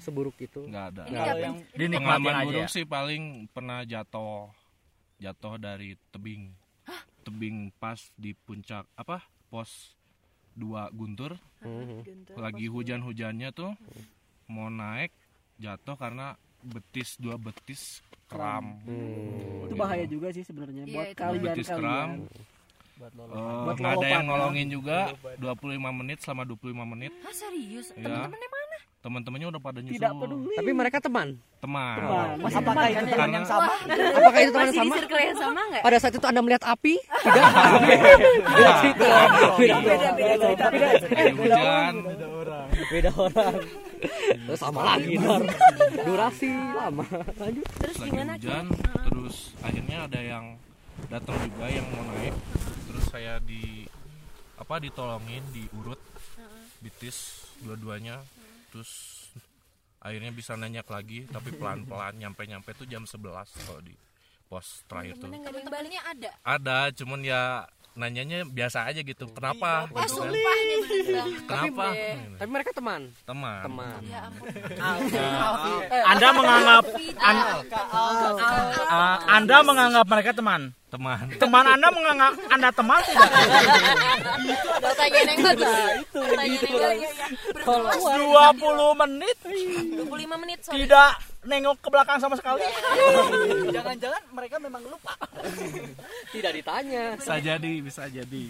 seburuk 0.00 0.36
itu. 0.40 0.64
nggak 0.64 0.86
ada 0.96 1.02
apa? 1.04 1.36
yang 1.36 1.54
dinikmatin 1.76 2.00
pengalaman 2.00 2.34
aja. 2.34 2.46
buruk 2.48 2.64
ya. 2.64 2.72
sih 2.72 2.84
paling 2.88 3.22
pernah 3.52 3.78
jatuh 3.84 4.48
jatuh 5.20 5.54
dari 5.60 5.96
tebing 6.08 6.50
tebing 7.24 7.72
pas 7.80 7.96
di 8.16 8.36
puncak 8.36 8.84
apa 8.96 9.24
pos 9.48 9.96
dua 10.52 10.92
guntur 10.92 11.36
lagi 12.36 12.68
hujan-hujannya 12.68 13.48
tuh 13.56 13.72
mau 14.52 14.68
naik 14.68 15.10
jatuh 15.56 15.96
karena 15.96 16.36
betis 16.64 17.20
dua 17.20 17.36
betis 17.36 18.00
kram 18.24 18.80
Hmm. 18.82 19.68
Itu 19.68 19.74
bahaya 19.76 20.04
juga 20.08 20.32
sih 20.32 20.42
sebenarnya 20.42 20.88
Iya, 20.88 20.94
buat 20.96 21.06
itu 21.06 21.20
kalian 21.20 21.42
betis 21.44 21.68
kram 21.68 21.80
kalian. 21.80 22.10
Buat 23.64 23.76
nggak 23.76 23.92
ada 24.00 24.06
yang 24.06 24.24
nolongin 24.24 24.68
juga 24.70 24.98
25 25.36 25.98
menit 26.00 26.18
selama 26.22 26.42
25 26.46 26.92
menit 26.94 27.12
Hah 27.20 27.34
serius? 27.34 27.90
Ya. 27.94 28.06
Temen-temennya 28.06 28.50
mana? 28.50 28.78
teman-temannya 29.04 29.52
udah 29.52 29.60
pada 29.60 29.84
nyusul 29.84 30.00
Tidak 30.00 30.12
peduli. 30.16 30.56
Tapi 30.56 30.72
mereka 30.72 30.96
teman. 30.96 31.36
teman 31.60 31.96
Teman. 32.00 32.28
Masih 32.40 32.56
apakah 32.56 32.84
teman 32.88 32.88
itu 32.88 32.96
kan 32.96 33.04
ya? 33.04 33.12
teman 33.12 33.30
yang 33.36 33.44
sama? 33.44 33.72
Apakah 34.16 34.40
itu 34.40 34.48
teman 34.48 34.64
masih 34.64 34.72
yang 34.72 34.72
di 34.72 34.88
sama? 34.88 34.96
circle 34.96 35.20
yang 35.20 35.36
sama 35.36 35.60
nggak? 35.68 35.82
Pada 35.84 35.96
saat 36.00 36.14
itu 36.16 36.24
Anda 36.24 36.40
melihat 36.40 36.64
api? 36.64 36.94
Tidak. 37.84 38.32
Beda 38.48 38.70
cerita. 38.80 39.06
Beda 39.60 39.76
Beda 39.84 40.66
beda 40.72 40.88
cerita. 41.04 41.24
Hujan 41.36 41.94
beda 42.88 43.10
orang. 43.12 43.54
Terus 44.46 44.60
sama 44.60 44.80
lagi 44.94 45.16
ntar. 45.16 45.42
Durasi 46.04 46.48
lama. 46.52 47.04
Lanjut. 47.40 47.66
Terus 47.80 47.96
lagi 48.00 48.10
gimana? 48.12 48.32
hujan 48.44 48.66
terus 49.08 49.56
akhirnya 49.64 50.04
ada 50.04 50.20
yang 50.20 50.44
datang 51.08 51.36
juga 51.48 51.64
yang 51.72 51.86
mau 51.96 52.04
naik 52.12 52.36
terus 52.92 53.04
saya 53.08 53.40
di 53.40 53.88
apa 54.60 54.84
ditolongin 54.84 55.40
diurut 55.48 55.96
bitis 56.84 57.48
dua-duanya 57.64 58.20
terus 58.68 59.24
akhirnya 60.04 60.28
bisa 60.28 60.60
nanyak 60.60 60.84
lagi 60.84 61.24
tapi 61.32 61.56
pelan-pelan 61.56 62.20
nyampe-nyampe 62.20 62.76
tuh 62.76 62.84
jam 62.84 63.08
11 63.08 63.16
kalau 63.64 63.80
di 63.80 63.96
pos 64.44 64.84
terakhir 64.84 65.16
tuh 65.16 65.32
ada. 65.32 66.30
ada 66.44 66.78
cuman 66.92 67.24
ya 67.24 67.64
nanyanya 67.94 68.42
biasa 68.44 68.86
aja 68.86 69.00
gitu 69.00 69.30
kenapa 69.30 69.86
Wah 69.86 70.02
gitu 70.02 70.18
kan. 70.18 70.28
bener 70.28 71.26
kenapa 71.44 71.86
Tapi 72.34 72.50
mereka 72.50 72.70
teman. 72.72 73.00
teman 73.22 73.62
Teman. 73.62 74.00
Ya 74.04 74.20
ampun. 74.26 74.50
Anda 76.04 76.28
menganggap 76.32 76.84
an- 77.20 77.46
Ah, 78.84 79.16
Anda 79.32 79.56
menganggap 79.60 80.06
mereka 80.06 80.30
teman, 80.32 80.60
teman 80.86 81.26
Teman 81.34 81.64
Anda 81.64 81.88
menganggap 81.88 82.32
Anda 82.48 82.68
teman 82.70 83.00
tidak? 83.04 83.30
Pertanyaan 84.76 85.26
yang 85.28 85.40
bagus. 85.44 85.72
itu 85.96 86.20
gitu 86.50 86.66
yang 86.66 87.14
kan 87.14 87.30
bagus. 87.54 87.62
kalau 87.62 88.90
20 88.90 89.00
menit 89.00 89.36
25 89.38 90.02
menit 90.36 90.58
sorry. 90.60 90.74
tidak 90.80 91.10
nengok 91.44 91.76
ke 91.80 91.88
belakang 91.92 92.18
sama 92.20 92.34
sekali. 92.36 92.64
Jangan-jangan 93.76 94.22
mereka 94.32 94.56
memang 94.60 94.82
lupa. 94.88 95.14
Tidak 96.34 96.52
ditanya. 96.52 97.16
bisa 97.20 97.36
jadi 97.40 97.72
bisa 97.84 98.02
jadi 98.08 98.46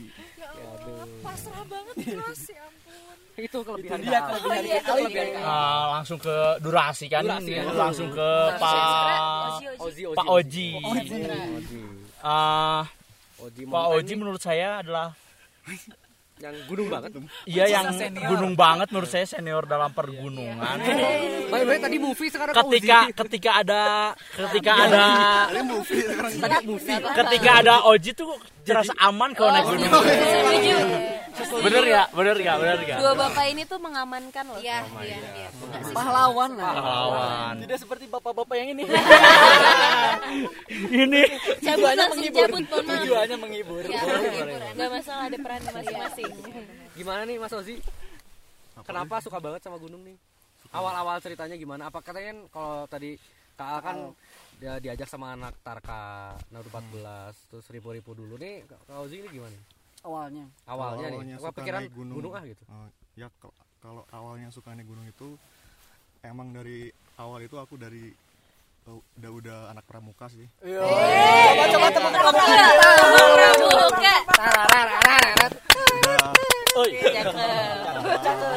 Pasrah 1.25 1.65
banget 1.67 1.95
Mas, 2.21 2.43
ya 2.47 2.63
ampun. 2.69 3.17
Itu 3.35 3.59
kelebihan 3.67 3.99
dia 3.99 4.21
Kak. 4.23 4.29
kelebihan 4.39 4.63
iya, 4.63 4.79
kita 4.79 4.93
kelebihan 4.95 5.27
gitu. 5.27 5.41
Kak. 5.43 5.49
Ah, 5.49 5.85
langsung 5.99 6.19
ke 6.23 6.37
durasi 6.63 7.07
kan, 7.11 7.23
Durasi, 7.27 7.51
kan? 7.59 7.65
langsung 7.75 8.09
ke 8.15 8.29
Pak 8.63 9.51
Ozi. 9.83 10.03
Pak 10.15 10.27
Oji. 10.31 10.69
Oji. 10.79 11.21
Ah, 12.23 12.87
Oji 13.43 13.63
Pak 13.67 13.85
Oji 13.99 14.13
menurut 14.15 14.39
saya 14.39 14.85
adalah 14.85 15.19
yang 16.35 16.55
gunung 16.67 16.91
banget. 16.91 17.11
iya 17.47 17.65
yang 17.71 17.95
gunung 18.27 18.59
banget 18.59 18.91
menurut 18.91 19.07
saya 19.07 19.23
senior 19.23 19.71
dalam 19.71 19.95
pergunungan. 19.95 20.77
By 21.47 21.63
the 21.63 21.69
way 21.71 21.79
tadi 21.79 21.97
movie 22.03 22.27
sekarang 22.27 22.55
Ketika 22.59 22.99
Ozi. 23.07 23.15
ketika 23.15 23.51
ada 23.63 23.83
ketika 24.35 24.73
ada 24.75 25.05
tadi 25.47 25.63
movie. 26.67 26.99
ketika 26.99 27.51
ada 27.63 27.75
Oji 27.87 28.11
tuh 28.19 28.35
terasa 28.67 28.91
aman 28.99 29.31
kalau 29.31 29.55
naik 29.55 29.67
gunung. 29.79 29.93
Bener 31.35 31.85
ya, 31.87 32.03
bener 32.15 32.37
ya, 32.39 32.53
bener 32.59 32.79
ya. 32.87 32.97
Dua 33.03 33.13
bapak 33.19 33.45
ini 33.51 33.63
tuh 33.67 33.79
mengamankan 33.83 34.45
loh. 34.47 34.61
Iya, 34.63 34.87
iya, 35.03 35.19
iya. 35.19 35.49
pahlawan 35.91 36.55
lah 36.55 36.73
Pahlawan. 36.79 37.55
Tidak 37.67 37.79
seperti 37.83 38.05
bapak-bapak 38.07 38.55
yang 38.55 38.69
ini. 38.79 38.85
Ini. 41.05 41.23
Tujuannya 43.03 43.37
menghibur. 43.39 43.83
Ya, 43.87 44.01
hiburan. 44.03 44.73
Gak 44.75 44.91
masalah 44.91 45.23
ada 45.31 45.39
peran 45.39 45.61
masing-masing. 45.71 46.33
Gimana 46.95 47.21
nih 47.27 47.37
Mas 47.39 47.55
Ozi? 47.55 47.77
Kenapa 48.83 49.23
suka 49.23 49.39
banget 49.39 49.63
sama 49.63 49.79
gunung 49.79 50.03
nih? 50.03 50.17
Awal-awal 50.75 51.23
ceritanya 51.23 51.55
gimana? 51.55 51.91
Apa 51.91 52.03
katanya 52.03 52.35
kan 52.35 52.39
kalau 52.51 52.77
tadi 52.91 53.11
Kak 53.55 53.69
Al 53.71 53.81
kan 53.83 53.97
dia 54.59 54.79
diajak 54.83 55.07
sama 55.07 55.35
anak 55.35 55.55
Tarka 55.63 56.35
Naruto 56.51 56.71
14 56.75 57.51
terus 57.51 57.67
ribu-ribu 57.71 58.15
dulu 58.15 58.35
nih 58.39 58.67
Kak 58.67 58.99
Ozi 58.99 59.23
ini 59.23 59.29
gimana? 59.31 59.55
Awalnya. 60.05 60.45
Awalnya 60.65 61.07
nih, 61.07 61.17
Awalnya 61.17 61.35
apa 61.35 61.43
suka 61.43 61.57
pikiran 61.59 61.81
naik 61.81 61.93
gunung. 61.93 62.17
gunung 62.21 62.33
ah 62.33 62.45
gitu. 62.45 62.63
Eh, 62.63 62.89
ya 63.17 63.27
kal- 63.41 63.57
kalau 63.81 64.03
awalnya 64.11 64.49
suka 64.53 64.71
naik 64.73 64.87
gunung 64.87 65.05
itu 65.05 65.29
emang 66.21 66.53
dari 66.53 66.89
awal 67.17 67.41
itu 67.41 67.57
aku 67.57 67.75
dari 67.75 68.13
eh, 68.85 68.99
udah 69.19 69.31
udah 69.33 69.59
anak 69.73 69.85
pramuka 69.85 70.29
sih. 70.29 70.45
Pramuka. 70.61 71.45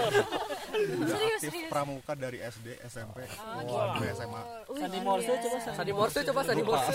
udah 0.07 0.56
Serius, 0.99 1.37
aktif 1.37 1.51
serius. 1.51 1.69
pramuka 1.69 2.13
dari 2.13 2.37
SD 2.39 2.67
SMP 2.85 3.17
Oh, 3.27 3.61
sampai 3.67 4.07
SMA 4.11 4.41
Sandi 4.73 4.99
Morse 4.99 5.31
coba 5.33 5.57
Sandi 5.59 5.75
Sandi 5.75 5.93
Morse 5.93 6.19
coba 6.23 6.41
Sandi 6.41 6.63
Morse. 6.63 6.93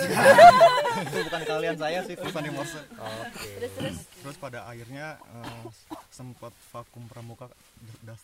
itu 1.02 1.18
bukan 1.22 1.42
kalian 1.44 1.76
saya 1.76 1.98
sih 2.02 2.14
itu 2.14 2.26
Sandi 2.28 2.50
Morse. 2.50 2.80
Oke. 2.90 3.50
terus 4.18 4.36
pada 4.36 4.64
akhirnya 4.64 5.06
eh, 5.18 5.62
sempat 6.08 6.50
vakum 6.68 7.04
pramuka 7.06 7.46
udah 8.02 8.16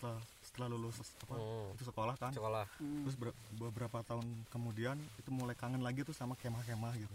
setelah 0.59 0.74
lulus 0.74 0.98
apa 0.98 1.39
Hmm. 1.39 1.70
itu 1.70 1.85
sekolah 1.86 2.14
kan 2.18 2.35
Sekolah. 2.35 2.66
terus 2.82 3.14
ber- 3.14 3.39
beberapa 3.55 4.02
tahun 4.02 4.26
kemudian 4.51 4.98
itu 5.14 5.30
mulai 5.30 5.55
kangen 5.55 5.78
lagi 5.78 6.02
tuh 6.02 6.10
sama 6.10 6.35
kemah-kemah 6.35 6.98
gitu 6.98 7.14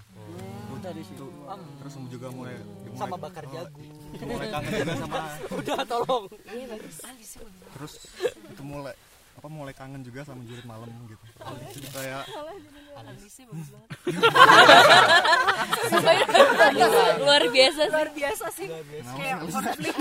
udah 0.71 0.91
di 0.95 1.03
situ 1.03 1.27
terus 1.77 1.93
juga 2.07 2.31
mulai 2.31 2.55
Sama 2.95 3.19
mulai- 3.19 3.19
bakar 3.19 3.43
oh, 3.43 3.51
jagung. 3.51 3.91
mulai 4.23 4.47
kangen 4.47 4.71
juga 4.73 4.95
sama 4.95 5.19
Udah 5.59 5.77
tolong. 5.83 6.25
terus 7.75 7.93
itu 8.47 8.63
mulai 8.63 8.95
apa 9.33 9.47
mulai 9.47 9.73
kangen 9.73 10.01
juga 10.01 10.23
sama 10.23 10.41
jurit 10.45 10.63
malam 10.63 10.87
gitu 11.05 11.23
jadi 11.73 11.87
kayak 11.91 12.23
Luar 17.23 17.43
biasa 17.49 17.81
sih. 17.83 17.91
Luar 17.91 18.09
biasa 18.13 18.45
sih. 18.53 18.67
Kayak 18.69 19.37
sih? 19.41 19.51
konflik. 19.51 19.93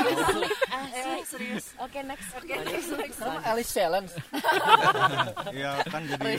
Eh, 0.93 1.21
serius. 1.25 1.65
Oke 1.81 1.99
next. 2.05 2.29
Oke, 2.37 2.55
next, 2.55 2.91
next. 2.95 3.19
Alice 3.43 3.73
Challenge 3.73 4.11
Iya 5.51 5.71
kan 5.89 6.03
jadi 6.05 6.31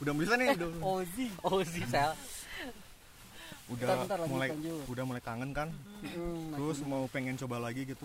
udah 0.00 0.14
bisa 0.14 0.32
nih 0.36 0.46
udah, 0.54 0.68
Ozi 0.80 1.26
Ozi 1.42 1.82
sel. 1.86 2.12
udah 3.72 3.88
Bentar, 3.88 3.96
bentar, 4.04 4.18
lanjut, 4.20 4.32
mulai 4.32 4.48
lanjut. 4.52 4.84
udah 4.86 5.04
mulai 5.06 5.22
kangen 5.22 5.50
kan 5.52 5.68
terus 6.52 6.78
mau 6.84 7.08
pengen 7.08 7.34
coba 7.36 7.56
lagi 7.58 7.88
gitu 7.88 8.04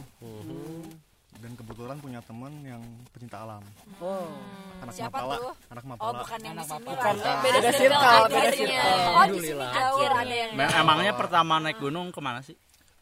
dan 1.37 1.51
kebetulan 1.53 1.97
punya 1.97 2.19
temen 2.19 2.49
yang 2.61 2.81
pecinta 3.09 3.37
alam 3.39 3.61
oh 3.99 4.25
anak 4.79 4.89
Siapa 4.91 5.17
mapala 5.17 5.35
tuh? 5.37 5.53
anak 5.69 5.83
Oh, 5.83 5.89
mapala 5.89 6.17
bukan 6.19 6.39
yang 6.39 6.55
di 6.55 6.65
sini 6.65 6.85
lah. 6.87 7.37
beda 7.37 7.59
circle 7.61 7.77
circle, 7.77 8.23
beda 8.27 8.49
circle. 8.51 8.97
Oh, 9.07 9.25
di 9.27 9.39
sini 9.39 9.53
jauh 9.53 9.69
Akhirnya. 9.69 10.17
ada 10.17 10.35
yang 10.35 10.51
Me- 10.53 10.73
emangnya 10.75 11.13
pertama 11.13 11.53
naik 11.59 11.77
gunung 11.77 12.07
ke 12.09 12.19
mana 12.19 12.39
sih? 12.41 12.55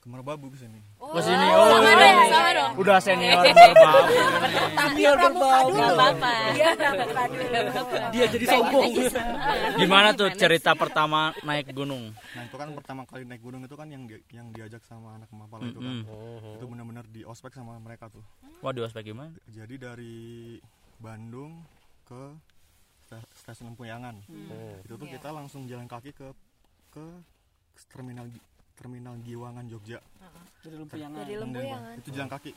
Ke 0.05 0.07
Merbabu 0.07 0.53
ke 0.53 0.57
sini 0.59 0.77
Oh, 1.01 1.17
Ke 1.17 1.21
sini. 1.23 1.33
sama 1.41 1.57
Oh, 1.57 1.65
dong, 1.71 1.97
iya. 1.97 2.13
sama 2.29 2.49
dong. 2.53 2.71
Udah 2.77 2.97
senior 2.99 3.41
berbau. 3.41 4.03
Biar 4.93 5.15
berbau. 5.17 5.65
Gak 5.67 5.89
apa-apa. 5.91 6.33
Dia. 6.53 6.69
Dia 8.13 8.25
jadi 8.27 8.45
sombong. 8.47 8.85
Gimana 9.81 10.13
tuh 10.13 10.29
cerita 10.31 10.71
pertama 10.73 11.33
naik 11.41 11.73
gunung? 11.73 12.13
nah 12.31 12.43
itu 12.43 12.53
kan 12.53 12.69
pertama 12.71 13.01
kali 13.03 13.25
naik 13.25 13.41
gunung 13.41 13.65
itu 13.65 13.73
kan 13.73 13.87
yang 13.87 14.05
di- 14.05 14.21
yang 14.29 14.51
diajak 14.51 14.83
sama 14.83 15.15
anak 15.15 15.25
mapala 15.31 15.65
itu 15.65 15.79
kan 15.79 16.03
Mm-mm. 16.03 16.53
itu 16.53 16.65
benar-benar 16.67 17.05
di 17.07 17.21
ospek 17.23 17.49
sama 17.51 17.73
mereka 17.77 18.05
tuh 18.07 18.21
Wah 18.59 18.69
di 18.69 18.81
ospek 18.81 19.01
gimana? 19.05 19.31
jadi 19.47 19.75
dari 19.79 20.59
Bandung 20.97 21.63
ke 22.03 22.35
sta- 23.01 23.25
stasiun 23.35 23.71
Lempuyangan 23.71 24.19
itu 24.81 24.93
tuh 24.93 25.07
kita 25.07 25.31
langsung 25.31 25.63
jalan 25.65 25.87
kaki 25.87 26.11
ke 26.11 26.27
ke 26.89 27.05
terminal 27.87 28.27
terminal 28.75 29.15
Giwangan 29.19 29.65
Jogja. 29.65 29.99
Dari 30.61 30.75
Lempuyangan 30.75 31.17
Dari 31.21 31.35
Lempuyangan. 31.37 31.93
itu 31.95 32.09
jalan 32.11 32.29
kaki. 32.29 32.51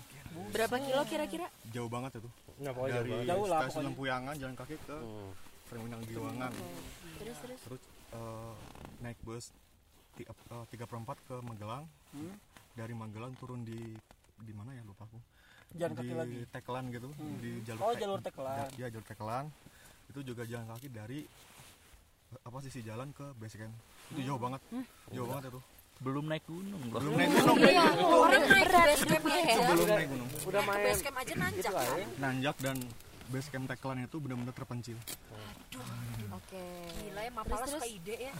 Berapa 0.51 0.77
kilo 0.81 1.03
kira-kira? 1.05 1.47
jauh 1.69 1.87
banget 1.87 2.13
itu. 2.19 2.29
Nggak 2.59 2.73
pokoknya 2.73 2.95
dari. 2.97 3.11
Jauh 3.25 3.47
lah 3.47 3.59
stasiun 3.61 3.69
pokoknya. 3.69 3.87
Lempuyangan 3.87 4.35
jalan 4.37 4.55
kaki 4.57 4.75
ke 4.81 4.97
Hmm. 4.97 5.31
terminal 5.69 6.01
Giwangan. 6.03 6.53
Terus 7.19 7.37
terus. 7.39 7.61
terus 7.61 7.83
eh, 8.11 8.53
naik 9.01 9.19
bus 9.21 9.45
eh, 10.17 10.25
tiga 10.69 10.85
perempat 10.85 11.17
ke 11.23 11.37
Magelang. 11.41 11.85
Hmm. 12.11 12.35
dari 12.73 12.95
Magelang 12.95 13.35
turun 13.37 13.61
di 13.63 13.75
di 14.39 14.53
mana 14.55 14.71
ya? 14.71 14.83
Lupa 14.83 15.03
aku. 15.05 15.19
Jalan 15.75 15.93
di 15.93 15.99
kaki 15.99 16.15
lagi. 16.15 16.37
Tekelan 16.49 16.85
gitu. 16.89 17.09
Di 17.39 17.51
jalur 17.63 17.81
Oh, 17.83 17.93
jalur 17.93 18.21
Tekelan. 18.23 18.71
ya 18.75 18.87
jalur 18.89 19.05
Tekelan. 19.05 19.47
Itu 20.09 20.21
juga 20.25 20.43
jalan 20.43 20.65
kaki 20.67 20.89
dari 20.89 21.21
eh, 22.29 22.41
apa 22.41 22.57
sisi 22.59 22.81
jalan 22.81 23.13
ke 23.13 23.37
base 23.37 23.59
camp 23.59 23.75
itu 24.09 24.25
jauh 24.25 24.41
banget. 24.41 24.63
Jauh 25.13 25.29
banget 25.29 25.53
itu 25.53 25.61
Belum 25.99 26.25
naik 26.25 26.45
gunung 26.45 26.79
loh. 26.85 26.95
belum 26.97 27.13
naik 27.13 27.31
gunung 27.33 27.59
Iya, 27.59 27.85
orang 27.99 28.43
naik 28.45 28.69
base 28.71 29.05
camp 29.05 29.27
aja. 29.27 29.55
belum 29.67 29.87
naik 29.89 30.09
gunung 30.09 30.29
Udah 30.45 30.63
main. 30.63 30.85
base 30.85 31.03
camp 31.03 31.17
aja 31.17 31.33
nanjak 31.35 31.73
kan. 31.73 32.09
nanjak 32.17 32.57
dan 32.59 32.77
base 33.29 33.49
camp 33.49 33.65
Tekelan 33.67 33.99
itu 34.01 34.17
benar-benar 34.17 34.55
terpencil 34.55 34.99
Oke. 36.31 36.63
Gila 37.03 37.21
ya, 37.21 37.31
Mapala 37.31 37.61
Terus, 37.61 37.73
suka 37.75 37.87
ide 37.87 38.17
ya. 38.23 38.35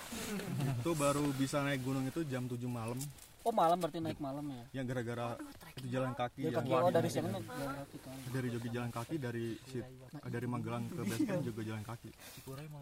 itu 0.73 0.91
baru 0.95 1.25
bisa 1.33 1.61
naik 1.61 1.83
gunung 1.83 2.05
itu 2.05 2.23
jam 2.25 2.45
7 2.45 2.57
malam 2.65 2.99
oh 3.41 3.55
malam 3.55 3.77
berarti 3.77 3.99
naik 3.99 4.19
malam 4.19 4.45
ya 4.45 4.63
ya 4.73 4.83
gara-gara 4.85 5.33
itu 5.75 5.89
jalan 5.89 6.13
kaki 6.13 6.41
jalan 6.43 6.55
ya. 6.61 6.61
kaki 6.61 6.71
oh 6.77 6.91
dari 6.91 7.09
naik 7.09 7.17
jalan 7.17 7.43
kaki 7.75 7.97
kan 7.99 8.17
dari 8.29 8.47
Jogja 8.49 8.71
jalan 8.71 8.91
kaki 8.91 9.15
dari 9.17 9.45
si- 9.65 9.87
dari 10.27 10.47
Magelang 10.47 10.85
ke 10.87 11.01
base 11.01 11.25
camp 11.25 11.43
juga 11.43 11.61
jalan 11.65 11.81
kaki 11.83 12.11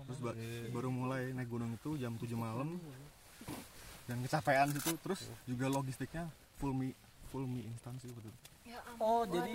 terus 0.02 0.18
ba- 0.18 0.36
baru 0.68 0.88
mulai 0.90 1.22
naik 1.30 1.48
gunung 1.48 1.70
itu 1.72 1.90
jam 1.96 2.12
7 2.14 2.34
malam 2.34 2.68
dan 4.06 4.16
kecapean 4.20 4.66
situ 4.70 4.90
terus 4.96 5.20
juga 5.44 5.66
logistiknya 5.68 6.24
full 6.56 6.70
mie 6.70 6.94
full 7.26 7.44
mie 7.44 7.66
instan 7.66 7.94
sih 7.98 8.08
betul 8.08 8.30
Ya 8.64 8.82
ampun. 8.82 8.98
oh 9.00 9.22
jadi 9.24 9.52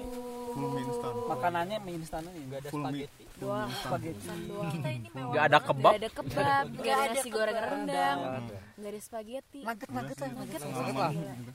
full 0.49 0.67
mie 0.69 0.83
instan 0.85 1.13
makanannya 1.25 1.77
mie 1.79 1.95
instan 1.97 2.21
ini 2.25 2.39
Nggak 2.45 2.59
ada 2.59 2.69
full 2.69 2.83
mie 2.85 3.07
spaghetti. 3.07 3.23
full 3.33 3.51
mie 3.51 3.75
spaghetti 3.77 4.27
Kita 4.71 4.89
ini 4.89 5.07
mewah 5.09 5.31
Gak 5.31 5.43
ada 5.45 5.59
kebab. 5.61 5.91
Gak 5.91 5.99
ada 5.99 6.11
kebab, 6.11 6.65
gak 6.73 6.83
ada 6.85 6.95
ada 7.01 7.13
nasi 7.13 7.29
goreng 7.29 7.57
rendang, 7.57 8.17
Hmm. 8.21 8.47
gak 8.77 8.89
ada 8.89 8.99
spaghetti. 9.01 9.59
nugget 9.61 9.89
nugget 9.89 10.17
lah 10.17 10.29
nugget 10.31 10.59
pengalaman 10.61 11.11
gitu. 11.11 11.51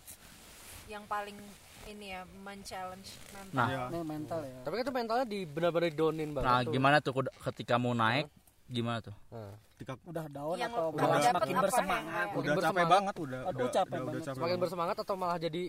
Yang 0.87 1.05
paling 1.07 1.37
ini 1.87 2.07
ya, 2.09 2.21
men-challenge 2.43 3.09
mental. 3.31 3.55
Nah. 3.55 3.69
Iya. 3.69 3.83
Ini 3.87 3.99
mental 4.03 4.41
ya 4.43 4.57
Tapi 4.61 4.73
kan 4.73 4.83
itu 4.83 4.93
mentalnya 4.93 5.27
di 5.27 5.41
benar-benar 5.45 5.91
donin 5.93 6.29
banget. 6.31 6.47
Nah 6.47 6.59
tuh. 6.61 6.73
gimana 6.73 6.97
tuh 6.99 7.13
ketika 7.43 7.75
mau 7.77 7.93
naik? 7.93 8.27
Gimana 8.67 8.99
tuh? 8.99 9.15
Ketika 9.73 9.93
udah 10.03 10.25
down 10.27 10.57
Yang 10.57 10.73
atau 10.73 10.87
udah 10.91 11.07
semakin 11.23 11.55
bersemangat 11.57 12.27
ya? 12.27 12.35
udah 12.35 12.43
capek 12.43 12.57
bersemangat. 12.57 12.89
banget 12.89 13.15
udah 13.17 13.41
Aduh, 13.43 13.59
udah, 13.59 13.71
capek 13.71 13.87
udah, 13.87 13.97
udah 13.97 14.07
banget. 14.07 14.23
capek 14.23 14.35
semakin 14.35 14.43
banget. 14.49 14.63
bersemangat 14.63 14.97
atau 14.99 15.15
malah 15.15 15.39
jadi 15.39 15.63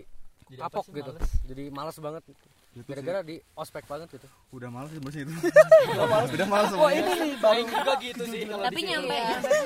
Jadi 0.48 0.56
kapok 0.58 0.84
gitu. 0.88 1.10
males? 1.12 1.30
Jadi 1.44 1.64
malas 1.68 1.96
banget. 1.98 2.22
Gitu. 2.24 2.46
Gara-gara 2.84 3.20
di 3.22 3.36
ospek 3.54 3.84
banget 3.84 4.08
gitu. 4.10 4.26
udah 4.50 4.68
males 4.68 4.88
sih 4.88 5.00
bersih 5.00 5.20
itu 5.20 5.32
udah 5.90 6.06
males 6.46 6.68
oh 6.68 6.70
semuanya 6.70 7.00
ini 7.00 7.12
nih 7.18 7.32
baru 7.36 7.62
juga 7.64 7.92
gitu 7.98 8.22
sih 8.24 8.42
Tapi 8.46 8.80
nyampe 8.82 9.18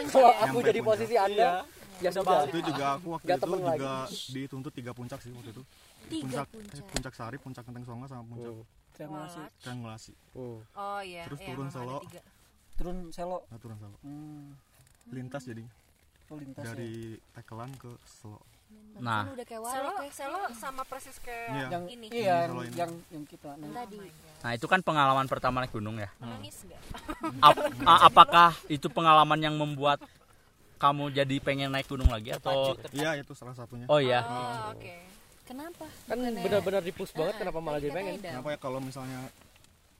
Kalau 0.08 0.30
ya. 0.30 0.38
aku 0.40 0.46
Nyampe 0.54 0.64
jadi 0.64 0.80
puncak. 0.80 0.88
posisi 0.88 1.14
Anda, 1.16 1.48
biasa 1.98 2.18
Juga. 2.18 2.28
banget 2.32 2.46
itu 2.48 2.60
juga 2.64 2.86
aku 2.90 3.06
waktu 3.12 3.26
Nggak 3.26 3.38
itu 3.38 3.52
juga 3.68 3.94
dituntut 4.32 4.72
tiga 4.72 4.92
puncak 4.92 5.18
sih 5.18 5.30
waktu 5.30 5.50
itu 5.50 5.62
Tiga 6.08 6.22
puncak 6.42 6.46
puncak. 6.48 6.84
puncak 6.88 7.12
sari 7.12 7.36
puncak 7.38 7.62
kenteng 7.62 7.84
songo 7.84 8.06
sama 8.06 8.22
puncak 8.24 8.52
Triangulasi. 8.92 9.40
triangulasi 9.58 10.12
Oh 10.34 11.00
iya. 11.00 11.22
terus 11.24 11.38
iya, 11.38 11.48
turun 11.48 11.68
solo 11.68 11.96
tiga. 12.02 12.20
Turun 12.82 12.98
selo. 13.08 13.38
nah, 13.46 13.58
turun 13.58 13.78
solo 13.78 13.96
Hmm. 14.02 14.58
lintas 15.08 15.42
jadi 15.44 15.62
Oh, 16.26 16.36
lintas 16.36 16.64
ya. 16.64 16.74
dari 16.74 16.92
tekelan 17.30 17.70
ke 17.76 17.90
selo 18.04 18.42
Nah, 18.94 19.22
Kan 19.22 19.36
udah 19.36 19.46
kayak 19.46 19.62
Selo, 19.62 19.92
ya. 19.94 20.10
selo 20.10 20.40
sama 20.54 20.82
persis 20.82 21.16
kayak 21.18 21.48
Iya. 21.50 21.66
yang 21.70 21.84
ini. 21.86 22.06
iya 22.08 22.24
yang, 22.24 22.50
Selo 22.50 22.62
ini. 22.62 22.74
yang 22.74 22.92
yang 23.08 23.24
kita 23.24 23.50
nah, 23.54 23.68
Tadi. 23.78 23.98
nah 24.40 24.50
itu 24.52 24.66
kan 24.66 24.80
pengalaman 24.80 25.26
pertama 25.26 25.60
naik 25.60 25.70
gunung 25.70 25.96
ya. 25.96 26.08
Menangis 26.18 26.56
nggak? 26.62 26.80
Ap- 27.46 27.72
apakah 28.02 28.56
itu 28.66 28.88
pengalaman 28.88 29.36
yang 29.38 29.54
membuat 29.54 30.00
kamu 30.76 31.12
jadi 31.14 31.36
pengen 31.38 31.68
naik 31.68 31.86
gunung 31.86 32.08
lagi 32.08 32.32
atau 32.32 32.72
iya 32.90 33.12
itu 33.14 33.32
salah 33.32 33.52
satunya 33.52 33.84
Oh 33.86 34.00
iya. 34.00 34.24
Oh, 34.24 34.72
oke. 34.72 34.94
Kenapa? 35.44 35.84
kan 36.08 36.16
benar-benar 36.16 36.80
dipus 36.80 37.12
banget 37.12 37.34
Ah, 37.34 37.38
kenapa 37.38 37.58
malah 37.60 37.76
jadi 37.76 37.92
pengen 37.92 38.16
katanya 38.16 38.32
kenapa 38.34 38.48
ya 38.50 38.58
kalau 38.58 38.80
misalnya 38.80 39.20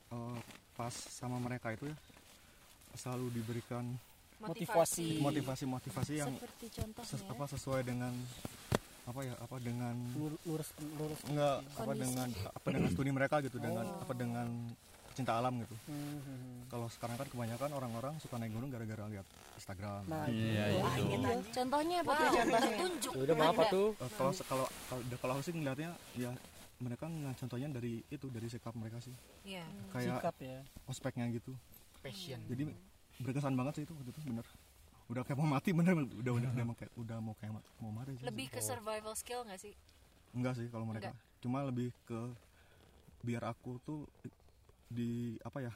eh, 0.08 0.38
pas 0.72 0.90
sama 0.92 1.36
mereka 1.36 1.70
itu 1.70 1.86
ya 1.86 1.96
selalu 2.94 3.26
diberikan 3.32 3.84
motivasi 4.38 5.18
motivasi 5.18 5.64
motivasi 5.64 6.12
yang 6.16 6.32
Seperti 6.34 6.66
contohnya. 6.72 7.06
ses- 7.06 7.24
apa 7.24 7.44
sesuai 7.46 7.82
dengan 7.82 8.12
apa 9.02 9.20
ya 9.20 9.34
apa 9.36 9.56
dengan 9.58 9.94
lur- 10.14 10.38
lurus 10.44 10.70
lurus 10.94 11.20
enggak 11.26 11.56
apa 11.60 11.82
Kondisi. 11.84 12.02
dengan 12.04 12.28
apa 12.48 12.68
dengan 12.68 12.88
studi 12.88 13.10
mereka 13.10 13.36
gitu 13.40 13.58
dengan 13.58 13.82
apa 13.98 14.12
dengan 14.12 14.48
cinta 15.12 15.36
alam 15.36 15.52
gitu 15.58 15.74
Hmm, 15.84 15.92
hmm, 15.92 16.20
hmm. 16.22 16.60
kalau 16.68 16.86
sekarang 16.88 17.16
kan 17.16 17.28
kebanyakan 17.28 17.70
orang-orang 17.70 18.14
suka 18.16 18.34
naik 18.36 18.50
gunung 18.50 18.70
gara-gara 18.70 19.04
lihat 19.06 19.26
Instagram 19.54 20.02
nah 20.06 20.24
Iya, 20.24 20.64
itu. 20.96 21.28
Contohnya 21.52 21.96
apa 22.00 22.12
tuh 22.12 22.26
contohnya? 22.32 22.76
Tunjuk. 22.78 23.12
udah 23.12 23.34
apa 23.44 23.62
tuh 23.68 23.86
kalau 24.10 24.32
kalau 24.48 24.66
kalau 25.20 25.32
aku 25.34 25.42
sih 25.44 25.52
ngeliatnya 25.52 25.90
ya 26.14 26.30
mereka 26.78 27.04
nggak 27.04 27.34
contohnya 27.36 27.68
dari 27.70 28.02
itu 28.06 28.26
dari 28.26 28.46
sikap 28.48 28.72
mereka 28.72 28.98
sih 28.98 29.14
Iya. 29.44 29.62
kayak 29.92 30.18
sikap 30.18 30.34
ya 30.38 30.58
ospeknya 30.86 31.26
gitu 31.28 31.52
passion 32.02 32.40
jadi 32.44 32.62
berkesan 33.18 33.54
banget 33.54 33.72
sih 33.74 33.84
itu 33.84 33.92
waktu 33.92 34.10
itu 34.10 34.20
bener 34.24 34.46
udah 35.06 35.22
kayak 35.22 35.38
mau 35.38 35.46
mati 35.46 35.70
bener 35.70 35.92
udah 35.94 36.32
udah 36.32 36.50
udah 36.50 36.64
mau 36.64 36.74
kayak 36.74 36.92
udah 36.96 37.16
mau 37.18 37.34
kayak 37.34 37.52
ma- 37.52 37.66
mau 37.78 37.92
mati 37.92 38.16
sih. 38.16 38.24
Lebih 38.24 38.46
ke 38.48 38.60
survival 38.60 39.12
skill 39.12 39.44
nggak 39.44 39.60
sih? 39.60 39.74
enggak 40.32 40.56
sih 40.56 40.66
kalau 40.66 40.84
mereka 40.84 41.12
cuma 41.38 41.60
lebih 41.62 41.92
ke 42.02 42.16
biar 43.20 43.44
aku 43.44 43.76
tuh 43.78 44.08
di 44.88 45.36
apa 45.40 45.60
ya 45.60 45.72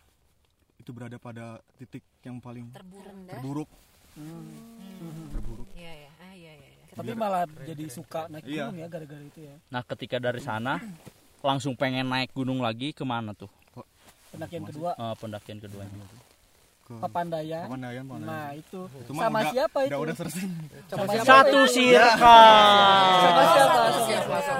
itu 0.77 0.91
berada 0.91 1.17
pada 1.17 1.61
titik 1.77 2.01
yang 2.23 2.37
paling 2.37 2.73
Terburuk. 2.73 3.17
terburuk 3.27 3.71
Hmm. 4.17 5.29
terburuk 5.29 5.69
Iya 5.71 5.93
ya. 5.99 6.11
Ah 6.17 6.33
iya 6.33 6.53
iya. 6.55 6.69
iya. 6.73 6.85
tapi 6.91 7.13
malah 7.13 7.45
jadi 7.61 7.85
suka 7.87 8.25
naik 8.27 8.49
Iya. 8.49 8.65
gunung 8.65 8.81
ya 8.81 8.89
gara-gara 8.89 9.21
itu 9.21 9.41
ya 9.43 9.55
Nah, 9.69 9.83
ketika 9.85 10.17
dari 10.17 10.41
sana 10.41 10.81
langsung 11.39 11.77
pengen 11.77 12.09
naik 12.09 12.33
gunung 12.33 12.59
lagi 12.59 12.91
ke 12.91 13.05
mana 13.05 13.31
tuh? 13.31 13.53
Pendakian 14.37 14.65
kedua. 14.65 14.91
Eh, 14.95 15.15
pendakian 15.17 15.59
keduanya. 15.59 16.05
ke 16.87 16.95
Papandayan 16.95 17.67
Papandayan 17.67 18.05
Papandayan 18.07 18.31
nah 18.31 18.49
itu. 18.55 18.81
Itu 18.87 19.11
sama 19.11 19.27
udah- 19.37 19.51
siapa 19.51 19.79
itu? 19.81 19.91
udah 19.91 19.99
udah 19.99 20.15
sama 20.87 21.03
siapa 21.11 21.25
Satu 21.27 21.59
itu? 21.59 21.75
circle. 21.75 22.47
sama 23.19 23.43
siapa? 23.51 23.81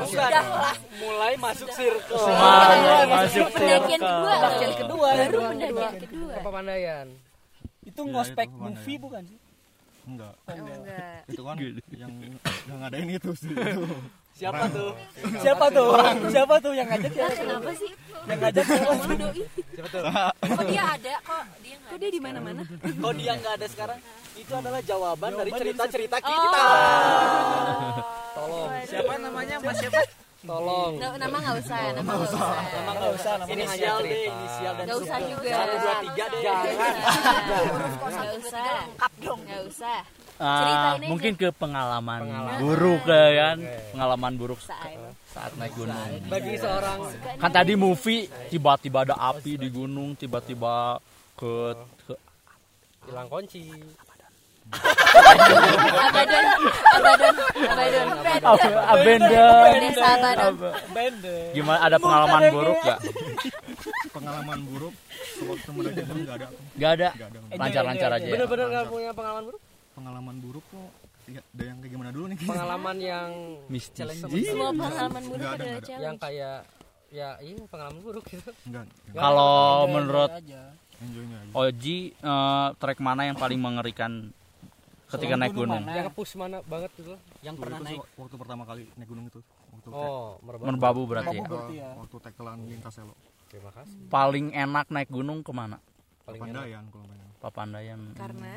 Sudah 0.07 0.29
lah. 0.35 0.75
mulai 0.97 1.33
masuk 1.39 1.69
circle 1.71 2.19
Mulai 2.19 3.05
masuk 3.07 3.47
Pendakian 3.49 4.01
kedua. 4.03 4.33
pendakian 4.35 4.73
kedua 4.75 5.07
Baru 5.09 5.23
kedua, 5.23 5.47
pendakian 5.47 5.71
kedua. 5.71 5.87
kedua. 6.03 6.33
apa 6.37 6.49
pandayan? 6.51 7.07
Itu 7.85 8.01
Iya, 8.01 8.11
ngospek 8.11 8.49
movie 8.49 8.59
Papandayan. 8.59 8.99
bukan 8.99 9.23
sih? 9.23 9.39
Enggak. 10.05 10.35
Oh, 10.37 10.51
enggak. 10.53 10.77
Enggak. 10.77 11.19
itu 11.27 11.43
kan 11.45 11.57
yang 11.93 12.13
yang 12.67 12.79
ngadain 12.81 13.09
itu 13.13 13.31
sih 13.37 13.55
siapa 14.37 14.69
tuh? 14.69 14.93
Siapa 15.39 15.67
tuh? 15.71 15.89
Siapa 16.29 16.55
tuh 16.59 16.73
yang 16.73 16.87
ngajak 16.87 17.09
ya 17.11 17.29
Kenapa 17.33 17.71
sih? 17.73 17.91
yang 18.27 18.39
ngajak 18.39 18.65
siapa 18.65 18.91
Oh, 18.91 19.17
doi. 19.17 19.43
Kok 20.43 20.65
dia 20.67 20.85
ada? 20.91 21.15
Kok 21.21 21.43
dia 21.59 21.75
nggak 21.75 21.89
Kok 21.89 21.99
dia 21.99 22.11
di 22.11 22.21
mana-mana? 22.21 22.63
kok 22.77 23.13
dia 23.15 23.33
nggak 23.35 23.55
ada 23.55 23.67
sekarang? 23.67 23.99
Itu 24.35 24.53
adalah 24.53 24.81
jawaban 24.83 25.31
dari 25.35 25.51
cerita-cerita 25.51 26.17
Oh. 26.19 26.27
kita. 26.27 26.61
Tolong 28.35 28.69
siapa 28.85 29.13
namanya? 29.19 29.57
Mas 29.59 29.77
siapa? 29.79 30.03
Tolong. 30.39 30.93
Nama 31.01 31.37
nggak 31.43 31.57
usah, 31.59 31.81
nama 31.91 32.07
nggak 32.07 32.29
usah. 32.29 32.51
Emang 32.77 32.95
nggak 32.95 33.13
usah 33.15 33.33
nama 33.37 33.49
inisial 33.49 33.97
deh 34.01 34.21
inisial 34.27 34.73
dan 34.75 34.85
Nggak 34.85 34.99
usah 35.01 35.19
juga. 35.25 35.51
satu 35.51 35.77
dua 35.77 35.95
tiga 36.05 36.25
deh 36.27 36.41
jangan. 36.41 36.95
Nggak 38.05 38.31
usah. 38.37 38.65
Nggak 39.17 39.63
usah. 39.65 39.99
Ah, 40.37 40.97
aja. 40.97 41.09
mungkin 41.09 41.33
ke 41.33 41.49
pengalaman, 41.57 42.29
Pengalaman. 42.29 42.59
buruk 42.61 43.03
ya 43.09 43.25
kan, 43.33 43.59
pengalaman 43.97 44.33
buruk 44.37 44.61
Saat. 44.61 44.93
saat 45.33 45.53
naik 45.57 45.73
gunung. 45.73 45.97
bagi 46.29 46.55
seorang 46.61 46.99
Kan 47.41 47.51
tadi 47.53 47.73
movie 47.73 48.29
tiba-tiba 48.53 49.05
ada 49.05 49.17
api 49.17 49.57
di 49.57 49.69
gunung, 49.73 50.13
tiba-tiba 50.13 51.01
ke, 51.37 51.73
ke 52.05 52.15
hilang 53.09 53.29
kunci. 53.29 53.65
Bende 60.95 61.37
Gimana? 61.53 61.79
Ada 61.87 61.97
pengalaman 61.99 62.43
buruk 62.51 62.79
gak? 62.83 62.99
pengalaman 64.11 64.59
buruk 64.65 64.95
sewaktu 65.37 65.71
mendaki 65.71 66.01
gunung 66.03 66.25
nggak 66.25 66.37
ada? 66.41 66.47
Gak 66.77 66.91
ada. 66.97 67.09
Lancar-lancar 67.53 68.11
aja 68.17 68.25
ya. 68.25 68.33
bener-bener 68.33 68.67
nggak 68.73 68.87
punya 68.89 69.11
pengalaman 69.13 69.45
buruk 69.53 69.61
pengalaman 69.97 70.37
buruk 70.39 70.65
kok 70.69 70.91
ya, 71.27 71.41
ada 71.43 71.65
yang 71.65 71.79
kayak 71.81 71.93
gimana 71.97 72.11
dulu 72.13 72.25
nih 72.29 72.39
pengalaman 72.39 72.97
yang 73.01 73.31
Mistis. 73.73 74.09
Semua 74.21 74.71
pengalaman 74.71 75.23
buruk 75.25 75.49
ada, 75.49 75.65
yang 75.97 76.17
kayak 76.17 76.59
ya 77.09 77.39
iya 77.39 77.55
pengalaman 77.65 78.01
buruk 78.05 78.25
gitu 78.29 78.51
enggak 78.67 78.85
Kalau 79.11 79.89
menurut 79.89 80.29
aja 80.29 80.63
enjoynya 80.97 81.37
aja 81.41 81.53
Oji, 81.55 81.97
eh, 82.13 82.69
trek 82.77 82.99
mana 82.99 83.23
yang 83.25 83.39
paling 83.39 83.57
mengerikan 83.57 84.29
ketika 85.07 85.33
Selain 85.33 85.41
naik 85.41 85.55
gunung 85.55 85.79
gunung? 85.79 85.85
mana? 85.87 85.97
yang 85.97 86.11
push 86.11 86.35
mana 86.35 86.59
banget 86.67 86.91
gitu 86.99 87.15
yang 87.41 87.55
pernah 87.55 87.79
naik 87.79 88.03
waktu 88.13 88.35
pertama 88.37 88.63
kali 88.67 88.91
naik 88.93 89.07
gunung 89.07 89.25
itu 89.27 89.39
waktu 89.71 89.89
oh 89.89 90.37
merbabu 90.43 90.67
Merbabu 90.67 91.03
berarti. 91.07 91.37
Merbabu. 91.37 91.47
ya? 91.47 91.49
berarti 91.49 91.75
ya. 91.79 91.89
waktu 91.97 92.17
tekelan 92.21 92.59
lintas 92.67 92.93
selo 92.93 93.15
terima 93.47 93.71
kasih 93.71 93.97
Paling 94.11 94.47
enak 94.51 94.87
naik 94.91 95.09
gunung 95.09 95.41
ke 95.41 95.53
mana? 95.55 95.79
paling 96.27 96.43
Papandayan 96.43 96.85
kalau 96.91 97.07
pengen 97.07 97.29
Papandayan. 97.39 98.01
Karena 98.13 98.55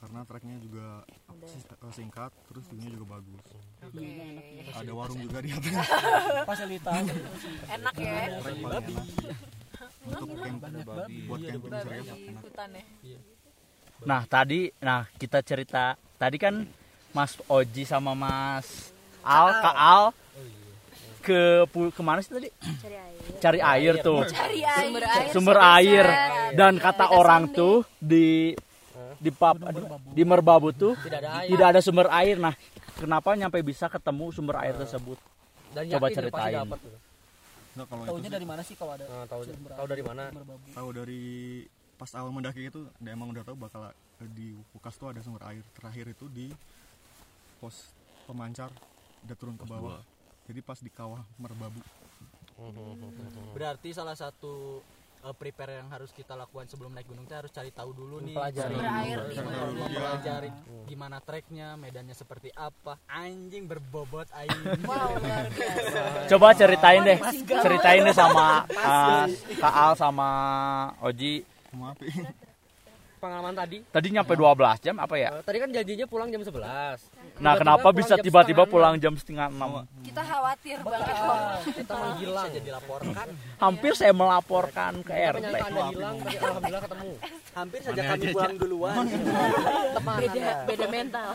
karena 0.00 0.20
treknya 0.24 0.56
juga 0.64 0.86
eh, 1.04 1.92
singkat 1.92 2.32
terus 2.48 2.64
view-nya 2.72 2.88
juga 2.96 3.20
bagus 3.20 3.44
Oke. 3.84 4.00
ada 4.72 4.92
warung 4.96 5.20
juga 5.20 5.38
di 5.44 5.52
atas 5.52 5.76
fasilitas 6.48 7.04
Enak 7.68 7.94
ya. 8.00 8.16
trek 8.40 8.40
paling 8.40 8.64
enak 8.64 8.84
untuk 10.08 10.28
camp 10.40 10.60
buat 11.28 11.40
camping 11.44 11.72
serius 11.84 12.06
Di 12.08 12.20
enak 12.32 12.42
hutan 12.44 12.70
ya. 12.72 12.84
Nah 14.00 14.22
tadi, 14.24 14.72
nah 14.80 15.04
kita 15.20 15.44
cerita 15.44 15.92
tadi 16.16 16.36
kan 16.40 16.64
Mas 17.12 17.36
Oji 17.52 17.84
sama 17.84 18.16
Mas 18.16 18.96
Al, 19.20 19.48
Kak 19.60 19.76
Al 19.76 20.04
ke 21.20 21.68
ke 21.68 22.00
mana 22.00 22.24
sih 22.24 22.32
tadi? 22.32 22.48
cari 22.80 22.96
air. 22.96 23.20
Cari 23.36 23.60
air 23.60 23.94
tuh, 24.00 24.24
Cari 24.24 24.64
air. 24.64 24.80
Sumber 24.88 25.04
air. 25.04 25.28
sumber 25.36 25.58
air. 25.60 26.06
Dan 26.56 26.80
kata 26.80 27.12
orang 27.12 27.52
tuh 27.52 27.84
di 28.00 28.56
di 29.20 29.30
pap, 29.30 29.60
di 30.16 30.22
Merbabu 30.24 30.72
tuh 30.72 30.96
tidak 31.04 31.20
ada 31.20 31.44
air. 31.44 31.48
tidak 31.52 31.66
ada 31.76 31.80
sumber 31.84 32.08
air. 32.08 32.40
Nah, 32.40 32.56
kenapa 32.96 33.36
nyampe 33.36 33.60
bisa 33.60 33.86
ketemu 33.92 34.32
sumber 34.32 34.56
air 34.64 34.74
tersebut? 34.80 35.20
dan 35.74 35.84
Coba 35.86 36.06
ceritain. 36.10 36.66
Nggak, 37.70 37.86
kalau 37.86 38.02
itu 38.18 38.26
sih. 38.26 38.34
dari 38.34 38.46
mana 38.48 38.62
sih 38.66 38.74
kalau 38.74 38.92
ada 38.98 39.06
nah, 39.06 39.26
tahu 39.30 39.42
sumber 39.46 39.70
tahu 39.78 39.86
dari 39.86 40.02
mana? 40.02 40.22
Tahu 40.74 40.88
dari 40.90 41.22
pas 41.94 42.10
awal 42.18 42.32
mendaki 42.34 42.66
itu 42.66 42.80
dia 42.98 43.12
emang 43.14 43.30
udah 43.30 43.44
tahu 43.46 43.56
bakal 43.60 43.92
di 44.34 44.56
Wukas 44.74 44.98
tuh 44.98 45.14
ada 45.14 45.20
sumber 45.22 45.46
air. 45.46 45.62
Terakhir 45.78 46.10
itu 46.10 46.26
di 46.26 46.50
pos 47.62 47.94
pemancar 48.26 48.72
udah 49.22 49.36
turun 49.36 49.54
ke 49.54 49.68
bawah. 49.68 50.00
jadi 50.50 50.66
pas 50.66 50.82
di 50.82 50.90
kawah 50.90 51.22
merbabu. 51.38 51.78
Berarti 53.54 53.94
salah 53.94 54.18
satu 54.18 54.82
eh, 55.20 55.34
prepare 55.36 55.80
yang 55.80 55.88
harus 55.88 56.10
kita 56.10 56.34
lakukan 56.34 56.66
sebelum 56.66 56.92
naik 56.92 57.06
gunung 57.06 57.24
itu 57.24 57.34
harus 57.36 57.52
cari 57.52 57.70
tahu 57.70 57.90
dulu 57.92 58.20
nih 58.20 58.34
Pelajari. 58.34 58.76
air 58.80 59.18
pelajari 59.90 60.50
gimana 60.86 61.22
treknya 61.22 61.78
medannya 61.78 62.12
seperti 62.12 62.50
apa. 62.52 62.98
Anjing 63.06 63.70
berbobot 63.70 64.26
aing. 64.34 64.50
Wow, 64.90 65.22
luar 65.22 65.46
biasa. 65.54 66.00
Coba 66.26 66.46
ceritain 66.56 67.00
deh, 67.06 67.18
ceritain 67.46 68.02
deh 68.02 68.16
sama 68.16 68.66
uh, 68.66 69.24
Kak 69.60 69.74
Al 69.74 69.92
sama 69.94 70.28
Oji. 71.04 71.46
Pengalaman 73.20 73.52
tadi 73.52 73.84
Tadi 73.84 74.08
nyampe 74.08 74.32
12 74.32 74.56
jam 74.80 74.96
apa 74.96 75.14
ya? 75.14 75.28
eh, 75.30 75.44
tadi 75.44 75.58
kan 75.60 75.68
janjinya 75.68 76.06
pulang 76.08 76.28
jam 76.28 76.40
11 76.40 77.36
Nah, 77.40 77.56
kenapa 77.56 77.88
bisa 77.90 78.16
tiba-tiba 78.16 78.64
pulang 78.64 78.96
jam 78.96 79.12
setengah 79.14 79.48
enam? 79.48 79.84
Kita 80.00 80.20
khawatir 80.20 80.76
banget. 80.80 81.08
kita 81.72 81.94
menghilang 81.94 82.46
bisa 82.48 82.60
dilaporkan 82.62 83.26
Hampir 83.56 83.92
saya 83.92 84.12
melaporkan 84.12 84.92
ke 85.00 85.12
RT. 85.12 85.44
anda 85.44 85.60
hilang 85.86 86.16
tapi 86.18 86.36
alhamdulillah 86.36 86.82
ketemu 86.82 87.10
hampir 87.50 87.78
saja 87.80 88.00
kami 88.02 88.24
pulang 88.30 88.56
duluan 88.56 88.96
Beda, 90.20 90.52
beda 90.64 90.86
mental. 90.88 91.28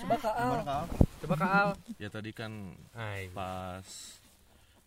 Coba 0.00 0.16
Kak 0.16 0.34
Al. 0.34 0.86
Coba 1.20 1.34
Kak 1.36 1.50
Al. 1.52 1.68
ya 1.96 2.08
tadi 2.08 2.30
kan 2.30 2.52
pas 3.30 3.86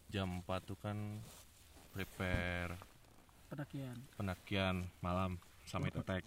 jam 0.09 0.41
4 0.41 0.61
tuh 0.63 0.77
kan 0.77 0.97
prepare 1.89 2.73
Pendakian. 3.53 3.97
pendakian 4.17 4.75
malam 4.97 5.37
summit 5.63 5.93
attack 5.93 6.25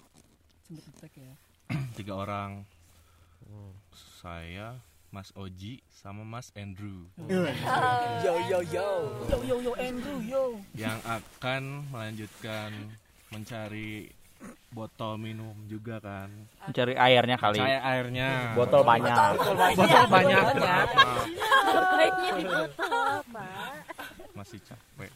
attack 0.70 1.10
ya. 1.12 1.34
tiga 1.98 2.14
orang 2.14 2.62
saya 4.22 4.78
Mas 5.08 5.34
Oji 5.34 5.82
sama 5.88 6.22
Mas 6.22 6.54
Andrew 6.54 7.10
Yo 7.18 8.34
yo 8.44 8.62
yo. 8.64 8.88
Yo 9.26 9.38
yo 9.42 9.56
yo 9.60 9.72
Andrew 9.74 10.18
yo. 10.20 10.54
yang 10.72 11.02
akan 11.02 11.90
melanjutkan 11.90 12.70
mencari 13.28 14.06
botol 14.68 15.16
minum 15.16 15.58
juga 15.66 15.98
kan 15.98 16.30
Mencari 16.62 16.94
airnya 16.94 17.34
kali. 17.36 17.58
saya 17.58 17.82
airnya 17.82 18.54
Botol 18.54 18.82
banyak. 18.82 19.16
botol 19.34 19.54
banyak 20.06 20.44
maaf, 20.54 20.90
maaf. 20.94 21.26
Baiknya 21.96 22.30
di 22.32 22.44
botol, 22.44 23.18
Pak. 23.32 24.15
Masih 24.36 24.60
capek 24.60 25.10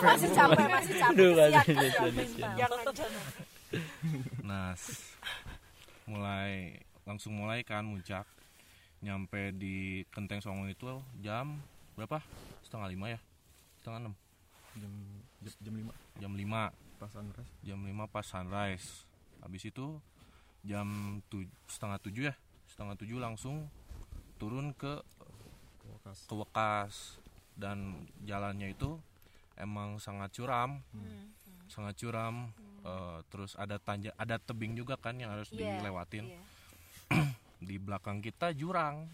Masih 0.00 0.30
capek, 0.32 0.66
masih 0.66 0.94
capek. 0.96 1.28
Siap, 1.28 1.64
kasih, 1.68 1.74
siap, 1.76 2.10
kasih, 2.16 2.28
siap. 2.40 2.70
Nah, 4.42 4.74
mulai 6.10 6.80
langsung 7.06 7.38
mulai 7.38 7.62
kan 7.62 7.86
muncak 7.86 8.26
nyampe 9.00 9.54
di 9.56 10.04
Kenteng 10.10 10.42
Songo 10.42 10.66
itu 10.66 11.00
jam 11.22 11.62
berapa? 11.94 12.20
Setengah 12.66 12.88
lima 12.90 13.06
ya? 13.14 13.20
Setengah 13.80 13.98
enam? 14.08 14.14
Jam 14.76 14.92
jam 15.40 15.74
5 15.74 16.20
Jam 16.20 16.32
lima 16.36 16.70
pas 17.00 17.10
sunrise. 17.10 17.50
Jam 17.64 17.80
lima 17.82 18.04
pas 18.06 18.22
sunrise 18.22 19.08
Habis 19.40 19.72
itu 19.72 19.96
jam 20.60 21.18
tu, 21.32 21.48
setengah 21.64 21.96
tujuh 22.02 22.28
ya? 22.28 22.34
Setengah 22.68 22.94
tujuh 23.00 23.16
langsung 23.16 23.72
turun 24.36 24.72
ke 24.76 25.00
ke 26.00 26.34
Wekas 26.34 27.19
dan 27.60 28.08
jalannya 28.24 28.72
itu 28.72 28.96
emang 29.54 30.00
sangat 30.00 30.32
curam. 30.32 30.80
Sangat 31.68 31.94
curam 32.00 32.50
Eh, 32.80 33.18
terus 33.28 33.52
ada 33.60 33.76
tanja 33.76 34.08
ada 34.16 34.40
tebing 34.40 34.72
juga 34.72 34.96
kan 34.96 35.12
yang 35.20 35.36
harus 35.36 35.52
Iya, 35.52 35.84
dilewatin. 35.84 36.32
iya. 36.32 36.40
di 37.68 37.76
belakang 37.76 38.24
kita 38.24 38.56
jurang. 38.56 39.04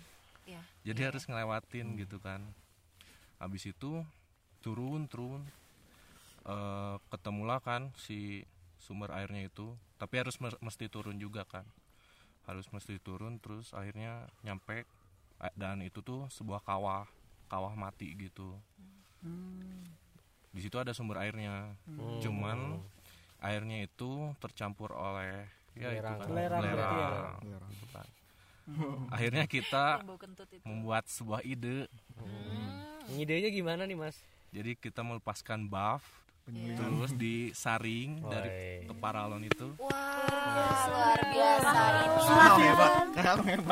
Iya. 0.46 0.62
jadi 0.86 1.10
harus 1.10 1.26
ngelewatin 1.26 1.98
gitu 1.98 2.22
kan. 2.22 2.38
Habis 3.42 3.66
itu 3.74 4.06
turun 4.62 5.10
turun. 5.10 5.42
Eh, 6.46 6.96
ketemulah 7.10 7.58
kan 7.58 7.90
si 7.98 8.46
sumber 8.78 9.10
airnya 9.10 9.50
itu. 9.50 9.74
Tapi 9.98 10.14
harus 10.22 10.38
mesti 10.38 10.86
turun 10.86 11.18
juga 11.18 11.42
kan. 11.42 11.66
Harus 12.46 12.70
mesti 12.70 13.02
turun 13.02 13.42
terus 13.42 13.74
akhirnya 13.74 14.30
nyampe. 14.46 14.86
Dan 15.58 15.82
itu 15.82 16.06
tuh 16.06 16.30
sebuah 16.30 16.62
kawah 16.62 17.10
kawah 17.46 17.72
mati 17.72 18.12
gitu. 18.12 18.54
Di 20.50 20.60
situ 20.60 20.76
ada 20.76 20.90
sumber 20.90 21.20
airnya. 21.20 21.74
Cuman 22.20 22.80
airnya 23.38 23.84
itu 23.84 24.32
tercampur 24.38 24.90
oleh 24.90 25.44
ya 25.76 25.92
itu 25.92 26.00
Belerang. 26.00 26.18
kan, 26.18 26.28
Belerang 26.28 26.60
berarti 26.62 26.96
belerang, 26.96 27.36
gitu 27.68 27.86
kan. 27.92 28.06
akhirnya 29.12 29.44
kita 29.46 29.84
itu. 30.02 30.64
membuat 30.64 31.04
sebuah 31.06 31.44
ide. 31.44 31.84
Idenya 33.12 33.50
gimana 33.50 33.84
nih 33.84 33.94
Mas? 33.94 34.16
jadi 34.48 34.72
kita 34.72 35.04
melepaskan 35.04 35.68
buff 35.68 36.00
Iya. 36.46 36.78
terus 36.78 37.10
disaring 37.12 38.22
dari 38.22 38.78
Woi. 38.78 38.86
ke 38.86 38.94
paralon 38.96 39.42
itu 39.42 39.66
Wah, 39.76 40.78
luar 40.86 41.18
biasa 41.26 41.74
itu. 41.98 42.22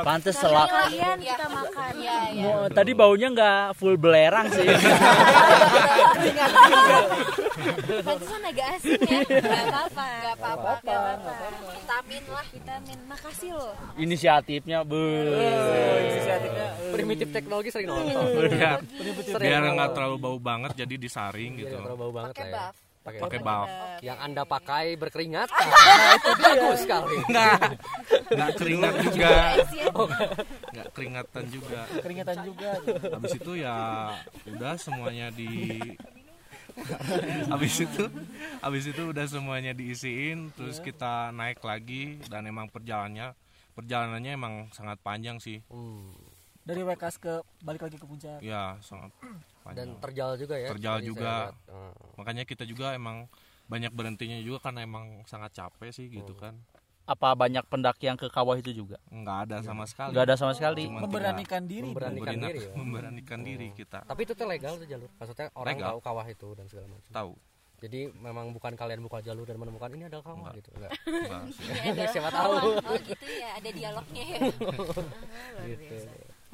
Pantes 0.02 0.34
selak. 0.34 0.66
Kalian 0.66 1.18
kita 1.22 1.46
makan. 1.46 1.92
Iya, 1.94 2.18
iya. 2.34 2.42
Mau- 2.42 2.66
Tadi 2.68 2.92
baunya 2.92 3.30
nggak 3.30 3.78
full 3.78 3.94
belerang 3.94 4.50
sih. 4.50 4.66
Pantesan 8.00 8.40
agak 8.42 8.66
asin 8.74 8.98
ya. 9.00 9.18
Gak 9.24 9.64
apa-apa. 9.64 10.04
Gak 10.04 10.34
apa-apa, 10.36 10.70
Gak 10.80 10.96
apa-apa. 10.96 11.32
Vitamin 11.74 12.22
lah. 12.28 12.46
Vitamin. 12.48 12.98
Makasih 13.04 13.50
loh. 13.52 13.72
Inisiatifnya 13.96 14.78
be. 14.82 15.04
Inisiatifnya. 16.04 16.66
Primitif 16.90 17.28
teknologi 17.30 17.68
sering 17.68 17.88
nonton. 17.88 18.24
biar 18.48 18.78
Sering 19.24 19.40
biar 19.40 19.62
nggak 19.66 19.90
terlalu 19.92 20.16
bau 20.16 20.38
banget 20.38 20.72
jadi 20.76 20.94
disaring 20.96 21.58
gitu 21.58 21.74
terlalu 21.74 21.96
bau 21.98 22.12
banget 22.14 22.34
lah 22.34 22.46
ya. 22.46 22.54
buff. 22.54 22.76
Pakai 23.04 23.20
pakai 23.20 23.38
buff. 23.38 23.68
buff 23.68 24.00
Yang 24.00 24.18
Anda 24.20 24.42
pakai 24.44 24.84
berkeringat. 24.96 25.48
Nah, 25.84 26.16
itu 26.16 26.30
bagus 26.36 26.78
sekali. 26.80 27.16
nggak 27.26 27.58
nggak 28.30 28.50
keringat 28.56 28.94
juga 29.02 29.32
nggak 30.72 30.86
keringatan 30.90 31.44
juga 31.46 31.80
Keringatan 32.00 32.36
juga. 32.42 32.70
habis 33.12 33.32
itu 33.34 33.52
ya 33.54 33.76
udah 34.46 34.72
semuanya 34.76 35.26
di 35.30 35.50
habis 37.52 37.74
itu 37.80 38.04
habis 38.60 38.84
itu 38.84 39.02
udah 39.04 39.26
semuanya 39.26 39.72
diisiin 39.72 40.50
terus 40.52 40.78
kita 40.78 41.30
naik 41.30 41.62
lagi 41.62 42.18
dan 42.26 42.44
emang 42.44 42.66
perjalanannya 42.68 43.32
perjalanannya 43.72 44.32
emang 44.34 44.54
sangat 44.70 44.98
panjang 45.00 45.38
sih 45.38 45.62
Hmm. 45.68 46.10
Dari 46.64 46.80
Wekas 46.80 47.20
ke 47.20 47.44
balik 47.60 47.84
lagi 47.84 48.00
ke 48.00 48.08
puncak. 48.08 48.40
ya 48.40 48.80
sangat 48.80 49.12
panjang 49.64 49.76
Dan 49.76 49.88
terjal 50.00 50.30
juga 50.40 50.54
ya. 50.56 50.68
Terjal 50.72 50.96
juga. 51.04 51.34
Hmm. 51.68 51.92
makanya 52.16 52.48
kita 52.48 52.64
juga 52.64 52.96
emang 52.96 53.28
banyak 53.64 53.92
berhentinya 53.92 54.36
juga 54.40 54.60
karena 54.68 54.84
emang 54.84 55.24
sangat 55.24 55.52
capek 55.56 55.92
sih 55.92 56.08
gitu 56.08 56.32
kan 56.36 56.56
Apa 57.04 57.36
banyak 57.36 57.68
pendaki 57.68 58.08
yang 58.08 58.16
ke 58.16 58.32
kawah 58.32 58.56
itu 58.56 58.72
juga? 58.72 58.96
nggak 59.12 59.38
ada 59.44 59.56
sama 59.60 59.84
sekali 59.84 60.10
Nggak 60.16 60.24
ada 60.24 60.36
sama 60.40 60.52
sekali. 60.56 60.88
Cuma 60.88 61.04
Memberanikan 61.04 61.62
diri. 61.68 61.84
Memberanikan 61.84 62.32
Memberanikan, 62.32 62.48
diri 62.48 62.60
ya. 62.64 62.72
memberanikan 62.74 63.40
diri 63.40 63.68
kita 63.76 63.98
Tapi 64.02 64.20
itu 64.24 64.32
tuh 64.32 64.46
legal 64.48 64.72
tuh 64.80 64.88
jalur. 64.88 65.10
Maksudnya 65.14 65.46
orang 65.52 65.76
Legal. 65.76 65.88
tahu 65.92 65.98
kawah 66.00 66.26
itu 66.26 66.48
dan 66.56 66.64
segala 66.64 66.86
macam. 66.88 67.12
tahu 67.12 67.32
Jadi 67.84 68.00
memang 68.16 68.46
bukan 68.50 68.72
kalian 68.72 69.04
buka 69.04 69.20
jalur 69.20 69.44
dan 69.44 69.60
menemukan 69.60 69.92
ini 69.92 70.08
adalah 70.08 70.24
kawah 70.24 70.40
Enggak. 70.40 70.54
gitu. 70.56 70.70
Enggak. 70.72 70.92
Enggak. 71.84 72.08
Siapa 72.16 72.30
tahu. 72.32 72.52
Oh 72.80 72.96
gitu 72.96 73.26
ya. 73.28 73.48
Ada 73.60 73.68
dialognya 73.68 74.24
ya. 74.24 74.38
Luar 75.60 75.66
Gitu. 75.68 75.96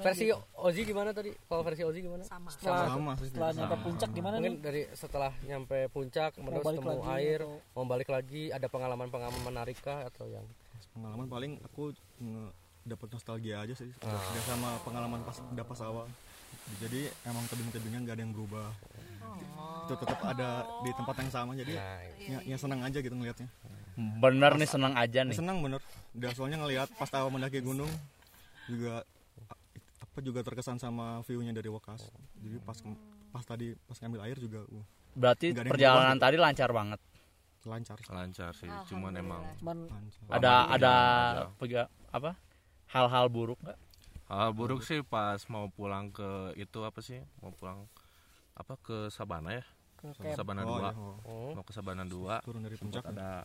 Versi 0.00 0.24
Ozi 0.54 0.80
gimana 0.82 1.10
tadi? 1.10 1.30
Kalau 1.42 1.62
versi 1.62 1.82
Ozi 1.82 1.98
gimana? 2.00 2.22
Sama. 2.22 2.48
Setelah, 2.48 2.86
Sama 2.86 3.12
setelah 3.16 3.50
nyampe 3.52 3.74
Sama. 3.74 3.84
puncak 3.84 4.10
gimana 4.10 4.34
Mungkin 4.36 4.52
nih? 4.52 4.60
dari 4.60 4.82
setelah 4.92 5.32
nyampe 5.42 5.78
puncak 5.88 6.30
Mau 6.36 6.48
terus 6.50 6.64
temu 6.72 6.90
lagi 6.90 7.06
air, 7.14 7.40
atau- 7.40 7.60
mau 7.72 7.84
balik 7.86 8.08
lagi, 8.08 8.42
ada 8.48 8.66
pengalaman-pengalaman 8.66 9.42
menarik 9.42 9.78
kah 9.78 10.04
atau 10.04 10.26
yang 10.26 10.46
Pengalaman 10.90 11.26
paling 11.26 11.52
aku 11.62 11.92
nge- 12.18 12.52
dapat 12.82 13.08
nostalgia 13.10 13.60
aja 13.60 13.74
sih. 13.74 13.92
Ah. 14.00 14.18
Sama 14.42 14.74
pengalaman 14.80 15.20
pas 15.20 15.36
udah 15.38 15.64
pas 15.64 15.80
awal. 15.80 16.06
Jadi 16.76 17.06
emang 17.22 17.46
tebing-tebingnya 17.46 18.00
nggak 18.02 18.16
ada 18.16 18.22
yang 18.22 18.32
berubah. 18.32 18.68
Itu 19.86 19.94
tetap 19.96 20.18
ada 20.20 20.48
di 20.80 20.90
tempat 20.90 21.14
yang 21.16 21.30
sama 21.30 21.52
jadi 21.52 21.74
nah, 21.74 21.98
ya, 22.16 22.38
ya 22.44 22.56
senang 22.56 22.80
aja 22.80 22.98
gitu 22.98 23.12
ngelihatnya. 23.12 23.46
Bener 24.18 24.52
nih 24.56 24.66
senang 24.66 24.94
aja 24.94 25.12
Ya, 25.16 25.22
nih. 25.22 25.36
senang 25.36 25.60
bener. 25.60 25.78
Udah 26.12 26.30
soalnya 26.32 26.58
ngelihat 26.58 26.88
pas 26.94 27.10
awal 27.12 27.28
mendaki 27.28 27.60
gunung 27.60 27.90
juga 28.66 29.02
apa 30.20 30.28
juga 30.28 30.44
terkesan 30.44 30.76
sama 30.76 31.24
view-nya 31.24 31.48
dari 31.50 31.72
Wakas. 31.72 32.12
Jadi 32.36 32.60
pas 32.60 32.76
pas 33.32 33.40
tadi 33.42 33.72
pas 33.80 33.96
ngambil 33.96 34.20
air 34.22 34.36
juga 34.36 34.68
uh, 34.68 34.84
Berarti 35.10 35.56
perjalanan 35.56 36.20
tadi 36.20 36.36
lancar 36.36 36.68
banget. 36.70 37.00
lancar. 37.62 37.96
lancar 38.08 38.52
sih 38.52 38.68
cuman 38.86 39.12
emang 39.14 39.44
Cuman 39.58 39.84
lancar. 39.86 40.20
Ada 40.30 40.52
ada 40.70 40.94
pega- 41.56 41.88
apa? 42.08 42.36
Hal-hal 42.86 43.28
buruk 43.28 43.56
nggak? 43.58 43.80
hal 44.28 44.52
buruk 44.52 44.80
sih 44.80 45.00
pas 45.02 45.40
mau 45.46 45.66
pulang 45.68 46.08
ke 46.08 46.24
itu 46.54 46.78
apa 46.80 47.00
sih 47.00 47.18
mau 47.40 47.50
pulang 47.50 47.82
apa 48.54 48.76
ke 48.78 49.08
Sabana 49.08 49.52
ya 49.52 49.64
ke. 49.96 50.32
Sabana 50.32 50.62
Oh, 50.62 50.76
2 50.76 50.80
iya, 50.80 50.92
oh. 51.26 51.50
mau 51.52 51.64
ke 51.64 51.72
Sabana 51.72 52.04
2 52.04 52.40
Turun 52.40 52.60
dari 52.60 52.76
puncak. 52.76 53.04
ada 53.06 53.42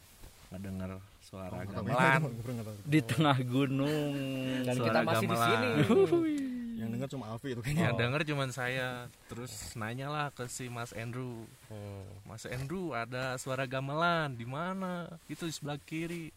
ngedenger 0.47 0.91
suara 1.19 1.51
Oh, 1.51 1.65
gamelan. 1.65 2.21
Di 2.85 2.99
tengah 3.01 3.35
gunung. 3.41 4.13
dan 4.61 4.75
Suara 4.75 4.85
kita 4.85 4.99
masih 5.03 5.25
di 5.25 5.27
gamelan. 5.27 5.49
sini. 5.51 6.54
Yang 6.75 6.89
dengar 6.91 7.07
cuma 7.07 7.25
Alfi 7.31 7.55
itu 7.55 7.61
kayaknya. 7.63 7.83
yang 7.87 7.95
denger 7.95 8.21
cuman 8.27 8.49
saya. 8.51 9.07
Terus 9.31 9.51
nanya 9.79 10.07
lah 10.11 10.27
ke 10.35 10.43
si 10.51 10.67
Mas 10.67 10.91
Andrew. 10.91 11.47
Hmm. 11.71 12.03
Mas 12.27 12.43
Andrew 12.43 12.91
ada 12.91 13.39
suara 13.39 13.63
gamelan. 13.63 14.35
Di 14.35 14.43
mana? 14.43 15.07
Itu 15.31 15.47
di 15.47 15.53
sebelah 15.55 15.79
kiri. 15.79 16.35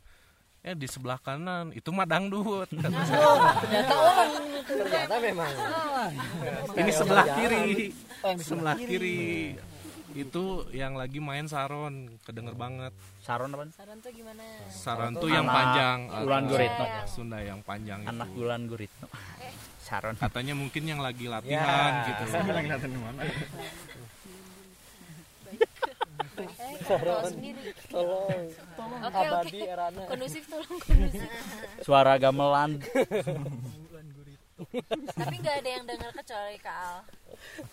Eh 0.62 0.74
di 0.78 0.86
sebelah 0.86 1.18
kanan. 1.18 1.74
Itu 1.74 1.90
mah 1.90 2.06
dangdut. 2.06 2.70
Ternyata 4.68 5.16
memang. 5.18 5.52
Ini 6.74 6.90
sebelah 6.94 7.26
kiri. 7.34 7.90
Oh, 8.22 8.30
yang 8.30 8.38
di 8.38 8.44
sebelah 8.46 8.76
kiri. 8.78 9.54
itu 10.18 10.66
yang 10.74 10.98
lagi 10.98 11.18
main 11.22 11.46
saron. 11.46 12.10
Kedenger 12.26 12.54
banget. 12.54 12.90
Saron 13.22 13.54
apa? 13.54 13.70
Saran 13.74 13.98
tuh 14.02 14.10
gimana? 14.14 14.42
saron 14.70 15.12
tuh 15.18 15.30
yang 15.30 15.46
panjang. 15.46 15.98
Ulan 16.26 16.44
Guritno. 16.46 16.86
Sunda 17.06 17.38
yang 17.42 17.60
panjang 17.62 18.06
Anak 18.06 18.26
itu. 18.30 18.38
Bulan 18.38 18.66
Guritno. 18.66 19.06
Saron. 19.88 20.14
katanya 20.20 20.52
mungkin 20.52 20.84
yang 20.84 21.00
lagi 21.00 21.24
latihan 21.32 22.04
gitu 22.04 22.22
Saya 22.28 22.44
bilang 22.44 22.64
kelihatan 22.68 22.90
di 22.92 23.00
mana. 23.00 23.20
Tolong 27.88 28.52
erana 29.64 30.02
Kondusif 30.06 30.44
tolong 30.46 30.78
kondusif. 30.84 31.28
suara 31.80 32.20
gamelan 32.20 32.78
Tapi 35.16 35.34
nggak 35.38 35.56
ada 35.64 35.70
yang 35.70 35.84
dengar 35.86 36.10
kecuali 36.12 36.58
Kaal. 36.58 37.06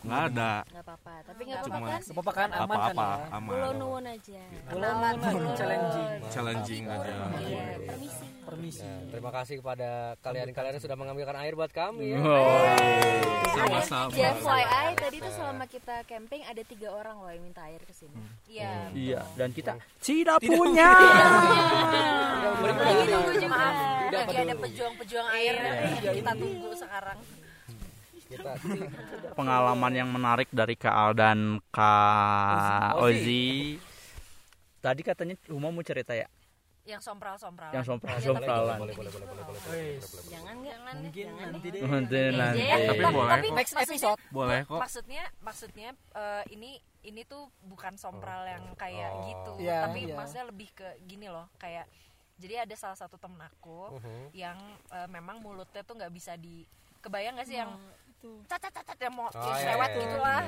Nggak 0.05 0.21
ada. 0.31 0.53
Nggak 0.65 0.83
apa-apa. 0.85 1.13
Tapi 1.25 1.41
nggak 1.45 1.61
Cuma 1.65 1.77
apa-apa 1.77 1.91
kan? 1.91 2.01
apa 2.01 2.31
kan 2.31 2.49
aman 2.49 2.55
kan 2.55 2.69
apa-apa 2.69 3.07
ya? 3.07 3.35
aman. 3.37 3.75
Nuwun 3.75 4.05
aja. 4.05 4.41
Kenalan, 4.69 5.13
challenging. 5.55 6.09
Challenging 6.31 6.83
aja. 6.89 7.11
Iya, 7.41 7.63
permisi. 7.85 8.25
permisi 8.45 8.85
terima 9.09 9.31
kasih 9.33 9.55
kepada 9.61 9.89
kalian-kalian 10.21 10.73
yang 10.77 10.83
sudah 10.83 10.97
mengambilkan 10.97 11.35
air 11.41 11.53
buat 11.57 11.71
kami. 11.73 12.13
Ya. 12.13 12.77
sama-sama. 13.55 14.11
Ya 14.13 14.35
FYI 14.35 14.87
tadi 14.99 15.17
tuh 15.23 15.33
selama 15.33 15.65
kita 15.65 15.95
camping 16.05 16.43
ada 16.43 16.61
tiga 16.61 16.91
orang 16.91 17.15
loh 17.23 17.31
yang 17.31 17.43
minta 17.43 17.63
air 17.65 17.81
ke 17.81 17.93
sini. 17.95 18.19
Iya. 18.51 18.73
iya 18.91 19.21
dan 19.39 19.49
kita 19.55 19.79
tidak 20.03 20.43
punya. 20.43 20.91
Lagi 22.65 23.03
nunggu 23.09 23.33
juga. 23.37 23.49
maaf 23.49 23.75
lagi 24.15 24.35
ada 24.37 24.55
pejuang-pejuang 24.55 25.27
air 25.37 25.55
kita 26.01 26.31
tunggu 26.37 26.69
sekarang 26.77 27.19
pengalaman 29.37 29.93
yang 29.93 30.09
menarik 30.09 30.49
dari 30.49 30.75
Kaal 30.75 31.11
dan 31.11 31.59
Kak 31.69 32.97
Ozi. 32.97 33.77
Tadi 34.79 35.01
katanya 35.01 35.35
Uma 35.49 35.69
mau 35.69 35.81
cerita 35.81 36.13
ya? 36.13 36.29
Yang 36.85 37.01
sompral-sompral 37.01 37.73
yang 37.73 37.81
sompral 37.81 38.13
sompralan 38.21 38.77
boleh 38.77 38.93
boleh 38.93 39.09
boleh 39.09 39.25
boleh 39.25 39.43
boleh 39.57 39.97
Jangan 40.29 40.53
mungkin 41.01 41.25
jangan 41.25 41.47
nanti 41.49 41.67
deh. 41.73 41.81
nanti 41.81 42.19
nanti. 42.29 42.61
Tapi 42.85 43.03
boleh. 43.09 43.31
tapi 43.33 43.47
kok. 43.49 43.57
next 43.57 43.73
episode. 43.75 44.19
Boleh 44.29 44.59
kok. 44.61 44.77
maksudnya 44.77 45.23
maksudnya 45.41 45.89
eh, 46.13 46.43
ini 46.53 46.77
ini 47.01 47.25
tuh 47.25 47.49
bukan 47.65 47.97
sompral 47.97 48.45
yang 48.45 48.69
kayak 48.77 49.09
Oh. 49.09 49.25
gitu. 49.25 49.51
Iya, 49.65 49.89
tapi 49.89 49.99
iya. 50.05 50.13
maksudnya 50.13 50.45
lebih 50.45 50.69
ke 50.77 50.85
gini 51.01 51.25
loh 51.25 51.49
kayak 51.57 51.89
jadi 52.37 52.69
ada 52.69 52.75
salah 52.77 52.93
satu 52.93 53.17
temen 53.17 53.41
aku 53.41 53.97
Mhm. 53.97 54.37
yang 54.37 54.57
eh, 54.93 55.09
memang 55.09 55.41
mulutnya 55.41 55.81
tuh 55.81 55.97
nggak 55.97 56.13
bisa 56.13 56.37
di 56.37 56.69
kebayang 57.01 57.33
gak 57.33 57.45
sih 57.45 57.57
yang 57.57 57.73
cacat 58.45 58.71
cacat 58.73 58.97
yang 58.99 59.13
mau 59.13 59.27
Oh, 59.27 59.39
ya, 59.43 59.53
iya, 59.53 59.65
lewat 59.71 59.89
iya, 59.89 59.99
gitu 59.99 60.15
iya. 60.15 60.23
lah 60.23 60.43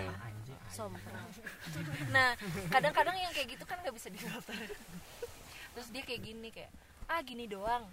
sompral. 0.67 1.25
nah 2.09 2.29
kadang-kadang 2.69 3.15
yang 3.15 3.31
kayak 3.31 3.47
gitu 3.49 3.63
kan 3.63 3.79
nggak 3.79 3.93
bisa 3.93 4.07
difilter 4.07 4.55
terus 5.71 5.87
dia 5.89 6.03
kayak 6.03 6.21
gini 6.21 6.47
kayak 6.49 6.71
ah 7.05 7.21
gini 7.21 7.45
doang 7.45 7.87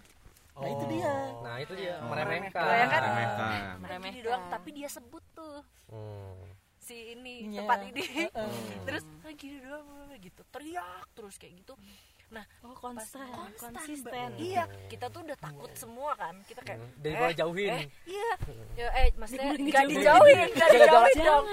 nah 0.54 0.68
itu 0.68 0.84
dia 0.88 1.12
nah 1.40 1.56
itu 1.56 1.72
dia 1.72 1.94
meremehkan 2.00 2.62
Bayangkan. 2.62 3.00
Remehkan. 3.00 3.38
Ah, 3.40 3.50
gini 3.50 3.80
Meremehkan. 3.80 4.22
doang 4.22 4.42
tapi 4.48 4.68
dia 4.70 4.88
sebut 4.88 5.24
tuh 5.32 5.62
Hmm. 5.84 6.34
si 6.76 7.12
ini 7.12 7.46
Iya. 7.46 7.60
tempat 7.60 7.78
ini 7.86 8.02
terus 8.82 9.02
ah, 9.20 9.32
gini 9.32 9.56
doang 9.58 9.86
gitu 10.16 10.42
teriak 10.48 11.06
terus 11.12 11.34
kayak 11.36 11.54
gitu 11.56 11.74
nah 12.34 12.44
Oh 12.66 12.74
konstan, 12.74 13.30
konstan, 13.30 13.70
konsisten. 13.78 14.28
Mbak. 14.34 14.42
iya. 14.42 14.64
Kita 14.90 15.06
tuh 15.06 15.22
udah 15.22 15.38
takut 15.38 15.70
semua 15.78 16.18
kan. 16.18 16.34
Kita 16.42 16.60
kayak 16.66 16.80
dari 16.98 17.14
mulai 17.14 17.34
jauhin. 17.38 17.70
eh 17.70 17.86
iya. 18.10 18.32
Ya, 18.74 18.88
eh 18.98 19.08
maksudnya 19.14 19.54
nggak 19.54 19.84
dijauhin 19.86 20.38
nggak 20.50 20.70
dijauhin 20.74 21.18
dong. 21.22 21.46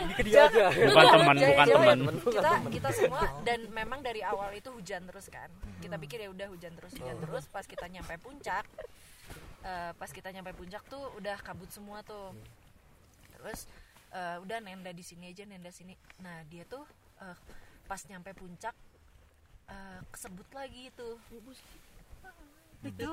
Bukan 0.90 1.06
teman 1.14 1.36
bukan 1.38 1.68
teman. 1.70 1.98
Kita 2.26 2.52
kita 2.74 2.90
semua 2.98 3.26
dan 3.46 3.60
memang 3.70 4.00
dari 4.02 4.26
awal 4.26 4.50
itu 4.58 4.74
hujan 4.74 5.06
terus 5.06 5.30
kan. 5.30 5.48
Kita 5.78 5.96
pikir 6.02 6.26
ya 6.26 6.30
udah 6.34 6.48
hujan 6.50 6.74
terus 6.74 6.92
hujan 6.98 7.18
terus. 7.22 7.46
Pas 7.48 7.64
kita 7.70 7.86
nyampe 7.86 8.18
puncak 8.18 8.66
eh, 9.62 9.92
pas 9.94 10.10
kita 10.10 10.34
nyampe 10.34 10.58
puncak 10.58 10.82
tuh 10.90 11.06
udah 11.22 11.38
kabut 11.46 11.70
semua 11.70 12.02
tuh. 12.02 12.34
Terus 13.38 13.70
eh, 14.10 14.38
udah 14.42 14.58
nenda 14.58 14.90
di 14.90 15.06
sini 15.06 15.30
aja 15.30 15.46
nenda 15.46 15.70
sini. 15.70 15.94
Nah 16.26 16.42
dia 16.50 16.66
tuh 16.66 16.82
eh, 17.22 17.38
pas 17.86 18.02
nyampe 18.10 18.34
puncak 18.34 18.74
eh, 19.72 20.00
kesebut 20.12 20.48
lagi 20.52 20.92
itu. 20.92 21.10
Itu. 22.84 23.12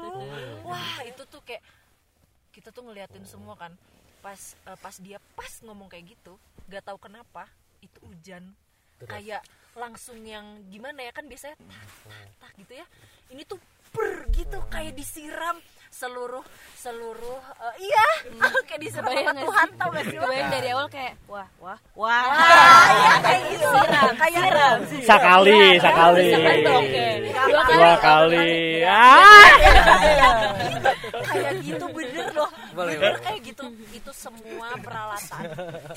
Wah 0.67 1.07
itu 1.07 1.23
tuh 1.31 1.41
kayak 1.47 1.63
kita 2.51 2.75
tuh 2.75 2.83
ngeliatin 2.91 3.23
semua 3.25 3.55
kan. 3.55 3.73
Pas 4.19 4.59
eh, 4.67 4.79
pas 4.83 4.95
dia 4.99 5.23
pas 5.39 5.53
ngomong 5.63 5.87
kayak 5.87 6.19
gitu 6.19 6.35
gak 6.67 6.85
tahu 6.85 6.99
kenapa 6.99 7.47
itu 7.81 7.99
hujan. 8.03 8.51
Kayak 9.07 9.47
langsung 9.79 10.19
yang 10.27 10.67
gimana 10.67 11.07
ya 11.07 11.15
kan 11.15 11.31
biasanya 11.31 11.55
tak 11.55 11.87
tak 12.11 12.27
tak 12.43 12.53
gitu 12.59 12.73
ya. 12.83 12.87
Ini 13.31 13.43
tuh 13.47 13.63
per 13.95 14.27
gitu 14.35 14.59
kayak 14.69 14.99
disiram 14.99 15.57
seluruh 15.89 16.45
seluruh 16.79 17.41
eh, 17.59 17.75
iya. 17.91 18.09
Kayak 18.69 18.81
disiram 18.87 19.11
sama 19.11 19.33
Tuhan 19.35 19.69
tau 19.75 19.89
gak 19.91 20.05
sih? 20.07 20.17
Kebayang 20.17 20.51
dari 20.53 20.69
awal 20.71 20.87
kayak 20.87 21.15
wah 21.27 21.49
wah 21.59 21.79
wah. 21.99 22.23
iya 22.95 23.15
kayak 23.19 23.43
gitu. 23.51 23.69
kayak 24.15 24.43
sekali 25.03 25.55
sekali. 25.83 26.27
Oke. 26.69 27.07
Dua 27.29 27.63
kali. 27.67 27.75
dua 27.75 27.95
kali. 27.99 28.53
ah! 28.87 29.47
Kayak 31.29 31.55
gitu 31.67 31.85
bener 31.91 32.27
loh. 32.31 32.51
Bener 32.73 33.15
kayak 33.19 33.41
gitu. 33.43 33.65
Itu 33.91 34.11
semua 34.15 34.69
peralatan. 34.79 35.43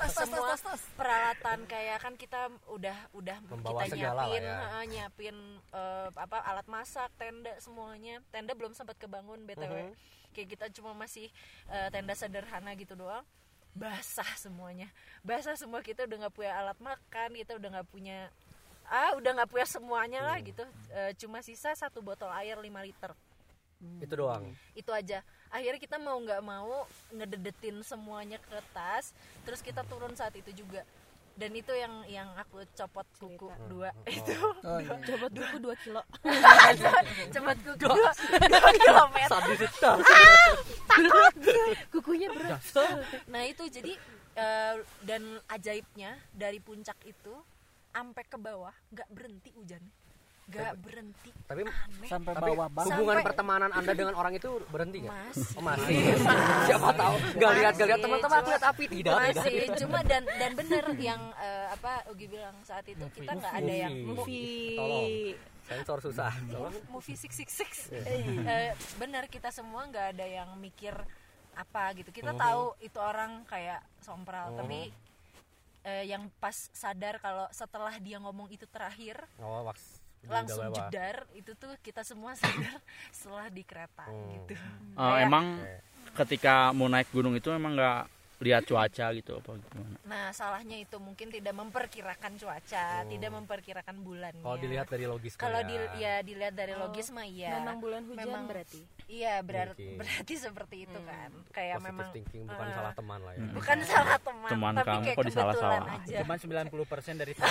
Semua 0.09 0.55
peralatan 0.97 1.57
kayak 1.69 1.97
kan 2.01 2.13
kita 2.17 2.49
udah 2.71 2.97
udah 3.13 3.37
Membawa 3.47 3.85
kita 3.85 3.95
nyiapin 4.01 4.43
ya. 4.43 4.55
heeh, 4.57 4.83
nyiapin 4.89 5.35
eh, 5.71 6.07
apa 6.17 6.37
alat 6.41 6.65
masak 6.65 7.09
tenda 7.21 7.53
semuanya. 7.61 8.17
Tenda 8.33 8.57
belum 8.57 8.73
sempat 8.73 8.97
kebangun 8.97 9.45
btw 9.45 9.80
Mhm. 9.89 9.93
kayak 10.31 10.47
kita 10.53 10.65
cuma 10.77 10.91
masih 10.93 11.27
eh, 11.67 11.87
tenda 11.91 12.13
sederhana 12.13 12.71
gitu 12.77 12.93
doang. 12.93 13.25
Basah 13.71 14.27
semuanya. 14.35 14.91
Basah 15.23 15.55
semua 15.55 15.79
kita 15.79 16.03
udah 16.03 16.27
nggak 16.27 16.35
punya 16.35 16.51
alat 16.59 16.77
makan 16.79 17.29
kita 17.39 17.55
udah 17.55 17.69
nggak 17.79 17.89
punya 17.89 18.27
ah 18.91 19.15
udah 19.15 19.31
nggak 19.39 19.49
punya 19.51 19.67
semuanya 19.67 20.19
lah 20.23 20.37
gitu. 20.43 20.63
Eh, 20.91 21.11
cuma 21.19 21.39
sisa 21.39 21.71
satu 21.75 22.03
botol 22.03 22.27
air 22.35 22.59
5 22.59 22.83
liter. 22.83 23.11
Itu 23.97 24.13
doang? 24.13 24.45
Itu 24.77 24.93
aja. 24.93 25.25
Akhirnya 25.49 25.81
kita 25.81 25.97
mau 25.97 26.15
nggak 26.21 26.41
mau 26.45 26.85
ngededetin 27.11 27.81
semuanya 27.81 28.37
ke 28.39 28.59
tas 28.71 29.11
terus 29.43 29.59
kita 29.59 29.81
turun 29.89 30.13
saat 30.15 30.31
itu 30.37 30.53
juga 30.53 30.85
dan 31.39 31.51
itu 31.55 31.73
yang 31.73 31.93
yang 32.07 32.29
aku 32.37 32.63
copot 32.75 33.07
kuku 33.17 33.49
dua. 33.71 33.89
Itu 34.19 34.35
oh 34.61 34.79
iya. 34.79 34.95
Coba 35.03 35.25
buku 35.31 35.57
2 35.63 35.83
kilo. 35.83 36.01
copot 37.33 37.57
kuku 37.65 37.85
dua, 37.87 38.11
dua 38.51 38.71
kilometer. 38.75 39.39
Kukunya 41.89 42.27
berat. 42.31 42.61
nah 43.31 43.41
itu 43.47 43.63
jadi 43.71 43.93
eh, 44.35 44.75
dan 45.03 45.23
ajaibnya 45.47 46.19
dari 46.35 46.59
puncak 46.59 46.97
itu 47.07 47.33
sampai 47.91 48.23
ke 48.23 48.37
bawah 48.39 48.71
nggak 48.95 49.09
berhenti 49.11 49.51
hujan 49.51 49.83
nggak 50.49 50.73
berhenti. 50.81 51.29
tapi 51.45 51.61
aneh. 51.63 52.09
sampai 52.09 52.33
tapi 52.33 52.43
bawah 52.49 52.67
banget 52.71 52.91
hubungan 52.91 53.15
Sampai- 53.15 53.27
pertemanan 53.27 53.69
anda 53.71 53.93
dengan 53.93 54.15
orang 54.15 54.33
itu 54.35 54.49
berhenti 54.67 54.97
nggak? 55.03 55.15
Masih. 55.15 55.47
Oh, 55.55 55.63
masih. 55.63 55.95
Siapa 56.67 56.89
tahu. 56.91 57.15
Gak 57.37 57.51
lihat 57.55 57.73
gak 57.75 57.87
lihat 57.87 57.99
Masih, 57.99 58.03
teman-teman 58.03 58.35
aku 58.35 58.41
cuma- 58.41 58.51
lihat 58.51 58.65
api. 58.65 58.83
Tidak 58.87 59.13
tidak. 59.13 59.35
Masih 59.35 59.55
cuma 59.79 59.99
dan 60.03 60.23
dan 60.27 60.51
bener 60.55 60.85
yang 60.97 61.21
eh, 61.37 61.67
apa 61.71 61.91
Ugi 62.11 62.25
bilang 62.27 62.55
saat 62.63 62.85
itu 62.87 63.05
kita 63.13 63.31
nggak 63.31 63.53
ada 63.53 63.73
yang 63.87 63.93
Movie. 64.01 64.75
tolong. 64.75 65.07
Sensor 65.61 65.97
susah. 66.03 66.31
Tolong 66.51 66.75
movie 66.89 67.15
six 67.15 67.31
six 67.31 67.49
six. 67.53 67.71
Eh, 67.93 68.73
bener 68.97 69.29
kita 69.29 69.53
semua 69.53 69.87
nggak 69.87 70.17
ada 70.17 70.25
yang 70.25 70.49
mikir 70.57 70.91
apa 71.53 71.95
gitu. 71.95 72.11
Kita 72.11 72.33
tahu 72.33 72.75
itu 72.79 72.99
orang 72.99 73.47
kayak 73.47 73.79
sompral 74.01 74.51
tapi 74.57 74.91
eh, 75.83 76.03
yang 76.05 76.29
pas 76.37 76.69
sadar 76.73 77.17
kalau 77.17 77.45
setelah 77.51 77.93
dia 77.97 78.21
ngomong 78.21 78.49
itu 78.53 78.65
terakhir 78.69 79.17
oh 79.41 79.65
waks 79.65 80.00
langsung 80.23 80.63
lewat. 80.63 80.75
jedar 80.87 81.15
itu 81.33 81.51
tuh 81.53 81.73
kita 81.79 82.01
semua 82.01 82.31
sadar 82.33 82.77
setelah 83.09 83.47
di 83.47 83.63
kereta 83.63 84.05
Hmm. 84.05 84.29
gitu 84.35 84.53
Eh, 84.53 84.61
Kayak- 84.93 85.21
emang 85.23 85.45
ketika 86.13 86.53
mau 86.71 86.85
naik 86.85 87.07
gunung 87.09 87.33
itu 87.33 87.49
emang 87.49 87.73
nggak 87.73 88.05
lihat 88.41 88.65
cuaca 88.65 89.05
gitu 89.13 89.37
apa 89.37 89.51
gimana 89.53 89.97
nah 90.03 90.25
salahnya 90.31 90.77
itu 90.77 90.97
mungkin 90.97 91.29
tidak 91.29 91.53
memperkirakan 91.53 92.35
cuaca 92.35 93.05
tidak 93.05 93.31
memperkirakan 93.31 93.95
bulannya 93.97 94.41
kalau 94.41 94.57
dilihat 94.57 94.87
dari 94.87 95.05
logis 95.05 95.33
kalau 95.35 95.61
di, 95.61 95.75
ya 95.95 96.19
dilihat 96.19 96.51
dari 96.51 96.73
logis 96.73 97.07
mah 97.09 97.23
iya 97.23 97.53
Memang 97.53 97.77
bulan 97.77 98.01
hujan 98.03 98.17
Memang- 98.19 98.45
berarti. 98.45 98.81
Iya 99.05 99.39
berar- 99.41 99.75
Mungkin. 99.75 99.99
berarti 99.99 100.33
seperti 100.33 100.77
itu 100.81 100.99
kan 101.01 101.29
kayak 101.51 101.77
positive 101.77 101.89
memang 101.91 102.09
thinking 102.11 102.43
bukan 102.45 102.63
eh, 102.63 102.73
salah 102.73 102.93
teman 102.95 103.19
lah 103.19 103.33
ya 103.33 103.43
bukan 103.59 103.77
salah 103.83 104.17
teman, 104.17 104.49
Teman 104.49 104.71
tapi 104.73 104.87
kamu 104.87 105.01
kayak 105.03 105.15
kok 105.15 105.25
disalah-salah? 105.27 105.79
kebetulan 105.79 106.01
aja. 106.01 106.17
Cuman 106.17 106.37
90% 106.39 107.21
dari 107.21 107.33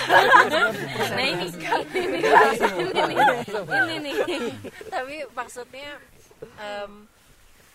Nah 1.11 1.23
ini 1.23 1.45
ini 1.47 2.19
ini 2.91 3.05
nih. 3.05 3.17
Ini 3.61 3.95
nih. 4.01 4.15
tapi 4.89 5.15
maksudnya 5.31 5.89
em, 6.57 6.91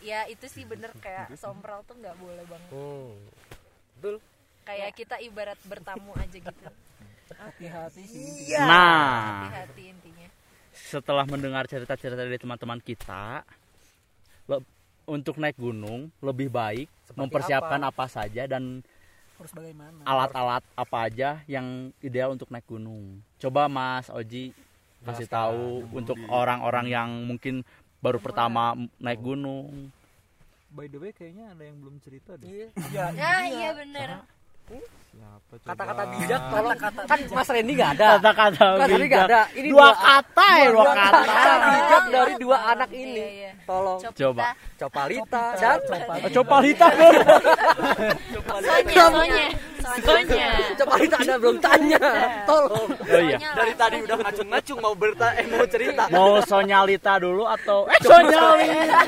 ya 0.06 0.20
itu 0.24 0.46
sih 0.46 0.62
bener 0.62 0.94
kayak 0.96 1.34
sompral 1.34 1.82
tuh 1.82 1.94
nggak 1.94 2.14
boleh 2.14 2.44
banget. 2.44 2.70
hmm. 2.70 3.10
betul 3.96 4.16
Kayak 4.62 4.94
kita 4.94 5.16
ibarat 5.20 5.58
bertamu 5.62 6.10
aja 6.14 6.36
gitu. 6.36 6.66
hati-hati 7.42 8.02
sih 8.02 8.22
Iya. 8.46 8.62
nah 8.62 9.18
Hati-hati 9.44 9.82
intinya. 9.88 10.28
setelah 10.72 11.24
mendengar 11.24 11.66
cerita-cerita 11.66 12.16
dari 12.16 12.34
teman-teman 12.36 12.78
kita 12.78 13.42
le- 14.46 14.66
untuk 15.04 15.36
naik 15.36 15.54
gunung 15.56 16.10
lebih 16.20 16.46
baik 16.48 16.86
Seperti 17.02 17.18
mempersiapkan 17.18 17.80
apa? 17.80 17.90
apa? 18.00 18.06
saja 18.08 18.46
dan 18.46 18.82
harus 19.36 19.52
bagaimana 19.52 20.00
alat-alat 20.02 20.62
apa 20.72 20.96
aja 21.02 21.30
yang 21.44 21.66
ideal 22.00 22.32
untuk 22.32 22.48
naik 22.48 22.64
gunung 22.64 23.18
coba 23.36 23.66
Mas 23.66 24.06
Oji 24.08 24.54
kasih 25.02 25.28
tahu 25.28 25.86
untuk 25.92 26.16
orang-orang 26.26 26.86
yang 26.88 27.10
mungkin 27.22 27.62
baru 28.06 28.18
pertama 28.22 28.62
naik 28.96 29.18
gunung. 29.18 29.90
By 30.70 30.86
the 30.86 30.98
way 31.00 31.10
kayaknya 31.10 31.50
ada 31.50 31.62
yang 31.64 31.82
belum 31.82 31.98
cerita 31.98 32.38
deh. 32.38 32.70
Iya. 32.70 33.04
Nah, 33.10 33.42
iya. 33.42 33.70
bener. 33.74 34.08
siapa? 35.06 35.54
Coba? 35.56 35.72
Kata-kata 35.72 36.02
bijak 36.12 36.42
tolong 36.50 36.74
kan 37.06 37.20
Mas 37.32 37.48
Randy 37.48 37.72
nggak 37.72 37.90
ada. 37.96 38.08
kata-kata 38.18 38.64
Mas 38.76 38.82
Randy 38.84 39.06
nggak 39.08 39.26
bijak. 39.26 39.26
ada. 39.30 39.40
Ini 39.56 39.68
dua 39.70 39.88
kata 39.96 40.48
ya 40.52 40.68
dua 40.68 40.84
kata. 40.92 41.52
bijak 41.66 42.04
dari 42.12 42.34
dua 42.36 42.56
anak 42.68 42.88
Iya, 42.90 43.02
ini. 43.02 43.24
iya. 43.40 43.50
Tolong. 43.62 43.98
Coba. 44.12 44.44
Copalita 44.76 45.42
dan 45.56 45.78
Copalita 46.30 46.86
Sonya, 48.86 49.46
Sonya. 49.86 50.26
Sonya. 50.26 50.48
Copalita 50.76 51.16
Anda 51.22 51.34
belum 51.38 51.56
tanya. 51.58 51.98
Tolong. 52.44 52.88
oh 52.90 53.20
iya 53.22 53.38
Dari 53.54 53.72
tadi 53.74 53.96
udah 54.02 54.16
ngacung-ngacung 54.18 54.78
mau 54.78 54.94
berta 54.94 55.28
eh 55.34 55.46
mau 55.46 55.66
cerita. 55.66 56.02
mau 56.10 56.42
Sonyalita 56.42 57.12
dulu 57.18 57.44
atau 57.46 57.86
eh 57.86 57.98
Sonyalita 58.00 58.98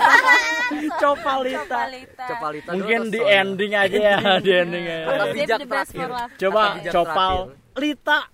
Copalita 1.03 1.77
Palita. 1.79 2.25
Copalita 2.29 2.71
mungkin 2.73 3.09
di 3.09 3.21
ending 3.21 3.73
aja 3.75 3.99
ya 3.99 4.17
di 4.39 4.51
ending 4.53 4.85
aja 4.85 5.05
Save 5.09 5.33
bijak 5.35 5.59
terakhir. 5.65 6.09
coba 6.37 6.63
Copal. 6.89 7.35
Lita 7.79 8.27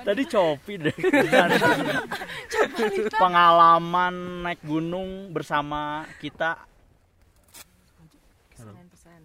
tadi 0.00 0.22
copi 0.24 0.74
deh 0.78 0.94
pengalaman 3.18 4.14
naik 4.42 4.62
gunung 4.62 5.34
bersama 5.34 6.06
kita 6.18 6.62
Pesan-pesan. 8.54 9.18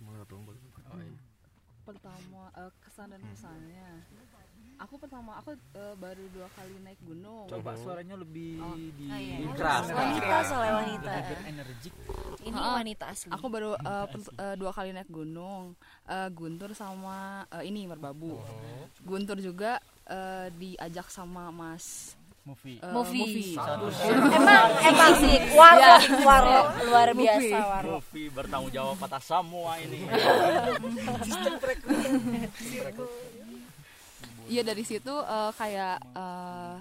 Mulai 0.00 0.24
dong, 0.24 0.42
boleh. 0.48 0.56
pertama 1.84 2.40
eh, 2.56 2.72
kesan 2.96 3.12
dan 3.12 3.20
pesannya 3.28 3.88
aku 4.80 4.96
pertama 4.96 5.36
aku 5.36 5.52
eh, 5.52 5.94
baru 6.00 6.24
dua 6.32 6.48
kali 6.52 6.80
naik 6.80 6.96
gunung. 7.04 7.44
Coba 7.44 7.76
suaranya 7.76 8.16
lebih 8.16 8.56
di 8.92 9.04
Oh, 9.08 9.20
iya. 9.20 9.52
Keras. 9.52 9.88
Wanita 9.88 10.36
soalnya 10.44 10.74
wanita. 10.80 11.12
energik 11.44 11.92
Ini 12.40 12.56
Ah, 12.56 12.80
wanita 12.80 13.04
asli. 13.08 13.28
aku 13.28 13.46
baru 13.52 13.76
per- 13.76 14.32
eh, 14.32 14.56
dua 14.56 14.72
kali 14.72 14.96
naik 14.96 15.12
gunung. 15.12 15.76
Eh, 16.08 16.28
Guntur 16.32 16.72
sama 16.72 17.44
eh, 17.52 17.68
ini 17.68 17.84
Merbabu. 17.84 18.40
Guntur 19.04 19.40
juga 19.40 19.76
eh, 20.08 20.48
diajak 20.56 21.12
sama 21.12 21.52
Mas 21.52 22.15
movie. 22.46 22.78
Eh, 22.78 22.92
Movie. 22.94 23.22
Movie. 23.26 23.52
Emang 24.38 24.64
emang 24.78 25.12
sih 25.22 25.34
warlock 25.52 26.02
warlock 26.22 26.66
luar 26.86 27.08
biasa 27.10 27.56
warlock. 27.58 28.06
movie 28.06 28.28
bertanggung 28.30 28.70
jawab 28.70 28.96
atas 29.02 29.22
semua 29.26 29.74
ini. 29.82 30.06
Iya 34.46 34.62
dari 34.62 34.84
situ 34.86 35.10
eh, 35.10 35.50
kayak 35.58 35.96
eh, 36.14 36.74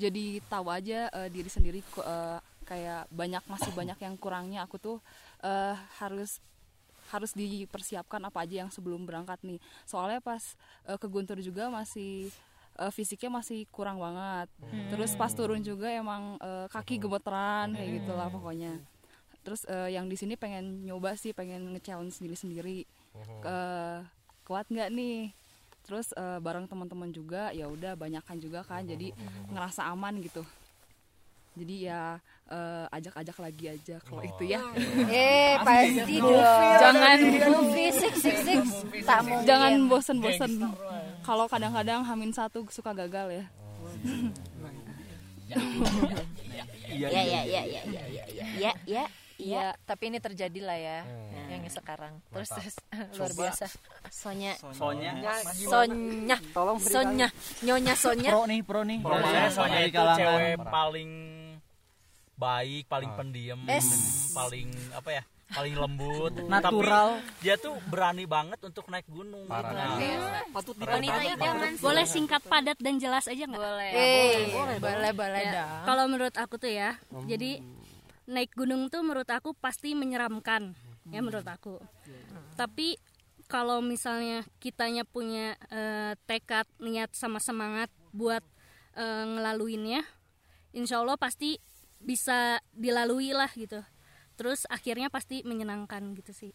jadi 0.00 0.24
tahu 0.48 0.66
aja 0.72 1.12
eh, 1.12 1.28
diri 1.28 1.50
sendiri 1.52 1.84
eh, 1.84 2.38
kayak 2.64 3.12
banyak 3.12 3.44
masih 3.44 3.70
banyak 3.76 3.98
yang 4.00 4.16
kurangnya. 4.16 4.64
Aku 4.64 4.80
tuh 4.80 4.96
eh, 5.44 5.76
harus 6.00 6.40
harus 7.10 7.34
dipersiapkan 7.34 8.22
apa 8.22 8.46
aja 8.46 8.64
yang 8.64 8.70
sebelum 8.72 9.04
berangkat 9.04 9.36
nih. 9.44 9.60
Soalnya 9.84 10.24
pas 10.24 10.56
eh, 10.88 10.96
ke 10.96 11.06
Guntur 11.12 11.36
juga 11.44 11.68
masih 11.68 12.32
eh, 12.80 12.92
fisiknya 12.92 13.28
masih 13.28 13.68
kurang 13.68 14.00
banget. 14.00 14.48
Terus 14.88 15.12
pas 15.14 15.30
turun 15.30 15.60
juga 15.60 15.92
emang 15.92 16.40
eh, 16.40 16.66
kaki 16.72 16.96
gemeteran 16.96 17.76
kayak 17.76 17.90
gitulah 18.02 18.28
pokoknya. 18.32 18.80
Terus 19.44 19.68
eh, 19.68 19.92
yang 19.94 20.08
di 20.08 20.16
sini 20.16 20.34
pengen 20.34 20.84
nyoba 20.84 21.14
sih 21.16 21.36
pengen 21.36 21.76
nge-challenge 21.76 22.16
diri 22.18 22.36
sendiri 22.36 22.78
Eh, 23.44 23.98
kuat 24.46 24.66
nggak 24.70 24.90
nih? 24.94 25.34
Terus 25.84 26.14
eh, 26.14 26.38
bareng 26.38 26.70
teman-teman 26.70 27.10
juga 27.10 27.50
ya 27.50 27.66
udah 27.66 27.98
banyakan 27.98 28.38
juga 28.38 28.62
kan 28.62 28.86
jadi 28.86 29.10
ngerasa 29.50 29.88
aman 29.90 30.20
gitu 30.22 30.46
jadi 31.58 31.74
ya 31.90 32.02
eh, 32.50 32.86
ajak-ajak 32.94 33.36
lagi 33.42 33.64
aja 33.74 33.96
kalau 34.06 34.22
itu 34.22 34.44
ya 34.46 34.62
Eh 35.10 35.58
pasti 35.60 36.14
dong. 36.22 36.78
Jangan. 36.78 37.18
movie 37.50 37.90
six 37.90 38.14
six 38.22 38.36
six. 38.46 38.62
Tak 39.02 39.20
mungkin. 39.26 39.46
jangan 39.46 39.72
bosen-bosen 39.90 40.52
kalau 41.26 41.44
kadang-kadang 41.50 42.06
hamin 42.06 42.30
satu 42.30 42.64
suka 42.70 42.94
gagal 42.94 43.42
ya 43.42 43.44
Ya 46.90 47.08
ya 47.10 47.22
ya 47.22 47.42
ya 47.46 47.62
ya 47.64 47.82
ya 47.86 48.24
ya 48.30 48.44
ya 48.58 48.72
ya. 48.86 49.04
Iya. 49.40 49.72
Tapi 49.88 50.12
ini 50.12 50.18
terjadi 50.20 50.60
lah 50.60 50.76
ya. 50.78 50.98
Yang 51.48 51.80
sekarang. 51.80 52.20
Terus 52.28 52.48
terus 52.52 52.76
luar 53.18 53.32
biasa. 53.32 53.66
Sonya. 54.12 54.52
Sonya 54.76 55.12
Sonya. 55.56 56.36
Tolong 56.52 56.78
Sonya. 56.78 57.28
Nyonya 57.64 57.94
Sonya. 57.96 58.30
pro 58.36 58.44
nih 58.44 58.60
pro 58.62 58.82
nih 58.84 58.98
Sonya, 59.00 59.42
Sonya 59.48 59.78
itu 59.86 59.96
kalangan 59.96 60.18
cewek 60.20 60.54
paling 60.68 61.10
baik, 62.40 62.88
paling 62.88 63.12
pendiam, 63.12 63.60
Es. 63.68 63.86
paling 64.32 64.72
apa 64.96 65.20
ya? 65.20 65.22
Paling 65.50 65.74
lembut, 65.76 66.32
Natural. 66.52 67.18
Tapi 67.18 67.42
dia 67.42 67.58
tuh 67.58 67.74
berani 67.90 68.24
banget 68.24 68.62
untuk 68.62 68.86
naik 68.86 69.04
gunung. 69.10 69.44
Luar 69.50 69.66
biasa. 69.66 70.40
Patut 70.54 70.74
Wanita 70.78 71.18
sih. 71.20 71.82
Boleh 71.82 72.06
singkat 72.06 72.42
padat 72.46 72.78
dan 72.78 73.02
jelas 73.02 73.26
aja 73.26 73.44
nggak? 73.44 73.58
Boleh. 73.58 73.90
Eh, 73.92 74.54
boleh 74.78 75.10
boleh 75.12 75.42
Ya, 75.42 75.52
dong. 75.52 75.84
Kalau 75.90 76.04
menurut 76.06 76.34
aku 76.38 76.54
tuh 76.56 76.70
ya, 76.70 76.96
jadi 77.26 77.60
naik 78.30 78.54
gunung 78.54 78.86
tuh 78.88 79.02
menurut 79.02 79.26
aku 79.26 79.52
pasti 79.58 79.98
menyeramkan, 79.98 80.70
ya 81.10 81.18
menurut 81.18 81.46
aku. 81.50 81.82
Tapi 82.54 82.94
kalau 83.50 83.82
misalnya 83.82 84.46
kitanya 84.62 85.02
punya 85.02 85.58
eh, 85.66 86.14
tekad, 86.30 86.70
niat 86.78 87.10
sama 87.18 87.42
semangat 87.42 87.90
buat 88.14 88.46
eh, 88.94 89.24
ngelaluinnya, 89.34 90.06
insya 90.70 91.02
Allah 91.02 91.18
pasti 91.18 91.58
bisa 92.00 92.38
dilalui 92.72 93.30
lah 93.30 93.48
gitu. 93.52 93.80
Terus 94.34 94.64
akhirnya 94.66 95.06
pasti 95.06 95.44
menyenangkan 95.44 96.00
gitu 96.16 96.32
sih. 96.32 96.52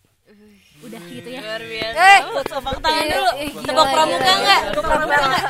Udah 0.81 1.01
gitu 1.05 1.29
ya. 1.29 1.39
Luar 1.39 1.61
biasa. 1.61 1.95
Eh, 1.95 2.19
tepuk 2.43 2.77
tangan 2.81 3.05
dulu. 3.05 3.31
Tepuk 3.61 3.87
pramuka 3.87 4.31
enggak? 4.31 4.61
Tepuk 4.67 4.85
pramuka 4.89 5.15
enggak? 5.15 5.43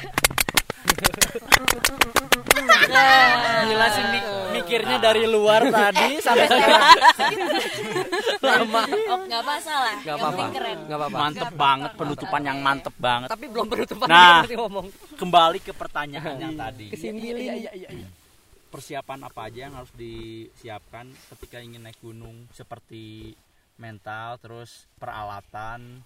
Gila 3.66 3.88
sih 3.90 4.04
mi- 4.06 4.28
mikirnya 4.54 4.98
dari 4.98 5.24
luar 5.26 5.68
tadi 5.70 6.20
sampai 6.20 6.46
sekarang. 6.46 6.82
lama. 8.46 8.82
Oh, 9.10 9.20
enggak 9.24 9.44
masalah. 9.44 9.96
Gak 10.02 10.16
apa-apa. 10.16 10.44
Gak 10.86 10.98
apa-apa. 10.98 11.18
Mantep 11.18 11.50
banget 11.56 11.92
penutupan 11.96 12.42
yang 12.44 12.58
mantep 12.60 12.96
banget. 12.96 13.28
Tapi 13.28 13.46
belum 13.48 13.66
penutupan 13.66 14.08
Nah. 14.08 14.44
ngomong. 14.46 14.88
Kembali 15.16 15.60
ke 15.60 15.72
pertanyaan 15.72 16.36
yang 16.38 16.54
tadi. 16.54 16.92
Kesimbilin. 16.92 17.64
Persiapan 18.76 19.20
apa 19.24 19.40
aja 19.48 19.60
yang 19.66 19.76
harus 19.76 19.94
disiapkan 19.96 21.08
ketika 21.32 21.64
ingin 21.64 21.82
naik 21.82 21.96
gunung 22.00 22.44
seperti 22.52 23.32
mental, 23.76 24.36
terus 24.40 24.84
peralatan 25.00 26.04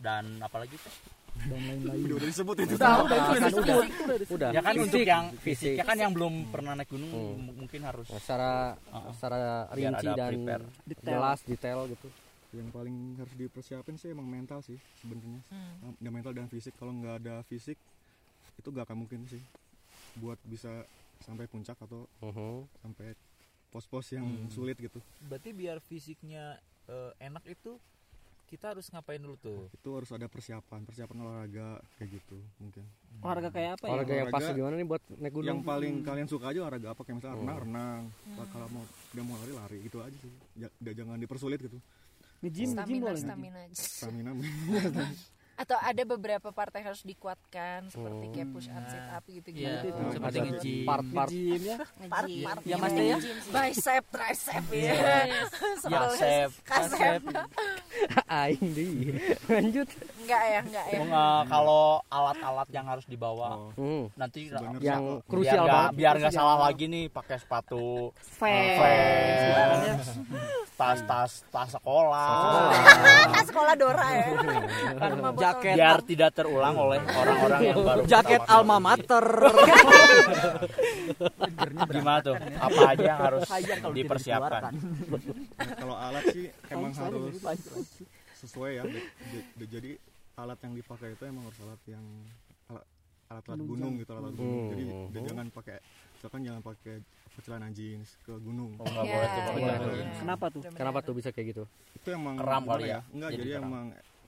dan 0.00 0.40
apalagi 0.40 0.76
teh? 0.76 0.94
Udah 1.32 1.96
udah 2.16 2.28
disebut 2.28 2.56
itu. 2.60 2.74
Udah, 2.76 3.80
udah. 4.28 4.50
Ya 4.52 4.60
kan 4.60 4.74
untuk 4.76 5.00
yang 5.00 5.32
fisik. 5.40 5.72
fisik, 5.72 5.72
ya 5.80 5.84
kan 5.84 5.96
yang 5.96 6.12
belum 6.12 6.52
pernah 6.52 6.76
naik 6.76 6.92
gunung 6.92 7.08
Hmm. 7.08 7.56
mungkin 7.56 7.80
harus 7.84 8.04
Nah, 8.08 8.20
secara 8.20 8.52
Uh-uh. 8.92 9.12
secara 9.16 9.38
rinci 9.72 10.08
dan 10.12 10.28
prepare. 10.28 10.64
jelas 11.00 11.38
detail 11.48 11.88
gitu. 11.88 12.08
Yang 12.52 12.68
paling 12.68 12.96
harus 13.16 13.34
dipersiapin 13.40 13.96
sih 13.96 14.12
emang 14.12 14.28
mental 14.28 14.60
sih 14.60 14.76
sebenarnya. 15.00 15.40
Ada 16.00 16.10
mental 16.12 16.32
dan 16.36 16.48
fisik. 16.52 16.76
Kalau 16.76 16.92
nggak 16.92 17.24
ada 17.24 17.40
fisik 17.48 17.80
itu 18.60 18.68
gak 18.68 18.84
akan 18.84 19.08
mungkin 19.08 19.24
sih 19.24 19.40
buat 20.20 20.36
bisa 20.44 20.84
sampai 21.22 21.46
puncak 21.46 21.78
atau 21.78 22.04
Mhm. 22.20 22.68
sampai 22.78 23.14
pos-pos 23.70 24.04
yang 24.10 24.26
Hmm. 24.26 24.50
sulit 24.50 24.76
gitu. 24.76 25.00
berarti 25.22 25.50
biar 25.50 25.80
fisiknya 25.80 26.58
eh, 26.84 27.12
enak 27.22 27.46
itu 27.46 27.78
kita 28.44 28.68
harus 28.68 28.84
ngapain 28.86 29.16
dulu 29.16 29.38
tuh 29.38 29.64
Itu 29.72 29.96
harus 29.96 30.10
ada 30.10 30.28
persiapan, 30.28 30.84
persiapan 30.84 31.16
olahraga 31.20 31.80
kayak 31.96 32.10
gitu 32.12 32.36
mungkin. 32.58 32.84
olahraga 33.22 33.48
kayak 33.48 33.70
apa 33.78 33.84
ya 33.86 33.92
Olahraga 33.94 34.12
yang 34.12 34.28
pas 34.28 34.44
gimana 34.52 34.74
nih 34.76 34.84
buat 34.84 35.02
naik 35.08 35.32
gunung? 35.32 35.48
Yang 35.48 35.60
paling 35.62 35.94
kalian 36.02 36.28
suka 36.28 36.44
aja 36.50 36.58
olahraga 36.60 36.88
apa 36.90 37.00
kayak 37.00 37.16
misalnya 37.16 37.32
Hmm. 37.32 37.48
renang, 37.48 37.58
renang. 37.64 38.02
Kalau 38.50 38.66
mau 38.68 38.82
udah 38.84 39.24
mau 39.24 39.36
lari 39.40 39.52
lari 39.56 39.78
gitu 39.86 39.98
aja 40.02 40.16
sih. 40.18 40.30
Jangan 40.84 41.16
dipersulit 41.16 41.62
gitu. 41.62 41.78
nge-gym 42.42 42.74
nge-gym 42.74 42.74
Stamina, 42.74 43.06
boleh 43.06 43.22
stamina 43.22 43.58
aja. 43.62 43.74
Stamina. 43.78 44.30
Atau 45.54 45.76
ada 45.76 46.02
beberapa 46.02 46.48
part 46.48 46.72
yang 46.72 46.86
harus 46.86 47.02
dikuatkan 47.02 47.86
seperti 47.86 48.24
kayak 48.30 48.48
push 48.50 48.68
up, 48.68 48.82
sit 48.84 49.04
up 49.06 49.24
gitu 49.24 49.48
gitu. 49.48 49.62
Iya, 49.62 49.84
Itu 49.84 50.02
seperti 50.10 50.24
ada 50.34 50.48
nge-gym. 50.48 50.82
part-part 50.82 51.28
nge-gym 51.28 51.62
ya 51.62 51.76
Part-part 52.02 52.60
Ya, 52.62 52.76
Mas 52.76 52.92
ya? 52.92 53.16
Bicep, 53.46 54.04
tricep 54.08 54.64
ya. 54.74 54.94
Kasep, 55.92 56.50
Kasep. 56.62 57.20
aing 58.40 58.64
deh. 58.72 58.90
Lanjut. 59.46 59.88
Enggak 60.18 60.42
ya, 60.42 60.60
enggak 60.62 60.86
ya. 60.88 60.98
Eh, 60.98 61.40
kalau 61.46 61.84
alat-alat 62.08 62.68
yang 62.70 62.86
harus 62.86 63.04
dibawa 63.04 63.72
Hmm. 63.72 64.08
nanti 64.14 64.48
Yang 64.48 64.80
biar 64.80 64.98
krusial 65.24 65.64
banget. 65.64 65.90
biar 65.94 66.14
nggak 66.16 66.32
salah 66.32 66.56
lagi 66.60 66.84
nih 66.86 67.06
pakai 67.06 67.36
sepatu 67.36 68.10
Fans. 68.16 68.78
fans, 68.78 70.06
tas 70.72 70.98
tas 71.02 71.32
tas 71.46 71.68
sekolah 71.70 72.72
Ah, 73.28 73.44
sekolah 73.44 73.74
Dora 73.74 74.06
ya 74.10 74.26
jaket 75.52 75.74
biar 75.74 75.98
tidak 76.02 76.30
terulang 76.32 76.74
oleh 76.74 76.98
orang-orang 77.02 77.60
yang 77.62 77.78
baru 77.78 78.02
jaket 78.04 78.40
alma 78.46 78.76
mater. 78.78 79.24
Gimana 81.88 82.18
tuh? 82.20 82.36
Apa 82.38 82.80
aja 82.92 83.04
yang 83.04 83.20
harus 83.20 83.42
dipersiapkan? 83.92 84.72
Nah, 84.72 85.68
kalau 85.76 85.94
alat 85.94 86.24
sih 86.30 86.44
emang 86.68 86.92
harus 86.92 87.34
sesuai 88.38 88.70
ya. 88.74 88.82
Di- 88.84 89.06
di- 89.28 89.46
di- 89.54 89.68
jadi 89.70 89.90
alat 90.34 90.58
yang 90.60 90.74
dipakai 90.74 91.12
itu 91.12 91.22
emang 91.24 91.44
harus 91.44 91.58
alat 91.62 91.80
yang 91.86 92.04
alat 92.68 92.84
alat, 93.28 93.44
alat 93.46 93.60
gunung 93.62 93.94
gitu 93.96 94.12
alat 94.12 94.32
gunung. 94.32 94.72
Hmm. 94.72 95.08
jadi 95.12 95.24
jangan 95.28 95.46
pakai 95.50 95.76
misalkan 96.12 96.40
jangan 96.42 96.62
pakai 96.62 96.94
celana 97.40 97.68
jeans 97.72 98.08
ke 98.22 98.32
gunung. 98.36 98.76
Oh, 98.76 98.84
boleh 98.84 99.04
tuh 99.26 99.42
pakai 99.42 99.60
celana 99.60 99.78
Iya. 99.78 99.92
jeans. 99.94 100.16
Kenapa 100.20 100.44
tuh? 100.48 100.60
Kenapa 100.68 100.98
tuh 101.00 101.14
bisa 101.16 101.28
kayak 101.30 101.46
gitu? 101.52 101.64
itu 101.92 102.08
emang 102.10 102.34
Keram 102.34 102.62
kali 102.66 102.90
ya? 102.90 103.00
enggak 103.14 103.30
Jadi 103.30 103.42
jadi, 103.46 103.62
emang 103.62 103.84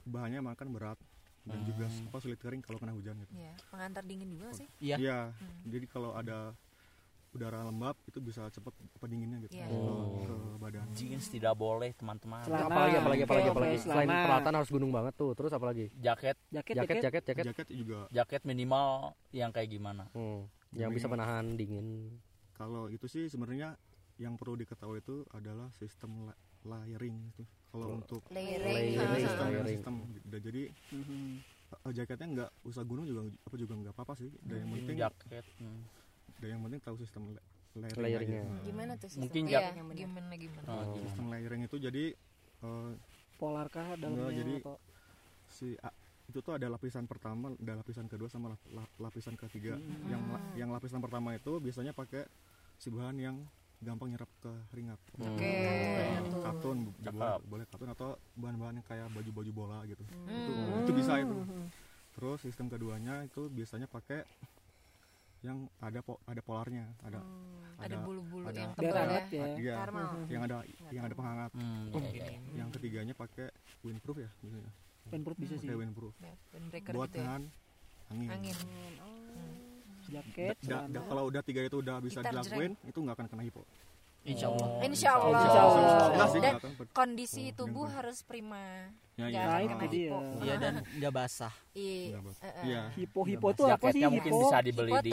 bahannya 0.06 0.38
emang 0.38 0.54
kan 0.54 0.68
berat 0.70 0.98
dan 1.44 1.58
juga 1.62 1.84
apa 1.86 2.18
sulit 2.18 2.40
kering 2.40 2.60
kalau 2.60 2.78
kena 2.78 2.92
hujan 2.92 3.20
gitu. 3.20 3.32
Iya, 3.34 3.52
pengantar 3.68 4.02
dingin 4.02 4.32
juga 4.32 4.48
sih? 4.52 4.64
Iya. 4.80 4.96
Iya, 4.96 5.18
jadi 5.62 5.86
kalau 5.86 6.16
ada 6.16 6.56
udara 7.30 7.60
lembab 7.60 7.98
itu 8.06 8.16
bisa 8.18 8.46
cepet 8.48 8.70
apa 8.70 9.04
dinginnya 9.04 9.42
gitu. 9.42 9.52
Iya. 9.52 9.66
ke, 9.66 9.74
Oh. 9.74 10.22
ke 10.22 10.34
badan. 10.56 10.86
jeans 10.94 11.26
tidak 11.28 11.52
boleh 11.52 11.90
teman-teman. 11.92 12.40
Celana. 12.40 12.64
apalagi 12.64 12.94
apalagi 12.96 13.22
apalagi 13.22 13.48
apalagi. 13.50 13.74
oke, 13.74 13.84
selain 13.84 14.06
selama- 14.06 14.24
peralatan 14.24 14.52
harus 14.54 14.70
gunung 14.70 14.90
banget 14.90 15.14
tuh. 15.14 15.30
Terus 15.34 15.52
apalagi? 15.52 15.86
Jaket. 15.92 16.36
Jaket, 16.48 16.74
jaket 16.74 16.96
jaket 17.02 17.22
jaket. 17.26 17.44
Jaket. 17.50 17.66
Juga. 17.74 17.98
Jaket 18.08 18.42
minimal 18.44 18.88
yang 19.30 19.50
kayak 19.50 19.68
gimana? 19.68 20.06
Hmm, 20.12 20.46
yang 20.72 20.90
bisa 20.90 21.04
menahan 21.04 21.58
dingin. 21.58 22.16
Kalau 22.54 22.86
itu 22.86 23.04
sih 23.04 23.26
sebenarnya 23.26 23.74
yang 24.14 24.38
perlu 24.38 24.54
diketahui 24.54 25.02
itu 25.02 25.26
adalah 25.28 25.74
sistem 25.74 26.30
la- 26.30 26.38
layering 26.64 27.18
itu. 27.28 27.42
Kalau 27.74 27.98
untuk 27.98 28.22
layering, 28.30 28.70
Layering, 28.70 28.94
ha. 29.02 29.18
sistem, 29.18 29.46
layering. 29.50 29.66
sistem 29.74 29.94
dan 30.24 30.40
jadi 30.40 30.62
eh, 31.74 31.92
jaketnya 31.92 32.26
nggak 32.30 32.50
usah 32.62 32.82
gunung 32.86 33.02
juga 33.02 33.20
apa 33.26 33.54
juga 33.58 33.72
nggak 33.74 33.92
apa-apa 33.92 34.14
sih. 34.14 34.30
Dan 34.40 34.62
yang 34.62 34.70
penting 34.72 34.96
jaket 34.96 35.44
hmm. 35.58 35.80
dan 36.38 36.48
yang 36.48 36.62
penting 36.62 36.80
tahu 36.80 36.96
sistem 36.96 37.22
la- 37.28 37.42
layering 37.74 37.98
Layering-nya. 37.98 38.40
aja. 38.40 38.46
Nah, 38.48 38.62
gimana 38.62 38.92
tuh 38.94 39.08
sistem? 39.10 39.22
Mungkin 39.26 39.42
Iya, 39.44 39.58
jak- 39.58 39.74
gimana 39.74 40.34
gimana 40.38 40.68
Oh? 40.70 40.94
Sistem 41.02 41.24
layering 41.28 41.62
itu 41.66 41.76
jadi 41.76 42.04
eh, 42.62 42.92
Polar 43.34 43.66
kah 43.66 43.98
dalamnya 43.98 44.30
jadi- 44.30 44.62
atau 44.62 44.78
si 45.44 45.74
a- 45.76 45.96
itu 46.24 46.38
tuh 46.38 46.54
ada 46.54 46.70
lapisan 46.70 47.04
pertama, 47.04 47.52
ada 47.52 47.74
lapisan 47.76 48.06
kedua 48.06 48.30
sama 48.30 48.54
lap- 48.54 48.70
lap- 48.70 48.96
lapisan 49.02 49.34
ketiga. 49.34 49.74
Yang 50.06 50.22
la- 50.24 50.44
yang 50.54 50.70
lapisan 50.70 51.02
pertama 51.02 51.34
itu 51.34 51.58
biasanya 51.58 51.90
pakai 51.90 52.22
si 52.78 52.86
bahan 52.88 53.18
yang 53.18 53.36
gampang 53.84 54.08
nyerap 54.08 54.30
ke 54.40 54.52
keringat. 54.68 54.98
Oke. 55.14 55.52
Kayak 55.94 56.20
Tuh. 56.26 56.40
Katun, 56.40 56.78
boleh, 56.90 57.38
boleh 57.44 57.64
katun 57.66 57.90
atau 57.90 58.08
bahan-bahan 58.34 58.74
yang 58.74 58.86
kayak 58.86 59.06
baju-baju 59.10 59.50
bola 59.52 59.78
gitu. 59.84 60.00
Itu 60.02 60.50
Hmm. 60.50 60.80
itu 60.80 60.92
bisa 60.92 61.12
itu. 61.18 61.36
Terus 62.14 62.38
sistem 62.40 62.66
keduanya 62.66 63.22
itu 63.22 63.46
biasanya 63.48 63.84
pakai 63.86 64.24
yang 65.40 65.68
ada 65.78 66.00
po, 66.00 66.16
ada 66.24 66.40
polarnya, 66.40 66.88
ada 67.02 67.20
Hmm, 67.20 67.76
ada 67.76 67.84
ada- 67.90 68.00
bulu-bulu 68.00 68.48
yang 68.48 68.72
tebal 68.72 68.96
ya 68.96 69.20
ya? 69.28 69.46
iya, 69.60 69.74
yang 70.26 70.42
ada 70.42 70.56
yang 70.88 71.04
ada 71.04 71.14
penghangat. 71.14 71.50
Hmm, 71.52 71.92
iya, 71.92 72.00
iya, 72.08 72.24
iya. 72.32 72.40
Yang 72.56 72.68
ketiganya 72.74 73.12
pakai 73.12 73.52
windproof 73.82 74.18
ya 74.18 74.30
biasanya. 74.40 74.72
Penproof 75.04 75.36
bisa 75.36 75.54
sih. 75.60 75.68
Pakai 75.68 75.78
windproof. 75.78 76.14
Ya, 76.16 76.32
Buat 76.96 77.12
gitu 77.12 77.20
ya 77.20 77.36
angin. 78.08 78.30
angin 78.30 78.56
Jaket, 80.06 80.56
Da- 80.60 80.84
da- 80.84 81.04
kalau 81.04 81.24
udah 81.26 81.40
tiga 81.40 81.60
itu 81.60 81.76
udah 81.78 81.96
bisa 81.98 82.20
Gitar 82.20 82.32
dilakuin 82.32 82.72
itu 82.82 82.98
nggak 82.98 83.14
akan 83.14 83.26
kena 83.28 83.42
hipo. 83.42 83.62
Insya 84.24 84.48
Allah. 84.48 84.68
Insya 84.80 85.10
Allah. 85.12 85.40
Insya 85.42 85.60
Allah. 85.60 86.08
Enggak 86.08 86.28
sih, 86.28 86.40
Dan 86.40 86.54
kondisi 86.90 87.42
tubuh 87.52 87.86
harus 87.86 88.20
prima. 88.20 88.88
Ya, 89.14 89.30
iya. 89.30 89.46
akan 89.46 89.46
Nah, 89.46 89.60
itu 89.62 89.74
dia. 89.86 90.10
hipo. 90.10 90.18
iya. 90.42 90.54
Dan 90.58 90.74
nggak 90.98 91.12
basah. 91.14 91.54
Iya. 91.70 92.18
Iya. 92.66 92.80
Hipo 92.98 93.20
hipo 93.22 93.48
tuh 93.54 93.70
apa 93.70 93.94
sih? 93.94 94.02
Jaketnya 94.02 94.08
mungkin 94.10 94.32
bisa 94.42 94.58
dibeli 94.58 94.90
di 95.06 95.12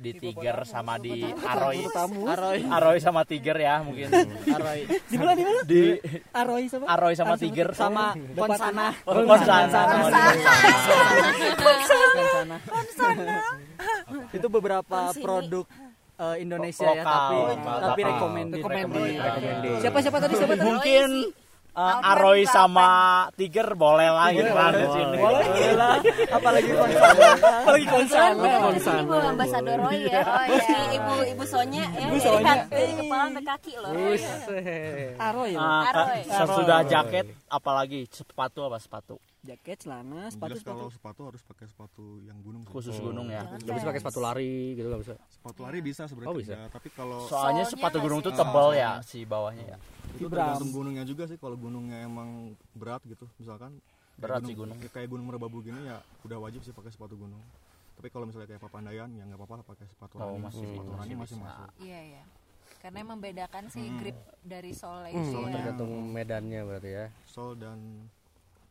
di 0.00 0.10
Tiger 0.16 0.56
sama 0.64 0.96
di. 0.96 1.20
Aroy. 1.28 1.84
Aroy 2.24 2.58
Aroy 2.64 2.96
sama 2.96 3.28
Tiger 3.28 3.60
ya 3.60 3.84
mungkin. 3.84 4.08
Aroy 4.48 4.88
Di 5.12 5.16
mana 5.20 5.32
di 5.36 5.42
mana? 5.44 5.60
di 5.68 5.82
Aroy 6.32 6.64
sama? 6.64 6.84
Aroy 6.88 7.12
sama 7.12 7.34
Tiger. 7.36 7.68
Sama 7.76 8.16
Konsana 8.32 8.86
Oh, 9.04 9.20
Konsana. 9.20 9.76
Konsana 12.64 13.36
itu 14.32 14.46
beberapa 14.48 15.12
produk 15.14 15.66
eh, 16.16 16.36
Indonesia 16.40 16.88
ya 16.88 17.04
Lokal, 17.04 17.28
tapi 17.28 17.52
tapi. 17.84 18.02
Recommended. 18.08 18.60
Siapa 19.80 19.98
siapa 20.00 20.18
tadi? 20.20 20.34
Siapa 20.36 20.54
tadi? 20.56 20.64
mungkin 20.64 21.08
eh, 21.70 22.10
Aroy 22.10 22.40
sama 22.44 22.88
Tiger 23.32 23.74
boleh 23.74 24.08
lah 24.08 24.28
gitu 24.30 24.50
kan 24.50 24.72
di 24.72 24.86
sini 24.86 25.16
boleh 25.16 25.46
lah 25.74 25.96
apalagi 26.30 26.70
Konsana 26.70 27.28
apalagi 27.62 27.86
Konsana 27.86 28.48
Konsana. 28.60 29.00
Ibu 29.00 29.14
ambasador 29.28 29.78
Roy 29.80 29.98
ya. 30.04 30.20
Oh 30.20 30.44
iya. 30.46 30.78
Ibu 30.92 31.14
Ibu 31.30 31.44
Sonya 31.44 31.84
ya. 31.90 32.06
Ibu 32.06 32.14
dari 32.14 32.20
Sonya. 32.20 32.54
dari 32.66 32.92
kepala 32.94 33.22
sampai 33.24 33.44
kaki 33.44 33.72
loh. 33.76 33.90
Aroy 35.20 35.50
ya. 35.52 35.60
Ah, 35.60 35.82
Aroy. 35.88 36.20
sesudah 36.24 36.78
jaket 36.84 37.26
apalagi 37.46 38.00
sepatu 38.08 38.60
apa 38.64 38.78
sepatu 38.78 39.16
Jaket, 39.40 39.88
celana, 39.88 40.28
sepatu 40.28 40.52
jelas 40.52 40.60
sepatu. 40.60 40.76
kalau 40.76 40.88
sepatu 40.92 41.20
harus 41.24 41.40
pakai 41.40 41.64
sepatu 41.64 42.04
yang 42.20 42.36
gunung 42.44 42.60
sih. 42.60 42.70
khusus 42.70 42.92
gunung 42.94 43.24
ya 43.26 43.40
nggak 43.40 43.72
bisa 43.72 43.86
pakai 43.88 44.00
sepatu 44.04 44.20
lari 44.20 44.76
gitu 44.76 44.86
nggak 44.86 45.00
bisa 45.00 45.14
sepatu 45.32 45.58
lari 45.64 45.78
bisa 45.80 46.02
sebenarnya 46.04 46.28
Oh, 46.28 46.36
bisa. 46.36 46.54
tapi 46.68 46.88
kalau 46.92 47.24
soalnya 47.24 47.64
sepatu 47.64 48.04
gunung 48.04 48.20
tuh 48.20 48.36
tebal 48.36 48.76
ya 48.76 49.00
si 49.00 49.24
bawahnya 49.24 49.64
ya 49.64 49.76
itu 50.12 50.26
tergantung 50.26 50.70
gunungnya 50.70 51.04
juga 51.04 51.24
sih. 51.24 51.36
Kalau 51.36 51.56
gunungnya 51.56 51.98
emang 52.00 52.28
berat 52.72 53.02
gitu 53.04 53.28
misalkan 53.36 53.78
kayak 54.12 54.20
Berat 54.20 54.40
sih 54.42 54.54
gunung. 54.54 54.76
kayak 54.86 55.08
gunung 55.08 55.26
merbabu 55.26 55.60
gini 55.60 55.80
ya 55.82 55.96
udah 56.22 56.38
wajib 56.40 56.60
sih 56.60 56.70
pakai 56.70 56.88
sepatu 56.88 57.16
gunung. 57.16 57.40
Tapi 57.94 58.08
kalau 58.08 58.24
misalnya 58.24 58.48
kayak 58.48 58.62
papandayan 58.62 59.08
ya 59.10 59.22
nggak 59.22 59.38
apa-apa 59.38 59.54
lah 59.56 59.66
pakai 59.66 59.84
sepatu 59.86 60.14
Oh, 60.14 60.20
running 60.26 60.42
masih- 60.42 60.64
sepatu 60.66 60.90
running 60.90 61.18
masih 61.18 61.36
masih 61.36 61.36
masuk. 61.38 61.68
Iya 61.78 62.00
iya. 62.06 62.22
Karena 62.80 62.96
yang 62.98 63.10
membedakan 63.10 63.64
sih 63.68 63.86
grip 63.94 64.16
dari 64.40 64.72
sole 64.72 65.08
Hmm, 65.10 65.20
itu 65.20 65.36
ya. 65.38 65.52
tergantung 65.52 65.90
medannya 66.06 66.60
berarti 66.64 66.90
ya. 66.90 67.06
Sol 67.26 67.52
dan 67.54 67.76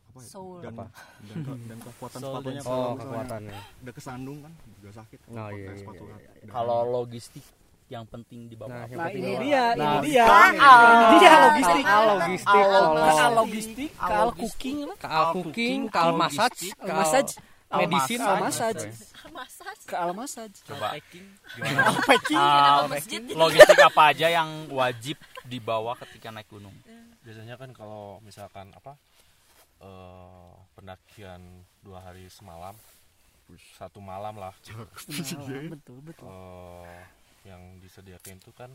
apa 0.04 0.18
ya, 0.18 0.26
Soul. 0.26 0.58
dan, 0.58 0.72
Apa? 0.72 0.86
dan, 1.22 1.36
ke- 1.40 1.60
dan 1.64 1.78
kekuatan 1.80 2.18
Soul 2.18 2.32
sepatunya 2.32 2.54
dan 2.56 2.66
kalau 2.66 2.82
oh 2.82 2.94
kekuatannya. 2.96 3.58
Udah 3.80 3.94
kesandung 3.94 4.38
kan 4.40 4.52
juga 4.74 4.90
sakit 4.92 5.18
kalau 5.20 5.30
Oh, 5.30 5.44
pakai 5.44 5.54
iya, 5.56 5.66
iya, 5.68 5.78
sepatu 5.78 6.02
iya, 6.02 6.14
udah- 6.16 6.50
kalau 6.50 6.78
logistik 6.92 7.44
yang 7.90 8.06
penting 8.06 8.46
di 8.46 8.54
bawah 8.54 8.70
Nah, 8.70 8.86
yang 8.86 8.98
Nah, 9.02 9.06
penting 9.10 9.24
ini 9.26 9.34
dia, 9.42 9.64
Nah, 9.74 9.86
ini 9.98 9.98
dia. 10.06 10.24
KA. 10.24 10.74
Ini 10.78 11.16
dia 11.18 11.34
logistik. 11.42 11.82
KA 11.82 11.98
logistik, 12.06 12.54
Al- 12.54 12.70
kalau- 12.70 12.94
KA 12.94 13.26
logistik, 13.34 13.90
KA 13.92 14.22
cooking 14.30 14.78
lah. 14.86 14.96
KA 14.96 15.22
cooking, 15.34 15.78
KA 15.90 16.10
massage, 16.14 16.62
Al 16.78 16.88
massage, 16.94 17.32
medicine, 17.68 18.22
Al 18.22 18.30
ah, 18.30 18.38
massage, 18.38 18.84
Massage. 19.30 19.82
ke 19.86 19.94
al 19.94 20.10
massage. 20.14 20.56
coba 20.64 20.88
Ah, 22.34 22.86
logistik 23.34 23.78
apa 23.78 24.02
aja 24.10 24.26
yang 24.28 24.70
wajib 24.70 25.18
dibawa 25.44 25.98
ketika 25.98 26.30
naik 26.30 26.46
gunung? 26.46 26.74
Biasanya 27.20 27.58
kan 27.58 27.74
kalau 27.74 28.22
misalkan 28.22 28.70
apa 28.70 28.94
eh, 29.82 30.50
pendakian 30.74 31.42
dua 31.82 31.98
hari 32.00 32.30
semalam 32.30 32.78
satu 33.74 33.98
malam 33.98 34.38
lah. 34.38 34.54
Betul 35.10 35.98
betul. 36.06 36.28
eh, 36.30 37.02
yang 37.50 37.82
disediakan 37.82 38.38
itu 38.38 38.50
kan 38.52 38.70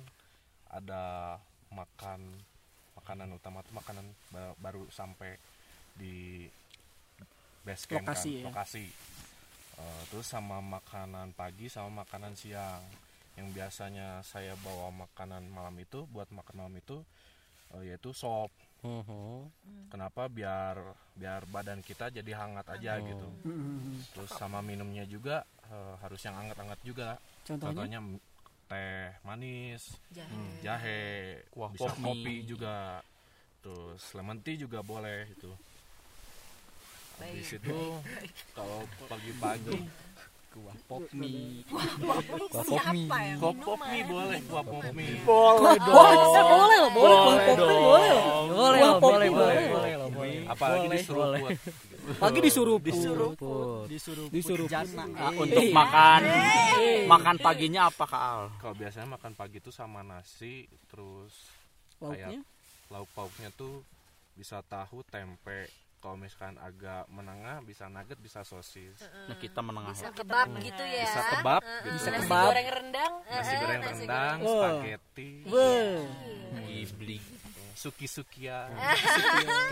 ada 0.67 1.35
makan 1.71 2.19
makanan 2.93 3.31
utama 3.31 3.63
tuh 3.63 3.73
makanan 3.73 4.03
ba- 4.29 4.55
baru 4.59 4.83
sampai 4.89 5.39
di 5.95 6.43
base 7.63 7.87
camp 7.87 8.03
Lokasi 8.03 8.31
kan, 8.31 8.41
ya. 8.41 8.45
lokasi 8.45 8.85
Eh, 9.75 10.03
terus 10.07 10.23
sama 10.25 10.63
makanan 10.63 11.35
pagi 11.35 11.67
sama 11.67 12.07
makanan 12.07 12.31
siang 12.33 12.79
yang 13.35 13.51
biasanya 13.51 14.23
saya 14.23 14.55
bawa 14.55 14.87
makanan 15.03 15.43
malam 15.51 15.75
itu 15.75 16.07
buat 16.07 16.31
makan 16.31 16.55
malam 16.55 16.75
itu 16.75 17.03
eh, 17.73 17.91
yaitu 17.91 18.15
sop 18.15 18.47
Mhm. 18.79 19.51
kenapa 19.91 20.31
biar 20.31 20.79
biar 21.11 21.43
badan 21.49 21.81
kita 21.81 22.07
jadi 22.07 22.31
hangat 22.37 22.71
aja 22.71 23.03
gitu 23.03 23.27
Hmm. 23.43 23.99
terus 24.15 24.31
sama 24.31 24.63
minumnya 24.63 25.03
juga 25.03 25.43
eh, 25.65 25.93
harus 25.99 26.23
yang 26.23 26.39
hangat-hangat 26.39 26.79
juga 26.79 27.19
Contohnya? 27.43 27.83
contohnya 27.83 27.99
teh 28.65 29.13
manis 29.21 29.93
Jahe. 30.09 30.25
hmm, 30.27 30.53
jahe 30.59 31.03
Kuah 31.49 31.69
bisa 31.69 31.85
pop 31.85 31.93
kopi 31.95 32.33
mie. 32.35 32.45
juga 32.45 33.01
terus 33.59 34.01
lemon 34.11 34.37
tea 34.39 34.57
juga 34.57 34.81
boleh 34.81 35.25
itu 35.27 35.49
habis 37.15 37.47
Baik. 37.47 37.61
itu 37.61 37.79
kalau 38.51 38.79
pagi-pagi 39.05 39.77
kuah 40.51 40.77
pop 40.85 41.03
mie 41.11 41.63
kuah 41.67 41.83
mie. 42.87 43.07
Siapa 43.07 43.17
yang 43.21 43.39
kuah 43.39 43.55
pop 43.55 43.79
mie 43.81 44.03
boleh 44.03 44.39
kuah 44.45 44.63
pop 44.63 44.85
mie 44.91 45.15
boleh 45.21 45.77
Wah, 45.77 46.41
boleh 46.43 46.77
loh, 46.79 46.91
boleh 46.91 47.17
kuah 47.17 47.39
pop 47.39 47.57
mie, 47.59 47.79
boleh 47.79 48.11
boleh 48.49 48.79
pop 48.81 49.01
boleh 49.01 49.29
mie, 49.29 49.35
boleh 49.35 49.55
boleh. 49.55 49.67
boleh 49.69 50.09
boleh 50.09 50.37
apalagi 50.45 50.85
Boleh, 50.85 50.97
disuruh 50.97 51.23
boleh. 51.25 51.41
buat 51.41 51.57
Pagi 52.05 52.39
disuruh 52.39 52.77
disuruh 52.77 53.33
disuruh 53.89 54.27
Disuruh 54.29 54.67
Ah, 55.17 55.33
untuk 55.33 55.65
makan. 55.73 56.21
Makan 57.09 57.35
paginya 57.41 57.89
apa 57.89 58.05
kak 58.05 58.21
Al? 58.21 58.43
Kalau 58.61 58.75
biasanya 58.77 59.17
makan 59.17 59.33
pagi 59.33 59.57
itu 59.57 59.73
sama 59.73 60.05
nasi 60.05 60.69
terus 60.85 61.33
Lauknya? 61.97 62.29
kayak 62.37 62.45
lauk 62.93 63.09
pauknya 63.17 63.49
tuh 63.57 63.81
bisa 64.37 64.61
tahu 64.61 65.01
tempe. 65.09 65.65
Kalau 65.97 66.21
misalkan 66.21 66.61
agak 66.61 67.09
menengah 67.09 67.65
bisa 67.65 67.89
nugget 67.89 68.21
bisa 68.21 68.45
sosis. 68.45 69.01
Nah, 69.25 69.33
kita 69.41 69.65
menengah 69.65 69.89
bisa 69.97 70.13
kebab 70.13 70.47
gitu 70.61 70.83
ya. 70.85 71.09
Bisa 71.09 71.21
kebab 71.33 71.61
gitu. 71.65 71.89
Bisa 71.97 72.09
nasi 72.13 72.19
kebab. 72.21 72.45
goreng 72.53 72.69
rendang. 72.69 73.13
Nasi 73.25 73.53
goreng 73.57 73.81
nasi 73.81 74.03
rendang 74.05 74.37
spaghetti. 74.45 75.29
Wah. 75.49 76.05
Ibli. 76.69 77.17
Suki 77.75 78.07
sukia 78.15 78.71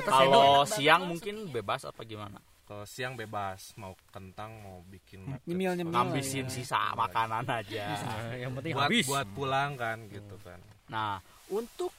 Kalau 0.04 0.64
siang 0.66 1.08
mungkin 1.08 1.50
bebas 1.50 1.84
apa 1.84 2.04
gimana? 2.04 2.40
kalau 2.64 2.86
siang 2.86 3.14
bebas 3.14 3.76
mau 3.76 3.92
kentang 4.08 4.56
mau 4.58 4.80
bikin 4.88 5.28
Nyemil, 5.44 5.76
nyemil. 5.76 5.92
Ngambisin 5.92 6.48
ya. 6.48 6.54
sisa 6.54 6.96
makanan 6.96 7.44
aja. 7.44 7.92
Nah, 7.92 8.36
yang 8.44 8.56
penting 8.56 8.72
buat 8.72 8.88
habis 8.88 9.04
buat 9.06 9.28
pulang 9.32 9.76
kan 9.76 9.98
gitu 10.08 10.40
kan 10.40 10.60
Nah, 10.88 11.20
untuk 11.50 11.92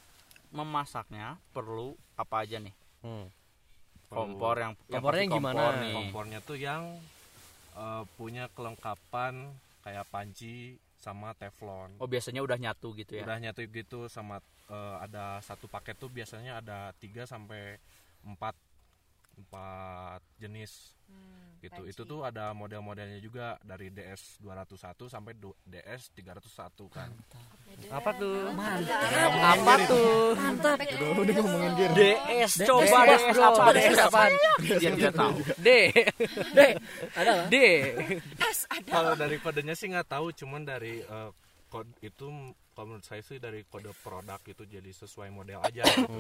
memasaknya 0.49 1.37
perlu 1.51 1.93
apa 2.15 2.43
aja 2.43 2.57
nih? 2.57 2.73
Hmm. 3.01 3.29
Kompor 4.07 4.57
yang 4.57 4.73
Kompornya 4.87 5.23
yang 5.23 5.33
gimana? 5.35 5.63
nih. 5.77 5.95
kompornya 5.95 6.39
tuh 6.41 6.57
yang 6.57 6.97
eh, 7.75 8.03
punya 8.15 8.49
kelengkapan 8.49 9.53
kayak 9.83 10.09
panci 10.09 10.81
sama 10.97 11.35
teflon 11.35 12.01
Oh, 12.01 12.09
biasanya 12.09 12.41
udah 12.41 12.57
nyatu 12.57 12.95
gitu 12.95 13.21
ya. 13.21 13.23
udah 13.23 13.37
nyatu 13.39 13.61
gitu 13.67 14.09
sama 14.09 14.41
eh, 14.70 14.97
ada 15.03 15.41
satu 15.45 15.66
paket 15.69 15.97
tuh 15.99 16.11
biasanya 16.12 16.61
ada 16.61 16.93
3 16.97 17.24
sampai 17.28 17.78
4 18.24 18.55
empat 19.35 20.23
jenis. 20.39 20.95
Hmm, 21.05 21.61
gitu. 21.61 21.85
panci. 21.85 21.91
itu 21.93 22.03
tuh 22.09 22.24
ada 22.24 22.57
model-modelnya 22.57 23.20
juga 23.20 23.61
dari 23.61 23.93
DS 23.93 24.41
201 24.41 25.11
sampai 25.11 25.36
DS 25.69 26.03
301 26.16 26.89
kan. 26.89 27.11
Apa 27.91 28.11
tuh? 28.16 28.49
Apa 29.43 29.74
tuh? 29.85 30.32
Mantap. 30.39 30.78
udah 30.81 31.23
udah 31.27 31.35
ngomongin 31.45 31.73
gear. 31.77 31.91
DS 31.93 32.53
coba 32.65 32.99
DS, 33.05 33.36
apa? 33.36 33.62
DS 33.74 33.99
apa? 34.01 34.20
Dia 34.81 34.91
tidak 34.97 35.15
tahu. 35.19 35.32
D. 35.61 35.69
D. 36.57 36.61
Ada. 37.19 37.32
D 37.51 37.57
kalau 38.89 39.12
dari 39.19 39.36
kodenya 39.43 39.74
sih 39.74 39.91
nggak 39.91 40.09
tahu 40.09 40.31
cuman 40.35 40.62
dari 40.65 41.03
eh, 41.03 41.31
kode 41.69 41.91
itu 42.05 42.27
kalau 42.75 42.93
menurut 42.93 43.07
saya 43.07 43.23
sih 43.23 43.39
dari 43.39 43.63
kode 43.65 43.95
produk 44.03 44.43
itu 44.45 44.67
jadi 44.67 44.91
sesuai 44.91 45.31
model 45.31 45.63
aja 45.63 45.87
gitu. 45.87 46.11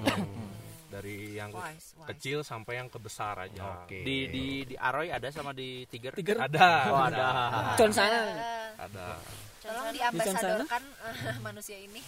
dari 0.94 1.34
yang 1.34 1.50
Wise, 1.50 1.98
wise. 1.98 2.08
kecil 2.14 2.46
sampai 2.46 2.78
yang 2.78 2.88
ke 2.88 3.02
besar 3.02 3.34
aja 3.42 3.82
Oke. 3.84 4.06
Di 4.06 4.30
di 4.30 4.46
di 4.62 4.74
Aroy 4.78 5.10
ada 5.10 5.26
sama 5.34 5.50
di 5.50 5.82
Tiger? 5.90 6.14
Tiger. 6.14 6.38
ada 6.38 6.68
Oh, 6.94 7.02
ada. 7.02 7.26
Con 7.74 7.90
sana. 7.90 8.30
ada 8.78 9.18
tolong 9.64 9.96
diambasadorkan 9.96 10.82
eh, 11.08 11.36
manusia 11.40 11.80
ini 11.80 12.00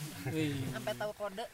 sampai 0.76 0.92
tahu 0.92 1.12
kode. 1.16 1.46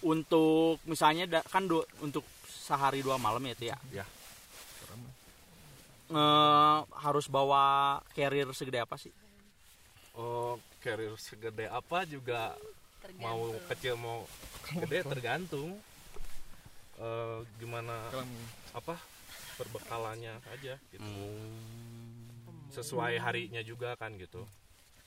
Untuk 0.00 0.80
misalnya 0.88 1.44
kan 1.44 1.68
untuk 2.00 2.24
sehari 2.48 3.04
dua 3.04 3.20
malam 3.20 3.44
ya, 3.44 3.52
Ti, 3.52 3.66
ya. 3.68 3.78
Ya. 4.00 4.04
Eh, 6.10 6.78
harus 7.06 7.30
bawa 7.30 7.98
carrier 8.18 8.50
segede 8.50 8.82
apa 8.82 8.98
sih? 8.98 9.14
oh 10.18 10.58
carrier 10.82 11.14
segede 11.14 11.70
apa 11.70 12.02
juga 12.02 12.58
mau 13.22 13.54
kecil 13.70 13.94
mau 13.94 14.26
gede 14.74 15.06
tergantung. 15.06 15.78
Eh, 16.98 17.38
gimana 17.62 18.10
apa 18.74 18.98
perbekalannya 19.54 20.34
aja 20.50 20.74
gitu. 20.90 21.10
Sesuai 22.74 23.14
harinya 23.22 23.62
juga 23.62 23.94
kan 23.94 24.10
gitu. 24.18 24.42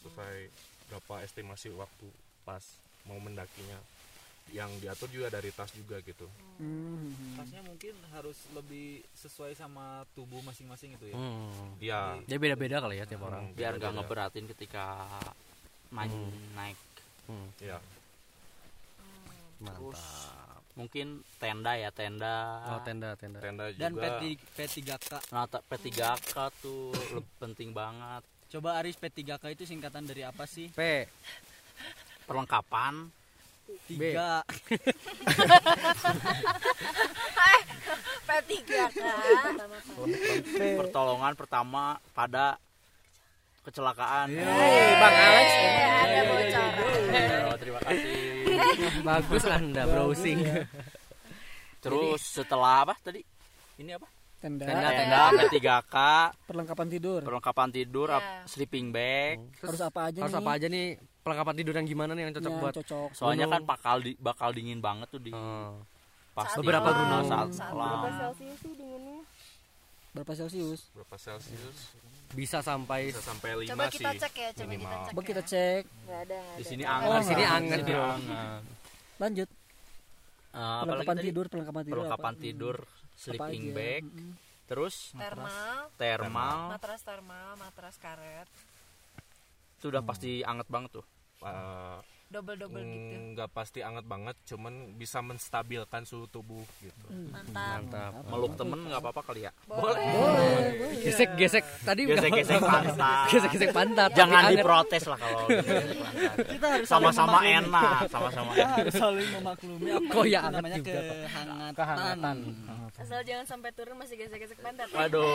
Sesuai 0.08 0.48
berapa 0.88 1.20
estimasi 1.28 1.68
waktu 1.76 2.08
pas 2.48 2.64
mau 3.04 3.20
mendakinya 3.20 3.76
yang 4.50 4.70
diatur 4.78 5.08
juga 5.08 5.28
dari 5.30 5.50
tas 5.50 5.72
juga 5.72 5.98
gitu 6.00 6.28
Hmm. 6.54 7.10
tasnya 7.34 7.62
mungkin 7.62 7.94
harus 8.10 8.38
lebih 8.52 9.02
sesuai 9.12 9.54
sama 9.54 9.86
tubuh 10.12 10.42
masing-masing 10.42 10.94
itu 10.94 11.06
ya 11.08 11.16
Hmm. 11.16 11.70
ya 11.78 12.00
Dia 12.24 12.38
beda-beda 12.38 12.78
kali 12.80 12.96
ya 12.96 13.06
tiap 13.06 13.24
orang. 13.24 13.50
Biar 13.52 13.76
nggak 13.76 13.90
ngeberatin 13.92 14.46
ketika 14.48 15.08
main 15.90 16.12
naik. 16.54 16.78
Hmm. 17.26 17.48
ya 17.58 17.80
Terus 19.56 19.96
Mantap. 19.96 20.62
mungkin 20.76 21.08
tenda 21.38 21.72
ya, 21.74 21.88
tenda. 21.90 22.36
Oh 22.68 22.82
tenda 22.84 23.16
tenda. 23.16 23.40
tenda 23.40 23.66
juga 23.70 23.80
dan 23.80 23.92
P3, 23.96 24.24
P3K 24.52 24.92
Nah, 25.32 25.48
ta- 25.48 25.64
P3K 25.64 26.12
tuh 26.60 26.92
lebih 26.92 27.32
penting 27.42 27.72
banget. 27.72 28.22
coba 28.50 28.78
Aris 28.78 28.94
P3K 28.96 29.50
itu 29.50 29.64
singkatan 29.64 30.04
dari 30.04 30.22
apa 30.22 30.46
sih 30.46 30.70
P 30.70 31.10
Perlengkapan 32.24 33.10
tiga 33.86 34.42
P3 38.24 38.52
kan 38.90 39.54
pertolongan 40.78 41.34
pertama 41.34 41.84
pada 42.12 42.58
kecelakaan. 43.64 44.28
Hei, 44.30 44.92
Bang 44.98 45.16
Alex. 45.16 45.50
ada 45.96 46.22
bocoran 46.26 46.72
Oh, 47.46 47.56
terima 47.56 47.80
kasih. 47.80 48.14
bagus 49.02 49.44
anda 49.46 49.84
browsing. 49.86 50.40
Terus 51.80 52.22
setelah 52.34 52.84
apa 52.84 52.96
tadi? 53.00 53.24
Ini 53.76 53.96
apa? 53.96 54.08
Tenda. 54.38 54.68
Tenda, 54.68 54.90
Tenda 54.92 55.22
P3K, 55.38 55.96
Perlengkapan 56.44 56.88
tidur. 56.90 57.20
perlengkapan 57.24 57.70
tidur, 57.72 58.08
ap- 58.12 58.44
sleeping 58.46 58.92
bag. 58.92 59.40
Harus 59.58 59.80
apa 59.80 60.12
aja 60.12 60.20
Harus 60.20 60.34
nih? 60.34 60.42
apa 60.42 60.52
aja 60.52 60.68
nih 60.68 60.88
perlengkapan 61.24 61.56
tidur 61.56 61.74
yang 61.74 61.88
gimana 61.88 62.12
nih 62.12 62.24
yang 62.24 62.34
cocok 62.34 62.52
Yang 62.52 62.62
buat 62.62 62.74
cocok. 62.78 63.10
Soalnya 63.14 63.48
kan 63.48 63.62
bakal 63.64 63.96
di, 63.98 64.12
bakal 64.16 64.50
dingin 64.52 64.78
banget 64.78 65.08
tuh 65.08 65.18
di 65.18 65.32
Hmm. 65.32 65.80
pas 66.32 66.46
Saat 66.46 66.60
beberapa 66.60 66.90
gunung 66.90 67.10
gunung. 67.22 67.30
saat 67.30 67.50
Saat 67.52 67.74
malam. 67.74 68.12
Celsius 68.14 68.58
sih 68.60 68.74
dinginnya 68.74 69.20
Berapa 70.14 70.32
Celsius? 70.32 70.82
berapa 70.94 71.16
celcius 71.16 71.80
bisa 72.34 72.58
sampai 72.60 73.10
bisa 73.10 73.18
sampai 73.20 73.50
5 73.60 73.70
coba 73.72 73.86
kita 73.88 74.10
sih 74.10 74.20
cek 74.20 74.34
ya 74.36 74.50
coba 74.52 74.74
kita 74.74 74.86
cek 74.86 75.06
Coba 75.08 75.22
kita 75.24 75.40
ya. 75.40 75.46
cek. 75.48 75.84
nggak 75.86 76.20
ada 76.20 76.38
Di 76.38 76.54
ada 76.56 76.64
sini 76.64 76.84
Oh, 76.84 76.90
anget. 76.92 77.10
di 77.14 77.24
sini 77.24 77.34
nggak. 77.40 77.54
anget, 77.56 77.70
Di 77.74 77.84
sini 77.84 77.92
bro. 77.92 78.06
anget. 78.08 78.62
Lanjut. 79.16 79.50
Eh, 79.50 79.58
apalagi 80.54 80.82
Perlengkapan 80.84 81.16
tadi? 81.16 81.26
tidur, 81.26 81.46
perlengkapan 81.48 81.82
tidur. 81.84 81.94
Perlengkapan 81.96 82.34
apa? 82.34 82.42
tidur, 82.42 82.76
sleeping 83.16 83.64
bag, 83.72 84.04
Mm-mm. 84.04 84.32
terus 84.66 84.96
thermal 85.14 85.78
thermal. 85.96 86.58
matras 86.72 87.02
thermal 87.02 87.50
matras 87.56 87.96
karet 87.98 88.48
Itu 89.76 89.90
udah 89.90 90.02
pasti 90.02 90.42
anget 90.42 90.66
banget 90.68 90.90
tuh. 90.94 91.06
Eh, 91.46 92.02
double 92.34 92.56
double 92.58 92.82
gitu 92.82 93.14
nggak 93.34 93.50
pasti 93.50 93.80
anget 93.80 94.04
banget 94.04 94.36
cuman 94.44 94.94
bisa 94.94 95.20
menstabilkan 95.20 96.02
suhu 96.02 96.26
tubuh 96.26 96.62
gitu 96.80 97.06
mantap 97.30 97.80
mantap. 97.80 98.12
Meluk 98.26 98.52
temen 98.54 98.78
nggak 98.84 99.00
apa-apa 99.00 99.20
kali 99.24 99.40
ya? 99.44 99.52
boleh 99.64 99.96
Gesek 101.00 101.30
gesek 101.36 101.64
tadi 101.82 102.02
Gesek-gesek 102.06 102.58
pantat. 102.58 103.26
gesek 103.28 103.50
gesek 103.52 103.70
pantat. 103.72 104.10
Jangan 104.14 104.42
diprotes 104.50 105.04
lah 105.06 105.16
kalau 105.16 105.40
gesek 105.46 105.94
pantat. 105.94 106.46
kita 106.50 106.66
harus 106.72 106.88
sama-sama 106.88 107.38
enak, 107.42 107.98
sama-sama 108.08 108.50
saling 108.90 109.30
memaklumi 109.32 109.88
apa 109.92 110.10
Kok 110.10 110.26
ya 110.26 110.40
namanya 110.48 110.76
juga, 110.80 111.00
kehangatan 111.00 111.72
Kehangatan. 111.74 112.36
asal 112.94 113.20
jangan 113.22 113.46
sampai 113.46 113.70
turun 113.72 113.96
masih 113.96 114.16
gesek-gesek 114.16 114.58
pantat 114.60 114.88
Waduh. 114.90 115.26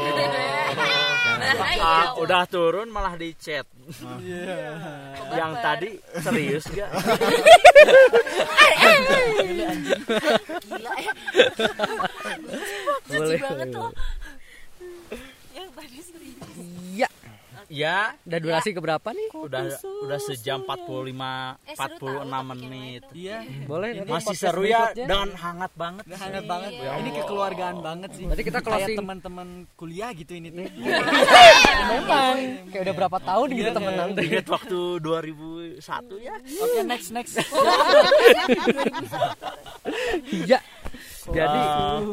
Udah 2.19 2.43
turun 2.45 2.89
malah 2.89 3.15
di 3.15 3.31
chat. 3.35 3.65
Iya. 4.19 4.75
Yang 5.31 5.53
tadi 5.61 5.91
serius 6.19 6.65
gak? 6.69 6.88
Gila 10.69 10.93
ya 10.97 11.13
Boleh. 13.09 13.41
banget 13.41 13.69
loh 13.73 13.93
yang 15.55 15.69
tadi 15.75 15.99
serius 16.01 16.37
Iya. 16.95 17.09
Ya, 17.69 18.17
Udah 18.25 18.41
durasi 18.41 18.73
keberapa 18.73 19.13
nih? 19.13 19.29
udah 19.31 19.61
udah 19.77 20.19
sejam 20.19 20.65
45 20.65 21.61
Eh, 21.63 21.77
seru 21.77 22.17
46 22.17 22.25
tahu 22.25 22.45
menit. 22.49 23.03
Iya. 23.13 23.39
Boleh. 23.63 23.89
nanti 23.95 24.09
Masih 24.11 24.37
seru 24.37 24.63
ya 24.65 24.89
dengan 24.91 25.29
hangat 25.31 25.73
banget. 25.75 26.05
Udah 26.05 26.19
hangat 26.19 26.45
banget. 26.45 26.71
Iya. 26.75 26.91
Ini 26.97 27.11
kekeluargaan 27.15 27.77
banget 27.79 28.11
sih. 28.13 28.25
Berarti 28.25 28.43
kita 28.43 28.59
Kayak 28.59 28.73
closing. 28.81 28.97
teman-teman 28.97 29.49
kuliah 29.75 30.11
gitu 30.11 30.33
ini 30.33 30.49
tuh. 30.49 30.65
Memang 31.93 32.35
kayak 32.73 32.83
udah 32.83 32.95
berapa 32.97 33.19
tahun 33.21 33.49
gitu 33.53 33.69
temenan. 33.71 34.09
Ingat 34.17 34.47
waktu 34.49 34.79
2001 34.99 35.79
ya. 36.19 36.35
Oke, 36.41 36.81
next 36.83 37.09
next. 37.13 37.35
Iya. 40.27 40.59
Jadi 41.29 41.61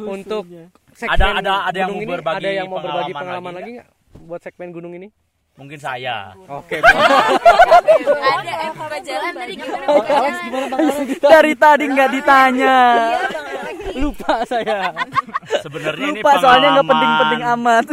untuk 0.06 0.44
segmen 0.91 1.15
Ada- 1.15 1.40
ada- 1.40 1.64
ada 1.65 1.77
yang 1.77 1.90
gunung 1.90 1.95
mau 1.95 2.03
ini, 2.03 2.11
berbagi 2.14 2.38
ada 2.38 2.49
yang 2.52 2.68
mau 2.68 2.77
berbagi 2.77 2.91
pengalaman 3.10 3.15
pengalaman 3.15 3.53
lagi 3.53 3.64
lagi 3.64 3.72
nggak 3.73 3.90
buat 4.22 4.41
segmen 4.41 4.69
gunung 4.72 4.94
ini? 4.94 5.07
Mungkin 5.56 5.80
saya. 5.80 6.36
Oke. 6.45 6.84
ada 6.84 8.53
eh 8.60 8.72
buka 8.76 8.98
jalan 8.99 9.32
tadi 9.34 9.53
gimana 9.56 9.86
Bang 9.86 9.95
buka 9.95 10.11
Alex 10.11 10.36
jalan 10.36 10.44
gimana 10.44 10.65
Bang 10.68 10.80
Alex? 10.84 11.07
Dari 11.18 11.53
tadi 11.56 11.84
nggak 11.88 12.10
ditanya. 12.11 12.76
Lupa 13.95 14.34
saya. 14.44 14.80
Sebenarnya 15.64 16.06
ini 16.10 16.19
Lupa 16.19 16.32
soalnya 16.38 16.69
nggak 16.76 16.84
pengalaman- 16.84 16.91
penting-penting 16.91 17.41
amat. 17.56 17.86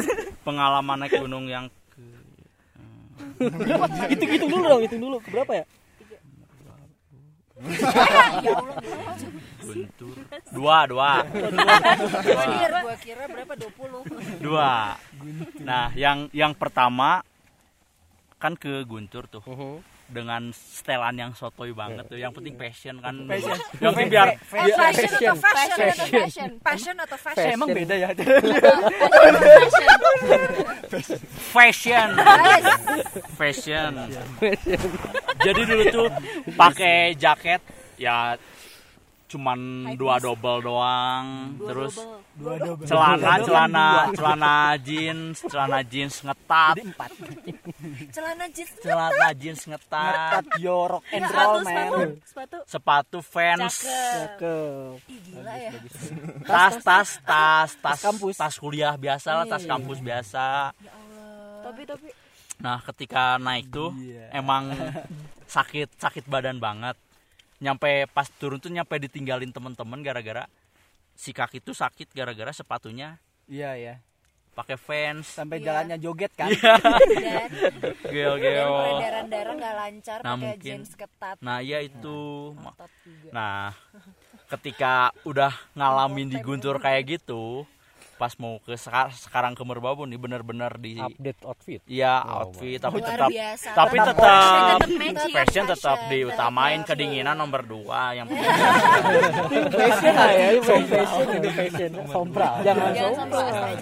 Pengalaman 0.43 0.97
naik 0.99 1.15
gunung 1.17 1.47
yang 1.47 1.65
Hitung 4.11 4.31
hitung 4.35 4.51
dulu 4.51 4.65
dong, 4.69 4.83
hitung 4.83 5.01
dulu. 5.01 5.17
Berapa 5.25 5.53
ya? 5.53 5.65
ya 8.43 8.53
Allah 8.59 8.75
Guntur. 9.63 10.17
Dua, 10.51 10.79
dua. 10.85 11.13
Gua 11.23 12.47
kira 12.51 12.79
gua 12.83 12.97
kira 12.99 13.23
berapa 13.25 13.55
20 13.55 14.43
Dua. 14.43 14.99
Nah, 15.63 15.95
yang 15.95 16.27
yang 16.35 16.53
pertama 16.53 17.23
kan 18.43 18.59
ke 18.59 18.83
Guntur 18.83 19.31
tuh. 19.31 19.43
Dengan 20.13 20.51
setelan 20.53 21.15
yang 21.17 21.33
sotoy 21.33 21.71
banget 21.73 22.05
tuh. 22.05 22.19
Yang 22.19 22.33
penting 22.37 22.55
passion 22.59 22.99
kan. 22.99 23.15
Passion. 23.25 23.57
Yang 23.79 23.93
penting 23.95 24.11
biar 24.11 24.29
Eh, 24.35 24.39
fashion 24.75 25.09
atau 25.15 25.37
fashion? 25.39 25.79
Atau 25.79 26.07
fashion? 26.11 26.51
Passion 26.61 26.97
atau 26.99 27.17
fashion? 27.17 27.55
Emang 27.55 27.69
beda 27.71 27.95
ya? 27.95 28.11
Fashion. 31.55 32.09
Fashion. 33.39 33.93
Jadi 35.41 35.61
dulu 35.65 35.83
tuh 35.89 36.09
pakai 36.55 37.15
jaket 37.17 37.61
ya 37.97 38.35
cuman 39.33 39.59
dua 39.97 40.17
double 40.17 40.61
doang. 40.61 41.57
Terus 41.59 41.97
Dua 42.33 42.57
double. 42.57 42.85
celana 42.85 43.17
Dua 43.17 43.45
celana 43.45 43.87
double. 43.89 44.15
celana 44.15 44.55
jeans 44.79 45.37
celana 45.43 45.81
jeans 45.83 46.15
ngetat. 46.21 46.75
Celana 48.13 48.45
jeans 48.49 48.73
celana 48.79 49.29
jeans 49.33 49.63
ngetat. 49.65 50.13
Ngetat. 50.13 50.45
Yo 50.59 50.77
rock 50.87 51.05
and 51.11 51.25
Sepatu, 51.25 51.41
roll 51.43 51.59
sepatu, 51.59 51.73
man. 51.97 52.09
Sepatu. 52.23 52.57
Sepatu 52.67 53.19
fans. 53.21 53.75
Cakep. 53.81 54.97
Ih, 55.07 55.21
gila 55.23 55.55
ya. 55.57 55.71
Tas 56.43 56.75
tas 56.79 57.11
tas 57.23 57.71
tas 57.75 57.97
Tas 57.97 57.99
kampus. 58.01 58.35
tas 58.37 58.55
kuliah 58.55 58.95
biasa 58.95 59.29
lah 59.35 59.47
tas 59.47 59.65
kampus 59.65 59.99
biasa. 59.99 60.73
Tapi 61.63 61.83
tapi. 61.85 62.09
Nah 62.59 62.79
ketika 62.81 63.37
naik 63.37 63.69
tuh 63.69 63.91
emang 64.31 64.71
sakit 65.47 65.89
sakit 65.97 66.25
badan 66.25 66.57
banget 66.57 66.95
nyampe 67.63 67.91
pas 68.09 68.27
turun 68.29 68.59
tuh 68.59 68.69
nyampe 68.69 68.99
ditinggalin 68.99 69.49
temen-temen 69.49 70.03
gara-gara 70.03 70.45
si 71.15 71.31
kaki 71.31 71.59
tuh 71.59 71.73
sakit 71.73 72.11
gara-gara 72.11 72.51
sepatunya 72.51 73.23
iya 73.47 73.73
ya 73.75 73.95
pakai 74.53 74.77
fans 74.77 75.33
sampai 75.33 75.59
Iya. 75.59 75.65
jalannya 75.65 75.97
joget 75.97 76.33
kan 76.35 76.51
Iya. 76.51 77.49
geo 78.05 78.33
peredaran 78.37 79.27
darah 79.27 79.55
nggak 79.55 79.75
lancar 79.75 80.19
Nah, 80.21 80.35
pakai 80.35 80.45
mungkin. 80.51 80.61
jeans 80.61 80.91
ketat 80.93 81.37
nah 81.39 81.59
iya 81.59 81.79
itu 81.81 82.53
juga. 82.53 83.31
nah 83.31 83.73
ketika 84.49 84.95
udah 85.23 85.49
ngalamin 85.73 86.29
di 86.29 86.39
guntur 86.39 86.77
kayak 86.77 87.17
gitu 87.17 87.65
pas 88.23 88.39
mau 88.39 88.63
ke 88.63 88.79
seka- 88.79 89.11
sekarang 89.11 89.51
ke 89.53 89.63
Merbabu 89.63 90.07
nih 90.07 90.15
bener-bener 90.15 90.71
di 90.77 90.95
update 90.95 91.43
outfit? 91.43 91.81
Iya 91.85 92.23
Oh, 92.23 92.47
outfit 92.47 92.79
Luar 92.79 92.85
tapi 92.85 92.99
tetap 93.03 93.29
biasa. 93.29 93.69
tapi 93.75 93.97
Tetap 93.97 94.15
tetap 94.15 94.79
fashion, 94.79 95.31
fashion. 95.35 95.65
tetap 95.67 95.97
Fashion, 95.99 96.07
diutamain 96.09 96.79
tetap 96.79 96.89
kedinginan 96.89 97.35
nomor 97.35 97.63
dua 97.63 98.15
yang 98.15 98.31
penting 98.31 98.47
fashion 99.75 100.15
lah 100.15 100.31
ya 100.31 100.49
fashion 100.63 101.27
ini 101.33 101.51
fashion. 101.51 101.91
Sompral 102.07 102.55
jangan 102.63 102.91
jangan 102.95 103.27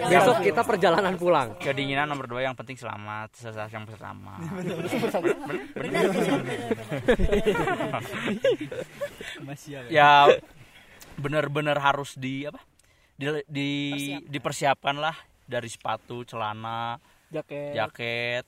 besok 0.09 0.37
kita 0.41 0.61
perjalanan 0.63 1.13
pulang. 1.15 1.53
Kedinginan 1.55 2.09
nomor 2.09 2.25
dua 2.25 2.41
yang 2.41 2.57
penting 2.57 2.73
selamat 2.73 3.29
sesat 3.35 3.69
yang 3.69 3.85
bersama. 3.85 4.41
Benar 5.77 6.09
masih 9.41 9.69
ya 9.77 9.81
ya 9.91 10.11
bener-bener 11.13 11.77
harus 11.77 12.15
di 12.15 12.47
apa 12.47 12.57
di, 13.21 13.27
di 13.45 13.69
dipersiapkan 14.25 14.97
lah 14.97 15.13
dari 15.45 15.69
sepatu 15.69 16.25
celana 16.25 16.97
jaket. 17.29 17.77
jaket. 17.77 18.45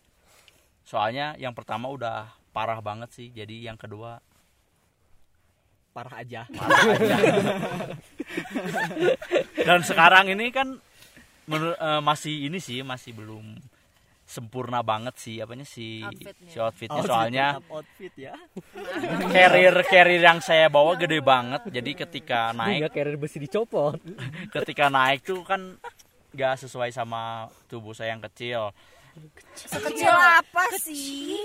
Soalnya 0.81 1.37
yang 1.37 1.53
pertama 1.53 1.93
udah 1.93 2.33
parah 2.49 2.81
banget 2.81 3.13
sih 3.13 3.29
jadi 3.29 3.69
yang 3.69 3.77
kedua 3.77 4.17
parah 5.93 6.25
aja. 6.25 6.49
Parah 6.49 6.89
aja. 6.97 7.17
Dan 9.67 9.85
sekarang 9.85 10.33
ini 10.33 10.49
kan 10.49 10.81
menur- 11.45 11.77
eh, 11.77 12.01
masih 12.01 12.49
ini 12.49 12.57
sih 12.57 12.81
masih 12.81 13.13
belum 13.13 13.53
sempurna 14.34 14.81
banget 14.81 15.14
sih 15.22 15.38
apanya 15.38 15.61
si 15.61 16.01
Outfitnya. 16.01 16.49
si 16.49 16.57
outfitnya. 16.57 16.97
Outfit, 16.97 17.10
soalnya 17.14 17.47
outfit 17.69 18.14
ya. 18.18 18.34
Carrier 19.34 19.76
carrier 19.85 20.22
yang 20.26 20.41
saya 20.41 20.73
bawa 20.73 20.97
gede 20.97 21.22
banget. 21.22 21.69
Jadi 21.69 21.91
ketika 21.93 22.49
naik 22.57 22.89
nggak 22.89 22.93
carrier 22.97 23.18
besi 23.22 23.38
dicopot. 23.38 24.01
Ketika 24.55 24.89
naik 24.89 25.22
tuh 25.22 25.45
kan 25.45 25.77
gak 26.34 26.57
sesuai 26.65 26.89
sama 26.89 27.45
tubuh 27.69 27.93
saya 27.93 28.18
yang 28.18 28.23
kecil. 28.26 28.73
Sekecil 29.53 30.10
apa 30.10 30.65
sih? 30.81 31.38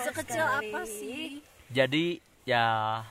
Sekecil 0.00 0.40
apa 0.40 0.80
sih? 0.88 1.44
Jadi 1.68 2.16
ya 2.48 3.04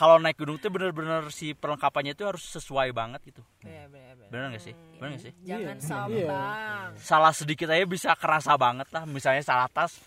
kalau 0.00 0.16
naik 0.16 0.40
gunung 0.40 0.56
tuh 0.56 0.72
bener-bener 0.72 1.28
si 1.28 1.52
perlengkapannya 1.52 2.16
itu 2.16 2.24
harus 2.24 2.40
sesuai 2.40 2.88
banget 2.96 3.20
gitu. 3.28 3.44
Iya, 3.68 3.84
benar, 3.92 4.16
benar. 4.16 4.32
bener 4.32 4.56
gak 4.56 4.64
sih? 4.64 4.72
Bener 4.96 5.12
gak 5.12 5.28
sih? 5.28 5.32
Jangan 5.44 5.76
sombong 5.84 6.96
salah 6.96 7.36
sedikit 7.36 7.68
aja 7.68 7.84
bisa 7.84 8.16
kerasa 8.16 8.56
banget 8.56 8.88
lah. 8.96 9.04
Misalnya 9.04 9.44
salah 9.44 9.68
tas 9.68 10.00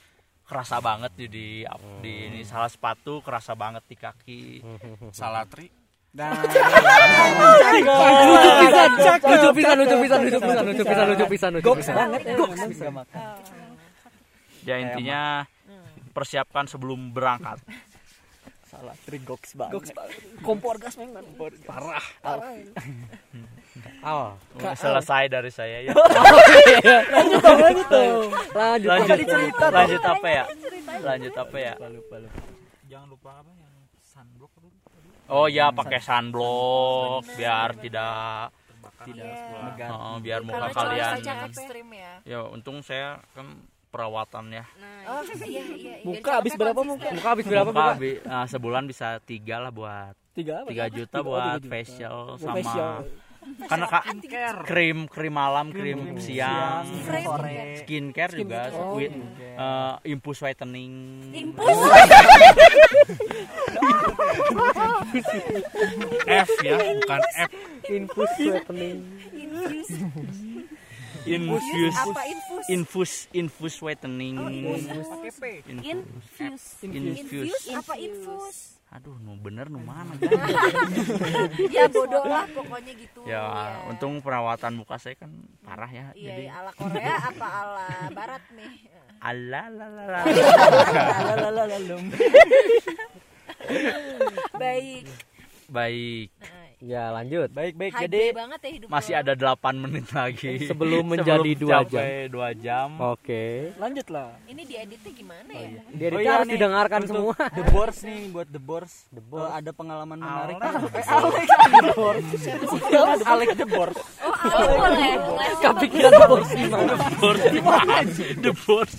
kerasa 0.50 0.82
banget 0.82 1.14
di 1.14 1.30
di, 1.30 1.62
di 2.02 2.26
ini. 2.26 2.42
Salah 2.42 2.74
sepatu 2.74 3.22
kerasa 3.22 3.54
banget 3.54 3.86
di 3.86 3.94
kaki. 3.94 4.66
Salah 5.14 5.46
tri. 5.46 5.70
Dan 6.14 6.30
lucu 6.38 6.62
pisan 9.58 9.82
lucu 9.82 9.98
pisan 9.98 10.22
lucu 10.22 10.38
pisan 10.38 10.62
lucu 10.62 10.78
pisan 10.86 11.10
lucu 11.10 11.26
pisan 11.26 11.50
lucu 11.54 11.74
pisan. 11.74 11.96
banget 11.98 12.22
ya 12.22 12.38
ya 14.64 14.76
intinya 14.78 15.42
persiapkan 16.14 16.70
sebelum 16.70 17.18
berangkat 17.18 17.58
salah. 18.74 18.96
Trik 19.06 19.22
goks 19.24 19.52
banget. 19.54 19.94
Kompor 20.42 20.76
gas 20.82 20.98
memang. 20.98 21.22
Parah. 21.70 22.06
Awal 24.02 24.38
selesai 24.78 25.30
dari 25.30 25.52
saya 25.54 25.86
ya? 25.86 25.94
Lanjut 27.16 27.42
dong 27.42 27.60
lanjut 27.62 27.88
dong. 27.90 28.30
Lanjut 28.54 28.90
lanjut 28.90 29.18
cerita 29.26 29.66
lanjut 29.70 30.04
apa 30.04 30.28
ya? 30.28 30.44
Lanjut 31.02 31.34
apa 31.34 31.58
ya? 31.58 31.74
Lupa 31.78 31.90
lupa 31.90 32.18
jangan 32.94 33.08
lupa 33.10 33.30
apa 33.42 33.52
yang 33.58 33.74
sunblock 34.06 34.52
apa 34.54 34.68
oh 35.34 35.48
ya 35.50 35.74
pakai 35.74 35.98
sunblock 35.98 37.26
biar 37.34 37.70
tidak 37.82 38.54
tidak 39.04 39.26
Iya. 39.26 39.60
megat 39.66 39.90
oh, 39.92 40.18
biar 40.22 40.40
muka 40.46 40.68
kalian 40.72 41.16
ekstrim 41.50 41.88
ya. 41.92 42.14
Ya 42.24 42.40
untung 42.48 42.80
saya 42.86 43.20
kan 43.36 43.60
perawatan 43.94 44.46
ya 44.52 44.66
oh 45.06 45.22
iya 45.22 45.46
iya 45.46 45.64
iya. 45.70 45.94
muka 46.02 46.32
habis 46.36 46.54
berapa 46.54 46.82
muka 46.82 47.08
muka 47.12 47.28
habis 47.30 47.46
berapa 47.46 47.70
Muka 47.70 47.94
bi- 47.96 48.22
ah, 48.26 48.46
sebulan 48.46 48.84
bisa 48.84 49.22
tiga 49.22 49.60
lah 49.60 49.70
buat 49.70 50.18
tiga 50.34 50.54
apa? 50.60 50.68
tiga 50.68 50.86
juta 50.90 51.14
Tiga- 51.14 51.22
buat 51.24 51.44
tiga 51.44 51.54
juta. 51.60 51.70
facial 51.70 52.18
sama 52.36 52.56
facial. 52.58 52.94
karena 53.44 53.86
kak 53.86 54.04
krim 54.64 55.04
krim 55.06 55.36
malam 55.36 55.68
krim, 55.70 56.16
siang 56.18 56.88
Frame 57.04 57.28
sore. 57.28 57.76
skincare 57.78 58.32
juga 58.34 58.72
Oh, 58.72 58.96
with 58.96 59.12
skincare. 59.12 59.58
uh, 59.60 60.00
impus 60.06 60.40
whitening. 60.40 60.94
Impus 61.36 61.76
F 66.26 66.50
ya 66.62 66.76
bukan 66.96 67.22
F. 67.38 67.52
Infus 67.86 68.32
whitening 68.40 68.98
infuse 71.26 71.96
apa? 71.96 72.22
Infus. 72.28 72.64
Infus 72.70 73.12
infus 73.32 73.76
whitening. 73.82 74.36
Pakai 74.40 75.32
p. 75.32 75.44
Infus. 75.70 76.64
Infus. 76.84 76.84
Infuse 76.84 77.68
apa 77.74 77.94
infus. 77.98 78.58
aduh 78.94 79.18
nu 79.26 79.34
bener 79.42 79.74
nu 79.74 79.82
mana? 79.82 80.14
Ya 81.74 81.90
bodoh 81.90 82.22
lah 82.30 82.46
pokoknya 82.54 82.94
gitu. 82.94 83.26
Ya 83.26 83.42
untung 83.90 84.22
perawatan 84.22 84.78
muka 84.78 85.02
saya 85.02 85.18
kan 85.18 85.34
parah 85.66 85.90
ya 85.90 86.14
iya 86.14 86.30
jadi 86.30 86.44
iya, 86.46 86.62
ala 86.62 86.72
Korea 86.78 87.16
apa 87.18 87.48
ala 87.50 87.88
Barat 88.14 88.44
nih? 88.54 88.72
Ala 89.18 89.62
la 89.74 89.88
la 89.90 90.04
la. 90.14 90.22
Lalalalalalum. 91.26 92.06
baik. 94.64 95.06
Baik. 95.70 96.30
Nah, 96.40 96.63
ya 96.84 97.16
lanjut. 97.16 97.50
Baik 97.56 97.74
baik 97.80 97.94
high 97.96 98.04
jadi 98.06 98.22
banget 98.36 98.60
ya 98.60 98.70
hidup 98.76 98.88
masih 98.92 99.14
lo. 99.16 99.22
ada 99.24 99.34
8 99.56 99.84
menit 99.84 100.08
lagi. 100.12 100.52
Sebelum 100.68 101.04
menjadi 101.16 101.52
dua 101.56 101.88
sampai 101.88 102.28
dua 102.28 102.50
jam. 102.52 103.00
Oke. 103.00 103.72
Lanjut 103.80 104.08
lah 104.12 104.36
ini 104.46 104.62
dieditnya 104.68 105.12
gimana 105.16 105.52
ya? 105.56 105.82
dia 105.96 106.08
Oh 106.14 106.20
iya 106.20 106.32
harus 106.38 106.48
nih, 106.48 106.56
didengarkan 106.60 107.00
untuk 107.08 107.16
semua. 107.16 107.36
The 107.56 107.66
Boars 107.72 108.00
nih 108.04 108.20
buat 108.30 108.48
The 108.52 108.62
Boars. 108.62 108.94
Eh, 109.14 109.52
ada 109.64 109.72
pengalaman 109.72 110.18
menarik. 110.20 110.56
Eh, 110.60 111.06
Alex. 111.08 111.48
The 111.74 111.92
Boars. 111.96 112.28
Alex 113.24 113.50
The 113.56 113.68
Boars. 113.68 113.98
Oh, 114.22 114.34
Alex. 114.36 114.78
Boleh. 114.84 115.14
kepikiran 115.64 116.12
The 116.12 116.28
Boars 116.28 116.50
gimana 116.60 116.94
Board 117.18 117.40
The 118.44 118.52
board 118.52 118.92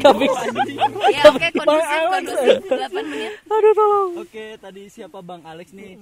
kepikiran. 0.00 0.90
Ya 1.10 1.22
oke 1.30 1.46
kondusif 1.54 2.02
kondusif. 2.10 2.56
8 2.66 3.10
menit. 3.10 3.32
aduh 3.46 3.72
tolong. 3.76 4.10
Oke, 4.24 4.44
tadi 4.58 4.82
siapa 4.90 5.18
Bang 5.20 5.42
Alex 5.46 5.70
nih? 5.76 6.00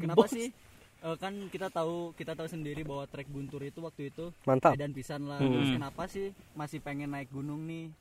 Kenapa 0.00 0.26
sih? 0.26 0.55
Eh, 1.04 1.16
kan 1.20 1.32
kita 1.52 1.68
tahu 1.68 2.16
kita 2.16 2.32
tahu 2.32 2.48
sendiri 2.48 2.80
bahwa 2.82 3.04
trek 3.04 3.28
Guntur 3.28 3.60
itu 3.60 3.78
waktu 3.84 4.08
itu 4.08 4.32
Mantap. 4.44 4.74
dan 4.74 4.90
pisan 4.90 5.28
lah. 5.28 5.38
Hmm. 5.38 5.52
Terus 5.52 5.70
kenapa 5.76 6.02
sih 6.08 6.32
masih 6.56 6.80
pengen 6.80 7.12
naik 7.12 7.28
gunung 7.30 7.68
nih? 7.68 7.92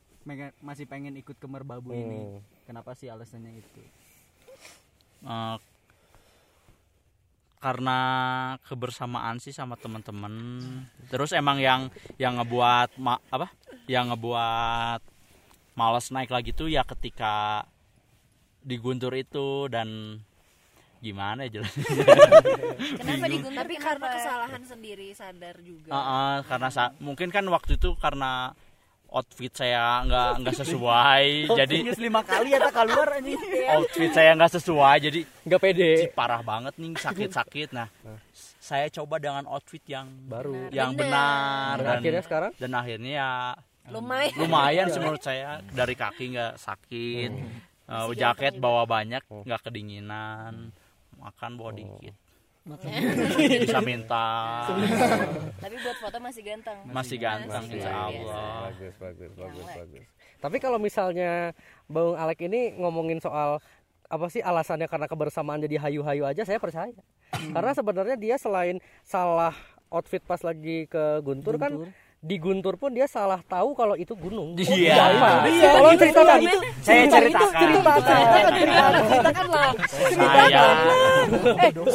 Masih 0.60 0.90
pengen 0.90 1.14
ikut 1.16 1.38
ke 1.38 1.46
Merbabu 1.46 1.92
ini. 1.92 2.18
Hmm. 2.18 2.40
Kenapa 2.66 2.98
sih 2.98 3.12
alasannya 3.12 3.62
itu? 3.62 3.82
Eh, 5.26 5.58
karena 7.58 8.00
kebersamaan 8.70 9.42
sih 9.42 9.50
sama 9.50 9.74
teman-teman 9.74 10.62
terus 11.10 11.34
emang 11.34 11.58
yang 11.58 11.90
yang 12.22 12.38
ngebuat 12.38 12.94
ma- 13.02 13.18
apa 13.34 13.50
yang 13.90 14.14
ngebuat 14.14 15.02
males 15.74 16.14
naik 16.14 16.30
lagi 16.30 16.54
tuh 16.54 16.70
ya 16.70 16.86
ketika 16.86 17.66
di 18.62 18.78
Guntur 18.78 19.18
itu 19.18 19.66
dan 19.66 20.22
gimana 21.06 21.45
ya 21.45 21.61
jelas? 21.61 21.69
Kenapa 22.99 23.26
diguntur? 23.27 23.61
Tapi 23.61 23.76
karena 23.77 24.07
kesalahan 24.10 24.61
sendiri 24.61 25.07
sadar 25.11 25.56
juga. 25.61 25.90
Heeh, 25.90 26.36
karena 26.44 26.69
sa- 26.69 26.94
mungkin 26.98 27.30
kan 27.30 27.45
waktu 27.45 27.77
itu 27.77 27.94
karena 27.95 28.49
outfit 29.07 29.53
saya 29.53 30.02
nggak 30.03 30.30
nggak 30.41 30.56
sesuai 30.65 31.26
jadi 31.48 31.76
lima 31.95 32.19
kali 32.19 32.52
ya 32.52 32.60
tak 32.60 32.73
keluar 32.76 33.07
anjing. 33.14 33.38
outfit 33.77 34.11
saya 34.11 34.34
nggak 34.34 34.52
sesuai 34.52 34.95
jadi 34.99 35.19
nggak 35.45 35.61
pede. 35.61 35.91
Parah 36.11 36.41
banget 36.41 36.73
nih 36.76 36.98
sakit-sakit. 36.98 37.69
Nah 37.72 37.88
saya 38.60 38.90
coba 38.91 39.22
dengan 39.22 39.45
outfit 39.45 39.86
yang 39.86 40.10
baru. 40.26 40.73
Yang 40.73 40.91
Benar. 40.98 41.77
benar. 41.77 41.77
Dan 41.77 41.94
akhirnya 41.95 42.23
sekarang? 42.26 42.52
dan 42.57 42.72
akhirnya 42.73 43.11
ya 43.14 43.32
Lumayan. 43.86 44.34
lumayan 44.36 44.86
sih 44.90 44.98
menurut 44.98 45.22
saya. 45.22 45.61
Dari 45.64 45.94
kaki 45.94 46.34
nggak 46.34 46.53
sakit 46.57 47.32
Eh, 47.86 48.10
jaket 48.18 48.57
bawa 48.57 48.82
banyak 48.84 49.22
nggak 49.45 49.61
kedinginan 49.61 50.73
makan 51.26 51.52
bawa 51.58 51.72
dikit. 51.74 52.16
Bisa 53.62 53.78
minta. 53.86 54.26
Tapi 55.62 55.76
buat 55.86 55.98
foto 56.02 56.18
masih 56.18 56.42
ganteng. 56.42 56.78
masih 56.90 57.18
ganteng 57.22 57.64
insya 57.70 57.94
Allah. 57.94 58.74
Bagus 58.74 58.96
bagus 58.98 59.32
bagus 59.38 59.66
bagus. 59.70 60.06
Tapi 60.42 60.58
kalau 60.58 60.82
misalnya 60.82 61.54
bang 61.86 62.18
Alek 62.18 62.50
ini 62.50 62.74
ngomongin 62.78 63.22
soal 63.22 63.62
apa 64.06 64.26
sih 64.30 64.42
alasannya 64.42 64.90
karena 64.90 65.06
kebersamaan 65.06 65.62
jadi 65.62 65.78
hayu-hayu 65.78 66.26
aja 66.26 66.42
saya 66.42 66.58
percaya. 66.58 66.94
Karena 67.30 67.72
sebenarnya 67.78 68.18
dia 68.18 68.36
selain 68.42 68.82
salah 69.06 69.54
outfit 69.94 70.22
pas 70.26 70.42
lagi 70.42 70.90
ke 70.90 71.22
Guntur, 71.22 71.62
kan 71.62 71.74
di 72.26 72.42
Guntur 72.42 72.74
pun 72.74 72.90
dia 72.90 73.06
salah 73.06 73.38
tahu 73.46 73.78
kalau 73.78 73.94
itu 73.94 74.18
gunung. 74.18 74.58
Iya. 74.58 74.98
apa? 75.14 75.46
Iya, 75.46 75.70
Tolong 75.78 75.94
itu 75.94 76.02
ceritakan. 76.10 76.40
itu. 76.42 76.58
Saya 76.82 77.02
Cerita 77.06 77.18
itu, 77.22 77.22
ceritakan. 77.22 77.54
cerita, 77.54 77.92
ceritakan, 78.02 78.52
ceritakan, 78.58 78.92
ceritakan 79.06 79.46
lah. 79.46 79.72
saya 80.26 80.66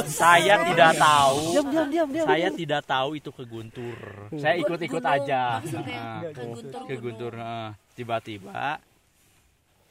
saya 0.06 0.54
tidak 0.70 0.92
tahu 0.96 1.38
Diam, 1.50 1.66
diam, 1.70 1.86
diam, 1.90 2.08
diam. 2.10 2.26
saya 2.26 2.48
tidak 2.50 2.82
tahu 2.86 3.08
itu 3.14 3.30
ke 3.30 3.42
Guntur 3.46 3.98
saya 4.38 4.54
ikut-ikut 4.58 5.02
aja 5.02 5.42
Nah, 5.62 6.20
ke 6.30 6.42
Guntur 6.42 6.80
ke 6.86 6.94
Guntur 6.98 7.32
nah, 7.34 7.74
tiba-tiba 7.94 8.78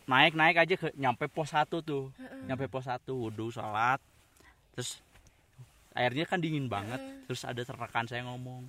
naik 0.06 0.34
naik 0.36 0.56
aja 0.57 0.76
ke 0.76 0.88
nyampe 0.95 1.28
pos 1.28 1.52
satu 1.52 1.80
tuh 1.80 2.11
nyampe 2.48 2.66
pos 2.68 2.88
satu 2.88 3.30
wudhu 3.30 3.52
sholat 3.52 3.99
terus 4.76 4.99
airnya 5.94 6.26
kan 6.26 6.40
dingin 6.40 6.68
banget 6.68 6.99
terus 7.28 7.44
ada 7.44 7.61
rekan 7.64 8.07
saya 8.07 8.26
ngomong 8.28 8.68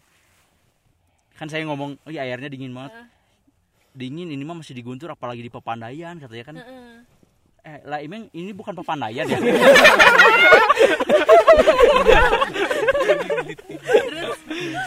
kan 1.38 1.46
saya 1.48 1.64
ngomong 1.66 1.96
oh 2.04 2.10
iya 2.10 2.22
airnya 2.26 2.48
dingin 2.52 2.72
banget 2.74 2.92
dingin 3.94 4.30
ini 4.30 4.42
mah 4.46 4.54
masih 4.58 4.74
di 4.76 4.82
Guntur 4.86 5.10
apalagi 5.10 5.42
di 5.42 5.50
Pepandayan 5.50 6.18
katanya 6.22 6.44
kan 6.46 6.56
eh 7.60 7.78
lah 7.84 8.00
emang 8.00 8.30
ini 8.32 8.56
bukan 8.56 8.72
Pepandayan 8.72 9.28
ya 9.28 9.36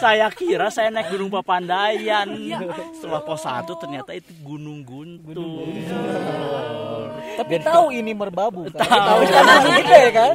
saya 0.02 0.26
kira 0.32 0.68
saya 0.70 0.90
naik 0.90 1.10
gunung 1.14 1.30
Papandayan 1.30 2.28
setelah 2.96 3.22
pos 3.22 3.42
satu 3.44 3.78
ternyata 3.78 4.14
itu 4.14 4.32
gunung 4.42 4.82
Guntur 4.82 5.70
Tapi 7.34 7.58
tahu 7.58 7.90
ini 7.90 8.14
merbabu 8.14 8.62
kan? 8.70 8.86
Tahu. 8.86 9.26
Bukan 9.26 9.42
gunung 9.42 9.74
gede 9.82 10.02
kan? 10.14 10.32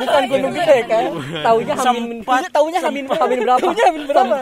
Bukan 0.00 0.22
gunung 0.32 0.52
gede 0.56 0.78
kan? 0.88 1.04
Taunya 1.44 1.74
hamin. 1.76 2.24
Taunya 2.24 2.80
hamin 2.80 3.04
hamin 3.04 3.38
berapa? 3.44 3.60
Taunya 3.68 3.84
hamin 3.92 4.04
berapa? 4.08 4.36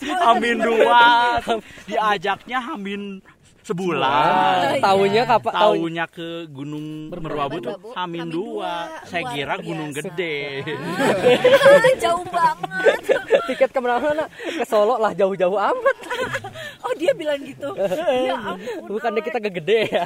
Hamin 0.00 0.56
dua 0.58 1.02
diajaknya 1.84 2.58
Hamin 2.58 3.20
sebulan 3.60 4.80
Taunya 4.80 5.22
kapan? 5.28 5.52
Tahu 5.52 5.72
Taunya 5.76 6.04
ke 6.08 6.48
Gunung 6.48 7.12
Merbabu 7.12 7.60
tuh 7.60 7.76
Hamin 7.92 8.32
dua 8.32 8.88
saya 9.04 9.22
Luar 9.28 9.34
kira 9.36 9.54
gunung 9.60 9.90
gede 9.92 10.64
Jauh 12.00 12.24
banget. 12.26 13.02
tiket 13.46 13.70
ke 13.70 13.78
mana-mana 13.78 14.24
ke 14.26 14.64
Solo 14.64 14.96
lah 14.96 15.12
jauh-jauh 15.12 15.58
amat. 15.58 15.96
Oh 16.80 16.92
dia 16.96 17.12
bilang 17.12 17.38
gitu. 17.44 17.70
Ya 18.30 18.36
ampun. 18.36 18.96
Bukannya 18.96 19.20
kita 19.22 19.38
gede 19.38 19.80
ya. 19.90 20.04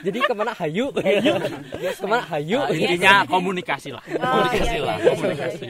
Jadi 0.00 0.18
ke 0.24 0.34
mana 0.34 0.52
hayu? 0.56 0.86
ke 2.00 2.06
mana 2.06 2.22
hayu? 2.30 2.58
Nah, 2.60 2.74
intinya 2.74 3.12
komunikasi 3.26 3.88
lah 3.94 4.02
komunikasi 4.04 4.76
iya, 4.76 4.82
lah 4.84 4.96
iya, 4.96 5.04
iya, 5.04 5.12
komunikasi 5.14 5.66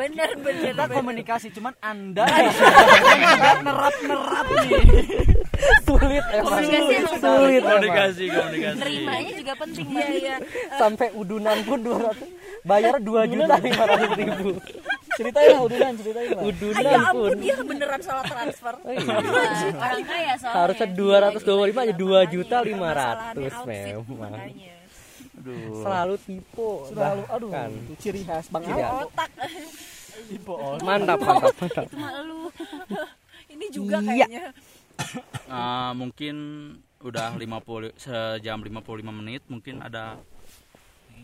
Bener 0.00 0.30
bener. 0.40 0.72
Kita 0.72 0.84
komunikasi 0.88 1.46
cuman 1.52 1.74
Anda 1.84 2.24
nggak 2.24 3.56
nerap-nerap 3.60 4.46
nih. 4.64 4.80
Sulit 5.84 6.24
emang. 6.32 6.48
Komunikasi 6.48 7.20
Sulit 7.20 7.62
komunikasi 7.62 8.24
komunikasi 8.32 8.78
Nerimanya 8.80 9.32
juga 9.36 9.52
penting 9.60 9.86
Iya 9.92 10.00
Mbak. 10.00 10.16
iya. 10.16 10.36
Sampai 10.80 11.08
udunan 11.12 11.58
pun 11.68 11.78
200 11.84 12.39
bayar 12.62 12.94
2 13.02 13.26
juta 13.28 13.54
500 13.56 14.16
ribu. 14.16 14.50
Ceritain 15.10 15.48
lah 15.50 15.62
udunan, 15.62 15.92
ceritain 15.94 16.28
lah. 16.30 16.38
Ah, 16.38 16.48
Udunan 16.48 16.80
ya 16.82 17.00
pun. 17.10 17.28
ampun 17.28 17.38
dia 17.38 17.56
beneran 17.60 18.00
salah 18.00 18.24
transfer. 18.24 18.74
Orang 18.78 20.04
kaya 20.06 20.32
soalnya. 20.38 20.54
Harusnya 20.54 20.88
225 20.88 21.44
aja 21.76 21.94
2 21.94 22.24
juta 22.26 22.56
Masalahnya 22.58 23.34
500 23.36 23.36
outfit, 23.36 23.84
memang. 24.00 24.16
makanya. 24.16 24.74
Selalu 25.74 26.14
tipe. 26.20 26.70
Selalu 26.88 27.22
aduh, 27.26 27.50
itu 27.50 27.94
ciri 27.98 28.20
khas 28.22 28.46
Bang 28.48 28.62
Ciri 28.62 28.76
Al. 28.76 28.84
khas. 28.84 29.00
Otak. 29.08 29.30
Mantap, 30.80 31.18
mantap, 31.18 31.54
mantap. 31.56 31.84
Itu 31.86 31.96
mah 31.96 32.12
lu. 32.22 32.40
Ini 33.52 33.66
juga 33.68 33.96
Iya. 33.98 34.08
kayaknya. 34.26 34.44
Eh, 35.50 35.90
mungkin 35.96 36.36
udah 37.00 37.32
50 37.34 37.96
sejam 37.96 38.60
55 38.60 38.76
menit 39.10 39.40
mungkin 39.48 39.80
ada 39.80 40.20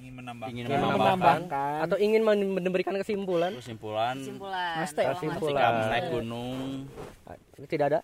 ingin 0.06 0.14
menambah 0.22 0.46
ingin 0.54 0.64
menambahkan 0.70 1.18
menambahkan. 1.18 1.78
Atau 1.82 1.96
ingin 1.98 2.22
memberikan 2.22 2.94
kesimpulan? 2.94 3.50
kesimpulan 3.58 4.14
Kesimpulan. 4.22 4.74
Mas. 4.78 4.92
kesimpulan. 4.94 5.72
ketika 5.74 5.90
naik 5.90 6.06
gunung 6.14 6.58
Tidak 7.66 7.86
ada? 7.90 8.00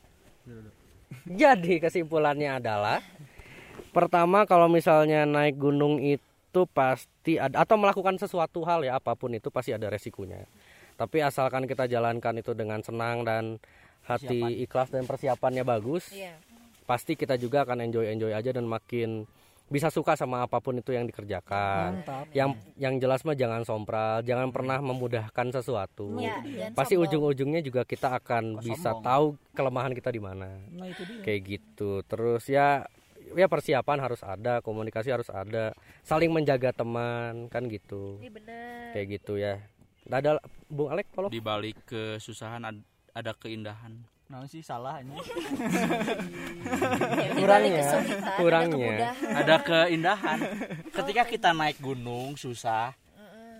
Jadi 1.23 1.79
kesimpulannya 1.79 2.59
adalah 2.59 2.99
pertama 3.95 4.43
kalau 4.49 4.67
misalnya 4.67 5.23
naik 5.23 5.61
gunung 5.61 6.03
itu 6.03 6.63
pasti 6.75 7.39
ada 7.39 7.63
atau 7.63 7.79
melakukan 7.79 8.19
sesuatu 8.19 8.67
hal 8.67 8.83
ya 8.83 8.99
apa 8.99 9.15
pun 9.15 9.31
itu 9.31 9.53
pasti 9.55 9.71
ada 9.71 9.87
resikonya. 9.87 10.43
Tapi 10.99 11.23
asalkan 11.23 11.71
kita 11.71 11.87
jalankan 11.87 12.43
itu 12.43 12.53
dengan 12.59 12.83
senang 12.83 13.23
dan 13.23 13.63
hati 14.03 14.67
ikhlas 14.67 14.91
dan 14.91 15.07
persiapannya 15.07 15.63
bagus, 15.63 16.11
Iya. 16.11 16.35
pasti 16.85 17.15
kita 17.15 17.39
juga 17.39 17.63
akan 17.63 17.87
enjoy 17.87 18.11
enjoy 18.11 18.35
aja 18.35 18.51
dan 18.51 18.67
makin 18.67 19.31
bisa 19.73 19.89
suka 19.89 20.13
sama 20.13 20.45
apa 20.45 20.61
pun 20.61 20.77
itu 20.77 20.93
yang 20.93 21.09
dikerjakan. 21.09 22.05
Mantap. 22.05 22.29
Yang 22.31 22.51
yang 22.77 22.95
jelas 23.01 23.25
mah 23.25 23.33
jangan 23.33 23.65
sompral, 23.65 24.21
jangan 24.21 24.53
pernah 24.53 24.79
memudahkan 24.79 25.49
sesuatu. 25.51 26.13
Jangan 26.15 26.77
Pasti 26.77 26.95
sombong. 26.95 27.09
ujung-ujungnya 27.09 27.65
juga 27.65 27.83
kita 27.83 28.13
akan 28.15 28.61
bisa 28.61 28.93
tahu 29.01 29.41
kelemahan 29.53 29.91
kita 29.91 30.13
di 30.13 30.21
mana. 30.21 30.61
Nah, 30.69 30.87
itu 30.87 31.03
dia. 31.03 31.25
Kayak 31.25 31.41
gitu. 31.49 32.05
Terus 32.05 32.45
ya 32.47 32.85
ya 33.33 33.49
persiapan 33.49 33.99
harus 33.99 34.21
ada, 34.21 34.61
komunikasi 34.61 35.09
harus 35.09 35.33
ada, 35.33 35.73
saling 36.05 36.29
menjaga 36.29 36.71
teman 36.71 37.49
kan 37.49 37.65
gitu. 37.67 38.21
Ini 38.21 38.29
bener. 38.29 38.93
Kayak 38.93 39.07
gitu 39.17 39.41
ya. 39.41 39.57
Ada 40.05 40.37
Bung 40.69 40.93
Alek 40.93 41.09
tolong. 41.15 41.31
di 41.33 41.41
balik 41.41 41.81
kesusahan 41.87 42.61
ad- 42.61 42.85
ada 43.13 43.33
keindahan 43.33 44.05
Nah 44.33 44.49
sih 44.49 44.65
salah 44.65 45.05
ini. 45.05 45.13
Kurangnya, 47.37 47.85
kurangnya. 48.41 49.13
ada 49.29 49.57
keindahan 49.61 50.39
ketika 50.89 51.23
kita 51.29 51.51
naik 51.53 51.77
gunung 51.77 52.33
susah 52.33 52.97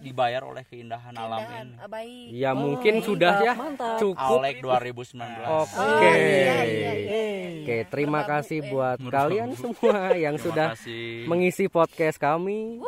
dibayar 0.01 0.43
oleh 0.43 0.65
keindahan 0.65 1.13
alam 1.15 1.39
Keindahan, 1.39 1.67
ini 1.69 1.79
ah, 1.79 1.89
baik. 1.93 2.27
Ya 2.35 2.51
mungkin 2.57 2.95
sudah 3.05 3.35
ya 3.39 3.55
cukup. 4.01 4.41
Alek 4.41 4.59
2019 4.59 5.15
Oke. 5.63 5.77
Oh, 5.79 6.01
iya, 6.03 6.57
iya, 6.65 6.93
iya. 6.97 7.17
Oke, 7.63 7.77
terima 7.87 8.25
Merbabu, 8.25 8.33
kasih 8.43 8.59
eh. 8.59 8.67
buat 8.67 8.99
Merbabu. 8.99 9.15
kalian 9.15 9.51
semua 9.55 9.99
yang 10.17 10.35
Terima 10.35 10.47
sudah 10.51 10.69
kasih. 10.75 11.29
mengisi 11.31 11.65
podcast 11.69 12.19
kami 12.19 12.83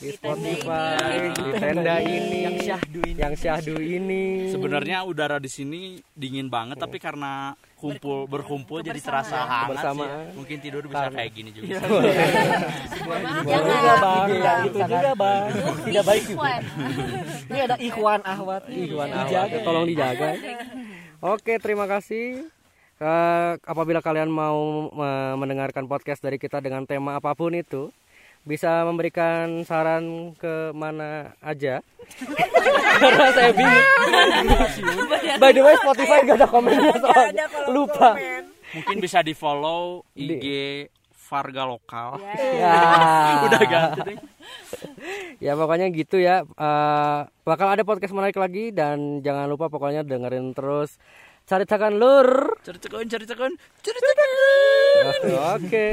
di 0.00 0.08
Spotify, 0.12 1.30
di 1.32 1.50
tenda 1.56 1.96
ini, 2.00 2.38
yang 2.44 2.56
syahdu 2.60 3.00
ini, 3.06 3.20
yang 3.20 3.34
syahdu 3.34 3.74
ini. 3.78 4.24
sebenarnya 4.50 5.06
udara 5.06 5.36
di 5.38 5.48
sini 5.48 6.00
dingin 6.12 6.48
banget 6.52 6.76
tapi 6.76 6.98
karena 6.98 7.54
kumpul 7.76 8.24
berkumpul 8.24 8.80
jadi 8.80 8.96
terasa 8.96 9.44
hangat 9.44 9.76
Kebersamaan. 9.76 10.08
sih. 10.08 10.32
mungkin 10.40 10.56
tidur 10.60 10.82
bisa 10.88 11.06
kayak 11.12 11.30
gini 11.36 11.50
juga 11.52 11.84
Boleh 13.44 13.74
juga 13.76 13.94
bang, 14.00 14.28
gitu 14.64 14.78
juga 14.80 15.12
bang. 15.12 15.42
Tidak 15.84 16.04
baik 16.04 16.22
juga. 16.24 16.54
Ini 17.44 17.58
ada 17.68 17.76
Ikhwan 17.76 18.20
Ahwat. 18.24 18.62
Ikhwan. 18.72 19.08
Ahwat, 19.12 19.48
tolong 19.60 19.84
dijaga. 19.84 20.28
Oke, 21.20 21.60
terima 21.60 21.84
kasih. 21.84 22.48
Eh, 22.94 23.52
apabila 23.66 23.98
kalian 24.00 24.30
mau 24.30 24.88
eh, 24.88 25.34
mendengarkan 25.36 25.84
podcast 25.84 26.22
dari 26.22 26.38
kita 26.38 26.62
dengan 26.62 26.86
tema 26.86 27.18
apa 27.18 27.34
pun 27.34 27.52
itu, 27.52 27.90
bisa 28.44 28.84
memberikan 28.84 29.64
saran 29.64 30.36
ke 30.36 30.70
mana 30.76 31.32
aja? 31.40 31.80
Karena 33.02 33.26
saya 33.32 33.50
bingung. 33.56 33.86
By 35.42 35.50
the 35.56 35.64
way 35.64 35.74
Spotify 35.80 36.22
gak 36.28 36.36
ada 36.44 36.48
komennya 36.48 36.94
soalnya. 37.00 37.46
lupa. 37.72 38.14
Mungkin 38.76 39.00
bisa 39.00 39.24
di 39.24 39.32
follow 39.32 40.04
IG 40.12 40.44
Varga 41.24 41.64
Lokal. 41.64 42.20
Ya. 42.36 42.76
Udah 43.48 43.62
ganti 43.64 44.00
deh. 44.12 44.18
ya 45.40 45.56
pokoknya 45.56 45.88
gitu 45.90 46.20
ya. 46.20 46.44
Eh, 46.44 47.18
bakal 47.48 47.72
ada 47.72 47.82
podcast 47.82 48.12
menarik 48.12 48.36
lagi 48.36 48.70
dan 48.76 49.24
jangan 49.24 49.48
lupa 49.48 49.72
pokoknya 49.72 50.04
dengerin 50.04 50.52
terus. 50.52 51.00
Caritakan 51.44 52.00
lur. 52.00 52.56
Cari 52.64 52.80
cekon, 52.80 53.04
cari 53.04 53.24
cekon. 53.28 53.52
oke 55.60 55.88